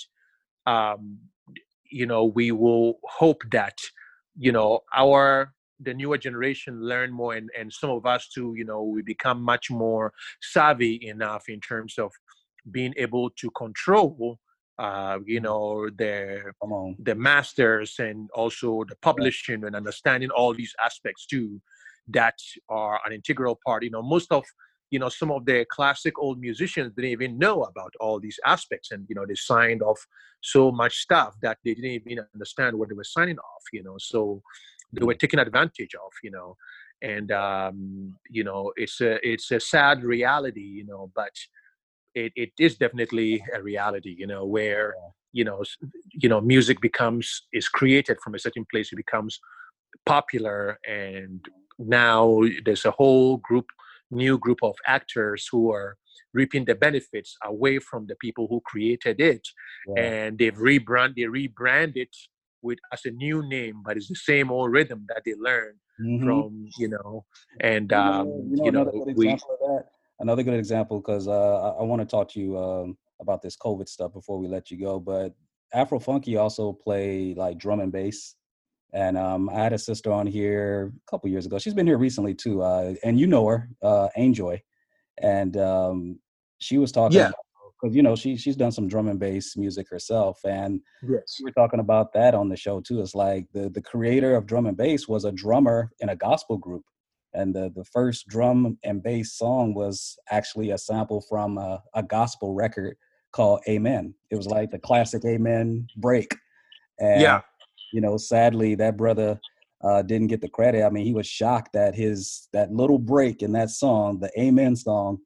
um 0.66 1.18
you 1.90 2.06
know 2.06 2.24
we 2.24 2.52
will 2.52 2.98
hope 3.04 3.42
that 3.50 3.76
you 4.36 4.52
know 4.52 4.80
our 4.94 5.52
the 5.80 5.92
newer 5.92 6.16
generation 6.16 6.80
learn 6.80 7.10
more 7.10 7.34
and, 7.34 7.50
and 7.58 7.72
some 7.72 7.90
of 7.90 8.06
us 8.06 8.28
too 8.28 8.54
you 8.56 8.64
know 8.64 8.82
we 8.82 9.02
become 9.02 9.42
much 9.42 9.70
more 9.70 10.12
savvy 10.40 10.98
enough 11.02 11.44
in 11.48 11.60
terms 11.60 11.98
of 11.98 12.10
being 12.70 12.94
able 12.96 13.30
to 13.30 13.50
control 13.50 14.38
uh, 14.78 15.18
you 15.26 15.40
mm-hmm. 15.40 15.44
know 15.44 15.90
the 15.98 16.42
the 17.00 17.14
masters 17.14 17.96
and 17.98 18.28
also 18.34 18.84
the 18.88 18.96
publishing 19.02 19.64
and 19.64 19.76
understanding 19.76 20.30
all 20.30 20.54
these 20.54 20.74
aspects 20.84 21.26
too 21.26 21.60
that 22.08 22.34
are 22.68 23.00
an 23.06 23.12
integral 23.12 23.58
part 23.64 23.82
you 23.82 23.90
know 23.90 24.02
most 24.02 24.32
of 24.32 24.44
you 24.92 24.98
know 24.98 25.08
some 25.08 25.30
of 25.32 25.44
the 25.46 25.64
classic 25.70 26.14
old 26.18 26.38
musicians 26.38 26.92
didn't 26.94 27.10
even 27.10 27.38
know 27.38 27.62
about 27.62 27.92
all 27.98 28.20
these 28.20 28.38
aspects 28.46 28.92
and 28.92 29.06
you 29.08 29.16
know 29.16 29.24
they 29.26 29.34
signed 29.34 29.82
off 29.82 30.06
so 30.42 30.70
much 30.70 30.98
stuff 30.98 31.34
that 31.40 31.58
they 31.64 31.74
didn't 31.74 32.02
even 32.06 32.24
understand 32.34 32.78
what 32.78 32.88
they 32.88 32.94
were 32.94 33.12
signing 33.16 33.38
off 33.38 33.64
you 33.72 33.82
know 33.82 33.96
so 33.98 34.42
they 34.92 35.04
were 35.04 35.14
taken 35.14 35.38
advantage 35.38 35.94
of 35.94 36.12
you 36.22 36.30
know 36.30 36.56
and 37.00 37.32
um, 37.32 38.14
you 38.30 38.44
know 38.44 38.70
it's 38.76 39.00
a 39.00 39.12
it's 39.26 39.50
a 39.50 39.58
sad 39.58 40.04
reality 40.04 40.60
you 40.78 40.84
know 40.84 41.10
but 41.16 41.34
it, 42.14 42.30
it 42.36 42.52
is 42.58 42.76
definitely 42.76 43.42
a 43.54 43.62
reality 43.62 44.14
you 44.16 44.26
know 44.26 44.44
where 44.44 44.94
you 45.32 45.44
know 45.44 45.62
you 46.12 46.28
know 46.28 46.40
music 46.40 46.80
becomes 46.82 47.46
is 47.54 47.66
created 47.66 48.18
from 48.22 48.34
a 48.34 48.38
certain 48.38 48.66
place 48.70 48.92
it 48.92 48.96
becomes 48.96 49.40
popular 50.04 50.78
and 50.86 51.46
now 51.78 52.40
there's 52.66 52.84
a 52.84 52.90
whole 52.90 53.38
group 53.38 53.66
new 54.12 54.38
group 54.38 54.58
of 54.62 54.74
actors 54.86 55.48
who 55.50 55.72
are 55.72 55.96
reaping 56.34 56.64
the 56.64 56.74
benefits 56.74 57.36
away 57.44 57.78
from 57.78 58.06
the 58.06 58.16
people 58.16 58.46
who 58.48 58.60
created 58.64 59.20
it 59.20 59.46
yeah. 59.88 60.02
and 60.02 60.38
they've 60.38 60.54
rebrand 60.54 61.14
they 61.16 61.22
rebrand 61.22 61.92
it 61.96 62.14
with 62.62 62.78
as 62.92 63.04
a 63.04 63.10
new 63.10 63.46
name, 63.46 63.82
but 63.84 63.96
it's 63.96 64.08
the 64.08 64.14
same 64.14 64.50
old 64.50 64.72
rhythm 64.72 65.04
that 65.08 65.22
they 65.26 65.34
learned 65.34 65.76
mm-hmm. 66.00 66.24
from 66.24 66.68
you 66.78 66.88
know. 66.88 67.24
And 67.60 67.92
um, 67.92 68.26
you 68.26 68.56
know, 68.56 68.64
you 68.64 68.72
know, 68.72 68.80
another 68.82 69.04
good 69.04 69.16
we, 69.16 69.28
example 69.30 69.58
of 69.60 69.68
that. 69.68 69.84
Another 70.20 70.42
good 70.42 70.54
example 70.54 71.00
because 71.00 71.28
uh, 71.28 71.60
I, 71.60 71.80
I 71.80 71.82
want 71.82 72.00
to 72.00 72.06
talk 72.06 72.28
to 72.30 72.40
you 72.40 72.56
um, 72.56 72.96
about 73.20 73.42
this 73.42 73.56
COVID 73.56 73.88
stuff 73.88 74.12
before 74.12 74.38
we 74.38 74.48
let 74.48 74.70
you 74.70 74.78
go. 74.78 75.00
But 75.00 75.34
Afro 75.74 75.98
Funky 75.98 76.36
also 76.36 76.72
play 76.72 77.34
like 77.34 77.58
drum 77.58 77.80
and 77.80 77.92
bass. 77.92 78.36
And 78.92 79.16
um, 79.16 79.48
I 79.48 79.54
had 79.54 79.72
a 79.72 79.78
sister 79.78 80.12
on 80.12 80.26
here 80.26 80.92
a 80.94 81.10
couple 81.10 81.30
years 81.30 81.46
ago. 81.46 81.58
She's 81.58 81.74
been 81.74 81.86
here 81.86 81.98
recently 81.98 82.34
too, 82.34 82.62
uh, 82.62 82.94
and 83.02 83.18
you 83.18 83.26
know 83.26 83.46
her, 83.46 83.70
uh, 83.82 84.08
Anjoy, 84.18 84.60
and 85.18 85.56
um, 85.56 86.18
she 86.58 86.78
was 86.78 86.92
talking 86.92 87.18
yeah. 87.18 87.30
because 87.80 87.96
you 87.96 88.02
know 88.02 88.14
she 88.14 88.36
she's 88.36 88.56
done 88.56 88.70
some 88.70 88.88
drum 88.88 89.08
and 89.08 89.18
bass 89.18 89.56
music 89.56 89.88
herself, 89.88 90.40
and 90.44 90.80
yes, 91.08 91.38
we 91.40 91.44
were 91.44 91.52
talking 91.52 91.80
about 91.80 92.12
that 92.12 92.34
on 92.34 92.50
the 92.50 92.56
show 92.56 92.80
too. 92.80 93.00
It's 93.00 93.14
like 93.14 93.46
the 93.52 93.70
the 93.70 93.80
creator 93.80 94.36
of 94.36 94.46
drum 94.46 94.66
and 94.66 94.76
bass 94.76 95.08
was 95.08 95.24
a 95.24 95.32
drummer 95.32 95.90
in 96.00 96.10
a 96.10 96.16
gospel 96.16 96.58
group, 96.58 96.84
and 97.32 97.54
the 97.54 97.72
the 97.74 97.84
first 97.84 98.28
drum 98.28 98.78
and 98.84 99.02
bass 99.02 99.32
song 99.32 99.72
was 99.72 100.18
actually 100.30 100.70
a 100.70 100.78
sample 100.78 101.22
from 101.28 101.56
a, 101.56 101.82
a 101.94 102.02
gospel 102.02 102.52
record 102.52 102.96
called 103.32 103.60
Amen. 103.68 104.14
It 104.30 104.36
was 104.36 104.46
like 104.46 104.70
the 104.70 104.78
classic 104.78 105.24
Amen 105.24 105.88
break, 105.96 106.36
and 106.98 107.22
yeah, 107.22 107.40
you 107.92 108.00
know, 108.00 108.16
sadly 108.16 108.74
that 108.76 108.96
brother. 108.96 109.40
Uh, 109.84 110.00
didn't 110.00 110.28
get 110.28 110.40
the 110.40 110.48
credit. 110.48 110.84
I 110.84 110.90
mean, 110.90 111.04
he 111.04 111.12
was 111.12 111.26
shocked 111.26 111.72
that 111.72 111.92
his 111.92 112.46
that 112.52 112.70
little 112.70 113.00
break 113.00 113.42
in 113.42 113.50
that 113.50 113.68
song, 113.68 114.20
the 114.20 114.30
Amen 114.40 114.76
song, 114.76 115.18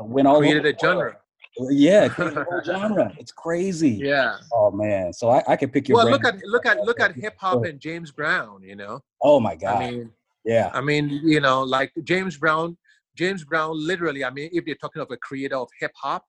went 0.00 0.28
all 0.28 0.38
created 0.38 0.66
a 0.66 0.78
genre. 0.78 1.16
Yeah, 1.58 2.08
whole 2.08 2.60
genre. 2.64 3.12
It's 3.18 3.32
crazy. 3.32 4.00
Yeah. 4.02 4.36
Oh 4.52 4.70
man. 4.70 5.12
So 5.12 5.30
I, 5.30 5.42
I 5.48 5.56
can 5.56 5.70
pick 5.70 5.88
your. 5.88 5.96
Well, 5.96 6.10
look 6.10 6.24
at 6.24 6.36
look 6.44 6.66
at 6.66 6.78
look 6.80 7.00
at 7.00 7.14
hip 7.16 7.34
hop 7.38 7.64
and 7.64 7.80
James 7.80 8.10
Brown. 8.12 8.62
You 8.62 8.76
know. 8.76 9.00
Oh 9.22 9.40
my 9.40 9.56
god. 9.56 9.82
I 9.82 9.90
mean. 9.90 10.10
Yeah. 10.44 10.70
I 10.72 10.80
mean, 10.80 11.08
you 11.10 11.40
know, 11.40 11.62
like 11.62 11.92
James 12.04 12.36
Brown. 12.38 12.76
James 13.16 13.44
Brown, 13.44 13.72
literally. 13.74 14.24
I 14.24 14.30
mean, 14.30 14.48
if 14.52 14.66
you're 14.66 14.76
talking 14.76 15.02
of 15.02 15.10
a 15.10 15.16
creator 15.16 15.56
of 15.56 15.68
hip 15.78 15.90
hop, 15.96 16.24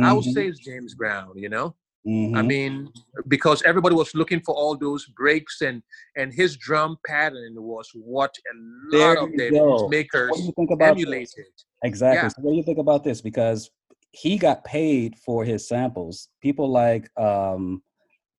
I 0.00 0.12
would 0.12 0.24
say 0.24 0.46
it's 0.46 0.60
James 0.60 0.94
Brown. 0.94 1.32
You 1.34 1.48
know, 1.48 1.74
I 2.06 2.08
Mhm. 2.08 2.46
mean, 2.46 2.88
because 3.26 3.62
everybody 3.64 3.96
was 3.96 4.14
looking 4.14 4.40
for 4.40 4.54
all 4.54 4.76
those 4.76 5.06
breaks 5.06 5.60
and 5.60 5.82
and 6.14 6.32
his 6.32 6.56
drum 6.56 6.96
pattern 7.04 7.54
was 7.60 7.90
what 7.94 8.32
a 8.52 8.96
lot 8.96 9.18
of 9.18 9.32
the 9.32 9.50
go. 9.50 9.88
makers 9.88 10.30
What 10.30 10.38
do 10.38 10.44
you 10.44 10.52
think 10.52 10.70
about 10.70 10.94
this? 10.96 11.02
emulated. 11.04 11.52
Exactly. 11.82 12.16
Yeah. 12.22 12.28
So 12.28 12.42
what 12.42 12.50
do 12.52 12.56
you 12.56 12.62
think 12.62 12.78
about 12.78 13.02
this? 13.02 13.20
Because 13.20 13.70
he 14.12 14.38
got 14.38 14.62
paid 14.64 15.16
for 15.18 15.44
his 15.44 15.66
samples. 15.66 16.28
People 16.40 16.70
like 16.70 17.10
um, 17.20 17.82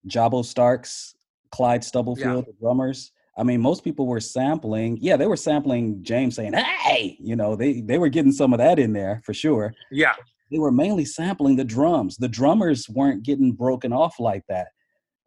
Jabo 0.07 0.45
Starks, 0.45 1.15
Clyde 1.51 1.83
Stubblefield, 1.83 2.45
the 2.45 2.53
drummers. 2.53 3.11
I 3.37 3.43
mean, 3.43 3.59
most 3.61 3.83
people 3.83 4.07
were 4.07 4.21
sampling. 4.21 4.97
Yeah, 5.01 5.17
they 5.17 5.27
were 5.27 5.35
sampling 5.37 6.01
James 6.03 6.35
saying, 6.35 6.53
"Hey," 6.53 7.17
you 7.19 7.35
know, 7.35 7.55
they 7.57 7.81
they 7.81 7.97
were 7.97 8.09
getting 8.09 8.31
some 8.31 8.53
of 8.53 8.59
that 8.59 8.79
in 8.79 8.93
there 8.93 9.21
for 9.25 9.33
sure. 9.33 9.73
Yeah, 9.91 10.15
They 10.51 10.59
were 10.59 10.71
mainly 10.71 11.05
sampling 11.05 11.55
the 11.55 11.63
drums. 11.65 12.17
The 12.17 12.27
drummers 12.29 12.87
weren't 12.89 13.23
getting 13.23 13.51
broken 13.51 13.91
off 13.93 14.19
like 14.19 14.43
that. 14.49 14.67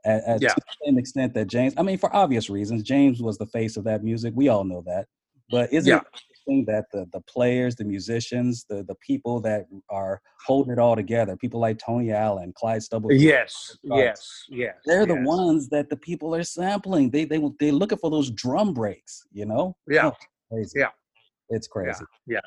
At, 0.05 0.23
at 0.25 0.41
Yeah. 0.43 0.49
to 0.49 0.55
the 0.57 0.87
same 0.87 0.99
extent 0.99 1.35
that 1.35 1.47
James, 1.47 1.75
I 1.77 1.83
mean, 1.83 1.99
for 1.99 2.15
obvious 2.17 2.49
reasons, 2.49 2.83
James 2.83 3.21
was 3.23 3.37
the 3.39 3.47
face 3.47 3.77
of 3.77 3.85
that 3.85 4.03
music. 4.03 4.33
We 4.35 4.49
all 4.49 4.65
know 4.65 4.83
that. 4.87 5.07
But 5.51 5.73
isn't 5.73 5.91
Yeah. 5.91 5.99
it 5.99 6.07
interesting 6.31 6.65
that 6.73 6.87
the 6.93 7.07
the 7.13 7.21
players, 7.23 7.75
the 7.77 7.85
musicians, 7.85 8.65
the 8.69 8.83
the 8.85 8.95
people 9.07 9.41
that 9.43 9.67
are 9.91 10.23
holding 10.47 10.73
it 10.73 10.79
all 10.79 10.97
together, 10.97 11.37
people 11.37 11.61
like 11.61 11.79
Tony 11.79 12.13
Allen, 12.13 12.53
Clyde 12.57 12.83
Stubblefield, 12.83 13.21
Yes, 13.21 13.77
Starks, 13.85 14.01
yes, 14.01 14.45
yes. 14.49 14.75
they're 14.87 15.05
the 15.07 15.21
ones 15.23 15.69
that 15.69 15.91
the 15.91 15.97
people 15.97 16.35
are 16.35 16.45
sampling. 16.45 17.11
They 17.11 17.25
they 17.27 17.43
they 17.59 17.71
looking 17.73 17.99
for 17.99 18.11
those 18.11 18.31
drum 18.31 18.73
breaks, 18.73 19.27
you 19.33 19.45
know? 19.45 19.77
Yeah. 19.87 20.13
Oh. 20.53 20.65
Yeah. 20.75 20.89
It's 21.51 21.67
crazy. 21.69 22.05
Yeah. 22.27 22.41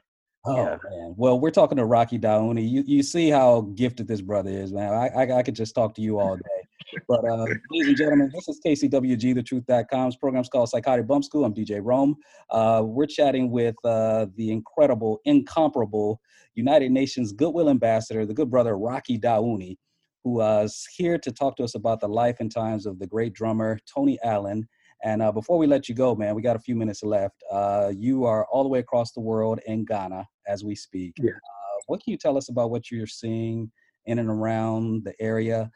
Oh 0.46 0.56
Yeah. 0.58 0.78
man. 0.90 1.14
Well, 1.18 1.40
we're 1.40 1.52
talking 1.52 1.78
to 1.78 1.86
Rocky 1.86 2.20
Dawuni. 2.20 2.70
You 2.70 2.84
you 2.86 3.04
see 3.04 3.30
how 3.30 3.62
gifted 3.76 4.08
this 4.08 4.22
brother 4.22 4.50
is, 4.50 4.74
man. 4.74 4.94
I 4.94 5.08
I, 5.08 5.38
I 5.40 5.44
could 5.44 5.56
just 5.56 5.74
talk 5.76 5.94
to 5.96 6.02
you 6.02 6.20
all 6.20 6.36
day. 6.36 6.68
But 7.08 7.26
uh, 7.26 7.48
ladies 7.70 7.88
and 7.88 7.98
gentlemen, 7.98 8.32
this 8.34 8.48
is 8.48 8.60
KCWG, 8.66 9.36
the 9.36 9.44
truth.com's 9.44 10.16
program's 10.16 10.48
called 10.48 10.70
Psychotic 10.70 11.08
Bump 11.08 11.24
School. 11.24 11.44
I'm 11.44 11.54
DJ 11.54 11.80
Rome. 11.84 12.16
Uh, 12.50 12.84
we're 12.86 13.08
chatting 13.08 13.52
with 13.52 13.76
uh, 13.84 14.28
the 14.36 14.52
incredible, 14.52 15.20
incomparable 15.26 16.22
United 16.56 16.92
Nations 16.92 17.32
Goodwill 17.34 17.70
Ambassador, 17.70 18.26
the 18.26 18.34
good 18.34 18.50
brother 18.50 18.78
Rocky 18.78 19.18
Dawuni, 19.20 19.78
who 20.24 20.42
uh, 20.42 20.62
is 20.64 20.88
here 20.96 21.18
to 21.18 21.32
talk 21.32 21.58
to 21.58 21.64
us 21.64 21.76
about 21.76 22.00
the 22.00 22.08
life 22.08 22.38
and 22.40 22.52
times 22.52 22.86
of 22.86 23.00
the 23.00 23.08
great 23.08 23.34
drummer 23.34 23.80
Tony 23.92 24.18
Allen. 24.24 24.68
And 25.04 25.22
uh, 25.22 25.32
before 25.32 25.58
we 25.58 25.68
let 25.68 25.90
you 25.90 25.96
go, 25.96 26.16
man, 26.16 26.34
we 26.34 26.42
got 26.42 26.56
a 26.56 26.60
few 26.60 26.76
minutes 26.76 27.04
left. 27.04 27.36
Uh, 27.52 27.92
you 27.96 28.24
are 28.24 28.46
all 28.46 28.64
the 28.64 28.70
way 28.70 28.80
across 28.80 29.12
the 29.12 29.20
world 29.20 29.60
in 29.68 29.84
Ghana 29.84 30.26
as 30.48 30.64
we 30.64 30.76
speak. 30.76 31.14
Yeah. 31.20 31.32
Uh, 31.32 31.80
what 31.88 32.02
can 32.02 32.12
you 32.12 32.18
tell 32.18 32.38
us 32.38 32.50
about 32.50 32.72
what 32.72 32.90
you're 32.90 33.06
seeing 33.06 33.70
in 34.06 34.20
and 34.20 34.30
around 34.30 35.04
the 35.04 35.14
area? 35.20 35.70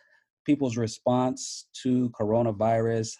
People's 0.45 0.77
response 0.77 1.67
to 1.83 2.09
coronavirus, 2.11 3.11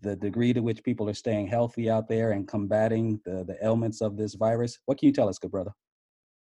the 0.00 0.16
degree 0.16 0.54
to 0.54 0.60
which 0.60 0.82
people 0.82 1.10
are 1.10 1.14
staying 1.14 1.46
healthy 1.46 1.90
out 1.90 2.08
there 2.08 2.32
and 2.32 2.48
combating 2.48 3.20
the, 3.26 3.44
the 3.44 3.62
ailments 3.62 4.00
of 4.00 4.16
this 4.16 4.34
virus. 4.34 4.78
What 4.86 4.98
can 4.98 5.08
you 5.08 5.12
tell 5.12 5.28
us, 5.28 5.38
good 5.38 5.50
brother? 5.50 5.72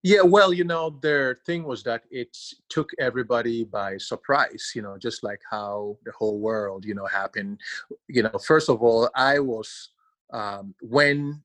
Yeah, 0.05 0.21
well, 0.21 0.53
you 0.53 0.65
know, 0.65 0.91
their 1.01 1.39
thing 1.47 1.63
was 1.63 1.81
that 1.81 2.03
it 2.11 2.37
took 2.69 2.91
everybody 2.99 3.63
by 3.63 3.97
surprise, 3.97 4.71
you 4.75 4.83
know, 4.83 4.99
just 4.99 5.23
like 5.23 5.41
how 5.49 5.97
the 6.05 6.11
whole 6.11 6.37
world, 6.37 6.85
you 6.85 6.93
know, 6.93 7.07
happened. 7.07 7.59
You 8.07 8.21
know, 8.21 8.37
first 8.45 8.69
of 8.69 8.83
all, 8.83 9.09
I 9.15 9.39
was, 9.39 9.89
um, 10.31 10.75
when 10.79 11.41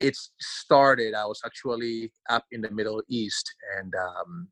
it 0.00 0.16
started, 0.38 1.12
I 1.12 1.26
was 1.26 1.42
actually 1.44 2.10
up 2.30 2.46
in 2.52 2.62
the 2.62 2.70
Middle 2.70 3.02
East 3.10 3.54
and 3.76 3.94
um, 3.94 4.48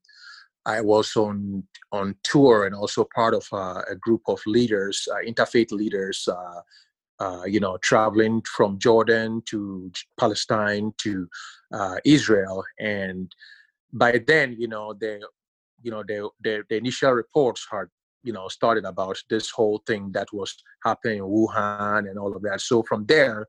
I 0.66 0.82
was 0.82 1.16
on 1.16 1.64
on 1.90 2.16
tour 2.24 2.66
and 2.66 2.74
also 2.74 3.08
part 3.14 3.32
of 3.32 3.48
uh, 3.50 3.80
a 3.90 3.96
group 3.96 4.20
of 4.28 4.42
leaders, 4.44 5.08
uh, 5.10 5.24
interfaith 5.26 5.72
leaders, 5.72 6.28
uh, 6.30 6.60
uh, 7.20 7.42
you 7.46 7.60
know, 7.60 7.76
traveling 7.78 8.42
from 8.42 8.78
Jordan 8.78 9.42
to 9.46 9.90
Palestine 10.18 10.92
to 10.98 11.28
uh, 11.72 11.96
Israel, 12.04 12.64
and 12.78 13.34
by 13.92 14.20
then, 14.26 14.54
you 14.58 14.68
know, 14.68 14.94
the 14.94 15.20
you 15.82 15.90
know 15.90 16.02
the, 16.06 16.30
the 16.42 16.76
initial 16.76 17.12
reports 17.12 17.66
had 17.70 17.86
you 18.22 18.32
know 18.32 18.48
started 18.48 18.84
about 18.84 19.16
this 19.30 19.50
whole 19.50 19.82
thing 19.86 20.10
that 20.12 20.28
was 20.32 20.54
happening 20.84 21.18
in 21.18 21.24
Wuhan 21.24 22.08
and 22.08 22.18
all 22.18 22.34
of 22.34 22.42
that. 22.42 22.60
So 22.60 22.82
from 22.82 23.06
there, 23.06 23.46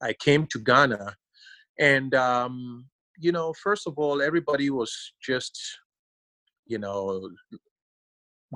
I 0.00 0.12
came 0.12 0.46
to 0.46 0.58
Ghana, 0.58 1.14
and 1.78 2.14
um, 2.14 2.86
you 3.18 3.32
know, 3.32 3.52
first 3.52 3.86
of 3.86 3.98
all, 3.98 4.22
everybody 4.22 4.70
was 4.70 5.12
just 5.22 5.60
you 6.66 6.78
know 6.78 7.30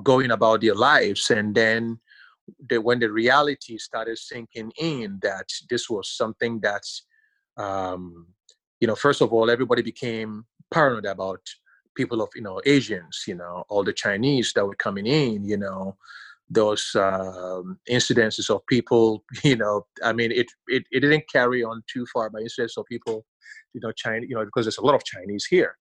going 0.03 0.31
about 0.31 0.61
their 0.61 0.75
lives, 0.75 1.29
and 1.29 1.53
then 1.55 1.99
the, 2.69 2.79
when 2.79 2.99
the 2.99 3.11
reality 3.11 3.77
started 3.77 4.17
sinking 4.17 4.71
in 4.77 5.19
that 5.21 5.47
this 5.69 5.89
was 5.89 6.11
something 6.11 6.59
that 6.61 6.83
um, 7.57 8.27
you 8.79 8.87
know 8.87 8.95
first 8.95 9.21
of 9.21 9.31
all 9.31 9.49
everybody 9.49 9.81
became 9.81 10.45
paranoid 10.71 11.05
about 11.05 11.39
people 11.95 12.21
of 12.21 12.29
you 12.35 12.41
know 12.41 12.59
asians 12.65 13.23
you 13.27 13.35
know 13.35 13.63
all 13.69 13.83
the 13.83 13.93
chinese 13.93 14.51
that 14.53 14.65
were 14.65 14.75
coming 14.75 15.05
in 15.05 15.45
you 15.45 15.57
know 15.57 15.95
those 16.49 16.95
um, 16.95 17.79
incidences 17.89 18.49
of 18.49 18.65
people 18.67 19.23
you 19.43 19.55
know 19.55 19.85
i 20.03 20.11
mean 20.11 20.31
it, 20.31 20.47
it 20.67 20.83
it 20.91 20.99
didn't 20.99 21.23
carry 21.31 21.63
on 21.63 21.83
too 21.91 22.05
far 22.11 22.29
by 22.29 22.39
incidents 22.39 22.77
of 22.77 22.85
people 22.85 23.25
you 23.73 23.81
know 23.81 23.91
china 23.91 24.25
you 24.27 24.35
know 24.35 24.43
because 24.43 24.65
there's 24.65 24.79
a 24.79 24.85
lot 24.85 24.95
of 24.95 25.03
chinese 25.05 25.45
here 25.45 25.77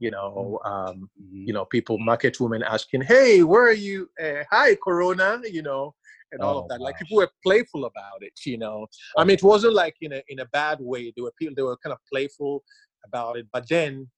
you 0.00 0.10
know 0.10 0.58
um, 0.64 1.08
you 1.30 1.52
know 1.52 1.64
people 1.66 1.98
market 1.98 2.40
women 2.40 2.62
asking 2.62 3.02
hey 3.02 3.42
where 3.42 3.66
are 3.66 3.72
you? 3.72 4.08
Uh, 4.20 4.42
hi 4.50 4.74
corona 4.74 5.40
you 5.44 5.62
know 5.62 5.94
and 6.32 6.40
all 6.42 6.58
Oh, 6.58 6.62
of 6.62 6.68
that 6.68 6.80
like 6.80 6.98
people 6.98 7.16
were 7.16 7.30
playful 7.42 7.84
about 7.84 8.22
it 8.22 8.32
you 8.44 8.58
know? 8.58 8.86
I 9.16 9.24
mean 9.24 9.34
it 9.34 9.42
wasn't 9.42 9.74
like 9.74 9.96
in 10.00 10.12
a 10.12 10.22
in 10.28 10.40
a 10.40 10.46
bad 10.46 10.78
way 10.80 11.12
they 11.14 11.22
were 11.22 11.32
people 11.38 11.54
they 11.56 11.62
were 11.62 11.76
kind 11.78 11.92
of 11.92 11.98
playful 12.12 12.62
about 13.06 13.36
it 13.36 13.46
but 13.52 13.68
then 13.68 14.08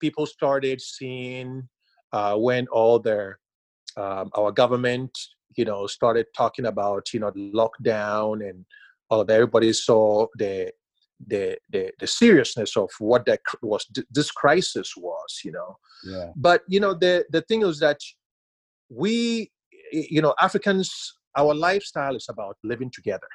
people 0.00 0.26
started 0.26 0.80
seeing 0.80 1.68
uh, 2.12 2.36
when 2.36 2.66
all 2.68 2.98
their 2.98 3.38
um, 3.96 4.30
our 4.34 4.52
government 4.52 5.10
you 5.56 5.64
know 5.64 5.86
started 5.86 6.26
talking 6.36 6.66
about 6.66 7.12
you 7.12 7.20
know 7.20 7.30
the 7.30 7.50
lockdown 7.52 8.48
and 8.48 8.64
all 9.10 9.20
of 9.20 9.26
that 9.26 9.34
everybody 9.34 9.72
saw 9.72 10.26
the 10.36 10.70
the 11.26 11.56
the, 11.70 11.92
the 12.00 12.06
seriousness 12.06 12.76
of 12.76 12.90
what 12.98 13.24
that 13.26 13.40
was 13.62 13.86
this 14.10 14.30
crisis 14.30 14.94
was 14.96 15.40
you 15.44 15.52
know? 15.52 15.76
Yeah. 16.04 16.30
but 16.36 16.62
you 16.68 16.80
know 16.80 16.94
the 16.94 17.24
the 17.30 17.42
thing 17.42 17.62
is 17.62 17.78
that 17.80 17.98
we 18.90 19.50
you 20.10 20.22
know 20.22 20.34
africans 20.40 21.14
our 21.36 21.54
lifestyle 21.54 22.16
is 22.16 22.26
about 22.28 22.56
living 22.62 22.90
together. 22.90 23.28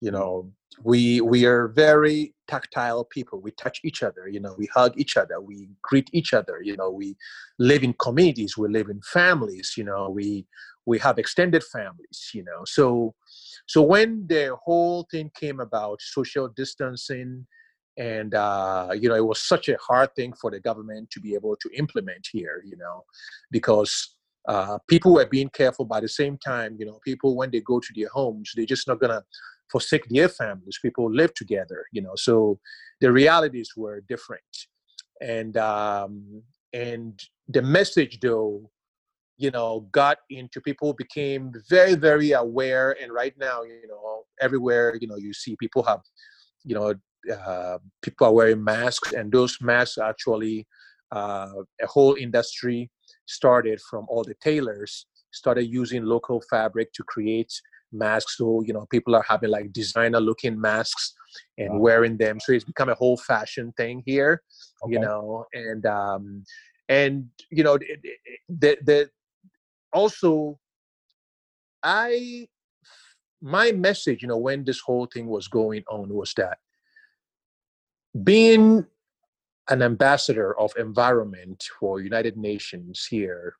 You 0.00 0.10
know 0.10 0.50
we 0.82 1.20
we 1.20 1.46
are 1.46 1.68
very 1.68 2.34
tactile 2.48 3.04
people. 3.04 3.40
We 3.40 3.52
touch 3.52 3.80
each 3.84 4.02
other 4.02 4.26
you 4.28 4.40
know 4.40 4.54
we 4.58 4.66
hug 4.66 4.94
each 4.96 5.16
other 5.16 5.40
we 5.40 5.68
greet 5.82 6.10
each 6.12 6.34
other 6.34 6.60
you 6.60 6.76
know 6.76 6.90
we 6.90 7.16
live 7.60 7.84
in 7.84 7.94
communities 7.94 8.58
we 8.58 8.68
live 8.68 8.88
in 8.88 9.00
families 9.02 9.74
you 9.76 9.84
know 9.84 10.10
we 10.10 10.46
we 10.86 10.98
have 10.98 11.18
extended 11.18 11.62
families 11.62 12.30
you 12.34 12.42
know. 12.42 12.64
So 12.64 13.14
so 13.66 13.80
when 13.80 14.26
the 14.26 14.56
whole 14.64 15.06
thing 15.08 15.30
came 15.38 15.60
about 15.60 16.00
social 16.00 16.48
distancing 16.48 17.46
and 17.96 18.34
uh, 18.34 18.88
you 18.98 19.08
know 19.08 19.14
it 19.14 19.26
was 19.26 19.40
such 19.40 19.68
a 19.68 19.76
hard 19.76 20.12
thing 20.16 20.32
for 20.32 20.50
the 20.50 20.58
government 20.58 21.10
to 21.10 21.20
be 21.20 21.34
able 21.34 21.54
to 21.56 21.70
implement 21.78 22.26
here 22.32 22.60
you 22.64 22.76
know 22.76 23.04
because 23.52 24.16
uh, 24.48 24.78
people 24.88 25.14
were 25.14 25.26
being 25.26 25.48
careful 25.50 25.84
by 25.84 26.00
the 26.00 26.08
same 26.08 26.36
time 26.38 26.76
you 26.78 26.86
know 26.86 26.98
people 27.04 27.36
when 27.36 27.50
they 27.50 27.60
go 27.60 27.78
to 27.78 27.92
their 27.94 28.08
homes 28.08 28.52
they're 28.54 28.66
just 28.66 28.88
not 28.88 29.00
gonna 29.00 29.22
forsake 29.70 30.04
their 30.10 30.28
families 30.28 30.78
people 30.82 31.10
live 31.10 31.32
together 31.34 31.84
you 31.92 32.02
know 32.02 32.14
so 32.16 32.58
the 33.02 33.12
realities 33.12 33.70
were 33.76 34.00
different. 34.08 34.54
And 35.20 35.56
um 35.56 36.42
and 36.72 37.20
the 37.48 37.62
message 37.62 38.18
though 38.20 38.70
you 39.36 39.50
know 39.50 39.88
got 39.92 40.18
into 40.30 40.60
people 40.60 40.94
became 40.94 41.52
very 41.68 41.94
very 41.94 42.30
aware 42.32 42.96
and 43.00 43.12
right 43.12 43.34
now 43.38 43.62
you 43.62 43.88
know 43.88 44.24
everywhere 44.40 44.96
you 45.00 45.08
know 45.08 45.16
you 45.16 45.32
see 45.32 45.54
people 45.56 45.82
have 45.82 46.00
you 46.64 46.74
know 46.74 46.94
uh, 47.32 47.78
people 48.04 48.26
are 48.26 48.32
wearing 48.32 48.62
masks 48.64 49.12
and 49.12 49.30
those 49.30 49.56
masks 49.60 49.98
are 49.98 50.08
actually 50.10 50.66
uh, 51.12 51.52
a 51.80 51.86
whole 51.86 52.14
industry 52.14 52.90
started 53.32 53.80
from 53.88 54.06
all 54.08 54.24
the 54.24 54.34
tailors 54.48 55.06
started 55.32 55.64
using 55.64 56.04
local 56.04 56.42
fabric 56.50 56.92
to 56.92 57.02
create 57.04 57.52
masks. 57.90 58.36
So 58.36 58.62
you 58.66 58.72
know 58.74 58.86
people 58.90 59.14
are 59.14 59.24
having 59.28 59.50
like 59.50 59.72
designer 59.72 60.20
looking 60.20 60.60
masks 60.60 61.14
and 61.58 61.72
Wow. 61.72 61.80
wearing 61.80 62.16
them. 62.18 62.38
So 62.40 62.52
it's 62.52 62.64
become 62.64 62.90
a 62.90 62.94
whole 62.94 63.16
fashion 63.16 63.72
thing 63.76 64.02
here 64.06 64.42
you 64.86 64.98
know 64.98 65.44
and 65.52 65.86
um 65.86 66.44
and 66.88 67.28
you 67.50 67.62
know 67.62 67.78
the 68.48 68.78
the 68.82 69.10
also 69.92 70.58
i 71.82 72.46
my 73.40 73.72
message 73.72 74.22
you 74.22 74.28
know 74.28 74.36
when 74.36 74.64
this 74.64 74.80
whole 74.80 75.06
thing 75.06 75.26
was 75.26 75.48
going 75.48 75.82
on 75.88 76.08
was 76.12 76.32
that 76.36 76.58
being 78.24 78.84
an 79.70 79.82
ambassador 79.82 80.58
of 80.58 80.72
environment 80.76 81.64
for 81.78 82.00
United 82.00 82.36
Nations 82.36 83.06
here, 83.08 83.54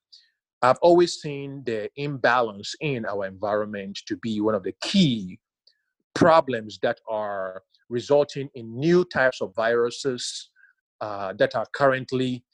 I've 0.62 0.78
always 0.82 1.20
seen 1.20 1.62
the 1.64 1.90
imbalance 1.96 2.74
in 2.80 3.04
our 3.06 3.26
environment 3.26 3.98
to 4.06 4.16
be 4.16 4.40
one 4.40 4.54
of 4.54 4.62
the 4.62 4.74
key 4.80 5.38
problems 6.14 6.78
that 6.82 7.00
are 7.08 7.62
resulting 7.88 8.48
in 8.54 8.78
new 8.78 9.04
types 9.04 9.40
of 9.40 9.54
viruses 9.54 10.50
uh, 11.00 11.32
that 11.34 11.54
are 11.54 11.66
currently 11.72 12.44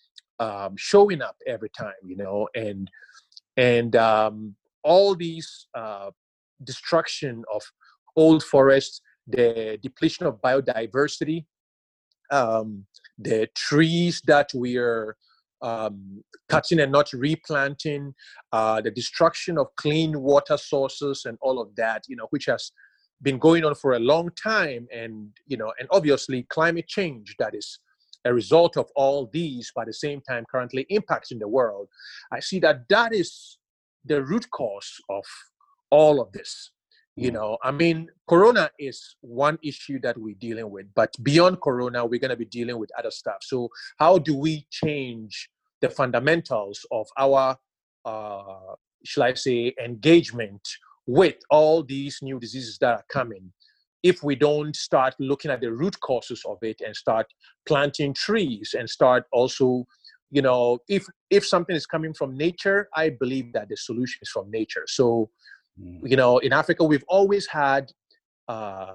um, 0.40 0.74
showing 0.76 1.20
up 1.20 1.36
every 1.46 1.70
time, 1.70 1.92
you 2.04 2.16
know, 2.16 2.48
and 2.54 2.90
and 3.56 3.96
um, 3.96 4.54
all 4.84 5.14
these 5.14 5.66
uh, 5.74 6.10
destruction 6.64 7.44
of 7.52 7.62
old 8.16 8.42
forests, 8.42 9.00
the 9.26 9.78
depletion 9.82 10.26
of 10.26 10.40
biodiversity, 10.40 11.44
um, 12.30 12.84
the 13.18 13.48
trees 13.54 14.22
that 14.26 14.50
we 14.54 14.76
are 14.76 15.16
um, 15.60 16.22
cutting 16.48 16.80
and 16.80 16.92
not 16.92 17.12
replanting, 17.12 18.14
uh, 18.52 18.80
the 18.80 18.90
destruction 18.90 19.58
of 19.58 19.74
clean 19.76 20.20
water 20.20 20.56
sources, 20.56 21.24
and 21.24 21.36
all 21.40 21.60
of 21.60 21.74
that, 21.76 22.04
you 22.08 22.16
know, 22.16 22.26
which 22.30 22.46
has 22.46 22.72
been 23.22 23.38
going 23.38 23.64
on 23.64 23.74
for 23.74 23.94
a 23.94 23.98
long 23.98 24.30
time, 24.40 24.86
and 24.94 25.30
you 25.46 25.56
know, 25.56 25.72
and 25.78 25.88
obviously 25.90 26.44
climate 26.44 26.86
change 26.86 27.34
that 27.38 27.54
is 27.54 27.80
a 28.24 28.32
result 28.32 28.76
of 28.76 28.86
all 28.94 29.28
these, 29.32 29.72
by 29.74 29.84
the 29.84 29.92
same 29.92 30.20
time, 30.20 30.44
currently 30.50 30.86
impacting 30.90 31.38
the 31.38 31.48
world. 31.48 31.88
I 32.32 32.40
see 32.40 32.58
that 32.60 32.88
that 32.88 33.12
is 33.12 33.58
the 34.04 34.22
root 34.22 34.48
cause 34.50 34.92
of 35.08 35.24
all 35.90 36.20
of 36.20 36.30
this 36.32 36.70
you 37.18 37.32
know 37.32 37.58
i 37.64 37.70
mean 37.70 38.08
corona 38.28 38.70
is 38.78 39.16
one 39.20 39.58
issue 39.62 39.98
that 40.00 40.16
we're 40.16 40.36
dealing 40.38 40.70
with 40.70 40.86
but 40.94 41.12
beyond 41.24 41.60
corona 41.60 42.06
we're 42.06 42.20
going 42.20 42.30
to 42.30 42.36
be 42.36 42.44
dealing 42.44 42.78
with 42.78 42.90
other 42.98 43.10
stuff. 43.10 43.38
So 43.42 43.68
how 43.98 44.18
do 44.18 44.36
we 44.36 44.66
change 44.70 45.48
the 45.80 45.90
fundamentals 45.90 46.86
of 46.90 47.06
our 47.18 47.56
uh 48.04 48.74
shall 49.04 49.24
i 49.24 49.34
say 49.34 49.74
engagement 49.82 50.60
with 51.06 51.36
all 51.50 51.82
these 51.82 52.18
new 52.22 52.38
diseases 52.38 52.78
that 52.78 52.94
are 52.94 53.04
coming? 53.10 53.50
If 54.02 54.22
we 54.22 54.36
don't 54.36 54.76
start 54.76 55.14
looking 55.18 55.50
at 55.50 55.60
the 55.60 55.72
root 55.72 55.98
causes 56.00 56.44
of 56.46 56.58
it 56.62 56.80
and 56.84 56.94
start 56.94 57.26
planting 57.66 58.14
trees 58.14 58.74
and 58.78 58.88
start 58.88 59.24
also 59.32 59.86
you 60.30 60.42
know 60.42 60.78
if 60.88 61.04
if 61.30 61.46
something 61.46 61.74
is 61.74 61.86
coming 61.86 62.12
from 62.14 62.36
nature 62.36 62.88
i 62.94 63.08
believe 63.08 63.52
that 63.54 63.68
the 63.68 63.76
solution 63.76 64.18
is 64.22 64.30
from 64.30 64.50
nature. 64.50 64.84
So 64.86 65.30
you 66.02 66.16
know 66.16 66.38
in 66.38 66.52
africa 66.52 66.84
we've 66.84 67.04
always 67.08 67.46
had 67.46 67.90
uh, 68.48 68.94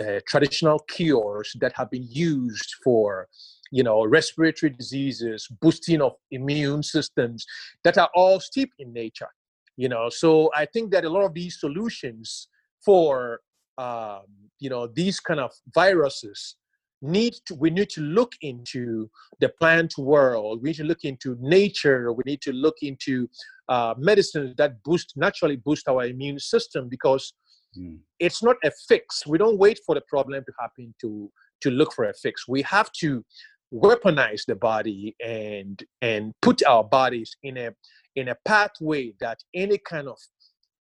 uh, 0.00 0.20
traditional 0.26 0.78
cures 0.80 1.54
that 1.60 1.72
have 1.74 1.90
been 1.90 2.06
used 2.08 2.74
for 2.82 3.28
you 3.70 3.82
know 3.82 4.04
respiratory 4.04 4.70
diseases 4.70 5.46
boosting 5.60 6.00
of 6.00 6.12
immune 6.30 6.82
systems 6.82 7.44
that 7.84 7.98
are 7.98 8.10
all 8.14 8.40
steeped 8.40 8.74
in 8.78 8.92
nature 8.92 9.28
you 9.76 9.88
know? 9.88 10.08
So 10.10 10.50
i 10.54 10.66
think 10.66 10.90
that 10.92 11.04
a 11.04 11.08
lot 11.10 11.24
of 11.24 11.34
these 11.34 11.58
solutions 11.58 12.48
for 12.84 13.40
um, 13.78 14.22
you 14.58 14.70
know 14.70 14.86
these 14.86 15.20
kind 15.20 15.40
of 15.40 15.50
viruses 15.74 16.56
need 17.02 17.34
to 17.46 17.54
we 17.54 17.70
need 17.70 17.90
to 17.90 18.00
look 18.00 18.32
into 18.40 19.10
the 19.40 19.48
plant 19.60 19.94
world. 19.98 20.62
We 20.62 20.70
need 20.70 20.76
to 20.76 20.84
look 20.84 21.04
into 21.04 21.36
nature. 21.40 22.12
We 22.12 22.22
need 22.24 22.40
to 22.42 22.52
look 22.52 22.76
into 22.82 23.28
uh, 23.68 23.94
medicines 23.98 24.54
that 24.56 24.82
boost 24.82 25.14
naturally 25.16 25.56
boost 25.56 25.88
our 25.88 26.04
immune 26.04 26.38
system 26.38 26.88
because 26.88 27.34
mm. 27.78 27.98
it's 28.18 28.42
not 28.42 28.56
a 28.64 28.70
fix. 28.88 29.26
We 29.26 29.38
don't 29.38 29.58
wait 29.58 29.80
for 29.84 29.94
the 29.94 30.02
problem 30.02 30.44
to 30.44 30.52
happen 30.58 30.94
to 31.00 31.30
to 31.62 31.70
look 31.70 31.92
for 31.92 32.04
a 32.04 32.14
fix. 32.14 32.46
We 32.48 32.62
have 32.62 32.90
to 33.00 33.24
weaponize 33.72 34.44
the 34.46 34.54
body 34.54 35.16
and 35.24 35.82
and 36.00 36.34
put 36.42 36.64
our 36.64 36.84
bodies 36.84 37.36
in 37.42 37.56
a 37.56 37.70
in 38.14 38.28
a 38.28 38.36
pathway 38.44 39.12
that 39.20 39.38
any 39.54 39.78
kind 39.78 40.08
of 40.08 40.18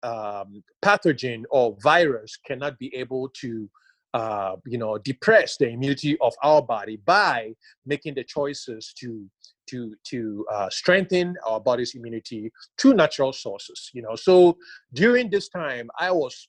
um, 0.03 0.62
pathogen 0.85 1.45
or 1.51 1.77
virus 1.82 2.39
cannot 2.47 2.78
be 2.78 2.95
able 2.95 3.31
to 3.41 3.69
uh, 4.15 4.57
you 4.65 4.78
know 4.78 4.97
depress 4.99 5.57
the 5.59 5.69
immunity 5.69 6.16
of 6.20 6.32
our 6.43 6.62
body 6.62 6.97
by 7.05 7.53
making 7.85 8.15
the 8.15 8.24
choices 8.24 8.95
to 8.99 9.28
to 9.69 9.95
to 10.05 10.47
uh, 10.53 10.70
strengthen 10.70 11.35
our 11.47 11.61
body's 11.61 11.95
immunity 11.95 12.51
to 12.78 12.95
natural 12.95 13.32
sources 13.32 13.91
you 13.93 14.03
know. 14.03 14.15
So 14.15 14.57
during 14.93 15.31
this 15.31 15.49
time 15.49 15.89
i 15.99 16.11
was 16.11 16.49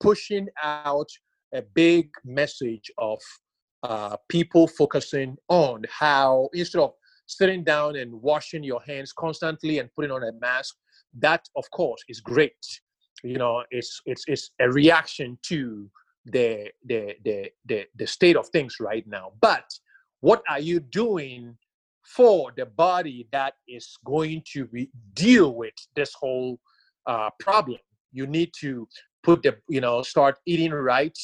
pushing 0.00 0.48
out 0.62 1.08
a 1.54 1.62
big 1.74 2.08
message 2.24 2.90
of 2.98 3.18
uh, 3.82 4.16
people 4.28 4.66
focusing 4.66 5.36
on 5.48 5.84
how 5.90 6.48
instead 6.54 6.80
of 6.80 6.92
sitting 7.26 7.62
down 7.62 7.96
and 7.96 8.10
washing 8.12 8.64
your 8.64 8.80
hands 8.82 9.12
constantly 9.12 9.78
and 9.78 9.88
putting 9.94 10.10
on 10.10 10.22
a 10.24 10.32
mask 10.40 10.74
that 11.18 11.46
of 11.56 11.64
course 11.70 12.02
is 12.08 12.20
great. 12.20 12.64
You 13.22 13.38
know 13.38 13.62
it's 13.70 14.00
it's 14.06 14.24
it's 14.26 14.50
a 14.60 14.70
reaction 14.70 15.38
to 15.42 15.88
the, 16.26 16.70
the, 16.86 17.14
the, 17.24 17.50
the, 17.66 17.86
the 17.96 18.06
state 18.06 18.36
of 18.36 18.48
things 18.48 18.76
right 18.80 19.06
now. 19.06 19.32
But 19.40 19.64
what 20.20 20.42
are 20.48 20.60
you 20.60 20.80
doing 20.80 21.56
for 22.04 22.52
the 22.56 22.66
body 22.66 23.28
that 23.32 23.54
is 23.68 23.96
going 24.04 24.42
to 24.52 24.66
be, 24.66 24.90
deal 25.14 25.54
with 25.54 25.74
this 25.94 26.12
whole 26.14 26.60
uh, 27.06 27.30
problem? 27.40 27.78
You 28.12 28.26
need 28.26 28.52
to 28.60 28.88
put 29.22 29.42
the, 29.42 29.56
you 29.68 29.80
know, 29.80 30.02
start 30.02 30.38
eating 30.46 30.72
right, 30.72 31.16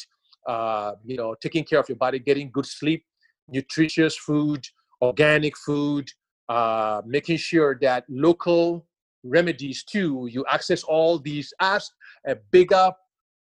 uh, 0.47 0.93
you 1.05 1.16
know, 1.16 1.35
taking 1.41 1.65
care 1.65 1.79
of 1.79 1.89
your 1.89 1.97
body, 1.97 2.19
getting 2.19 2.51
good 2.51 2.66
sleep, 2.66 3.05
nutritious 3.49 4.16
food, 4.16 4.65
organic 5.03 5.57
food, 5.57 6.11
uh, 6.49 7.03
making 7.07 7.37
sure 7.37 7.79
that 7.81 8.05
local 8.09 8.87
remedies 9.25 9.85
too, 9.85 10.29
you 10.31 10.45
access 10.51 10.83
all 10.83 11.19
these 11.19 11.53
as 11.61 11.91
a 12.27 12.37
bigger, 12.51 12.91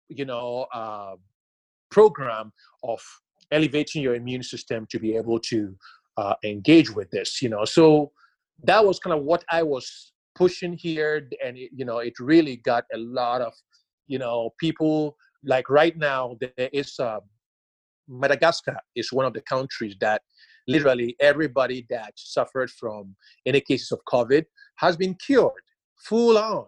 you 0.09 0.25
know, 0.25 0.65
uh, 0.73 1.15
program 1.89 2.51
of 2.84 2.99
elevating 3.51 4.01
your 4.01 4.15
immune 4.15 4.43
system 4.43 4.85
to 4.89 4.99
be 4.99 5.15
able 5.15 5.39
to 5.39 5.76
uh, 6.18 6.34
engage 6.43 6.89
with 6.91 7.09
this 7.11 7.41
you 7.41 7.49
know 7.49 7.65
so 7.65 8.11
that 8.64 8.84
was 8.84 8.99
kind 8.99 9.18
of 9.18 9.23
what 9.23 9.43
i 9.51 9.61
was 9.61 10.14
pushing 10.35 10.73
here 10.73 11.27
and 11.43 11.57
it, 11.57 11.72
you 11.76 11.85
know 11.85 11.99
it 11.99 12.14
really 12.19 12.57
got 12.57 12.84
a 12.93 12.97
lot 12.97 13.41
of 13.41 13.53
you 14.07 14.19
know 14.19 14.53
people 14.59 15.15
like 15.43 15.69
right 15.69 15.97
now 15.97 16.35
there 16.41 16.69
is 16.73 16.99
uh, 16.99 17.19
madagascar 18.07 18.77
is 18.95 19.11
one 19.11 19.26
of 19.26 19.34
the 19.34 19.41
countries 19.41 19.95
that 19.99 20.22
literally 20.68 21.15
everybody 21.19 21.85
that 21.89 22.11
suffered 22.15 22.69
from 22.69 23.15
any 23.45 23.61
cases 23.61 23.91
of 23.91 23.99
covid 24.11 24.45
has 24.76 24.97
been 24.97 25.15
cured 25.15 25.64
full 26.05 26.38
on 26.38 26.65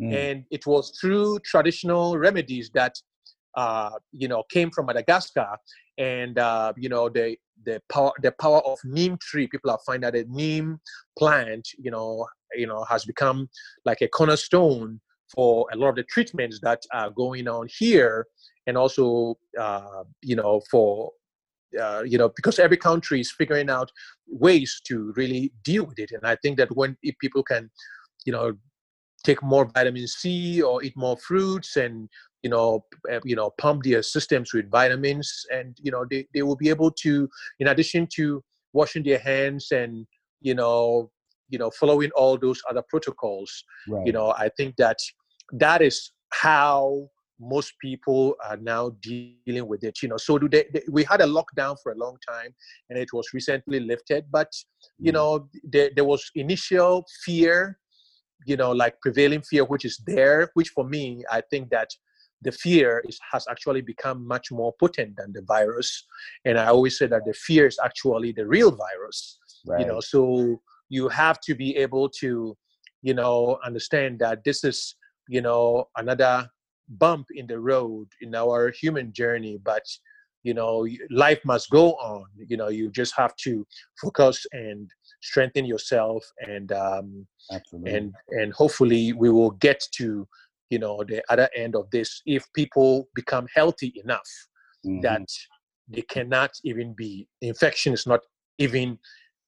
mm. 0.00 0.12
and 0.14 0.44
it 0.50 0.66
was 0.66 0.90
through 1.00 1.38
traditional 1.40 2.16
remedies 2.18 2.70
that 2.74 2.94
uh, 3.54 3.90
you 4.12 4.28
know, 4.28 4.42
came 4.50 4.70
from 4.70 4.86
Madagascar, 4.86 5.56
and 5.98 6.38
uh, 6.38 6.72
you 6.76 6.88
know 6.88 7.08
the 7.08 7.36
the 7.64 7.80
power 7.90 8.12
the 8.22 8.32
power 8.32 8.60
of 8.66 8.78
neem 8.84 9.18
tree. 9.18 9.46
People 9.46 9.70
are 9.70 9.80
finding 9.86 10.02
that 10.02 10.14
the 10.14 10.24
neem 10.28 10.80
plant, 11.18 11.68
you 11.78 11.90
know, 11.90 12.26
you 12.54 12.66
know, 12.66 12.84
has 12.84 13.04
become 13.04 13.48
like 13.84 14.00
a 14.00 14.08
cornerstone 14.08 15.00
for 15.34 15.66
a 15.72 15.76
lot 15.76 15.90
of 15.90 15.96
the 15.96 16.04
treatments 16.04 16.58
that 16.62 16.82
are 16.92 17.10
going 17.10 17.48
on 17.48 17.68
here, 17.78 18.26
and 18.66 18.76
also, 18.76 19.36
uh, 19.58 20.04
you 20.22 20.36
know, 20.36 20.60
for 20.70 21.12
uh, 21.80 22.02
you 22.04 22.18
know, 22.18 22.28
because 22.34 22.58
every 22.58 22.76
country 22.76 23.20
is 23.20 23.32
figuring 23.32 23.70
out 23.70 23.90
ways 24.26 24.80
to 24.86 25.12
really 25.16 25.52
deal 25.62 25.84
with 25.84 25.98
it. 25.98 26.10
And 26.12 26.24
I 26.24 26.36
think 26.36 26.56
that 26.58 26.74
when 26.76 26.96
people 27.20 27.42
can, 27.42 27.70
you 28.24 28.32
know, 28.32 28.54
take 29.24 29.42
more 29.42 29.66
vitamin 29.74 30.06
C 30.06 30.62
or 30.62 30.82
eat 30.82 30.96
more 30.96 31.16
fruits 31.16 31.76
and 31.76 32.08
you 32.42 32.50
know 32.50 32.84
uh, 33.12 33.20
you 33.24 33.36
know 33.36 33.50
pump 33.58 33.84
their 33.84 34.02
systems 34.02 34.52
with 34.52 34.70
vitamins 34.70 35.44
and 35.52 35.76
you 35.80 35.90
know 35.90 36.04
they, 36.10 36.26
they 36.34 36.42
will 36.42 36.56
be 36.56 36.68
able 36.68 36.90
to 36.90 37.28
in 37.58 37.68
addition 37.68 38.06
to 38.14 38.42
washing 38.72 39.02
their 39.02 39.18
hands 39.18 39.68
and 39.72 40.06
you 40.40 40.54
know 40.54 41.10
you 41.48 41.58
know 41.58 41.70
following 41.70 42.10
all 42.16 42.38
those 42.38 42.60
other 42.70 42.82
protocols 42.88 43.64
right. 43.88 44.06
you 44.06 44.12
know 44.12 44.32
i 44.38 44.48
think 44.56 44.74
that 44.76 44.96
that 45.52 45.82
is 45.82 46.12
how 46.32 47.08
most 47.42 47.72
people 47.80 48.34
are 48.48 48.58
now 48.58 48.90
dealing 49.00 49.66
with 49.66 49.82
it 49.82 49.98
you 50.02 50.08
know 50.08 50.16
so 50.16 50.38
do 50.38 50.48
they, 50.48 50.64
they, 50.72 50.82
we 50.90 51.02
had 51.04 51.20
a 51.20 51.26
lockdown 51.26 51.74
for 51.82 51.92
a 51.92 51.96
long 51.96 52.16
time 52.26 52.54
and 52.90 52.98
it 52.98 53.08
was 53.12 53.26
recently 53.32 53.80
lifted 53.80 54.24
but 54.30 54.52
you 54.98 55.10
mm. 55.10 55.14
know 55.14 55.48
there, 55.64 55.90
there 55.96 56.04
was 56.04 56.30
initial 56.34 57.04
fear 57.24 57.79
you 58.46 58.56
know 58.56 58.72
like 58.72 59.00
prevailing 59.00 59.42
fear 59.42 59.64
which 59.64 59.84
is 59.84 60.00
there 60.06 60.50
which 60.54 60.70
for 60.70 60.84
me 60.84 61.22
i 61.30 61.40
think 61.50 61.70
that 61.70 61.90
the 62.42 62.52
fear 62.52 63.02
is, 63.06 63.18
has 63.32 63.46
actually 63.50 63.82
become 63.82 64.26
much 64.26 64.50
more 64.50 64.72
potent 64.80 65.16
than 65.16 65.32
the 65.32 65.42
virus. 65.42 66.06
And 66.44 66.58
I 66.58 66.66
always 66.66 66.98
say 66.98 67.06
that 67.06 67.24
the 67.26 67.34
fear 67.34 67.66
is 67.66 67.78
actually 67.84 68.32
the 68.32 68.46
real 68.46 68.70
virus. 68.70 69.38
Right. 69.66 69.80
You 69.80 69.86
know, 69.86 70.00
so 70.00 70.60
you 70.88 71.08
have 71.08 71.40
to 71.42 71.54
be 71.54 71.76
able 71.76 72.08
to, 72.20 72.56
you 73.02 73.14
know, 73.14 73.58
understand 73.64 74.18
that 74.20 74.42
this 74.44 74.64
is, 74.64 74.94
you 75.28 75.42
know, 75.42 75.88
another 75.96 76.48
bump 76.88 77.26
in 77.34 77.46
the 77.46 77.60
road 77.60 78.08
in 78.20 78.34
our 78.34 78.70
human 78.70 79.12
journey, 79.12 79.58
but 79.62 79.84
you 80.42 80.54
know 80.54 80.86
life 81.10 81.38
must 81.44 81.68
go 81.68 81.92
on 81.94 82.24
you 82.48 82.56
know 82.56 82.68
you 82.68 82.90
just 82.90 83.14
have 83.14 83.36
to 83.36 83.66
focus 84.00 84.46
and 84.52 84.90
strengthen 85.20 85.64
yourself 85.64 86.24
and 86.46 86.72
um 86.72 87.26
Absolutely. 87.52 87.94
and 87.94 88.14
and 88.30 88.52
hopefully 88.52 89.12
we 89.12 89.30
will 89.30 89.50
get 89.52 89.82
to 89.92 90.26
you 90.70 90.78
know 90.78 91.02
the 91.08 91.22
other 91.28 91.48
end 91.56 91.74
of 91.74 91.90
this 91.90 92.22
if 92.26 92.44
people 92.54 93.08
become 93.14 93.46
healthy 93.54 93.92
enough 94.04 94.30
Mhm. 94.86 95.02
that 95.02 95.28
they 95.88 96.02
cannot 96.02 96.52
even 96.64 96.94
be 96.94 97.28
infection 97.42 97.92
is 97.92 98.06
not 98.06 98.20
even 98.58 98.98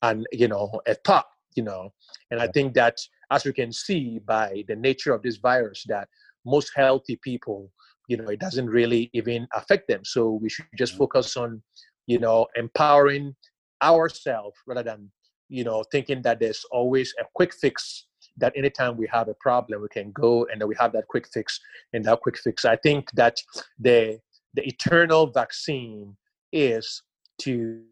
an 0.02 0.24
you 0.32 0.48
know 0.48 0.80
a 0.86 0.94
thought 1.06 1.26
you 1.56 1.62
know 1.62 1.92
and 2.30 2.40
i 2.40 2.48
think 2.48 2.74
that 2.74 2.96
as 3.30 3.44
we 3.44 3.52
can 3.52 3.72
see 3.72 4.18
by 4.26 4.64
the 4.68 4.76
nature 4.76 5.14
of 5.14 5.22
this 5.22 5.36
virus 5.36 5.84
that 5.88 6.08
most 6.44 6.70
healthy 6.74 7.16
people 7.22 7.70
you 8.08 8.16
know 8.16 8.28
it 8.28 8.40
doesn't 8.40 8.68
really 8.68 9.08
even 9.14 9.46
affect 9.54 9.86
them 9.88 10.04
so 10.04 10.38
we 10.42 10.48
should 10.48 10.66
just 10.76 10.94
focus 10.96 11.36
on 11.36 11.62
you 12.06 12.18
know 12.18 12.46
empowering 12.56 13.34
ourselves 13.82 14.56
rather 14.66 14.82
than 14.82 15.10
you 15.52 15.64
know 15.64 15.84
thinking 15.92 16.22
that 16.22 16.40
there's 16.40 16.64
always 16.70 17.14
a 17.20 17.24
quick 17.34 17.52
fix 17.54 18.06
that 18.38 18.52
anytime 18.56 18.96
we 18.96 19.06
have 19.12 19.28
a 19.28 19.34
problem 19.34 19.82
we 19.82 19.88
can 19.88 20.10
go 20.12 20.46
and 20.50 20.62
we 20.66 20.74
have 20.78 20.92
that 20.92 21.06
quick 21.08 21.26
fix 21.32 21.60
and 21.92 22.04
that 22.04 22.20
quick 22.20 22.38
fix 22.38 22.64
i 22.64 22.76
think 22.76 23.10
that 23.12 23.36
the 23.78 24.18
the 24.54 24.66
eternal 24.66 25.26
vaccine 25.26 26.16
is 26.52 27.02
to 27.38 27.82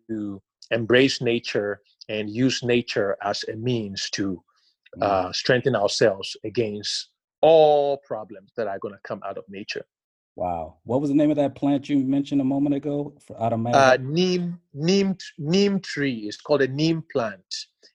embrace 0.70 1.20
nature 1.20 1.81
and 2.09 2.31
use 2.31 2.62
nature 2.62 3.16
as 3.23 3.45
a 3.53 3.57
means 3.57 4.11
to 4.11 4.43
uh, 5.01 5.32
strengthen 5.32 5.77
ourselves 5.77 6.37
against 6.45 7.11
all 7.41 7.99
problems 7.99 8.51
that 8.57 8.66
are 8.66 8.78
going 8.78 8.95
to 8.95 9.01
come 9.05 9.20
out 9.27 9.39
of 9.39 9.45
nature. 9.49 9.85
Wow. 10.36 10.78
What 10.85 11.01
was 11.01 11.11
the 11.11 11.16
name 11.16 11.31
of 11.31 11.36
that 11.36 11.55
plant 11.55 11.89
you 11.89 11.98
mentioned 11.98 12.40
a 12.40 12.44
moment 12.44 12.74
ago? 12.74 13.15
For, 13.27 13.40
out 13.40 13.52
of 13.52 13.66
Uh, 13.66 13.97
neem, 14.01 14.59
neem, 14.73 15.16
neem 15.39 15.81
tree 15.81 16.27
It's 16.28 16.40
called 16.40 16.62
a 16.62 16.69
neem 16.69 17.02
plant, 17.12 17.44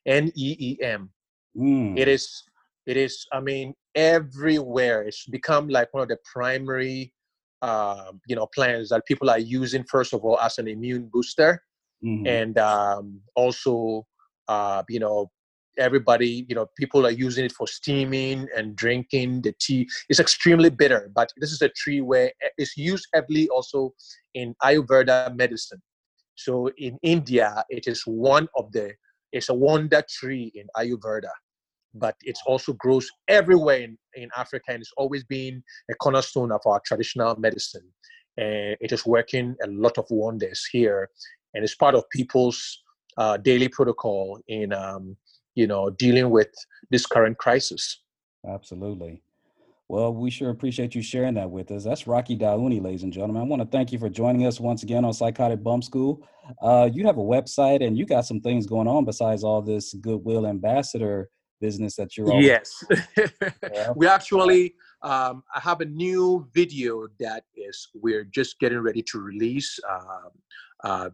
N 0.06 0.32
E 0.36 0.56
E 0.60 0.78
M. 0.82 1.10
Mm. 1.58 1.98
It 1.98 2.08
is, 2.08 2.44
it 2.86 2.98
is. 2.98 3.26
I 3.32 3.40
mean, 3.40 3.74
everywhere. 3.96 5.04
It's 5.04 5.26
become 5.26 5.70
like 5.70 5.94
one 5.94 6.04
of 6.04 6.10
the 6.10 6.18
primary, 6.32 7.14
um, 7.62 8.20
you 8.28 8.36
know, 8.36 8.48
plants 8.54 8.90
that 8.90 9.06
people 9.06 9.30
are 9.30 9.40
using 9.40 9.84
first 9.90 10.14
of 10.14 10.24
all 10.24 10.40
as 10.40 10.58
an 10.58 10.68
immune 10.68 11.10
booster, 11.12 11.62
Mhm. 12.04 12.28
and 12.28 12.58
um, 12.60 13.22
also, 13.36 14.06
uh, 14.50 14.84
you 14.90 15.00
know, 15.00 15.32
everybody, 15.78 16.46
you 16.48 16.56
know, 16.56 16.68
people 16.78 17.06
are 17.06 17.12
using 17.12 17.46
it 17.46 17.52
for 17.52 17.68
steaming 17.68 18.48
and 18.56 18.76
drinking 18.76 19.42
the 19.42 19.54
tea. 19.60 19.88
It's 20.10 20.20
extremely 20.20 20.70
bitter, 20.70 21.12
but 21.14 21.32
this 21.38 21.52
is 21.52 21.62
a 21.62 21.70
tree 21.70 22.02
where 22.02 22.32
eh, 22.42 22.50
it's 22.58 22.78
used 22.78 23.08
heavily 23.14 23.48
also 23.50 23.94
in 24.34 24.56
Ayurveda 24.64 25.36
medicine. 25.36 25.82
So 26.36 26.70
in 26.78 26.98
India, 27.02 27.64
it 27.70 27.88
is 27.88 28.04
one 28.06 28.48
of 28.58 28.72
the, 28.72 28.94
it's 29.32 29.50
a 29.50 29.54
wonder 29.54 30.04
tree 30.10 30.52
in 30.56 30.68
Ayurveda, 30.78 31.32
but 31.94 32.16
it's 32.22 32.42
also 32.46 32.74
grows 32.74 33.10
everywhere 33.28 33.78
in, 33.78 33.98
in 34.16 34.30
Africa 34.38 34.66
and 34.70 34.82
it's 34.82 34.92
always 34.98 35.24
been 35.24 35.64
a 35.90 35.96
cornerstone 35.96 36.52
of 36.52 36.62
our 36.66 36.82
traditional 36.86 37.36
medicine. 37.38 37.88
And 38.38 38.76
it 38.82 38.92
is 38.92 39.06
working 39.06 39.56
a 39.64 39.68
lot 39.68 39.98
of 39.98 40.06
wonders 40.10 40.68
here. 40.70 41.10
And 41.54 41.64
it's 41.64 41.76
part 41.76 41.96
of 41.96 42.04
people's 42.10 42.82
uh, 43.18 43.38
daily 43.38 43.70
protocol 43.70 44.42
in, 44.50 44.74
um, 44.74 45.16
you 45.56 45.68
know, 45.68 45.90
dealing 45.90 46.30
with 46.30 46.50
this 46.92 47.06
current 47.06 47.38
crisis. 47.38 48.02
Absolutely. 48.48 49.22
Well, 49.88 50.14
we 50.14 50.32
sure 50.32 50.50
appreciate 50.50 50.96
you 50.96 51.04
sharing 51.04 51.36
that 51.36 51.50
with 51.50 51.70
us. 51.70 51.84
That's 51.84 52.08
Rocky 52.08 52.36
Dawuni, 52.36 52.82
ladies 52.82 53.04
and 53.04 53.14
gentlemen. 53.14 53.44
I 53.44 53.46
want 53.46 53.62
to 53.62 53.68
thank 53.68 53.92
you 53.92 54.00
for 54.00 54.10
joining 54.10 54.48
us 54.48 54.60
once 54.60 54.82
again 54.82 55.06
on 55.06 55.14
Psychotic 55.14 55.62
Bump 55.62 55.84
School. 55.84 56.28
Uh, 56.62 56.90
you 56.92 57.06
have 57.06 57.18
a 57.18 57.22
website 57.22 57.86
and 57.86 57.96
you 57.96 58.06
got 58.06 58.26
some 58.26 58.42
things 58.42 58.66
going 58.66 58.88
on 58.88 59.06
besides 59.06 59.44
all 59.44 59.62
this 59.62 59.94
Goodwill 59.94 60.48
Ambassador 60.48 61.30
business 61.62 61.96
that 61.98 62.18
you're 62.18 62.32
always 62.32 62.46
Yes. 62.46 62.84
we 63.96 64.08
actually, 64.08 64.74
um, 65.04 65.44
I 65.56 65.60
have 65.60 65.82
a 65.82 65.86
new 65.86 66.48
video 66.54 67.08
that 67.20 67.44
is, 67.56 67.88
we're 67.94 68.24
just 68.24 68.60
getting 68.60 68.80
ready 68.80 69.04
to 69.04 69.20
release. 69.20 69.80
Um, 69.88 70.32
uh, 70.84 71.10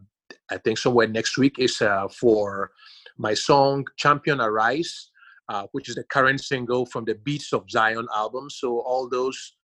I 0.50 0.56
think 0.58 0.78
somewhere 0.78 1.06
next 1.06 1.36
week 1.36 1.58
is 1.58 1.80
uh, 1.82 2.08
for 2.08 2.70
my 3.18 3.34
song 3.34 3.84
Champion 3.96 4.40
Arise, 4.40 5.10
uh, 5.48 5.66
which 5.72 5.88
is 5.88 5.96
the 5.96 6.04
current 6.04 6.40
single 6.40 6.86
from 6.86 7.04
the 7.04 7.14
Beats 7.14 7.52
of 7.52 7.70
Zion 7.70 8.06
album. 8.14 8.48
So 8.50 8.80
all 8.80 9.08
those 9.08 9.56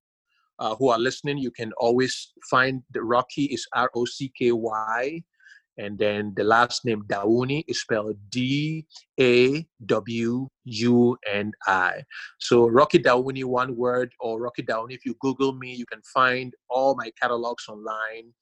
uh, 0.58 0.74
who 0.76 0.88
are 0.88 0.98
listening, 0.98 1.38
you 1.38 1.50
can 1.50 1.72
always 1.78 2.32
find 2.50 2.82
the 2.92 3.02
Rocky 3.02 3.44
is 3.44 3.66
R 3.74 3.90
O 3.94 4.04
C 4.04 4.32
K 4.36 4.52
Y, 4.52 5.22
and 5.78 5.96
then 5.96 6.32
the 6.36 6.42
last 6.42 6.84
name 6.84 7.04
Dawuni 7.06 7.64
is 7.68 7.80
spelled 7.80 8.16
D 8.30 8.84
A 9.20 9.64
W 9.86 10.48
U 10.64 11.16
N 11.32 11.52
I. 11.66 12.02
So 12.40 12.66
Rocky 12.66 12.98
Dawuni, 12.98 13.44
one 13.44 13.76
word, 13.76 14.12
or 14.20 14.40
Rocky 14.40 14.64
Dawuni. 14.64 14.94
If 14.94 15.06
you 15.06 15.14
Google 15.20 15.52
me, 15.52 15.74
you 15.74 15.86
can 15.86 16.02
find 16.12 16.52
all 16.68 16.96
my 16.96 17.12
catalogs 17.20 17.68
online. 17.68 18.34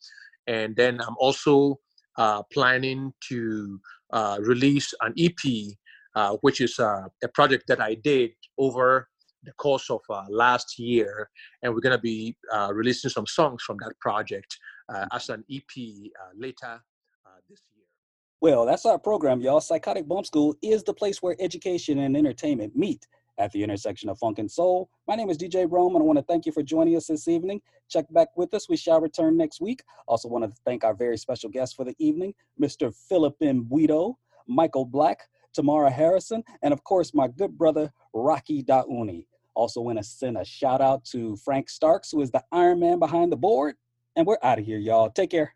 And 0.47 0.75
then 0.77 1.01
I'm 1.01 1.17
also 1.19 1.79
uh, 2.19 2.43
planning 2.53 3.13
to 3.29 3.81
uh, 4.13 4.39
release 4.41 4.93
an 5.01 5.13
EP, 5.19 5.77
uh, 6.15 6.37
which 6.41 6.61
is 6.61 6.79
uh, 6.79 7.09
a 7.23 7.29
project 7.29 7.65
that 7.69 7.81
I 7.81 7.95
did 7.95 8.31
over 8.59 9.09
the 9.47 9.53
course 9.53 9.89
of 9.91 10.01
uh, 10.11 10.25
last 10.29 10.79
year, 10.79 11.31
and 11.63 11.73
we're 11.73 11.81
gonna 11.81 11.99
be 11.99 12.37
uh, 12.53 12.71
releasing 12.73 13.11
some 13.11 13.27
songs 13.27 13.63
from 13.63 13.77
that 13.81 13.95
project 14.01 14.59
uh, 14.89 15.07
as 15.13 15.29
an 15.29 15.45
EP 15.51 15.63
uh, 15.77 16.33
later 16.37 16.83
uh, 17.27 17.39
this 17.49 17.61
year. 17.75 17.85
Well, 18.41 18.67
that's 18.67 18.85
our 18.85 18.99
program, 18.99 19.41
y'all. 19.41 19.61
Psychotic 19.61 20.07
Bump 20.07 20.27
School 20.27 20.55
is 20.63 20.85
the 20.85 20.93
place 20.93 21.23
where 21.23 21.37
education 21.41 21.99
and 22.01 22.17
entertainment 22.17 22.77
meet 22.77 23.07
at 23.39 23.53
the 23.53 23.63
intersection 23.63 24.09
of 24.09 24.19
funk 24.19 24.39
and 24.39 24.51
soul. 24.51 24.91
My 25.07 25.15
name 25.15 25.31
is 25.31 25.39
DJ 25.39 25.67
Rome, 25.71 25.95
and 25.95 26.03
I 26.03 26.07
want 26.07 26.19
to 26.19 26.25
thank 26.25 26.47
you 26.47 26.53
for 26.53 26.63
joining 26.63 26.97
us 26.97 27.07
this 27.07 27.29
evening. 27.29 27.61
Check 27.89 28.07
back 28.11 28.29
with 28.37 28.53
us. 28.55 28.69
We 28.69 28.77
shall 28.77 29.01
return 29.01 29.37
next 29.37 29.61
week. 29.61 29.83
Also, 30.07 30.29
want 30.29 30.45
to 30.45 30.57
thank 30.65 30.85
our 30.85 30.95
very 30.95 31.17
special 31.17 31.51
guest 31.51 31.77
for 31.77 31.85
the 31.85 31.95
evening, 31.99 32.35
Mr. 32.61 32.95
Philip 33.09 33.39
Embuido, 33.41 34.15
Michael 34.47 34.85
Black, 34.85 35.29
Tamara 35.53 35.91
Harasen, 35.91 36.43
and 36.63 36.73
of 36.73 36.85
course, 36.85 37.15
my 37.15 37.29
good 37.29 37.57
brother, 37.57 37.93
Rocky 38.13 38.63
Dawuni. 38.63 39.27
Also, 39.55 39.81
want 39.81 39.99
to 39.99 40.05
send 40.05 40.37
a 40.37 40.45
shout 40.45 40.81
out 40.81 41.05
to 41.07 41.37
Frank 41.37 41.71
Starks, 41.71 42.11
who 42.11 42.21
is 42.21 42.31
the 42.31 42.45
Iron 42.53 42.81
Man 42.81 42.99
behind 42.99 43.33
the 43.33 43.37
board. 43.37 43.77
And 44.15 44.27
we're 44.27 44.39
out 44.43 44.59
of 44.59 44.65
here, 44.65 44.79
y'all. 44.79 45.11
Take 45.11 45.31
care. 45.31 45.55